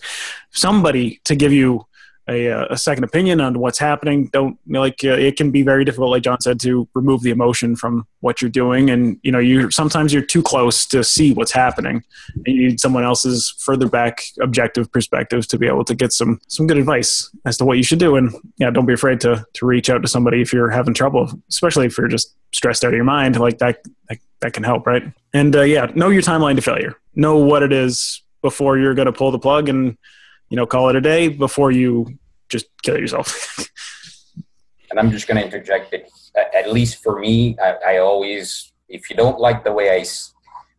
somebody 0.52 1.20
to 1.24 1.36
give 1.36 1.54
you 1.54 1.88
a, 2.30 2.52
uh, 2.52 2.66
a 2.70 2.78
second 2.78 3.04
opinion 3.04 3.40
on 3.40 3.60
what's 3.60 3.80
happening. 3.80 4.28
Don't 4.28 4.58
like 4.68 5.00
uh, 5.04 5.10
it 5.10 5.38
can 5.38 5.52
be 5.52 5.62
very 5.62 5.86
difficult, 5.86 6.12
like 6.12 6.24
John 6.24 6.42
said, 6.42 6.60
to 6.62 6.88
remove 6.94 7.22
the 7.22 7.30
emotion 7.30 7.76
from 7.76 8.06
what 8.20 8.42
you're 8.42 8.52
doing, 8.52 8.90
and 8.90 9.20
you 9.24 9.32
know 9.32 9.40
you 9.40 9.72
sometimes 9.72 10.14
you're 10.14 10.24
too 10.24 10.42
close 10.42 10.86
to 10.88 11.04
see 11.04 11.34
what's 11.34 11.52
happening. 11.52 12.04
And 12.46 12.56
you 12.56 12.68
need 12.70 12.80
someone 12.80 13.04
else's 13.04 13.56
further 13.60 13.88
back 13.88 14.24
objective 14.42 14.92
perspective 14.92 15.48
to 15.48 15.58
be 15.58 15.68
able 15.68 15.86
to 15.86 15.96
get 15.96 16.14
some 16.14 16.40
some 16.48 16.68
good 16.68 16.78
advice 16.78 17.30
as 17.46 17.58
to 17.58 17.66
what 17.66 17.78
you 17.78 17.84
should 17.84 18.00
do. 18.00 18.16
And 18.16 18.34
yeah, 18.58 18.70
don't 18.70 18.86
be 18.86 18.94
afraid 18.94 19.22
to 19.22 19.46
to 19.54 19.66
reach 19.66 19.90
out 19.90 20.02
to 20.02 20.08
somebody 20.08 20.42
if 20.42 20.52
you're 20.52 20.70
having 20.70 20.94
trouble, 20.94 21.32
especially 21.50 21.86
if 21.86 21.98
you're 21.98 22.08
just 22.08 22.36
stressed 22.52 22.84
out 22.84 22.90
of 22.90 22.96
your 22.96 23.04
mind. 23.04 23.40
Like 23.40 23.60
that 23.60 23.80
that, 24.10 24.18
that 24.42 24.54
can 24.54 24.64
help, 24.64 24.86
right? 24.86 25.04
And 25.34 25.56
uh, 25.56 25.62
yeah, 25.62 25.92
know 25.96 26.10
your 26.10 26.22
timeline 26.22 26.56
to 26.56 26.62
failure. 26.62 26.96
Know 27.16 27.38
what 27.38 27.64
it 27.64 27.72
is 27.72 28.22
before 28.42 28.78
you're 28.78 28.94
going 28.94 29.08
to 29.08 29.12
pull 29.12 29.32
the 29.32 29.40
plug 29.40 29.70
and 29.70 29.98
you 30.50 30.58
know, 30.58 30.66
call 30.66 30.90
it 30.90 30.96
a 30.96 31.02
day 31.02 31.28
before 31.28 31.72
you 31.72 32.18
just 32.50 32.68
kill 32.82 32.98
yourself. 32.98 33.70
and 34.92 35.00
I'm 35.00 35.12
just 35.12 35.28
going 35.28 35.38
to 35.38 35.44
interject 35.44 35.92
that, 35.92 36.08
at 36.56 36.72
least 36.72 37.04
for 37.04 37.20
me, 37.20 37.58
I, 37.64 37.94
I, 37.94 37.98
always, 37.98 38.72
if 38.88 39.10
you 39.10 39.16
don't 39.16 39.40
like 39.40 39.64
the 39.64 39.72
way 39.72 40.00
I, 40.00 40.06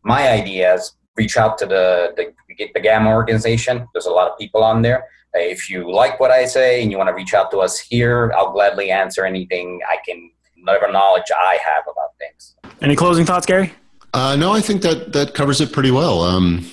my 0.03 0.29
ideas, 0.29 0.93
reach 1.15 1.37
out 1.37 1.57
to 1.59 1.65
the, 1.65 2.13
the, 2.15 2.33
the 2.73 2.79
GAMA 2.79 3.09
organization. 3.09 3.87
There's 3.93 4.05
a 4.05 4.11
lot 4.11 4.31
of 4.31 4.37
people 4.37 4.63
on 4.63 4.81
there. 4.81 5.05
If 5.33 5.69
you 5.69 5.91
like 5.91 6.19
what 6.19 6.31
I 6.31 6.45
say 6.45 6.81
and 6.81 6.91
you 6.91 6.97
want 6.97 7.09
to 7.09 7.13
reach 7.13 7.33
out 7.33 7.51
to 7.51 7.59
us 7.59 7.77
here, 7.77 8.33
I'll 8.35 8.51
gladly 8.51 8.89
answer 8.89 9.25
anything 9.25 9.79
I 9.87 9.97
can, 10.05 10.31
whatever 10.63 10.91
knowledge 10.91 11.25
I 11.35 11.59
have 11.63 11.83
about 11.83 12.11
things. 12.17 12.55
Any 12.81 12.95
closing 12.95 13.25
thoughts, 13.25 13.45
Gary? 13.45 13.73
Uh, 14.13 14.35
no, 14.35 14.51
I 14.51 14.61
think 14.61 14.81
that 14.81 15.13
that 15.13 15.35
covers 15.35 15.61
it 15.61 15.71
pretty 15.71 15.91
well. 15.91 16.21
Um, 16.23 16.65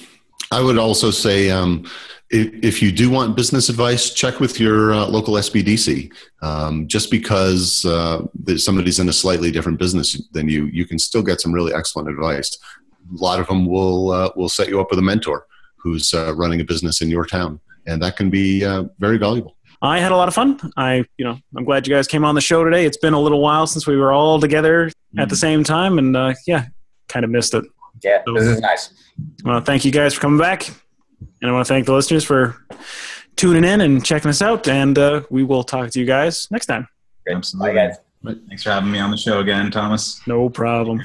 I 0.51 0.63
would 0.63 0.79
also 0.79 1.11
say, 1.11 1.51
um, 1.51 1.85
if 2.31 2.83
you 2.83 2.91
do 2.91 3.09
want 3.09 3.37
business 3.37 3.69
advice, 3.69 4.11
check 4.11 4.41
with 4.41 4.59
your 4.59 4.93
uh, 4.93 5.07
local 5.07 5.35
SBDC. 5.35 6.13
Um, 6.43 6.89
just 6.89 7.11
because 7.11 7.85
uh, 7.85 8.27
somebody's 8.57 8.99
in 8.99 9.09
a 9.09 9.13
slightly 9.13 9.51
different 9.51 9.79
business 9.79 10.21
than 10.33 10.49
you, 10.49 10.67
you 10.67 10.87
can 10.87 10.99
still 10.99 11.23
get 11.23 11.41
some 11.41 11.53
really 11.53 11.73
excellent 11.73 12.09
advice. 12.09 12.59
A 13.13 13.23
lot 13.23 13.39
of 13.39 13.47
them 13.47 13.67
will 13.67 14.11
uh, 14.11 14.31
will 14.35 14.49
set 14.49 14.69
you 14.69 14.81
up 14.81 14.91
with 14.91 14.99
a 14.99 15.03
mentor 15.03 15.47
who's 15.77 16.13
uh, 16.13 16.35
running 16.35 16.61
a 16.61 16.65
business 16.65 17.01
in 17.01 17.09
your 17.09 17.25
town, 17.25 17.61
and 17.87 18.03
that 18.03 18.17
can 18.17 18.31
be 18.31 18.65
uh, 18.65 18.85
very 18.99 19.19
valuable. 19.19 19.57
I 19.83 20.01
had 20.01 20.11
a 20.11 20.17
lot 20.17 20.27
of 20.27 20.35
fun. 20.35 20.59
I, 20.77 21.05
you 21.19 21.25
know, 21.25 21.39
I'm 21.57 21.65
glad 21.65 21.87
you 21.87 21.95
guys 21.95 22.09
came 22.09 22.25
on 22.25 22.35
the 22.35 22.41
show 22.41 22.65
today. 22.65 22.87
It's 22.87 22.97
been 22.97 23.13
a 23.13 23.21
little 23.21 23.41
while 23.41 23.67
since 23.67 23.87
we 23.87 23.97
were 23.97 24.11
all 24.11 24.41
together 24.41 24.87
mm-hmm. 24.87 25.21
at 25.21 25.29
the 25.29 25.37
mm. 25.37 25.41
same 25.41 25.65
time, 25.65 25.99
and 25.99 26.17
uh, 26.17 26.35
yeah, 26.47 26.67
kind 27.09 27.25
of 27.25 27.31
missed 27.31 27.55
it. 27.55 27.65
Yeah, 28.03 28.23
so, 28.27 28.35
this 28.35 28.45
is 28.45 28.61
nice. 28.61 28.91
Well, 29.45 29.61
thank 29.61 29.85
you 29.85 29.93
guys 29.93 30.15
for 30.15 30.21
coming 30.21 30.39
back. 30.39 30.69
And 31.41 31.51
I 31.51 31.53
want 31.53 31.67
to 31.67 31.73
thank 31.73 31.87
the 31.87 31.93
listeners 31.93 32.25
for 32.25 32.57
tuning 33.37 33.65
in 33.65 33.81
and 33.81 34.05
checking 34.05 34.29
us 34.29 34.43
out. 34.43 34.67
And 34.69 34.99
uh, 34.99 35.23
we 35.31 35.45
will 35.45 35.63
talk 35.63 35.91
to 35.91 36.01
you 36.01 36.07
guys 36.07 36.49
next 36.51 36.67
time. 36.67 36.89
Absolutely. 37.29 37.75
Bye, 37.75 37.89
guys. 37.89 37.97
Thanks 38.49 38.63
for 38.63 38.71
having 38.71 38.91
me 38.91 38.99
on 38.99 39.11
the 39.11 39.17
show 39.17 39.41
again, 39.41 39.71
Thomas. 39.71 40.21
No 40.27 40.49
problem. 40.49 41.03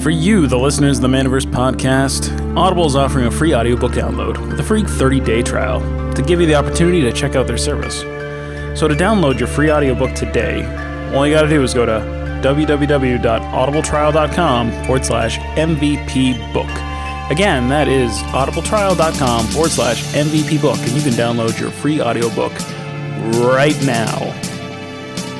For 0.00 0.10
you, 0.10 0.46
the 0.46 0.56
listeners 0.56 0.98
of 0.98 1.02
the 1.02 1.08
Manaverse 1.08 1.44
podcast, 1.44 2.56
Audible 2.56 2.86
is 2.86 2.96
offering 2.96 3.26
a 3.26 3.30
free 3.30 3.54
audiobook 3.54 3.92
download 3.92 4.38
with 4.48 4.60
a 4.60 4.62
free 4.62 4.84
30 4.84 5.20
day 5.20 5.42
trial 5.42 5.80
to 6.14 6.22
give 6.22 6.40
you 6.40 6.46
the 6.46 6.54
opportunity 6.54 7.02
to 7.02 7.12
check 7.12 7.34
out 7.34 7.46
their 7.46 7.58
service. 7.58 8.00
So, 8.78 8.86
to 8.86 8.94
download 8.94 9.38
your 9.38 9.48
free 9.48 9.70
audiobook 9.70 10.14
today, 10.14 10.64
all 11.14 11.26
you 11.26 11.34
got 11.34 11.42
to 11.42 11.48
do 11.48 11.62
is 11.62 11.74
go 11.74 11.84
to 11.84 12.17
www.audibletrial.com 12.42 14.70
forward 14.84 15.04
slash 15.04 15.38
MVP 15.38 16.52
book. 16.52 16.70
Again, 17.30 17.68
that 17.68 17.88
is 17.88 18.10
audibletrial.com 18.32 19.46
forward 19.46 19.70
slash 19.70 20.02
MVP 20.14 20.60
book, 20.62 20.78
and 20.78 20.92
you 20.92 21.02
can 21.02 21.12
download 21.12 21.58
your 21.60 21.70
free 21.70 22.00
audiobook 22.00 22.52
right 23.42 23.76
now. 23.84 24.34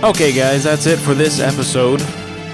Okay, 0.06 0.32
guys, 0.32 0.64
that's 0.64 0.86
it 0.86 0.98
for 0.98 1.14
this 1.14 1.40
episode 1.40 2.00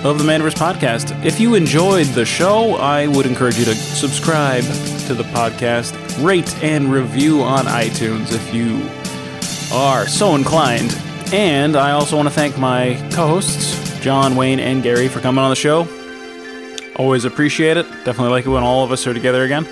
of 0.04 0.18
the 0.18 0.24
Manaverse 0.24 0.54
Podcast. 0.54 1.24
If 1.24 1.40
you 1.40 1.54
enjoyed 1.54 2.06
the 2.08 2.24
show, 2.24 2.76
I 2.76 3.06
would 3.06 3.26
encourage 3.26 3.58
you 3.58 3.64
to 3.64 3.74
subscribe 3.74 4.64
to 5.06 5.14
the 5.14 5.24
podcast, 5.24 5.94
rate 6.24 6.54
and 6.62 6.92
review 6.92 7.42
on 7.42 7.64
iTunes 7.64 8.32
if 8.32 8.54
you 8.54 8.88
are 9.76 10.06
so 10.06 10.34
inclined. 10.34 10.96
And 11.32 11.76
I 11.76 11.92
also 11.92 12.16
want 12.16 12.28
to 12.28 12.34
thank 12.34 12.58
my 12.58 12.94
co 13.12 13.26
hosts, 13.26 13.93
John, 14.04 14.36
Wayne, 14.36 14.60
and 14.60 14.82
Gary 14.82 15.08
for 15.08 15.20
coming 15.20 15.42
on 15.42 15.48
the 15.48 15.56
show. 15.56 15.88
Always 16.96 17.24
appreciate 17.24 17.78
it. 17.78 17.84
Definitely 18.04 18.32
like 18.32 18.44
it 18.44 18.50
when 18.50 18.62
all 18.62 18.84
of 18.84 18.92
us 18.92 19.06
are 19.06 19.14
together 19.14 19.44
again. 19.44 19.66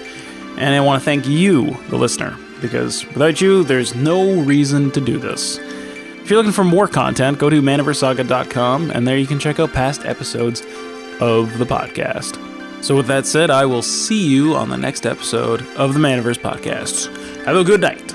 And 0.56 0.74
I 0.74 0.80
want 0.80 1.02
to 1.02 1.04
thank 1.04 1.28
you, 1.28 1.72
the 1.90 1.98
listener, 1.98 2.38
because 2.62 3.04
without 3.09 3.42
you, 3.42 3.62
there's 3.62 3.94
no 3.94 4.40
reason 4.40 4.90
to 4.92 5.02
do 5.02 5.18
this. 5.18 5.59
If 5.59 6.30
you're 6.30 6.38
looking 6.38 6.52
for 6.52 6.64
more 6.64 6.88
content, 6.88 7.38
go 7.38 7.50
to 7.50 7.60
manaversesaga.com, 7.60 8.90
and 8.92 9.06
there 9.06 9.18
you 9.18 9.26
can 9.26 9.38
check 9.38 9.60
out 9.60 9.74
past 9.74 10.06
episodes 10.06 10.62
of 11.20 11.59
the 11.59 11.66
podcast. 11.66 12.38
So, 12.82 12.96
with 12.96 13.09
that 13.09 13.26
said, 13.26 13.50
I 13.50 13.66
will 13.66 13.82
see 13.82 14.26
you 14.26 14.54
on 14.54 14.70
the 14.70 14.78
next 14.78 15.04
episode 15.04 15.60
of 15.76 15.92
the 15.92 16.00
Manaverse 16.00 16.38
Podcast. 16.38 17.14
Have 17.44 17.56
a 17.56 17.64
good 17.64 17.82
night. 17.82 18.14